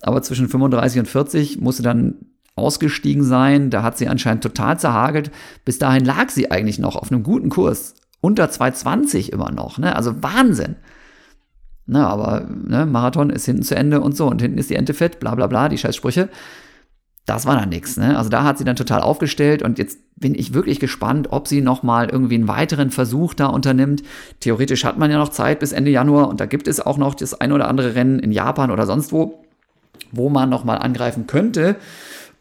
Aber 0.00 0.22
zwischen 0.22 0.48
35 0.48 1.00
und 1.00 1.06
40 1.06 1.60
musste 1.60 1.82
dann 1.82 2.16
ausgestiegen 2.56 3.22
sein. 3.22 3.70
Da 3.70 3.82
hat 3.82 3.96
sie 3.96 4.08
anscheinend 4.08 4.42
total 4.42 4.78
zerhagelt. 4.78 5.30
Bis 5.64 5.78
dahin 5.78 6.04
lag 6.04 6.30
sie 6.30 6.50
eigentlich 6.50 6.78
noch 6.78 6.96
auf 6.96 7.12
einem 7.12 7.22
guten 7.22 7.48
Kurs. 7.48 7.94
Unter 8.20 8.50
220 8.50 9.32
immer 9.32 9.52
noch. 9.52 9.78
Ne? 9.78 9.94
Also 9.94 10.22
Wahnsinn. 10.22 10.76
Ne, 11.86 12.06
aber 12.06 12.48
ne, 12.48 12.86
Marathon 12.86 13.30
ist 13.30 13.44
hinten 13.44 13.64
zu 13.64 13.74
Ende 13.74 14.00
und 14.00 14.16
so 14.16 14.28
und 14.28 14.40
hinten 14.40 14.58
ist 14.58 14.70
die 14.70 14.76
Ente 14.76 14.94
fett, 14.94 15.18
bla 15.18 15.34
bla 15.34 15.48
bla, 15.48 15.68
die 15.68 15.78
Scheißsprüche. 15.78 16.28
Das 17.26 17.46
war 17.46 17.56
dann 17.56 17.68
nichts. 17.68 17.96
Ne? 17.96 18.16
Also 18.16 18.30
da 18.30 18.42
hat 18.42 18.58
sie 18.58 18.64
dann 18.64 18.76
total 18.76 19.00
aufgestellt 19.00 19.62
und 19.62 19.78
jetzt 19.78 19.98
bin 20.16 20.34
ich 20.34 20.54
wirklich 20.54 20.80
gespannt, 20.80 21.28
ob 21.30 21.46
sie 21.46 21.60
nochmal 21.60 22.08
irgendwie 22.10 22.34
einen 22.34 22.48
weiteren 22.48 22.90
Versuch 22.90 23.34
da 23.34 23.46
unternimmt. 23.46 24.02
Theoretisch 24.40 24.84
hat 24.84 24.98
man 24.98 25.10
ja 25.10 25.18
noch 25.18 25.28
Zeit 25.28 25.60
bis 25.60 25.72
Ende 25.72 25.90
Januar 25.90 26.28
und 26.28 26.40
da 26.40 26.46
gibt 26.46 26.66
es 26.66 26.80
auch 26.80 26.98
noch 26.98 27.14
das 27.14 27.34
ein 27.34 27.52
oder 27.52 27.68
andere 27.68 27.94
Rennen 27.94 28.18
in 28.18 28.32
Japan 28.32 28.70
oder 28.70 28.86
sonst 28.86 29.12
wo, 29.12 29.44
wo 30.10 30.30
man 30.30 30.48
nochmal 30.48 30.78
angreifen 30.78 31.26
könnte 31.26 31.76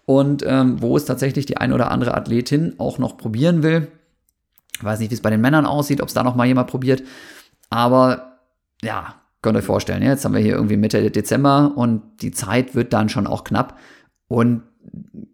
und 0.06 0.44
ähm, 0.48 0.82
wo 0.82 0.98
es 0.98 1.06
tatsächlich 1.06 1.46
die 1.46 1.58
ein 1.58 1.74
oder 1.74 1.92
andere 1.92 2.16
Athletin 2.16 2.74
auch 2.80 2.98
noch 2.98 3.18
probieren 3.18 3.62
will. 3.62 3.88
Ich 4.78 4.84
weiß 4.84 5.00
nicht, 5.00 5.12
wie 5.12 5.16
es 5.16 5.22
bei 5.22 5.30
den 5.30 5.42
Männern 5.42 5.68
aussieht, 5.68 6.02
ob 6.02 6.08
es 6.08 6.16
da 6.16 6.24
nochmal 6.24 6.48
jemand 6.48 6.70
probiert. 6.70 7.04
Aber 7.70 8.40
ja, 8.82 9.16
Könnt 9.42 9.56
ihr 9.56 9.60
euch 9.60 9.66
vorstellen, 9.66 10.04
jetzt 10.04 10.24
haben 10.24 10.36
wir 10.36 10.42
hier 10.42 10.54
irgendwie 10.54 10.78
Mitte 10.78 11.10
Dezember 11.10 11.74
und 11.76 12.04
die 12.22 12.30
Zeit 12.30 12.76
wird 12.76 12.94
dann 12.94 13.10
schon 13.10 13.26
auch 13.26 13.44
knapp. 13.44 13.80
Und 14.28 14.62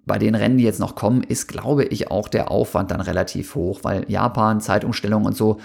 bei 0.05 0.17
den 0.17 0.35
Rennen, 0.35 0.57
die 0.57 0.63
jetzt 0.63 0.79
noch 0.79 0.95
kommen, 0.95 1.23
ist, 1.23 1.47
glaube 1.47 1.83
ich, 1.85 2.09
auch 2.11 2.27
der 2.27 2.51
Aufwand 2.51 2.91
dann 2.91 3.01
relativ 3.01 3.55
hoch, 3.55 3.79
weil 3.83 4.05
Japan, 4.09 4.61
Zeitumstellung 4.61 5.25
und 5.25 5.35
so 5.35 5.59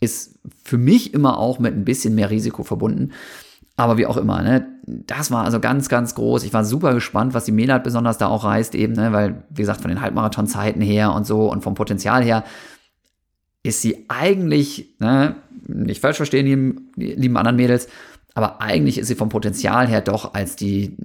ist 0.00 0.38
für 0.64 0.78
mich 0.78 1.14
immer 1.14 1.38
auch 1.38 1.58
mit 1.58 1.74
ein 1.74 1.84
bisschen 1.84 2.14
mehr 2.14 2.30
Risiko 2.30 2.64
verbunden. 2.64 3.12
Aber 3.76 3.96
wie 3.96 4.06
auch 4.06 4.16
immer, 4.16 4.42
ne, 4.42 4.66
das 4.84 5.30
war 5.30 5.44
also 5.44 5.58
ganz, 5.58 5.88
ganz 5.88 6.14
groß. 6.14 6.44
Ich 6.44 6.52
war 6.52 6.64
super 6.64 6.92
gespannt, 6.92 7.34
was 7.34 7.44
die 7.44 7.52
Melat 7.52 7.84
besonders 7.84 8.18
da 8.18 8.26
auch 8.26 8.44
reißt, 8.44 8.74
eben, 8.74 8.92
ne, 8.92 9.12
weil, 9.12 9.44
wie 9.50 9.62
gesagt, 9.62 9.80
von 9.80 9.88
den 9.88 10.00
Halbmarathon-Zeiten 10.00 10.80
her 10.80 11.12
und 11.14 11.26
so 11.26 11.50
und 11.50 11.62
vom 11.62 11.74
Potenzial 11.74 12.22
her 12.22 12.44
ist 13.62 13.80
sie 13.80 14.06
eigentlich, 14.08 14.94
ne, 14.98 15.36
nicht 15.66 16.00
falsch 16.00 16.16
verstehen, 16.16 16.46
lieben, 16.46 16.92
lieben 16.96 17.36
anderen 17.36 17.56
Mädels, 17.56 17.88
aber 18.34 18.60
eigentlich 18.60 18.98
ist 18.98 19.06
sie 19.08 19.14
vom 19.14 19.28
Potenzial 19.28 19.88
her 19.88 20.00
doch 20.00 20.34
als 20.34 20.56
die 20.56 20.96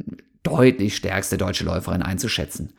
deutlich 0.48 0.96
stärkste 0.96 1.38
deutsche 1.38 1.66
Läuferin 1.66 2.02
einzuschätzen. 2.02 2.74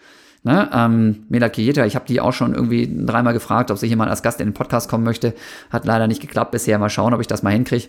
Ne, 0.45 0.71
ähm, 0.73 1.25
Mela 1.29 1.49
Kieta, 1.49 1.85
ich 1.85 1.97
habe 1.97 2.07
die 2.07 2.21
auch 2.21 2.33
schon 2.33 2.55
irgendwie 2.55 2.89
dreimal 3.05 3.33
gefragt, 3.33 3.71
ob 3.71 3.79
sie 3.79 3.87
jemand 3.87 4.11
als 4.11 4.23
Gast 4.23 4.41
in 4.41 4.49
den 4.49 4.55
Podcast 4.55 4.89
kommen 4.89 5.05
möchte. 5.05 5.35
Hat 5.71 5.85
leider 5.85 6.07
nicht 6.07 6.21
geklappt 6.21 6.53
bisher. 6.53 6.79
Mal 6.79 6.91
schauen, 6.91 7.13
ob 7.13 7.21
ich 7.21 7.27
das 7.27 7.43
mal 7.43 7.51
hinkriege. 7.51 7.89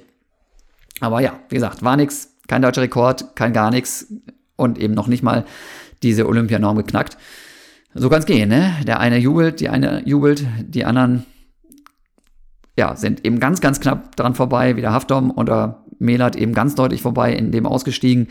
Aber 0.99 1.21
ja, 1.21 1.39
wie 1.49 1.55
gesagt, 1.55 1.83
war 1.83 1.95
nix, 1.95 2.29
kein 2.47 2.61
deutscher 2.61 2.81
Rekord, 2.81 3.35
kein 3.35 3.53
gar 3.53 3.69
nichts 3.69 4.07
und 4.55 4.79
eben 4.79 4.93
noch 4.93 5.07
nicht 5.07 5.23
mal 5.23 5.45
diese 6.01 6.27
Olympianorm 6.27 6.77
geknackt. 6.77 7.17
So 7.93 8.09
kann 8.09 8.19
es 8.19 8.25
gehen, 8.25 8.49
ne? 8.49 8.73
Der 8.85 8.99
eine 8.99 9.17
jubelt, 9.17 9.59
die 9.59 9.69
eine 9.69 10.01
jubelt, 10.07 10.45
die 10.59 10.85
anderen 10.85 11.25
ja, 12.77 12.95
sind 12.95 13.25
eben 13.25 13.39
ganz, 13.39 13.61
ganz 13.61 13.79
knapp 13.79 14.15
dran 14.15 14.35
vorbei, 14.35 14.75
wie 14.75 14.81
der 14.81 14.93
Haftom 14.93 15.31
oder 15.31 15.83
Melat 15.99 16.35
eben 16.35 16.53
ganz 16.53 16.75
deutlich 16.75 17.01
vorbei, 17.01 17.33
in 17.33 17.51
dem 17.51 17.65
ausgestiegen. 17.65 18.27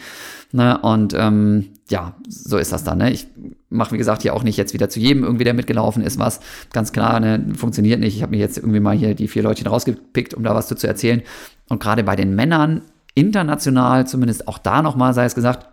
Ne? 0.52 0.78
Und 0.78 1.14
ähm, 1.14 1.70
ja, 1.88 2.16
so 2.28 2.58
ist 2.58 2.72
das 2.72 2.84
dann. 2.84 2.98
Ne? 2.98 3.12
Ich 3.12 3.26
mache, 3.68 3.92
wie 3.92 3.98
gesagt, 3.98 4.22
hier 4.22 4.34
auch 4.34 4.42
nicht 4.42 4.56
jetzt 4.56 4.74
wieder 4.74 4.88
zu 4.88 5.00
jedem 5.00 5.24
irgendwie, 5.24 5.44
der 5.44 5.54
mitgelaufen 5.54 6.02
ist, 6.02 6.18
was. 6.18 6.40
Ganz 6.72 6.92
klar, 6.92 7.20
ne? 7.20 7.54
funktioniert 7.54 8.00
nicht. 8.00 8.16
Ich 8.16 8.22
habe 8.22 8.30
mir 8.30 8.40
jetzt 8.40 8.58
irgendwie 8.58 8.80
mal 8.80 8.96
hier 8.96 9.14
die 9.14 9.28
vier 9.28 9.42
Leute 9.42 9.68
rausgepickt, 9.68 10.34
um 10.34 10.42
da 10.42 10.54
was 10.54 10.68
zu, 10.68 10.74
zu 10.74 10.86
erzählen. 10.86 11.22
Und 11.68 11.80
gerade 11.80 12.04
bei 12.04 12.16
den 12.16 12.34
Männern, 12.34 12.82
international, 13.14 14.06
zumindest 14.06 14.48
auch 14.48 14.58
da 14.58 14.82
nochmal 14.82 15.14
sei 15.14 15.24
es 15.24 15.34
gesagt, 15.34 15.66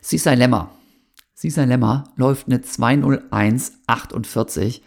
Sisai 0.00 0.36
Lemmer. 0.36 0.70
Sisai 1.34 1.64
Lemmer 1.64 2.04
läuft 2.16 2.46
eine 2.46 2.58
201,48 2.58 4.82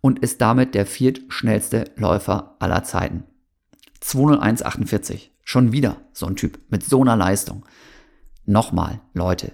und 0.00 0.20
ist 0.20 0.40
damit 0.40 0.74
der 0.74 0.86
viertschnellste 0.86 1.90
Läufer 1.96 2.56
aller 2.58 2.82
Zeiten. 2.84 3.24
201,48. 4.02 5.30
Schon 5.44 5.72
wieder 5.72 5.96
so 6.12 6.26
ein 6.26 6.36
Typ 6.36 6.60
mit 6.68 6.84
so 6.84 7.00
einer 7.02 7.16
Leistung. 7.16 7.64
nochmal, 8.44 9.00
Leute, 9.12 9.52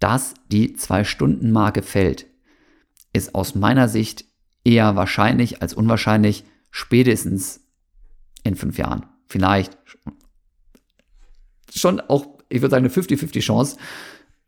dass 0.00 0.34
die 0.48 0.74
Zwei-Stunden-Marke 0.74 1.82
fällt, 1.82 2.26
ist 3.12 3.34
aus 3.34 3.54
meiner 3.54 3.88
Sicht 3.88 4.24
eher 4.64 4.96
wahrscheinlich 4.96 5.62
als 5.62 5.74
unwahrscheinlich, 5.74 6.44
spätestens 6.70 7.60
in 8.42 8.56
fünf 8.56 8.78
Jahren. 8.78 9.06
Vielleicht 9.26 9.78
schon 11.74 12.00
auch, 12.00 12.38
ich 12.48 12.62
würde 12.62 12.70
sagen, 12.70 12.84
eine 12.84 12.92
50-50 12.92 13.40
Chance 13.40 13.76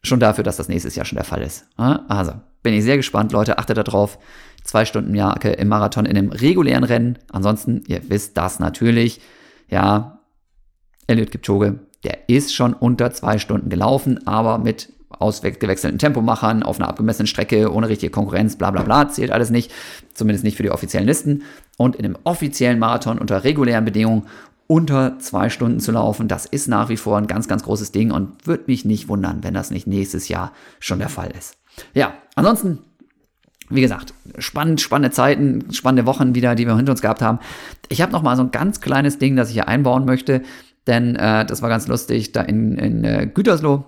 schon 0.07 0.21
dafür, 0.21 0.45
dass 0.45 0.57
das 0.57 0.69
nächstes 0.69 0.95
Jahr 0.95 1.05
schon 1.05 1.17
der 1.17 1.25
Fall 1.25 1.43
ist. 1.43 1.67
Also, 1.77 2.33
bin 2.63 2.75
ich 2.75 2.85
sehr 2.85 2.97
gespannt, 2.97 3.33
Leute, 3.33 3.59
achtet 3.59 3.77
darauf. 3.77 4.19
Zwei 4.63 4.85
Stunden 4.87 5.15
Jacke 5.15 5.51
im 5.51 5.69
Marathon 5.69 6.07
in 6.07 6.17
einem 6.17 6.31
regulären 6.31 6.85
Rennen. 6.85 7.19
Ansonsten, 7.31 7.83
ihr 7.87 8.01
wisst 8.09 8.37
das 8.37 8.61
natürlich. 8.61 9.21
Ja, 9.69 10.21
Elliot 11.07 11.31
Kipchoge, 11.31 11.81
der 12.03 12.29
ist 12.29 12.55
schon 12.55 12.73
unter 12.73 13.13
zwei 13.13 13.39
Stunden 13.39 13.69
gelaufen, 13.69 14.27
aber 14.27 14.59
mit 14.59 14.91
ausgewechselten 15.11 15.99
Tempomachern 15.99 16.63
auf 16.63 16.79
einer 16.79 16.89
abgemessenen 16.89 17.27
Strecke, 17.27 17.73
ohne 17.73 17.89
richtige 17.89 18.11
Konkurrenz, 18.11 18.57
bla 18.57 18.71
bla 18.71 18.83
bla, 18.83 19.09
zählt 19.09 19.31
alles 19.31 19.51
nicht. 19.51 19.71
Zumindest 20.15 20.45
nicht 20.45 20.57
für 20.57 20.63
die 20.63 20.71
offiziellen 20.71 21.07
Listen. 21.07 21.43
Und 21.77 21.97
in 21.97 22.05
einem 22.05 22.19
offiziellen 22.25 22.79
Marathon 22.79 23.19
unter 23.19 23.45
regulären 23.45 23.85
Bedingungen 23.85 24.27
unter 24.67 25.19
zwei 25.19 25.51
Stunden 25.51 25.81
zu 25.81 25.93
laufen, 25.93 26.29
das 26.29 26.47
ist 26.47 26.69
nach 26.69 26.89
wie 26.89 26.97
vor 26.97 27.19
ein 27.19 27.27
ganz, 27.27 27.49
ganz 27.49 27.65
großes 27.65 27.93
Ding 27.93 28.11
und 28.11 28.47
würde 28.47 28.65
mich 28.67 28.85
nicht 28.85 29.09
wundern, 29.09 29.43
wenn 29.43 29.55
das 29.55 29.71
nicht 29.71 29.87
nächstes 29.87 30.29
Jahr 30.29 30.53
schon 30.81 30.99
der 30.99 31.09
Fall 31.09 31.31
ist. 31.37 31.57
Ja, 31.93 32.15
ansonsten, 32.35 32.79
wie 33.69 33.83
gesagt, 33.83 34.15
spannend, 34.39 34.81
spannende 34.81 35.11
Zeiten, 35.11 35.73
spannende 35.73 36.07
Wochen 36.07 36.35
wieder, 36.35 36.55
die 36.55 36.67
wir 36.67 36.77
hinter 36.77 36.93
uns 36.93 37.03
gehabt 37.03 37.21
haben. 37.21 37.41
Ich 37.89 38.01
habe 38.01 38.13
noch 38.13 38.23
mal 38.23 38.37
so 38.37 38.43
ein 38.43 38.53
ganz 38.53 38.81
kleines 38.81 39.19
Ding, 39.19 39.37
das 39.37 39.49
ich 39.49 39.55
hier 39.55 39.69
einbauen 39.69 40.05
möchte, 40.05 40.43
denn 40.87 41.17
äh, 41.17 41.45
das 41.45 41.63
war 41.63 41.69
ganz 41.69 41.87
lustig, 41.87 42.33
da 42.33 42.43
in, 42.43 42.79
in 42.79 43.05
äh, 43.05 43.27
Gütersloh 43.33 43.85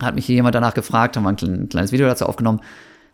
hat 0.00 0.14
mich 0.14 0.26
hier 0.26 0.34
jemand 0.34 0.54
danach 0.54 0.74
gefragt, 0.74 1.16
haben 1.16 1.24
wir 1.24 1.30
ein, 1.30 1.62
ein 1.62 1.68
kleines 1.68 1.92
Video 1.92 2.06
dazu 2.06 2.26
aufgenommen. 2.26 2.60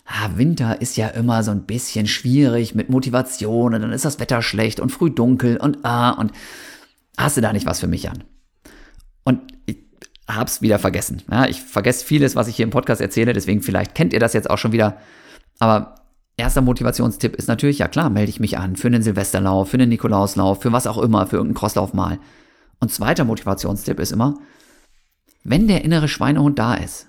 Ah, 0.06 0.30
Winter 0.34 0.80
ist 0.80 0.96
ja 0.96 1.08
immer 1.08 1.42
so 1.42 1.50
ein 1.50 1.62
bisschen 1.62 2.06
schwierig 2.06 2.74
mit 2.74 2.88
Motivation 2.88 3.74
und 3.74 3.82
dann 3.82 3.92
ist 3.92 4.04
das 4.04 4.18
Wetter 4.18 4.42
schlecht 4.42 4.80
und 4.80 4.90
früh 4.90 5.10
dunkel 5.10 5.56
und 5.56 5.84
ah 5.84 6.10
und 6.10 6.32
hast 7.20 7.36
du 7.36 7.40
da 7.40 7.52
nicht 7.52 7.66
was 7.66 7.80
für 7.80 7.86
mich 7.86 8.08
an? 8.08 8.24
Und 9.24 9.40
ich 9.66 9.78
hab's 10.28 10.62
wieder 10.62 10.78
vergessen. 10.78 11.22
Ja, 11.30 11.46
ich 11.46 11.60
vergesse 11.60 12.04
vieles, 12.04 12.36
was 12.36 12.48
ich 12.48 12.56
hier 12.56 12.64
im 12.64 12.70
Podcast 12.70 13.00
erzähle, 13.00 13.32
deswegen 13.32 13.62
vielleicht 13.62 13.94
kennt 13.94 14.12
ihr 14.12 14.20
das 14.20 14.32
jetzt 14.32 14.48
auch 14.48 14.58
schon 14.58 14.72
wieder. 14.72 14.96
Aber 15.58 15.96
erster 16.36 16.62
Motivationstipp 16.62 17.36
ist 17.36 17.48
natürlich, 17.48 17.78
ja 17.78 17.88
klar, 17.88 18.10
melde 18.10 18.30
ich 18.30 18.40
mich 18.40 18.58
an 18.58 18.76
für 18.76 18.88
einen 18.88 19.02
Silvesterlauf, 19.02 19.70
für 19.70 19.76
einen 19.76 19.88
Nikolauslauf, 19.88 20.62
für 20.62 20.72
was 20.72 20.86
auch 20.86 20.98
immer, 20.98 21.26
für 21.26 21.36
irgendeinen 21.36 21.58
Crosslauf 21.58 21.92
mal. 21.92 22.18
Und 22.78 22.92
zweiter 22.92 23.24
Motivationstipp 23.24 24.00
ist 24.00 24.12
immer, 24.12 24.38
wenn 25.44 25.68
der 25.68 25.84
innere 25.84 26.08
Schweinehund 26.08 26.58
da 26.58 26.74
ist, 26.74 27.06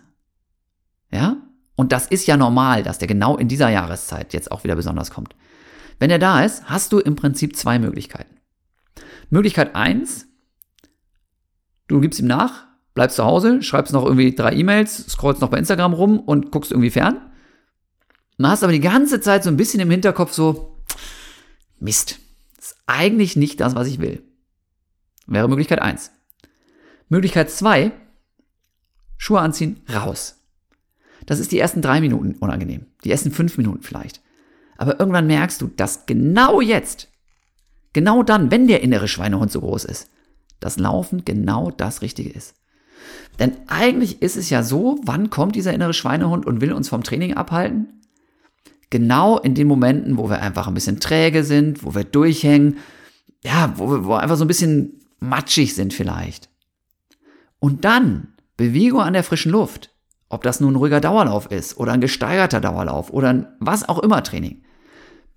ja, 1.11 1.37
und 1.75 1.91
das 1.91 2.07
ist 2.07 2.27
ja 2.27 2.37
normal, 2.37 2.83
dass 2.83 2.99
der 2.99 3.07
genau 3.07 3.37
in 3.37 3.47
dieser 3.47 3.69
Jahreszeit 3.69 4.33
jetzt 4.33 4.51
auch 4.51 4.63
wieder 4.63 4.75
besonders 4.75 5.11
kommt. 5.11 5.35
Wenn 5.99 6.09
er 6.09 6.19
da 6.19 6.43
ist, 6.43 6.65
hast 6.65 6.91
du 6.91 6.99
im 6.99 7.15
Prinzip 7.15 7.55
zwei 7.55 7.79
Möglichkeiten. 7.79 8.30
Möglichkeit 9.31 9.75
eins: 9.75 10.27
du 11.87 11.99
gibst 11.99 12.19
ihm 12.19 12.27
nach, 12.27 12.67
bleibst 12.93 13.15
zu 13.15 13.25
Hause, 13.25 13.63
schreibst 13.63 13.93
noch 13.93 14.05
irgendwie 14.05 14.35
drei 14.35 14.53
E-Mails, 14.53 15.07
scrollst 15.09 15.41
noch 15.41 15.49
bei 15.49 15.57
Instagram 15.57 15.93
rum 15.93 16.19
und 16.19 16.51
guckst 16.51 16.71
irgendwie 16.71 16.91
fern. 16.91 17.31
Du 18.37 18.47
hast 18.47 18.63
aber 18.63 18.73
die 18.73 18.79
ganze 18.79 19.21
Zeit 19.21 19.43
so 19.43 19.49
ein 19.49 19.57
bisschen 19.57 19.79
im 19.79 19.91
Hinterkopf 19.91 20.33
so, 20.33 20.83
Mist, 21.79 22.19
ist 22.59 22.75
eigentlich 22.85 23.35
nicht 23.35 23.59
das, 23.59 23.75
was 23.75 23.87
ich 23.87 23.99
will. 23.99 24.23
Wäre 25.27 25.49
Möglichkeit 25.49 25.81
eins. 25.81 26.11
Möglichkeit 27.09 27.49
zwei: 27.49 27.91
Schuhe 29.17 29.39
anziehen, 29.39 29.81
raus. 29.91 30.37
Das 31.25 31.39
ist 31.39 31.51
die 31.51 31.59
ersten 31.59 31.81
drei 31.81 32.01
Minuten 32.01 32.35
unangenehm, 32.39 32.87
die 33.03 33.11
ersten 33.11 33.31
fünf 33.31 33.57
Minuten 33.57 33.83
vielleicht. 33.83 34.21
Aber 34.77 34.99
irgendwann 34.99 35.27
merkst 35.27 35.61
du, 35.61 35.67
dass 35.67 36.07
genau 36.07 36.61
jetzt, 36.61 37.07
genau 37.93 38.23
dann, 38.23 38.51
wenn 38.51 38.67
der 38.67 38.81
innere 38.81 39.07
Schweinehund 39.07 39.51
so 39.51 39.61
groß 39.61 39.85
ist, 39.85 40.09
das 40.59 40.77
Laufen 40.77 41.25
genau 41.25 41.71
das 41.71 42.01
Richtige 42.01 42.29
ist. 42.29 42.55
Denn 43.39 43.53
eigentlich 43.67 44.21
ist 44.21 44.37
es 44.37 44.49
ja 44.49 44.63
so, 44.63 44.99
wann 45.03 45.29
kommt 45.29 45.55
dieser 45.55 45.73
innere 45.73 45.93
Schweinehund 45.93 46.45
und 46.45 46.61
will 46.61 46.73
uns 46.73 46.89
vom 46.89 47.03
Training 47.03 47.33
abhalten? 47.33 48.01
Genau 48.89 49.39
in 49.39 49.55
den 49.55 49.67
Momenten, 49.67 50.17
wo 50.17 50.29
wir 50.29 50.41
einfach 50.41 50.67
ein 50.67 50.73
bisschen 50.73 50.99
träge 50.99 51.43
sind, 51.43 51.83
wo 51.83 51.95
wir 51.95 52.03
durchhängen, 52.03 52.77
ja, 53.43 53.73
wo 53.77 53.89
wir, 53.89 54.05
wo 54.05 54.09
wir 54.09 54.19
einfach 54.19 54.35
so 54.35 54.43
ein 54.43 54.49
bisschen 54.49 54.99
matschig 55.19 55.73
sind 55.73 55.93
vielleicht. 55.93 56.49
Und 57.59 57.85
dann 57.85 58.33
Bewegung 58.57 59.01
an 59.01 59.13
der 59.13 59.23
frischen 59.23 59.51
Luft, 59.51 59.95
ob 60.29 60.43
das 60.43 60.59
nun 60.59 60.73
ein 60.73 60.77
ruhiger 60.77 61.01
Dauerlauf 61.01 61.49
ist 61.51 61.77
oder 61.77 61.93
ein 61.93 62.01
gesteigerter 62.01 62.61
Dauerlauf 62.61 63.11
oder 63.11 63.29
ein 63.29 63.47
was 63.59 63.87
auch 63.87 63.99
immer 63.99 64.23
Training. 64.23 64.63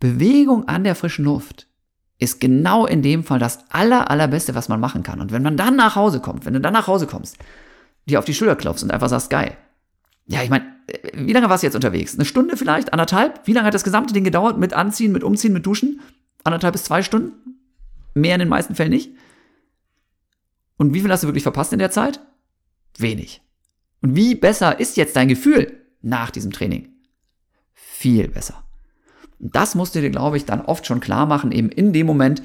Bewegung 0.00 0.68
an 0.68 0.84
der 0.84 0.94
frischen 0.94 1.24
Luft 1.24 1.68
ist 2.18 2.40
genau 2.40 2.86
in 2.86 3.02
dem 3.02 3.24
Fall 3.24 3.38
das 3.38 3.58
aller, 3.70 4.10
allerbeste, 4.10 4.54
was 4.54 4.68
man 4.68 4.80
machen 4.80 5.02
kann. 5.02 5.20
Und 5.20 5.32
wenn 5.32 5.42
man 5.42 5.56
dann 5.56 5.76
nach 5.76 5.96
Hause 5.96 6.20
kommt, 6.20 6.46
wenn 6.46 6.54
du 6.54 6.60
dann 6.60 6.72
nach 6.72 6.86
Hause 6.86 7.06
kommst, 7.06 7.36
dir 8.06 8.18
auf 8.18 8.24
die 8.24 8.34
Schulter 8.34 8.56
klopfst 8.56 8.82
und 8.82 8.90
einfach 8.90 9.08
sagst, 9.08 9.30
geil. 9.30 9.56
Ja, 10.26 10.42
ich 10.42 10.50
meine, 10.50 10.64
wie 11.14 11.32
lange 11.32 11.48
warst 11.48 11.62
du 11.62 11.66
jetzt 11.66 11.74
unterwegs? 11.74 12.14
Eine 12.14 12.24
Stunde 12.24 12.56
vielleicht? 12.56 12.92
Anderthalb? 12.92 13.46
Wie 13.46 13.52
lange 13.52 13.66
hat 13.66 13.74
das 13.74 13.84
gesamte 13.84 14.14
Ding 14.14 14.24
gedauert? 14.24 14.58
Mit 14.58 14.72
Anziehen, 14.72 15.12
mit 15.12 15.24
Umziehen, 15.24 15.52
mit 15.52 15.66
Duschen? 15.66 16.00
Anderthalb 16.44 16.72
bis 16.72 16.84
zwei 16.84 17.02
Stunden? 17.02 17.32
Mehr 18.14 18.34
in 18.34 18.40
den 18.40 18.48
meisten 18.48 18.74
Fällen 18.74 18.90
nicht. 18.90 19.10
Und 20.76 20.94
wie 20.94 21.00
viel 21.00 21.10
hast 21.10 21.22
du 21.22 21.28
wirklich 21.28 21.42
verpasst 21.42 21.72
in 21.72 21.78
der 21.78 21.90
Zeit? 21.90 22.20
Wenig. 22.98 23.42
Und 24.02 24.16
wie 24.16 24.34
besser 24.34 24.78
ist 24.78 24.96
jetzt 24.96 25.16
dein 25.16 25.28
Gefühl 25.28 25.80
nach 26.00 26.30
diesem 26.30 26.52
Training? 26.52 26.88
Viel 27.72 28.28
besser. 28.28 28.63
Und 29.44 29.54
das 29.54 29.74
musst 29.74 29.94
du 29.94 30.00
dir, 30.00 30.08
glaube 30.08 30.38
ich, 30.38 30.46
dann 30.46 30.62
oft 30.62 30.86
schon 30.86 31.00
klar 31.00 31.26
machen, 31.26 31.52
eben 31.52 31.68
in 31.68 31.92
dem 31.92 32.06
Moment, 32.06 32.42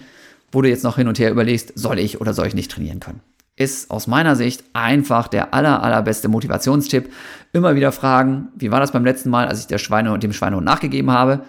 wo 0.52 0.62
du 0.62 0.68
jetzt 0.68 0.84
noch 0.84 0.98
hin 0.98 1.08
und 1.08 1.18
her 1.18 1.32
überlegst, 1.32 1.72
soll 1.80 1.98
ich 1.98 2.20
oder 2.20 2.34
soll 2.34 2.46
ich 2.48 2.54
nicht 2.54 2.70
trainieren 2.70 3.00
können. 3.00 3.22
Ist 3.56 3.90
aus 3.90 4.06
meiner 4.06 4.36
Sicht 4.36 4.64
einfach 4.74 5.30
der 5.30 5.54
aller, 5.54 5.82
allerbeste 5.82 6.28
Motivationstipp. 6.28 7.10
Immer 7.54 7.76
wieder 7.76 7.94
fragen, 7.94 8.50
wie 8.56 8.70
war 8.70 8.82
das 8.82 8.92
beim 8.92 9.06
letzten 9.06 9.30
Mal, 9.30 9.48
als 9.48 9.62
ich 9.62 9.68
der 9.68 9.78
Schweine 9.78 10.12
und 10.12 10.24
dem 10.24 10.34
Schweinehund 10.34 10.66
nachgegeben 10.66 11.10
habe? 11.10 11.46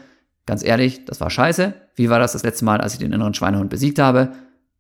Ganz 0.46 0.64
ehrlich, 0.64 1.05
das 1.05 1.20
war 1.20 1.30
scheiße. 1.30 1.74
Wie 1.96 2.11
war 2.11 2.20
das 2.20 2.32
das 2.32 2.44
letzte 2.44 2.64
Mal, 2.64 2.80
als 2.80 2.92
ich 2.92 3.01
den 3.01 3.12
inneren 3.12 3.34
Schweinehund 3.34 3.70
besiegt 3.70 3.98
habe? 3.98 4.30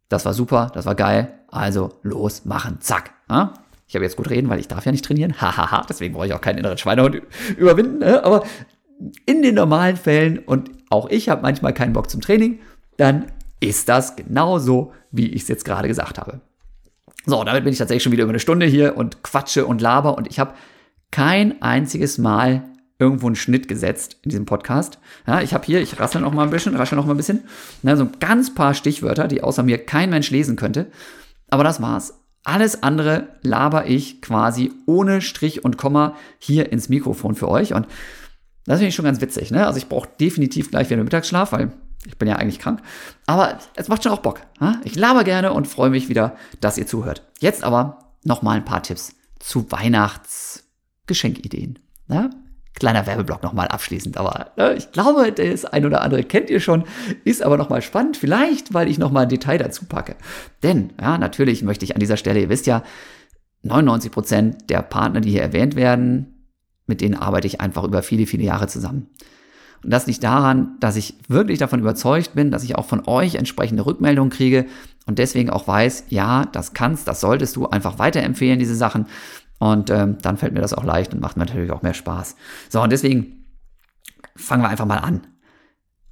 Das 0.08 0.24
war 0.24 0.34
super, 0.34 0.70
das 0.72 0.86
war 0.86 0.94
geil. 0.94 1.32
Also 1.48 1.98
los, 2.02 2.44
machen, 2.44 2.76
zack. 2.80 3.10
Ja? 3.28 3.54
Ich 3.88 3.96
habe 3.96 4.04
jetzt 4.04 4.16
gut 4.16 4.30
reden, 4.30 4.48
weil 4.48 4.60
ich 4.60 4.68
darf 4.68 4.86
ja 4.86 4.92
nicht 4.92 5.04
trainieren. 5.04 5.34
Hahaha, 5.40 5.84
deswegen 5.88 6.14
brauche 6.14 6.26
ich 6.26 6.34
auch 6.34 6.40
keinen 6.40 6.58
inneren 6.58 6.78
Schweinehund 6.78 7.22
überwinden. 7.56 7.98
Ne? 7.98 8.22
Aber 8.22 8.44
in 9.26 9.42
den 9.42 9.54
normalen 9.54 9.96
Fällen, 9.96 10.38
und 10.38 10.70
auch 10.90 11.08
ich 11.08 11.28
habe 11.28 11.42
manchmal 11.42 11.74
keinen 11.74 11.92
Bock 11.92 12.10
zum 12.10 12.20
Training, 12.20 12.60
dann 12.96 13.26
ist 13.60 13.88
das 13.88 14.16
genauso, 14.16 14.92
wie 15.10 15.28
ich 15.28 15.42
es 15.42 15.48
jetzt 15.48 15.64
gerade 15.64 15.88
gesagt 15.88 16.18
habe. 16.18 16.40
So, 17.26 17.42
damit 17.44 17.64
bin 17.64 17.72
ich 17.72 17.78
tatsächlich 17.78 18.02
schon 18.02 18.12
wieder 18.12 18.24
über 18.24 18.32
eine 18.32 18.40
Stunde 18.40 18.66
hier 18.66 18.96
und 18.96 19.22
quatsche 19.22 19.66
und 19.66 19.80
laber 19.80 20.16
und 20.16 20.28
ich 20.28 20.38
habe 20.38 20.54
kein 21.10 21.60
einziges 21.60 22.18
Mal 22.18 22.64
irgendwo 22.98 23.26
einen 23.26 23.36
Schnitt 23.36 23.66
gesetzt 23.66 24.18
in 24.22 24.30
diesem 24.30 24.46
Podcast. 24.46 24.98
Ja, 25.26 25.40
ich 25.40 25.54
habe 25.54 25.64
hier, 25.64 25.80
ich 25.80 25.98
rassel 25.98 26.20
noch 26.20 26.32
mal 26.32 26.44
ein 26.44 26.50
bisschen, 26.50 26.76
raschel 26.76 26.96
noch 26.96 27.06
mal 27.06 27.14
ein 27.14 27.16
bisschen, 27.16 27.44
ne, 27.82 27.96
so 27.96 28.04
ein 28.04 28.12
ganz 28.20 28.54
paar 28.54 28.74
Stichwörter, 28.74 29.26
die 29.26 29.42
außer 29.42 29.62
mir 29.62 29.78
kein 29.78 30.10
Mensch 30.10 30.30
lesen 30.30 30.56
könnte. 30.56 30.86
Aber 31.48 31.64
das 31.64 31.80
war's. 31.80 32.14
Alles 32.44 32.82
andere 32.82 33.28
laber 33.42 33.86
ich 33.86 34.22
quasi 34.22 34.72
ohne 34.86 35.20
Strich 35.20 35.64
und 35.64 35.76
Komma 35.76 36.16
hier 36.38 36.72
ins 36.72 36.88
Mikrofon 36.88 37.34
für 37.34 37.48
euch. 37.48 37.74
Und 37.74 37.86
das 38.66 38.78
finde 38.78 38.88
ich 38.88 38.94
schon 38.94 39.04
ganz 39.04 39.20
witzig. 39.20 39.50
Ne? 39.50 39.66
Also 39.66 39.78
ich 39.78 39.88
brauche 39.88 40.08
definitiv 40.20 40.70
gleich 40.70 40.90
wieder 40.90 41.02
Mittagsschlaf, 41.02 41.52
weil 41.52 41.72
ich 42.06 42.18
bin 42.18 42.28
ja 42.28 42.36
eigentlich 42.36 42.58
krank. 42.58 42.80
Aber 43.26 43.58
es 43.76 43.88
macht 43.88 44.02
schon 44.02 44.12
auch 44.12 44.20
Bock. 44.20 44.40
Ne? 44.60 44.80
Ich 44.84 44.96
laber 44.96 45.24
gerne 45.24 45.52
und 45.52 45.66
freue 45.66 45.90
mich 45.90 46.08
wieder, 46.08 46.36
dass 46.60 46.78
ihr 46.78 46.86
zuhört. 46.86 47.22
Jetzt 47.40 47.64
aber 47.64 48.14
noch 48.24 48.42
mal 48.42 48.56
ein 48.56 48.64
paar 48.64 48.82
Tipps 48.82 49.14
zu 49.38 49.70
Weihnachtsgeschenkideen. 49.70 51.78
Ne? 52.08 52.30
Kleiner 52.74 53.06
Werbeblock 53.06 53.42
nochmal 53.42 53.68
abschließend, 53.68 54.16
aber 54.16 54.52
ne, 54.56 54.74
ich 54.74 54.92
glaube, 54.92 55.32
das 55.32 55.64
ein 55.64 55.84
oder 55.84 56.02
andere 56.02 56.22
kennt 56.22 56.50
ihr 56.50 56.60
schon, 56.60 56.84
ist 57.24 57.42
aber 57.42 57.58
nochmal 57.58 57.82
spannend, 57.82 58.16
vielleicht, 58.16 58.72
weil 58.72 58.88
ich 58.88 58.96
nochmal 58.96 59.24
ein 59.24 59.28
Detail 59.28 59.58
dazu 59.58 59.86
packe. 59.86 60.14
Denn, 60.62 60.92
ja, 61.00 61.18
natürlich 61.18 61.62
möchte 61.62 61.84
ich 61.84 61.94
an 61.94 62.00
dieser 62.00 62.16
Stelle, 62.16 62.40
ihr 62.40 62.48
wisst 62.48 62.66
ja, 62.66 62.84
99 63.62 64.12
Prozent 64.12 64.70
der 64.70 64.82
Partner, 64.82 65.20
die 65.20 65.30
hier 65.30 65.42
erwähnt 65.42 65.74
werden, 65.74 66.29
mit 66.90 67.00
denen 67.00 67.14
arbeite 67.14 67.46
ich 67.46 67.60
einfach 67.60 67.84
über 67.84 68.02
viele, 68.02 68.26
viele 68.26 68.42
Jahre 68.42 68.66
zusammen. 68.66 69.06
Und 69.82 69.90
das 69.90 70.06
liegt 70.06 70.22
daran, 70.22 70.76
dass 70.80 70.96
ich 70.96 71.14
wirklich 71.28 71.58
davon 71.58 71.80
überzeugt 71.80 72.34
bin, 72.34 72.50
dass 72.50 72.64
ich 72.64 72.76
auch 72.76 72.84
von 72.84 73.06
euch 73.06 73.36
entsprechende 73.36 73.86
Rückmeldungen 73.86 74.30
kriege 74.30 74.66
und 75.06 75.18
deswegen 75.18 75.48
auch 75.48 75.66
weiß, 75.66 76.04
ja, 76.08 76.44
das 76.44 76.74
kannst, 76.74 77.08
das 77.08 77.20
solltest 77.20 77.56
du 77.56 77.66
einfach 77.66 77.98
weiterempfehlen, 77.98 78.58
diese 78.58 78.74
Sachen. 78.74 79.06
Und 79.58 79.90
ähm, 79.90 80.18
dann 80.20 80.36
fällt 80.36 80.52
mir 80.52 80.60
das 80.60 80.74
auch 80.74 80.84
leicht 80.84 81.14
und 81.14 81.20
macht 81.20 81.36
mir 81.36 81.44
natürlich 81.44 81.70
auch 81.70 81.82
mehr 81.82 81.94
Spaß. 81.94 82.36
So, 82.68 82.82
und 82.82 82.90
deswegen 82.92 83.44
fangen 84.36 84.62
wir 84.62 84.68
einfach 84.68 84.86
mal 84.86 84.98
an. 84.98 85.26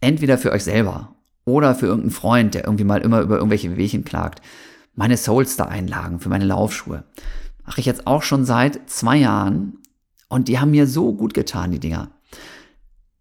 Entweder 0.00 0.38
für 0.38 0.52
euch 0.52 0.64
selber 0.64 1.16
oder 1.44 1.74
für 1.74 1.86
irgendeinen 1.86 2.12
Freund, 2.12 2.54
der 2.54 2.64
irgendwie 2.64 2.84
mal 2.84 3.00
immer 3.00 3.20
über 3.20 3.36
irgendwelche 3.36 3.70
Wehwehchen 3.72 4.04
klagt. 4.04 4.42
Meine 4.94 5.16
Soulstar-Einlagen 5.16 6.20
für 6.20 6.28
meine 6.28 6.44
Laufschuhe. 6.44 7.04
Mache 7.64 7.80
ich 7.80 7.86
jetzt 7.86 8.06
auch 8.06 8.22
schon 8.22 8.44
seit 8.44 8.88
zwei 8.88 9.16
Jahren. 9.16 9.78
Und 10.28 10.48
die 10.48 10.58
haben 10.58 10.70
mir 10.70 10.86
so 10.86 11.14
gut 11.14 11.34
getan, 11.34 11.70
die 11.70 11.80
Dinger. 11.80 12.10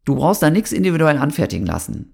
Du 0.05 0.15
brauchst 0.15 0.41
da 0.41 0.49
nichts 0.49 0.71
individuell 0.71 1.17
anfertigen 1.17 1.65
lassen. 1.65 2.13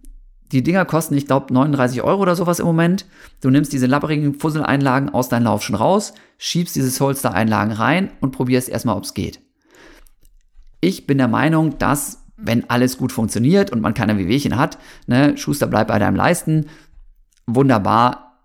Die 0.51 0.61
Dinger 0.61 0.85
kosten, 0.85 1.15
ich 1.15 1.25
glaube, 1.25 1.51
39 1.51 2.03
Euro 2.03 2.21
oder 2.21 2.35
sowas 2.35 2.59
im 2.59 2.67
Moment. 2.67 3.07
Du 3.41 3.49
nimmst 3.49 3.73
diese 3.73 3.87
lapperigen 3.87 4.35
Fusseleinlagen 4.35 5.09
aus 5.09 5.29
deinem 5.29 5.45
Lauf 5.45 5.63
schon 5.63 5.75
raus, 5.75 6.13
schiebst 6.37 6.75
diese 6.75 6.91
Solster-Einlagen 6.91 7.71
rein 7.71 8.11
und 8.21 8.31
probierst 8.31 8.69
erstmal, 8.69 8.95
ob 8.95 9.03
es 9.03 9.15
geht. 9.15 9.41
Ich 10.79 11.07
bin 11.07 11.17
der 11.17 11.27
Meinung, 11.27 11.79
dass, 11.79 12.25
wenn 12.37 12.69
alles 12.69 12.97
gut 12.97 13.11
funktioniert 13.11 13.71
und 13.71 13.81
man 13.81 13.95
keine 13.95 14.17
Wehwehchen 14.17 14.57
hat, 14.57 14.77
ne, 15.07 15.37
Schuster 15.37 15.65
bleibt 15.65 15.87
bei 15.87 15.97
deinem 15.97 16.15
Leisten, 16.15 16.67
wunderbar, 17.47 18.39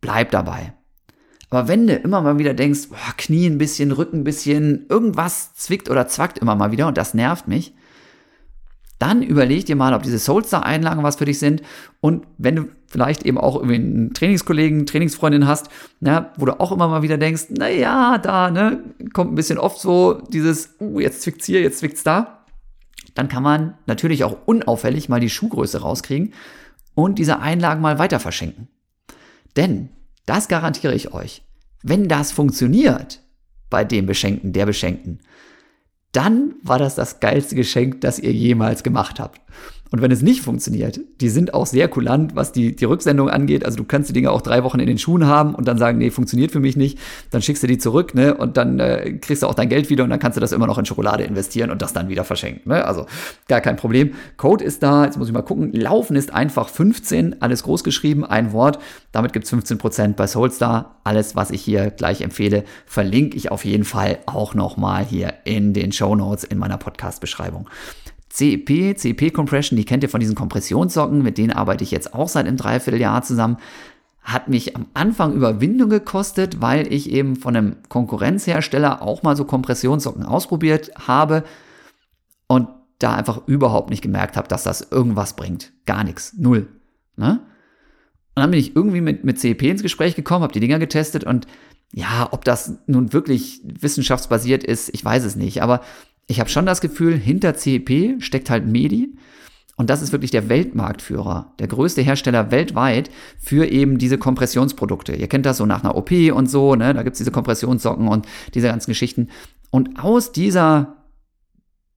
bleib 0.00 0.32
dabei. 0.32 0.74
Aber 1.52 1.68
wenn 1.68 1.86
du 1.86 1.94
immer 1.94 2.22
mal 2.22 2.38
wieder 2.38 2.54
denkst, 2.54 2.88
boah, 2.88 3.12
Knie 3.18 3.46
ein 3.46 3.58
bisschen, 3.58 3.92
Rücken 3.92 4.20
ein 4.20 4.24
bisschen, 4.24 4.86
irgendwas 4.88 5.52
zwickt 5.52 5.90
oder 5.90 6.08
zwackt 6.08 6.38
immer 6.38 6.54
mal 6.54 6.72
wieder 6.72 6.88
und 6.88 6.96
das 6.96 7.12
nervt 7.12 7.46
mich, 7.46 7.74
dann 8.98 9.22
überleg 9.22 9.66
dir 9.66 9.76
mal, 9.76 9.92
ob 9.92 10.02
diese 10.02 10.18
Soulstar-Einlagen 10.18 11.02
was 11.02 11.16
für 11.16 11.26
dich 11.26 11.38
sind. 11.38 11.60
Und 12.00 12.26
wenn 12.38 12.56
du 12.56 12.68
vielleicht 12.86 13.26
eben 13.26 13.36
auch 13.36 13.56
irgendwie 13.56 13.74
einen 13.74 14.14
Trainingskollegen, 14.14 14.86
Trainingsfreundin 14.86 15.46
hast, 15.46 15.68
na, 16.00 16.32
wo 16.38 16.46
du 16.46 16.58
auch 16.58 16.72
immer 16.72 16.88
mal 16.88 17.02
wieder 17.02 17.18
denkst, 17.18 17.48
na 17.50 17.68
ja, 17.68 18.16
da, 18.16 18.50
ne, 18.50 18.82
kommt 19.12 19.32
ein 19.32 19.34
bisschen 19.34 19.58
oft 19.58 19.78
so 19.78 20.22
dieses, 20.30 20.76
uh, 20.80 21.00
jetzt 21.00 21.20
zwickt's 21.20 21.44
hier, 21.44 21.60
jetzt 21.60 21.80
zwickt's 21.80 22.02
da. 22.02 22.46
Dann 23.14 23.28
kann 23.28 23.42
man 23.42 23.74
natürlich 23.84 24.24
auch 24.24 24.38
unauffällig 24.46 25.10
mal 25.10 25.20
die 25.20 25.28
Schuhgröße 25.28 25.82
rauskriegen 25.82 26.32
und 26.94 27.18
diese 27.18 27.40
Einlagen 27.40 27.82
mal 27.82 27.98
weiter 27.98 28.20
verschenken. 28.20 28.68
Denn, 29.54 29.90
das 30.26 30.48
garantiere 30.48 30.94
ich 30.94 31.12
euch, 31.12 31.42
wenn 31.82 32.08
das 32.08 32.32
funktioniert 32.32 33.20
bei 33.70 33.84
dem 33.84 34.06
Beschenkten, 34.06 34.52
der 34.52 34.66
Beschenkten, 34.66 35.20
dann 36.12 36.54
war 36.62 36.78
das 36.78 36.94
das 36.94 37.20
geilste 37.20 37.56
Geschenk, 37.56 38.02
das 38.02 38.18
ihr 38.18 38.32
jemals 38.32 38.82
gemacht 38.82 39.18
habt. 39.18 39.40
Und 39.92 40.00
wenn 40.00 40.10
es 40.10 40.22
nicht 40.22 40.40
funktioniert, 40.40 41.00
die 41.20 41.28
sind 41.28 41.52
auch 41.52 41.66
sehr 41.66 41.86
kulant, 41.86 42.34
was 42.34 42.50
die, 42.50 42.74
die 42.74 42.86
Rücksendung 42.86 43.28
angeht. 43.28 43.64
Also 43.66 43.76
du 43.76 43.84
kannst 43.84 44.08
die 44.08 44.14
Dinge 44.14 44.30
auch 44.30 44.40
drei 44.40 44.64
Wochen 44.64 44.80
in 44.80 44.86
den 44.86 44.96
Schuhen 44.96 45.26
haben 45.26 45.54
und 45.54 45.68
dann 45.68 45.76
sagen, 45.76 45.98
nee, 45.98 46.10
funktioniert 46.10 46.50
für 46.50 46.60
mich 46.60 46.78
nicht. 46.78 46.98
Dann 47.30 47.42
schickst 47.42 47.62
du 47.62 47.66
die 47.66 47.76
zurück, 47.76 48.14
ne? 48.14 48.34
Und 48.34 48.56
dann 48.56 48.80
äh, 48.80 49.18
kriegst 49.20 49.42
du 49.42 49.46
auch 49.46 49.54
dein 49.54 49.68
Geld 49.68 49.90
wieder 49.90 50.02
und 50.02 50.08
dann 50.08 50.18
kannst 50.18 50.36
du 50.36 50.40
das 50.40 50.52
immer 50.52 50.66
noch 50.66 50.78
in 50.78 50.86
Schokolade 50.86 51.24
investieren 51.24 51.70
und 51.70 51.82
das 51.82 51.92
dann 51.92 52.08
wieder 52.08 52.24
verschenken. 52.24 52.70
Ne? 52.70 52.82
Also 52.86 53.04
gar 53.48 53.60
kein 53.60 53.76
Problem. 53.76 54.14
Code 54.38 54.64
ist 54.64 54.82
da, 54.82 55.04
jetzt 55.04 55.18
muss 55.18 55.28
ich 55.28 55.34
mal 55.34 55.42
gucken. 55.42 55.72
Laufen 55.74 56.16
ist 56.16 56.32
einfach 56.32 56.70
15, 56.70 57.42
alles 57.42 57.62
groß 57.62 57.84
geschrieben, 57.84 58.24
ein 58.24 58.54
Wort. 58.54 58.78
Damit 59.12 59.34
gibt's 59.34 59.52
15% 59.52 60.14
bei 60.14 60.26
Soulstar. 60.26 61.00
Alles, 61.04 61.36
was 61.36 61.50
ich 61.50 61.60
hier 61.60 61.90
gleich 61.90 62.22
empfehle, 62.22 62.64
verlinke 62.86 63.36
ich 63.36 63.50
auf 63.50 63.66
jeden 63.66 63.84
Fall 63.84 64.20
auch 64.24 64.54
nochmal 64.54 65.04
hier 65.04 65.34
in 65.44 65.74
den 65.74 65.92
Show 65.92 66.14
Notes 66.16 66.44
in 66.44 66.56
meiner 66.56 66.78
Podcast-Beschreibung. 66.78 67.68
CEP, 68.32 68.96
CEP 68.96 69.32
Compression, 69.32 69.76
die 69.76 69.84
kennt 69.84 70.02
ihr 70.02 70.08
von 70.08 70.20
diesen 70.20 70.34
Kompressionssocken, 70.34 71.22
mit 71.22 71.36
denen 71.36 71.52
arbeite 71.52 71.84
ich 71.84 71.90
jetzt 71.90 72.14
auch 72.14 72.28
seit 72.28 72.46
einem 72.46 72.56
Dreivierteljahr 72.56 73.22
zusammen. 73.22 73.58
Hat 74.22 74.48
mich 74.48 74.74
am 74.74 74.86
Anfang 74.94 75.34
Überwindung 75.34 75.90
gekostet, 75.90 76.62
weil 76.62 76.90
ich 76.90 77.10
eben 77.10 77.36
von 77.36 77.54
einem 77.54 77.76
Konkurrenzhersteller 77.90 79.02
auch 79.02 79.22
mal 79.22 79.36
so 79.36 79.44
Kompressionssocken 79.44 80.22
ausprobiert 80.22 80.92
habe 81.06 81.44
und 82.46 82.68
da 82.98 83.14
einfach 83.14 83.46
überhaupt 83.46 83.90
nicht 83.90 84.02
gemerkt 84.02 84.36
habe, 84.36 84.48
dass 84.48 84.62
das 84.62 84.80
irgendwas 84.90 85.36
bringt. 85.36 85.72
Gar 85.84 86.04
nichts. 86.04 86.34
Null. 86.38 86.68
Ne? 87.16 87.40
Und 88.34 88.40
dann 88.40 88.50
bin 88.50 88.60
ich 88.60 88.74
irgendwie 88.74 89.02
mit, 89.02 89.24
mit 89.24 89.40
CEP 89.40 89.62
ins 89.62 89.82
Gespräch 89.82 90.14
gekommen, 90.14 90.44
habe 90.44 90.54
die 90.54 90.60
Dinger 90.60 90.78
getestet 90.78 91.24
und 91.24 91.46
ja, 91.94 92.28
ob 92.30 92.46
das 92.46 92.78
nun 92.86 93.12
wirklich 93.12 93.60
wissenschaftsbasiert 93.64 94.64
ist, 94.64 94.88
ich 94.94 95.04
weiß 95.04 95.24
es 95.24 95.36
nicht. 95.36 95.62
Aber 95.62 95.82
ich 96.32 96.40
habe 96.40 96.48
schon 96.48 96.64
das 96.64 96.80
Gefühl, 96.80 97.14
hinter 97.14 97.54
CEP 97.54 98.22
steckt 98.22 98.48
halt 98.48 98.66
Medi. 98.66 99.14
Und 99.76 99.90
das 99.90 100.00
ist 100.00 100.12
wirklich 100.12 100.30
der 100.30 100.48
Weltmarktführer, 100.48 101.54
der 101.58 101.66
größte 101.66 102.00
Hersteller 102.00 102.50
weltweit 102.50 103.10
für 103.38 103.66
eben 103.66 103.98
diese 103.98 104.16
Kompressionsprodukte. 104.16 105.14
Ihr 105.14 105.28
kennt 105.28 105.44
das 105.44 105.58
so 105.58 105.66
nach 105.66 105.84
einer 105.84 105.94
OP 105.94 106.10
und 106.10 106.48
so, 106.48 106.74
ne? 106.74 106.94
da 106.94 107.02
gibt's 107.02 107.18
diese 107.18 107.30
Kompressionssocken 107.30 108.08
und 108.08 108.26
diese 108.54 108.68
ganzen 108.68 108.90
Geschichten. 108.90 109.28
Und 109.70 110.02
aus 110.02 110.32
dieser, 110.32 111.04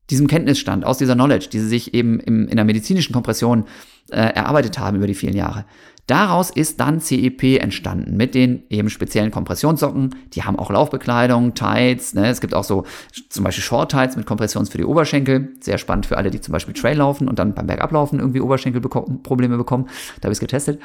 diesem 0.10 0.28
Kenntnisstand, 0.28 0.86
aus 0.86 0.98
dieser 0.98 1.16
Knowledge, 1.16 1.48
die 1.52 1.60
sie 1.60 1.68
sich 1.68 1.94
eben 1.94 2.20
im, 2.20 2.48
in 2.48 2.58
der 2.58 2.66
medizinischen 2.66 3.14
Kompression 3.14 3.66
äh, 4.10 4.18
erarbeitet 4.18 4.78
haben 4.80 4.98
über 4.98 5.08
die 5.08 5.16
vielen 5.16 5.36
Jahre, 5.36 5.66
Daraus 6.08 6.52
ist 6.52 6.80
dann 6.80 7.00
CEP 7.02 7.60
entstanden 7.60 8.16
mit 8.16 8.36
den 8.36 8.64
eben 8.70 8.90
speziellen 8.90 9.32
Kompressionssocken. 9.32 10.16
Die 10.34 10.44
haben 10.44 10.60
auch 10.60 10.70
Laufbekleidung, 10.70 11.56
Tights. 11.56 12.14
Ne? 12.14 12.28
Es 12.28 12.42
gibt 12.42 12.54
auch 12.54 12.64
so 12.64 12.84
zum 13.30 13.44
Beispiel 13.44 13.64
Short 13.64 13.92
Tights 13.92 14.16
mit 14.16 14.28
Kompressions 14.28 14.70
für 14.70 14.78
die 14.78 14.86
Oberschenkel. 14.86 15.54
Sehr 15.62 15.80
spannend 15.80 16.06
für 16.06 16.18
alle, 16.18 16.30
die 16.30 16.42
zum 16.42 16.52
Beispiel 16.52 16.76
Trail 16.76 16.98
laufen 16.98 17.28
und 17.28 17.40
dann 17.40 17.56
beim 17.56 17.66
Bergablaufen 17.66 18.20
irgendwie 18.20 18.42
Oberschenkelprobleme 18.42 19.58
bekommen. 19.58 19.88
Da 20.22 20.26
habe 20.26 20.34
ich 20.34 20.38
es 20.38 20.42
getestet. 20.42 20.80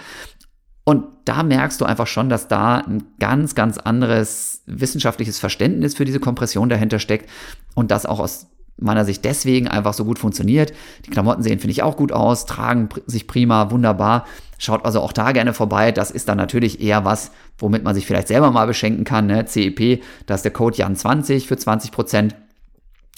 Und 0.85 1.05
da 1.27 1.43
merkst 1.43 1.81
du 1.81 1.85
einfach 1.85 2.07
schon, 2.07 2.31
dass 2.31 2.49
da 2.49 2.79
ein 2.79 3.05
ganz, 3.18 3.55
ganz 3.55 3.77
anderes 3.77 4.62
wissenschaftliches 4.66 5.39
Verständnis 5.39 5.95
für 5.95 6.07
diese 6.07 6.21
Kompression 6.21 6.71
dahinter 6.71 6.99
steckt 6.99 7.29
und 7.75 7.91
das 7.91 8.07
auch 8.07 8.18
aus 8.21 8.49
meiner 8.83 9.05
Sicht 9.05 9.24
deswegen 9.24 9.68
einfach 9.68 9.95
so 9.95 10.05
gut 10.05 10.18
funktioniert. 10.18 10.72
Die 11.07 11.11
Klamotten 11.11 11.43
sehen, 11.43 11.59
finde 11.59 11.72
ich, 11.72 11.83
auch 11.83 11.97
gut 11.97 12.12
aus, 12.12 12.47
tragen 12.47 12.89
sich 13.07 13.26
prima, 13.26 13.70
wunderbar. 13.70 14.26
Schaut 14.59 14.85
also 14.85 15.01
auch 15.01 15.12
da 15.12 15.33
gerne 15.33 15.55
vorbei. 15.55 15.93
Das 15.93 16.11
ist 16.11 16.28
dann 16.28 16.37
natürlich 16.37 16.81
eher 16.81 17.05
was, 17.05 17.31
womit 17.59 17.83
man 17.83 17.95
sich 17.95 18.07
vielleicht 18.07 18.28
selber 18.28 18.51
mal 18.51 18.66
beschenken 18.66 19.05
kann. 19.05 19.26
Ne? 19.26 19.47
CEP, 19.47 20.03
da 20.26 20.35
ist 20.35 20.45
der 20.45 20.53
Code 20.53 20.76
Jan20 20.76 21.47
für 21.47 21.55
20%. 21.55 22.33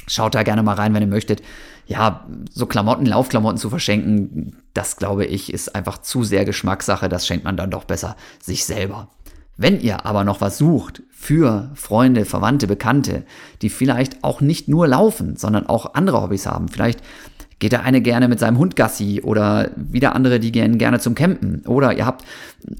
Schaut 0.06 0.34
da 0.34 0.42
gerne 0.42 0.62
mal 0.62 0.74
rein, 0.74 0.94
wenn 0.94 1.02
ihr 1.02 1.08
möchtet. 1.08 1.42
Ja, 1.86 2.26
so 2.50 2.66
Klamotten, 2.66 3.06
Laufklamotten 3.06 3.58
zu 3.58 3.70
verschenken, 3.70 4.56
das 4.72 4.96
glaube 4.96 5.24
ich, 5.24 5.52
ist 5.52 5.74
einfach 5.74 5.98
zu 5.98 6.22
sehr 6.22 6.44
Geschmackssache. 6.44 7.08
Das 7.08 7.26
schenkt 7.26 7.44
man 7.44 7.56
dann 7.56 7.70
doch 7.70 7.84
besser 7.84 8.16
sich 8.40 8.64
selber. 8.64 9.08
Wenn 9.56 9.80
ihr 9.80 10.06
aber 10.06 10.24
noch 10.24 10.40
was 10.40 10.58
sucht 10.58 11.02
für 11.10 11.70
Freunde, 11.74 12.24
Verwandte, 12.24 12.66
Bekannte, 12.66 13.24
die 13.60 13.68
vielleicht 13.68 14.24
auch 14.24 14.40
nicht 14.40 14.68
nur 14.68 14.88
laufen, 14.88 15.36
sondern 15.36 15.66
auch 15.66 15.94
andere 15.94 16.22
Hobbys 16.22 16.46
haben, 16.46 16.68
vielleicht 16.68 17.00
geht 17.58 17.72
der 17.72 17.84
eine 17.84 18.00
gerne 18.00 18.26
mit 18.26 18.40
seinem 18.40 18.58
Hund 18.58 18.74
Gassi 18.74 19.20
oder 19.22 19.70
wieder 19.76 20.16
andere, 20.16 20.40
die 20.40 20.50
gehen 20.50 20.78
gerne 20.78 20.98
zum 20.98 21.14
Campen 21.14 21.62
oder 21.66 21.96
ihr 21.96 22.06
habt 22.06 22.24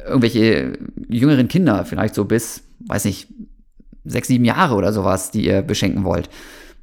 irgendwelche 0.05 0.79
jüngeren 1.09 1.47
Kinder, 1.47 1.85
vielleicht 1.85 2.15
so 2.15 2.25
bis, 2.25 2.65
weiß 2.87 3.05
nicht, 3.05 3.29
sechs, 4.05 4.27
sieben 4.27 4.45
Jahre 4.45 4.75
oder 4.75 4.93
sowas, 4.93 5.31
die 5.31 5.45
ihr 5.47 5.63
beschenken 5.63 6.03
wollt 6.05 6.29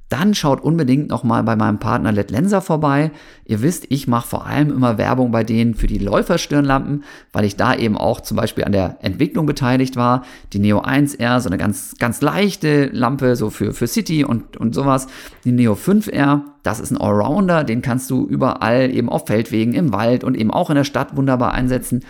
dann 0.10 0.34
schaut 0.34 0.62
unbedingt 0.62 1.08
nochmal 1.10 1.44
bei 1.44 1.56
meinem 1.56 1.78
Partner 1.78 2.12
Let 2.12 2.32
Lenser 2.32 2.62
vorbei. 2.62 3.12
Ihr 3.46 3.62
wisst, 3.62 3.86
ich 3.90 4.08
mache 4.08 4.28
vor 4.28 4.48
allem 4.48 4.72
immer 4.72 4.98
Werbung 4.98 5.32
bei 5.32 5.44
denen 5.44 5.76
für 5.76 5.86
die 5.86 6.00
Läuferstirnlampen, 6.00 7.04
weil 7.32 7.46
ich 7.46 7.56
da 7.56 7.76
eben 7.76 7.96
auch 7.96 8.20
zum 8.22 8.36
Beispiel 8.36 8.64
an 8.64 8.72
der 8.72 8.98
Entwicklung 9.02 9.46
beteiligt 9.46 9.96
war. 9.96 10.24
Die 10.52 10.60
Neo 10.60 10.82
1R, 10.82 11.40
so 11.40 11.48
eine 11.48 11.60
ganz, 11.60 11.96
ganz 12.00 12.22
leichte 12.22 12.88
Lampe, 12.88 13.36
so 13.36 13.52
für, 13.52 13.72
für 13.72 13.86
City 13.86 14.26
und, 14.26 14.58
und 14.58 14.74
sowas. 14.74 15.06
Die 15.44 15.52
Neo 15.52 15.74
5R, 15.74 16.42
das 16.64 16.80
ist 16.80 16.90
ein 16.90 16.98
Allrounder, 16.98 17.64
den 17.64 17.84
kannst 17.84 18.10
du 18.10 18.26
überall 18.26 18.90
eben 18.90 19.10
auf 19.10 19.28
Feldwegen, 19.28 19.76
im 19.76 19.94
Wald 19.94 20.24
und 20.24 20.36
eben 20.36 20.52
auch 20.52 20.72
in 20.72 20.76
der 20.76 20.86
Stadt 20.86 21.16
wunderbar 21.16 21.54
einsetzen. 21.54 22.04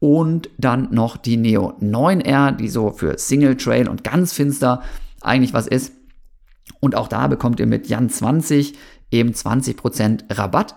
Und 0.00 0.50
dann 0.58 0.88
noch 0.90 1.16
die 1.16 1.36
Neo 1.36 1.74
9R, 1.80 2.52
die 2.52 2.68
so 2.68 2.90
für 2.90 3.18
Single 3.18 3.56
Trail 3.56 3.88
und 3.88 4.02
ganz 4.02 4.32
finster 4.32 4.82
eigentlich 5.22 5.54
was 5.54 5.66
ist. 5.66 5.92
Und 6.80 6.94
auch 6.94 7.08
da 7.08 7.26
bekommt 7.26 7.60
ihr 7.60 7.66
mit 7.66 7.88
Jan 7.88 8.08
20 8.08 8.74
eben 9.10 9.30
20% 9.30 10.36
Rabatt. 10.38 10.76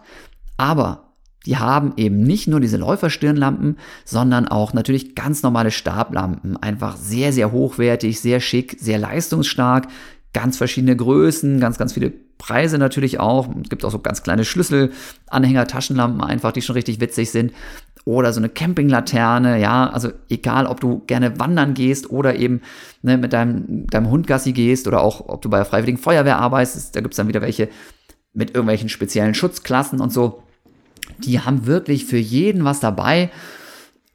Aber 0.57 1.13
die 1.45 1.57
haben 1.57 1.93
eben 1.97 2.21
nicht 2.21 2.47
nur 2.47 2.59
diese 2.59 2.77
Läuferstirnlampen, 2.77 3.77
sondern 4.05 4.47
auch 4.47 4.73
natürlich 4.73 5.15
ganz 5.15 5.41
normale 5.41 5.71
Stablampen. 5.71 6.57
Einfach 6.57 6.97
sehr, 6.97 7.31
sehr 7.31 7.51
hochwertig, 7.51 8.19
sehr 8.19 8.39
schick, 8.39 8.77
sehr 8.79 8.99
leistungsstark. 8.99 9.87
Ganz 10.33 10.57
verschiedene 10.57 10.95
Größen, 10.95 11.59
ganz, 11.59 11.77
ganz 11.77 11.93
viele 11.93 12.11
Preise 12.37 12.77
natürlich 12.77 13.19
auch. 13.19 13.47
Es 13.63 13.69
gibt 13.69 13.83
auch 13.83 13.91
so 13.91 13.99
ganz 13.99 14.21
kleine 14.21 14.45
Schlüsselanhänger, 14.45 15.65
Taschenlampen 15.65 16.21
einfach, 16.21 16.51
die 16.51 16.61
schon 16.61 16.75
richtig 16.75 16.99
witzig 16.99 17.31
sind 17.31 17.51
oder 18.09 18.33
so 18.33 18.39
eine 18.39 18.49
Campinglaterne, 18.49 19.59
ja, 19.59 19.87
also 19.89 20.09
egal, 20.29 20.65
ob 20.65 20.81
du 20.81 21.03
gerne 21.05 21.39
wandern 21.39 21.75
gehst 21.75 22.09
oder 22.09 22.35
eben 22.35 22.61
ne, 23.03 23.17
mit 23.17 23.33
deinem, 23.33 23.85
deinem 23.87 24.09
Hund 24.09 24.25
Gassi 24.25 24.51
gehst 24.51 24.87
oder 24.87 25.01
auch, 25.01 25.29
ob 25.29 25.41
du 25.43 25.49
bei 25.49 25.57
der 25.57 25.65
Freiwilligen 25.65 25.99
Feuerwehr 25.99 26.37
arbeitest, 26.37 26.95
da 26.95 27.01
gibt's 27.01 27.17
dann 27.17 27.27
wieder 27.27 27.41
welche 27.41 27.69
mit 28.33 28.49
irgendwelchen 28.51 28.89
speziellen 28.89 29.35
Schutzklassen 29.35 30.01
und 30.01 30.11
so. 30.11 30.43
Die 31.19 31.39
haben 31.39 31.67
wirklich 31.67 32.05
für 32.05 32.17
jeden 32.17 32.65
was 32.65 32.79
dabei 32.79 33.29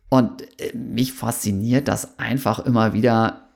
und 0.08 0.42
äh, 0.60 0.76
mich 0.76 1.12
fasziniert 1.12 1.86
das 1.86 2.18
einfach 2.18 2.60
immer 2.60 2.94
wieder, 2.94 3.48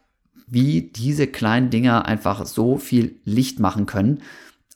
wie 0.46 0.82
diese 0.82 1.26
kleinen 1.26 1.70
Dinger 1.70 2.06
einfach 2.06 2.46
so 2.46 2.78
viel 2.78 3.20
Licht 3.24 3.58
machen 3.58 3.86
können. 3.86 4.22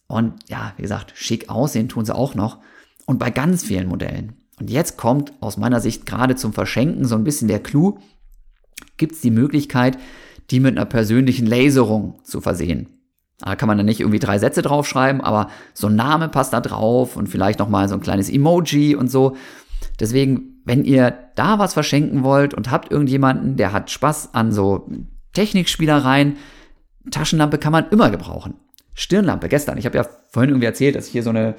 Und 0.07 0.35
ja, 0.49 0.75
wie 0.77 0.83
gesagt, 0.83 1.13
schick 1.15 1.49
aussehen 1.49 1.89
tun 1.89 2.05
sie 2.05 2.15
auch 2.15 2.35
noch. 2.35 2.59
Und 3.07 3.19
bei 3.19 3.31
ganz 3.31 3.65
vielen 3.65 3.89
Modellen. 3.89 4.42
Und 4.63 4.71
jetzt 4.71 4.97
kommt 4.97 5.33
aus 5.41 5.57
meiner 5.57 5.81
Sicht 5.81 6.07
gerade 6.07 6.37
zum 6.37 6.53
Verschenken 6.53 7.05
so 7.05 7.17
ein 7.17 7.25
bisschen 7.25 7.49
der 7.49 7.59
Clou. 7.59 7.99
Gibt 8.97 9.15
es 9.15 9.21
die 9.21 9.33
Möglichkeit, 9.33 9.99
die 10.53 10.61
mit 10.61 10.77
einer 10.77 10.87
persönlichen 10.87 11.49
Laserung 11.49 12.21
zu 12.23 12.41
versehen. 12.41 12.87
Da 13.41 13.57
kann 13.57 13.67
man 13.67 13.77
dann 13.77 13.87
nicht 13.87 13.99
irgendwie 13.99 14.21
drei 14.21 14.39
Sätze 14.39 14.63
draufschreiben, 14.63 15.21
aber 15.21 15.51
so 15.75 15.89
ein 15.89 15.97
Name 15.97 16.29
passt 16.29 16.53
da 16.53 16.61
drauf 16.61 17.17
und 17.17 17.29
vielleicht 17.29 17.59
nochmal 17.59 17.89
so 17.89 17.97
ein 17.97 18.03
kleines 18.03 18.31
Emoji 18.31 18.95
und 18.95 19.11
so. 19.11 19.35
Deswegen, 19.99 20.61
wenn 20.65 20.85
ihr 20.85 21.13
da 21.35 21.59
was 21.59 21.75
verschenken 21.75 22.23
wollt 22.23 22.55
und 22.55 22.71
habt 22.71 22.93
irgendjemanden, 22.93 23.57
der 23.57 23.73
hat 23.73 23.91
Spaß 23.91 24.33
an 24.33 24.53
so 24.53 24.89
Technikspielereien, 25.33 26.37
Taschenlampe 27.11 27.59
kann 27.59 27.73
man 27.73 27.89
immer 27.91 28.11
gebrauchen. 28.11 28.55
Stirnlampe, 28.95 29.49
gestern. 29.49 29.77
Ich 29.77 29.87
habe 29.87 29.97
ja 29.97 30.07
vorhin 30.31 30.51
irgendwie 30.51 30.67
erzählt, 30.67 30.95
dass 30.95 31.07
ich 31.07 31.13
hier 31.13 31.25
so 31.25 31.31
eine, 31.31 31.57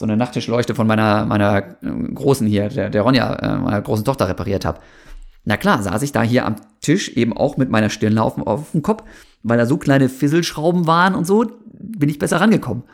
so 0.00 0.06
eine 0.06 0.16
Nachttischleuchte 0.16 0.74
von 0.74 0.86
meiner, 0.86 1.26
meiner 1.26 1.58
äh, 1.58 2.12
großen 2.14 2.46
hier, 2.46 2.70
der, 2.70 2.88
der 2.88 3.02
Ronja, 3.02 3.34
äh, 3.34 3.58
meiner 3.58 3.82
großen 3.82 4.02
Tochter 4.02 4.28
repariert 4.28 4.64
habe. 4.64 4.80
Na 5.44 5.58
klar, 5.58 5.82
saß 5.82 6.00
ich 6.00 6.10
da 6.10 6.22
hier 6.22 6.46
am 6.46 6.56
Tisch 6.80 7.10
eben 7.10 7.36
auch 7.36 7.58
mit 7.58 7.68
meiner 7.68 7.90
Stirnlampe 7.90 8.46
auf 8.46 8.70
dem 8.72 8.80
Kopf, 8.80 9.04
weil 9.42 9.58
da 9.58 9.66
so 9.66 9.76
kleine 9.76 10.08
Fisselschrauben 10.08 10.86
waren 10.86 11.14
und 11.14 11.26
so, 11.26 11.44
bin 11.78 12.08
ich 12.08 12.18
besser 12.18 12.40
rangekommen. 12.40 12.84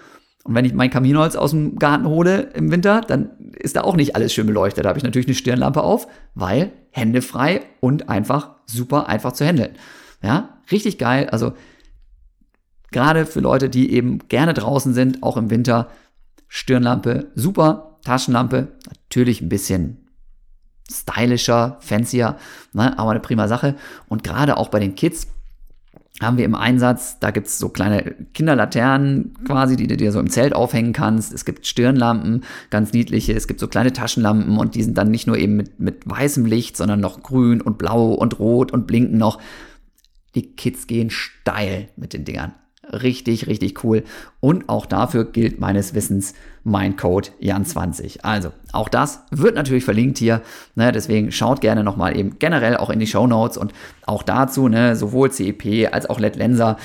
Und 0.43 0.57
wenn 0.57 0.65
ich 0.65 0.75
mein 0.75 0.91
Kaminholz 0.91 1.37
aus 1.37 1.53
dem 1.53 1.77
Garten 1.77 2.09
hole 2.09 2.51
im 2.55 2.73
Winter, 2.73 3.03
dann 3.03 3.31
ist 3.57 3.77
da 3.77 3.83
auch 3.83 3.95
nicht 3.95 4.17
alles 4.17 4.33
schön 4.33 4.49
beleuchtet. 4.49 4.85
Da 4.85 4.89
habe 4.89 4.99
ich 4.99 5.05
natürlich 5.05 5.29
eine 5.29 5.37
Stirnlampe 5.37 5.85
auf, 5.85 6.09
weil 6.35 6.73
Hände 6.91 7.23
frei 7.23 7.63
und 7.79 8.09
einfach 8.09 8.51
super 8.67 9.09
einfach 9.09 9.31
zu 9.31 9.45
handeln. 9.45 9.77
Ja, 10.25 10.59
richtig 10.73 10.99
geil. 10.99 11.29
Also 11.31 11.53
gerade 12.91 13.27
für 13.27 13.41
Leute, 13.41 13.69
die 13.69 13.93
eben 13.93 14.19
gerne 14.27 14.55
draußen 14.55 14.93
sind, 14.93 15.23
auch 15.23 15.37
im 15.37 15.51
Winter, 15.51 15.89
Stirnlampe, 16.49 17.31
super, 17.35 17.99
Taschenlampe, 18.05 18.69
natürlich 18.89 19.41
ein 19.41 19.49
bisschen 19.49 20.07
stylischer, 20.91 21.79
fancier, 21.81 22.37
ne, 22.73 22.99
aber 22.99 23.11
eine 23.11 23.21
prima 23.21 23.49
Sache. 23.49 23.75
Und 24.09 24.23
gerade 24.23 24.57
auch 24.57 24.69
bei 24.69 24.79
den 24.79 24.95
Kids 24.95 25.27
haben 26.21 26.39
wir 26.39 26.47
im 26.47 26.55
Einsatz, 26.55 27.19
da 27.19 27.31
gibt's 27.31 27.59
so 27.59 27.69
kleine 27.69 28.15
Kinderlaternen 28.33 29.35
quasi, 29.45 29.77
die 29.77 29.87
du 29.87 29.97
dir 29.97 30.13
so 30.13 30.21
im 30.21 30.31
Zelt 30.31 30.55
aufhängen 30.55 30.95
kannst. 30.95 31.33
Es 31.33 31.45
gibt 31.45 31.67
Stirnlampen, 31.67 32.45
ganz 32.71 32.93
niedliche. 32.93 33.35
Es 33.35 33.47
gibt 33.47 33.61
so 33.61 33.69
kleine 33.69 33.93
Taschenlampen 33.93 34.57
und 34.57 34.75
die 34.75 34.83
sind 34.83 34.97
dann 34.97 35.11
nicht 35.11 35.27
nur 35.27 35.37
eben 35.37 35.57
mit, 35.57 35.79
mit 35.79 36.09
weißem 36.09 36.47
Licht, 36.47 36.77
sondern 36.77 37.01
noch 37.01 37.23
grün 37.23 37.61
und 37.61 37.77
blau 37.77 38.13
und 38.13 38.39
rot 38.39 38.73
und 38.73 38.87
blinken 38.87 39.19
noch. 39.19 39.41
Die 40.35 40.55
Kids 40.55 40.87
gehen 40.87 41.11
steil 41.11 41.89
mit 41.97 42.15
den 42.15 42.25
Dingern. 42.25 42.55
Richtig, 42.93 43.49
richtig 43.49 43.83
cool. 43.85 44.05
Und 44.41 44.69
auch 44.69 44.87
dafür 44.87 45.25
gilt 45.25 45.59
meines 45.59 45.95
Wissens 45.95 46.35
mein 46.63 46.97
Code 46.97 47.31
Jan20. 47.43 48.21
Also, 48.23 48.53
auch 48.73 48.89
das 48.89 49.23
wird 49.31 49.57
natürlich 49.57 49.85
verlinkt 49.85 50.19
hier. 50.19 50.43
Ne, 50.77 50.93
deswegen 50.93 51.33
schaut 51.33 51.61
gerne 51.61 51.83
nochmal 51.83 52.17
eben 52.17 52.39
generell 52.39 52.77
auch 52.77 52.91
in 52.91 53.01
die 53.01 53.07
Show 53.07 53.27
Notes 53.27 53.57
und 53.57 53.73
auch 54.05 54.23
dazu, 54.23 54.69
ne, 54.69 54.95
sowohl 54.95 55.33
CEP 55.33 55.93
als 55.93 56.09
auch 56.09 56.21
Let 56.21 56.37
Lenser, 56.37 56.77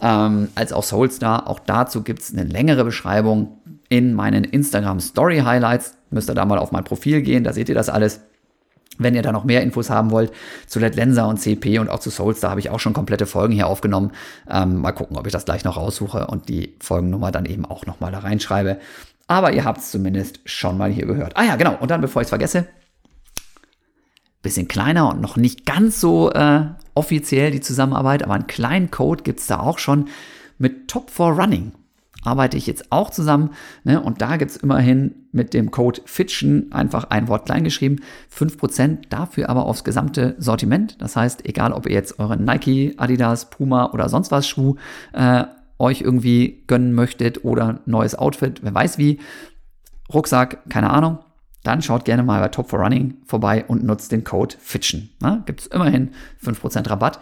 ähm, 0.00 0.48
als 0.54 0.72
auch 0.72 0.84
Soulstar. 0.84 1.48
Auch 1.48 1.58
dazu 1.58 2.02
gibt 2.02 2.20
es 2.20 2.32
eine 2.32 2.44
längere 2.44 2.84
Beschreibung 2.84 3.58
in 3.88 4.14
meinen 4.14 4.44
Instagram 4.44 5.00
Story 5.00 5.38
Highlights. 5.38 5.94
Müsst 6.10 6.30
ihr 6.30 6.34
da 6.34 6.44
mal 6.44 6.58
auf 6.58 6.70
mein 6.70 6.84
Profil 6.84 7.22
gehen, 7.22 7.42
da 7.42 7.52
seht 7.52 7.68
ihr 7.68 7.74
das 7.74 7.88
alles. 7.88 8.20
Wenn 8.98 9.14
ihr 9.14 9.22
da 9.22 9.32
noch 9.32 9.44
mehr 9.44 9.62
Infos 9.62 9.90
haben 9.90 10.10
wollt 10.10 10.32
zu 10.66 10.78
Let 10.78 10.96
Lensa 10.96 11.24
und 11.24 11.38
CP 11.38 11.78
und 11.78 11.88
auch 11.88 12.00
zu 12.00 12.10
Souls, 12.10 12.40
da 12.40 12.50
habe 12.50 12.60
ich 12.60 12.70
auch 12.70 12.80
schon 12.80 12.92
komplette 12.92 13.26
Folgen 13.26 13.54
hier 13.54 13.66
aufgenommen. 13.66 14.12
Ähm, 14.50 14.76
mal 14.76 14.92
gucken, 14.92 15.16
ob 15.16 15.26
ich 15.26 15.32
das 15.32 15.44
gleich 15.44 15.64
noch 15.64 15.76
raussuche 15.76 16.26
und 16.26 16.48
die 16.48 16.76
Folgennummer 16.80 17.30
dann 17.30 17.46
eben 17.46 17.64
auch 17.64 17.86
nochmal 17.86 18.12
da 18.12 18.18
reinschreibe. 18.18 18.78
Aber 19.26 19.52
ihr 19.52 19.64
habt 19.64 19.78
es 19.78 19.90
zumindest 19.90 20.40
schon 20.44 20.78
mal 20.78 20.90
hier 20.90 21.06
gehört. 21.06 21.36
Ah 21.36 21.44
ja, 21.44 21.56
genau. 21.56 21.76
Und 21.78 21.90
dann, 21.90 22.00
bevor 22.00 22.22
ich 22.22 22.26
es 22.26 22.30
vergesse, 22.30 22.66
bisschen 24.42 24.68
kleiner 24.68 25.10
und 25.10 25.20
noch 25.20 25.36
nicht 25.36 25.66
ganz 25.66 26.00
so 26.00 26.32
äh, 26.32 26.62
offiziell 26.94 27.50
die 27.50 27.60
Zusammenarbeit, 27.60 28.22
aber 28.22 28.34
einen 28.34 28.46
kleinen 28.46 28.90
Code 28.90 29.22
gibt 29.22 29.40
es 29.40 29.46
da 29.46 29.60
auch 29.60 29.78
schon 29.78 30.08
mit 30.58 30.88
Top 30.88 31.10
4 31.10 31.26
Running 31.26 31.72
arbeite 32.28 32.58
ich 32.58 32.66
jetzt 32.66 32.92
auch 32.92 33.08
zusammen. 33.10 33.50
Ne? 33.84 34.00
Und 34.00 34.20
da 34.20 34.36
gibt 34.36 34.50
es 34.50 34.58
immerhin 34.58 35.14
mit 35.32 35.54
dem 35.54 35.70
Code 35.70 36.02
Fitchen 36.04 36.70
einfach 36.72 37.04
ein 37.04 37.28
Wort 37.28 37.46
klein 37.46 37.64
geschrieben, 37.64 38.00
5% 38.34 39.08
dafür 39.08 39.48
aber 39.48 39.64
aufs 39.64 39.82
gesamte 39.82 40.36
Sortiment. 40.38 41.00
Das 41.00 41.16
heißt, 41.16 41.46
egal 41.46 41.72
ob 41.72 41.86
ihr 41.86 41.94
jetzt 41.94 42.18
euren 42.18 42.44
Nike, 42.44 42.94
Adidas, 42.98 43.48
Puma 43.48 43.92
oder 43.92 44.08
sonst 44.08 44.30
was 44.30 44.46
Schuh 44.46 44.76
äh, 45.12 45.44
euch 45.78 46.02
irgendwie 46.02 46.64
gönnen 46.66 46.92
möchtet 46.92 47.44
oder 47.44 47.80
neues 47.86 48.14
Outfit, 48.14 48.60
wer 48.62 48.74
weiß 48.74 48.98
wie, 48.98 49.20
Rucksack, 50.12 50.68
keine 50.68 50.90
Ahnung, 50.90 51.18
dann 51.62 51.82
schaut 51.82 52.04
gerne 52.04 52.22
mal 52.22 52.40
bei 52.40 52.48
Top 52.48 52.68
for 52.68 52.80
Running 52.80 53.16
vorbei 53.24 53.64
und 53.68 53.84
nutzt 53.84 54.12
den 54.12 54.24
Code 54.24 54.56
Fitchen. 54.58 55.10
Ne? 55.20 55.42
Gibt 55.46 55.60
es 55.60 55.66
immerhin 55.68 56.10
5% 56.44 56.88
Rabatt. 56.90 57.20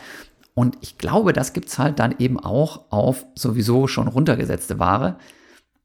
Und 0.58 0.78
ich 0.80 0.96
glaube, 0.96 1.34
das 1.34 1.52
gibt's 1.52 1.78
halt 1.78 1.98
dann 1.98 2.14
eben 2.18 2.40
auch 2.40 2.90
auf 2.90 3.26
sowieso 3.34 3.86
schon 3.88 4.08
runtergesetzte 4.08 4.78
Ware. 4.78 5.16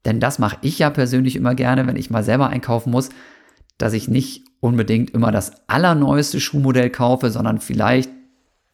Denn 0.06 0.18
das 0.18 0.38
mache 0.38 0.56
ich 0.62 0.78
ja 0.78 0.88
persönlich 0.88 1.36
immer 1.36 1.54
gerne, 1.54 1.86
wenn 1.86 1.96
ich 1.96 2.08
mal 2.08 2.24
selber 2.24 2.48
einkaufen 2.48 2.90
muss, 2.90 3.10
dass 3.76 3.92
ich 3.92 4.08
nicht 4.08 4.46
unbedingt 4.60 5.10
immer 5.10 5.30
das 5.30 5.52
allerneueste 5.68 6.40
Schuhmodell 6.40 6.88
kaufe, 6.88 7.30
sondern 7.30 7.60
vielleicht 7.60 8.08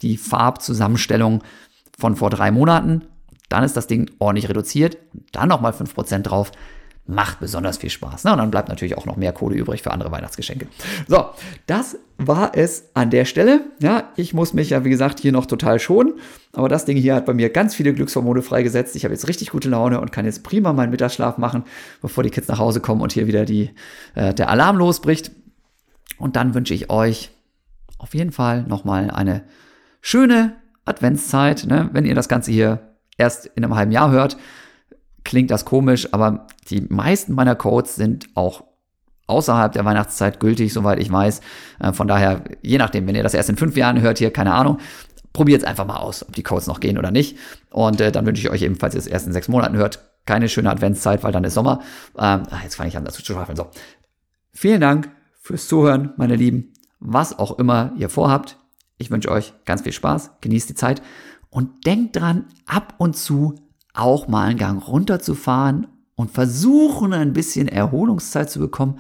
die 0.01 0.16
Farbzusammenstellung 0.16 1.43
von 1.99 2.15
vor 2.15 2.31
drei 2.31 2.53
Monaten. 2.53 3.03
Dann 3.49 3.65
ist 3.65 3.77
das 3.77 3.89
Ding 3.89 4.09
ordentlich 4.20 4.49
reduziert. 4.49 4.99
Dann 5.33 5.49
nochmal 5.49 5.73
5% 5.73 6.20
drauf 6.20 6.53
macht 7.09 7.41
besonders 7.41 7.79
viel 7.79 7.89
Spaß. 7.89 8.25
Ne? 8.25 8.33
Und 8.33 8.39
dann 8.39 8.51
bleibt 8.51 8.69
natürlich 8.69 8.99
auch 8.99 9.07
noch 9.07 9.17
mehr 9.17 9.33
Kohle 9.33 9.57
übrig 9.57 9.83
für 9.83 9.91
andere 9.91 10.13
Weihnachtsgeschenke. 10.13 10.67
So, 11.09 11.31
das 11.67 11.97
war 12.19 12.53
es 12.55 12.91
an 12.93 13.09
der 13.09 13.25
Stelle. 13.25 13.63
Ja, 13.81 14.13
ich 14.17 14.35
muss 14.35 14.53
mich 14.53 14.71
ja, 14.71 14.85
wie 14.85 14.91
gesagt, 14.91 15.19
hier 15.19 15.33
noch 15.33 15.47
total 15.47 15.81
schonen. 15.81 16.15
Aber 16.53 16.69
das 16.69 16.85
Ding 16.85 16.99
hier 16.99 17.15
hat 17.15 17.25
bei 17.25 17.33
mir 17.33 17.49
ganz 17.49 17.75
viele 17.75 17.95
Glückshormone 17.95 18.43
freigesetzt. 18.43 18.95
Ich 18.95 19.05
habe 19.05 19.15
jetzt 19.15 19.27
richtig 19.27 19.51
gute 19.51 19.71
Laune 19.71 20.01
und 20.03 20.13
kann 20.13 20.27
jetzt 20.27 20.45
prima 20.45 20.75
meinen 20.75 20.91
Mittagsschlaf 20.91 21.39
machen, 21.39 21.65
bevor 22.03 22.23
die 22.25 22.31
Kids 22.31 22.49
nach 22.49 22.59
Hause 22.59 22.81
kommen 22.81 23.01
und 23.01 23.13
hier 23.13 23.27
wieder 23.27 23.47
die, 23.47 23.71
äh, 24.15 24.35
der 24.35 24.51
Alarm 24.51 24.77
losbricht. 24.77 25.31
Und 26.19 26.37
dann 26.37 26.55
wünsche 26.55 26.75
ich 26.75 26.91
euch 26.91 27.31
auf 27.97 28.15
jeden 28.15 28.33
Fall 28.33 28.65
nochmal 28.65 29.11
eine 29.11 29.45
schöne 30.03 30.57
Adventszeit. 30.85 31.65
Ne? 31.67 31.89
Wenn 31.93 32.05
ihr 32.05 32.15
das 32.15 32.29
Ganze 32.29 32.53
hier 32.53 32.81
erst 33.17 33.47
in 33.47 33.65
einem 33.65 33.77
halben 33.77 33.93
Jahr 33.93 34.11
hört, 34.11 34.37
klingt 35.29 35.51
das 35.51 35.67
komisch, 35.67 36.09
aber 36.15 36.47
die 36.71 36.81
meisten 36.89 37.35
meiner 37.35 37.55
Codes 37.55 37.97
sind 37.97 38.29
auch 38.35 38.65
außerhalb 39.27 39.71
der 39.73 39.85
Weihnachtszeit 39.85 40.41
gültig, 40.41 40.73
soweit 40.73 40.99
ich 40.99 41.13
weiß. 41.13 41.43
Äh, 41.81 41.93
von 41.93 42.09
daher, 42.09 42.45
je 42.63 42.79
nachdem, 42.79 43.07
wenn 43.07 43.15
ihr 43.15 43.23
das 43.23 43.35
erst 43.35 43.51
in 43.51 43.59
fünf 43.59 43.77
Jahren 43.77 44.01
hört, 44.01 44.17
hier, 44.17 44.33
keine 44.33 44.55
Ahnung, 44.55 44.79
probiert 45.35 45.61
es 45.61 45.69
einfach 45.69 45.87
mal 45.87 45.99
aus, 45.99 46.27
ob 46.27 46.35
die 46.35 46.43
Codes 46.43 46.67
noch 46.67 46.81
gehen 46.81 46.97
oder 46.97 47.11
nicht. 47.11 47.37
Und 47.71 48.01
äh, 48.01 48.11
dann 48.11 48.25
wünsche 48.25 48.41
ich 48.41 48.49
euch 48.49 48.63
ebenfalls, 48.63 48.95
ihr 48.95 49.01
es 49.01 49.07
erst 49.07 49.27
in 49.27 49.35
sechs 49.35 49.49
Monaten 49.49 49.77
hört, 49.77 50.01
keine 50.25 50.49
schöne 50.49 50.71
Adventszeit, 50.71 51.23
weil 51.23 51.33
dann 51.33 51.45
ist 51.45 51.53
Sommer. 51.53 51.81
Ähm, 52.19 52.45
ach, 52.51 52.63
jetzt 52.63 52.77
fange 52.77 52.89
ich 52.89 52.97
an, 52.97 53.05
dazu 53.05 53.23
zu 53.23 53.35
schwafeln. 53.35 53.57
So. 53.57 53.67
Vielen 54.55 54.81
Dank 54.81 55.11
fürs 55.43 55.69
Zuhören, 55.69 56.15
meine 56.17 56.37
Lieben. 56.37 56.73
Was 57.01 57.39
auch 57.39 57.59
immer 57.59 57.93
ihr 57.99 58.09
vorhabt. 58.09 58.57
Ich 58.97 59.11
wünsche 59.11 59.31
euch 59.31 59.53
ganz 59.67 59.83
viel 59.83 59.93
Spaß, 59.93 60.31
genießt 60.41 60.71
die 60.71 60.75
Zeit 60.75 61.03
und 61.51 61.85
denkt 61.85 62.17
dran, 62.17 62.47
ab 62.65 62.95
und 62.97 63.15
zu 63.15 63.68
auch 63.94 64.28
mal 64.28 64.47
einen 64.47 64.59
Gang 64.59 64.86
runterzufahren 64.86 65.86
und 66.15 66.31
versuchen 66.31 67.12
ein 67.12 67.32
bisschen 67.32 67.69
Erholungszeit 67.69 68.51
zu 68.51 68.59
bekommen, 68.59 68.98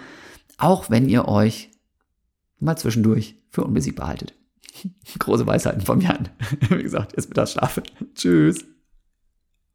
auch 0.56 0.90
wenn 0.90 1.08
ihr 1.08 1.26
euch 1.26 1.70
mal 2.58 2.76
zwischendurch 2.76 3.36
für 3.50 3.64
unbesiegbar 3.64 4.08
haltet. 4.08 4.34
Große 5.18 5.46
Weisheiten 5.46 5.80
von 5.80 6.00
Jan. 6.00 6.28
Wie 6.68 6.82
gesagt, 6.82 7.14
jetzt 7.16 7.28
mit 7.28 7.36
das 7.38 7.52
Schlafen. 7.52 7.82
Tschüss. 8.14 8.64